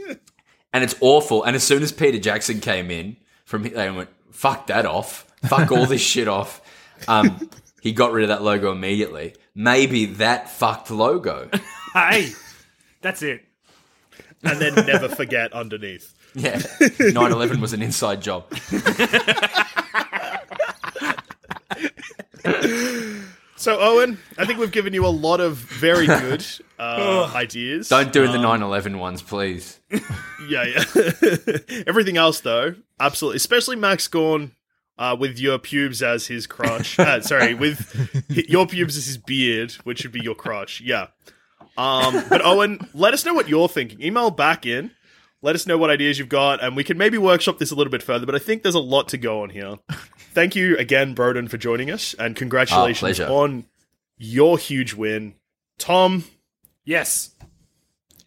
and 0.73 0.85
it's 0.85 0.95
awful. 1.01 1.43
And 1.45 1.57
as 1.57 1.65
soon 1.65 1.83
as 1.83 1.93
Peter 1.93 2.19
Jackson 2.19 2.61
came 2.61 2.91
in 2.91 3.17
from, 3.45 3.63
they 3.63 3.91
went, 3.91 4.11
"Fuck 4.31 4.69
that 4.69 4.87
off, 4.87 5.27
fuck 5.49 5.71
all 5.73 5.87
this 5.87 6.01
shit 6.01 6.29
off." 6.29 6.61
Um, 7.07 7.51
he 7.81 7.93
got 7.93 8.13
rid 8.13 8.25
of 8.25 8.29
that 8.29 8.43
logo 8.43 8.73
immediately. 8.73 9.35
Maybe 9.55 10.07
that 10.07 10.51
fucked 10.51 10.91
logo. 10.91 11.51
Hey, 11.95 12.33
that's 13.01 13.23
it. 13.23 13.47
And 14.45 14.61
then 14.61 14.75
never 14.87 15.09
forget 15.09 15.55
underneath. 15.55 16.15
Yeah, 16.35 16.59
9/11 16.59 17.61
was 17.61 17.73
an 17.73 17.81
inside 17.81 18.21
job. 18.21 18.45
So, 23.59 23.77
Owen, 23.81 24.19
I 24.39 24.45
think 24.45 24.61
we've 24.61 24.71
given 24.71 24.95
you 24.95 25.05
a 25.05 25.09
lot 25.09 25.41
of 25.41 25.57
very 25.57 26.07
good 26.21 26.47
uh, 26.79 27.29
ideas. 27.35 27.89
Don't 27.89 28.13
do 28.13 28.29
the 28.29 28.39
9/11 28.39 28.99
ones, 28.99 29.21
please. 29.21 29.81
Yeah, 30.49 30.65
yeah. 30.65 31.83
Everything 31.87 32.17
else, 32.17 32.41
though, 32.41 32.77
absolutely. 32.99 33.37
Especially 33.37 33.77
Max 33.77 34.09
Gawn 34.09 34.53
uh, 34.97 35.15
with 35.19 35.39
your 35.39 35.59
pubes 35.59 36.03
as 36.03 36.27
his 36.29 36.47
crotch. 36.47 36.99
uh, 36.99 37.21
sorry, 37.21 37.53
with 37.53 38.25
your 38.49 38.67
pubes 38.67 38.97
as 38.97 39.05
his 39.07 39.19
beard, 39.19 39.73
which 39.85 39.99
should 39.99 40.13
be 40.13 40.23
your 40.23 40.35
crotch. 40.35 40.81
Yeah. 40.81 41.09
Um, 41.77 42.25
but 42.31 42.41
Owen, 42.43 42.79
let 42.95 43.13
us 43.13 43.27
know 43.27 43.35
what 43.35 43.49
you're 43.49 43.69
thinking. 43.69 44.01
Email 44.01 44.31
back 44.31 44.65
in. 44.65 44.93
Let 45.43 45.55
us 45.55 45.67
know 45.67 45.77
what 45.77 45.91
ideas 45.91 46.19
you've 46.19 46.31
got, 46.31 46.63
and 46.65 46.75
we 46.75 46.83
can 46.83 46.97
maybe 46.97 47.19
workshop 47.19 47.59
this 47.59 47.71
a 47.71 47.75
little 47.75 47.91
bit 47.91 48.03
further. 48.03 48.25
But 48.25 48.35
I 48.37 48.39
think 48.39 48.63
there's 48.63 48.75
a 48.75 48.81
lot 48.81 49.09
to 49.09 49.19
go 49.19 49.43
on 49.43 49.51
here. 49.51 49.75
Thank 50.39 50.55
you 50.55 50.77
again, 50.77 51.17
Broden, 51.17 51.51
for 51.51 51.57
joining 51.57 51.91
us, 51.91 52.15
and 52.15 52.37
congratulations 52.37 53.01
pleasure. 53.01 53.27
on 53.27 53.65
your 54.17 54.57
huge 54.57 54.95
win. 54.95 55.35
Tom, 55.79 56.27
Yes. 56.85 57.35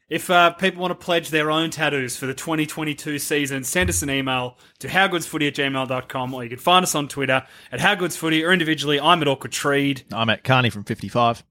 If 0.10 0.30
uh, 0.30 0.52
people 0.52 0.82
want 0.82 0.92
to 0.92 1.06
pledge 1.06 1.30
their 1.30 1.50
own 1.50 1.70
tattoos 1.70 2.18
for 2.18 2.26
the 2.26 2.34
2022 2.34 3.18
season, 3.18 3.64
send 3.64 3.90
us 3.90 4.02
an 4.02 4.10
email 4.10 4.58
to 4.80 4.90
howgoodsfooty 4.90 5.48
at 5.48 5.56
gmail.com 5.56 6.34
or 6.34 6.44
you 6.44 6.50
can 6.50 6.60
find 6.60 6.84
us 6.84 6.96
on 6.96 7.08
Twitter 7.08 7.48
at 7.72 7.80
howgoodsfooty 7.80 8.46
or 8.46 8.52
individually, 8.52 9.00
I'm 9.00 9.22
at 9.22 9.30
Awkward 9.30 9.54
Treed. 9.54 10.04
I'm 10.12 10.30
at 10.30 10.44
Carney 10.44 10.70
from 10.70 10.84
55. 10.84 11.46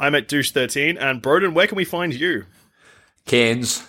I'm 0.00 0.16
at 0.16 0.26
Douche13, 0.26 1.00
and 1.00 1.22
Broden, 1.22 1.54
where 1.54 1.68
can 1.68 1.76
we 1.76 1.84
find 1.84 2.12
you? 2.12 2.46
Cairns. 3.26 3.88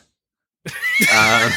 Um, 0.66 0.74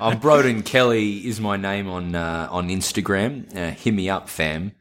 I'm 0.00 0.20
Broden 0.20 0.64
Kelly 0.64 1.26
is 1.26 1.40
my 1.40 1.56
name 1.56 1.88
on 1.88 2.14
uh, 2.14 2.48
on 2.50 2.68
Instagram. 2.68 3.54
Uh, 3.56 3.70
hit 3.70 3.94
me 3.94 4.10
up, 4.10 4.28
fam. 4.28 4.72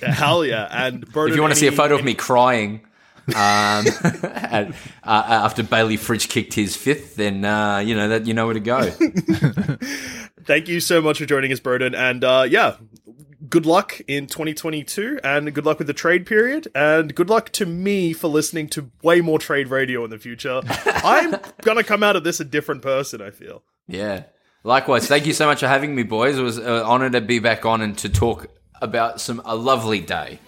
Hell 0.00 0.44
yeah! 0.44 0.68
And 0.70 1.06
Broden, 1.12 1.30
if 1.30 1.36
you 1.36 1.42
want 1.42 1.52
to 1.52 1.60
see 1.60 1.66
a 1.66 1.72
photo 1.72 1.96
of 1.96 2.04
me 2.04 2.14
crying 2.14 2.86
um, 3.28 3.34
at, 3.36 4.70
uh, 4.70 4.72
after 5.04 5.62
Bailey 5.62 5.98
Fritsch 5.98 6.28
kicked 6.30 6.54
his 6.54 6.76
fifth, 6.76 7.16
then 7.16 7.44
uh, 7.44 7.78
you 7.78 7.94
know 7.94 8.08
that 8.08 8.26
you 8.26 8.32
know 8.32 8.46
where 8.46 8.54
to 8.54 8.60
go. 8.60 8.90
Thank 10.44 10.68
you 10.68 10.80
so 10.80 11.02
much 11.02 11.18
for 11.18 11.26
joining 11.26 11.52
us, 11.52 11.60
Broden. 11.60 11.94
And 11.94 12.24
uh, 12.24 12.46
yeah, 12.48 12.76
good 13.54 13.66
luck 13.66 14.00
in 14.08 14.26
2022 14.26 15.20
and 15.22 15.54
good 15.54 15.64
luck 15.64 15.78
with 15.78 15.86
the 15.86 15.94
trade 15.94 16.26
period 16.26 16.66
and 16.74 17.14
good 17.14 17.30
luck 17.30 17.50
to 17.50 17.64
me 17.64 18.12
for 18.12 18.26
listening 18.26 18.66
to 18.66 18.90
way 19.00 19.20
more 19.20 19.38
trade 19.38 19.68
radio 19.68 20.02
in 20.02 20.10
the 20.10 20.18
future. 20.18 20.60
I'm 20.84 21.36
going 21.62 21.76
to 21.76 21.84
come 21.84 22.02
out 22.02 22.16
of 22.16 22.24
this 22.24 22.40
a 22.40 22.44
different 22.44 22.82
person, 22.82 23.22
I 23.22 23.30
feel. 23.30 23.62
Yeah. 23.86 24.24
Likewise, 24.64 25.06
thank 25.06 25.24
you 25.24 25.32
so 25.32 25.46
much 25.46 25.60
for 25.60 25.68
having 25.68 25.94
me, 25.94 26.02
boys. 26.02 26.36
It 26.36 26.42
was 26.42 26.58
uh, 26.58 26.62
an 26.62 26.82
honor 26.82 27.10
to 27.10 27.20
be 27.20 27.38
back 27.38 27.64
on 27.64 27.80
and 27.80 27.96
to 27.98 28.08
talk 28.08 28.48
about 28.82 29.20
some 29.20 29.40
a 29.44 29.54
lovely 29.54 30.00
day. 30.00 30.40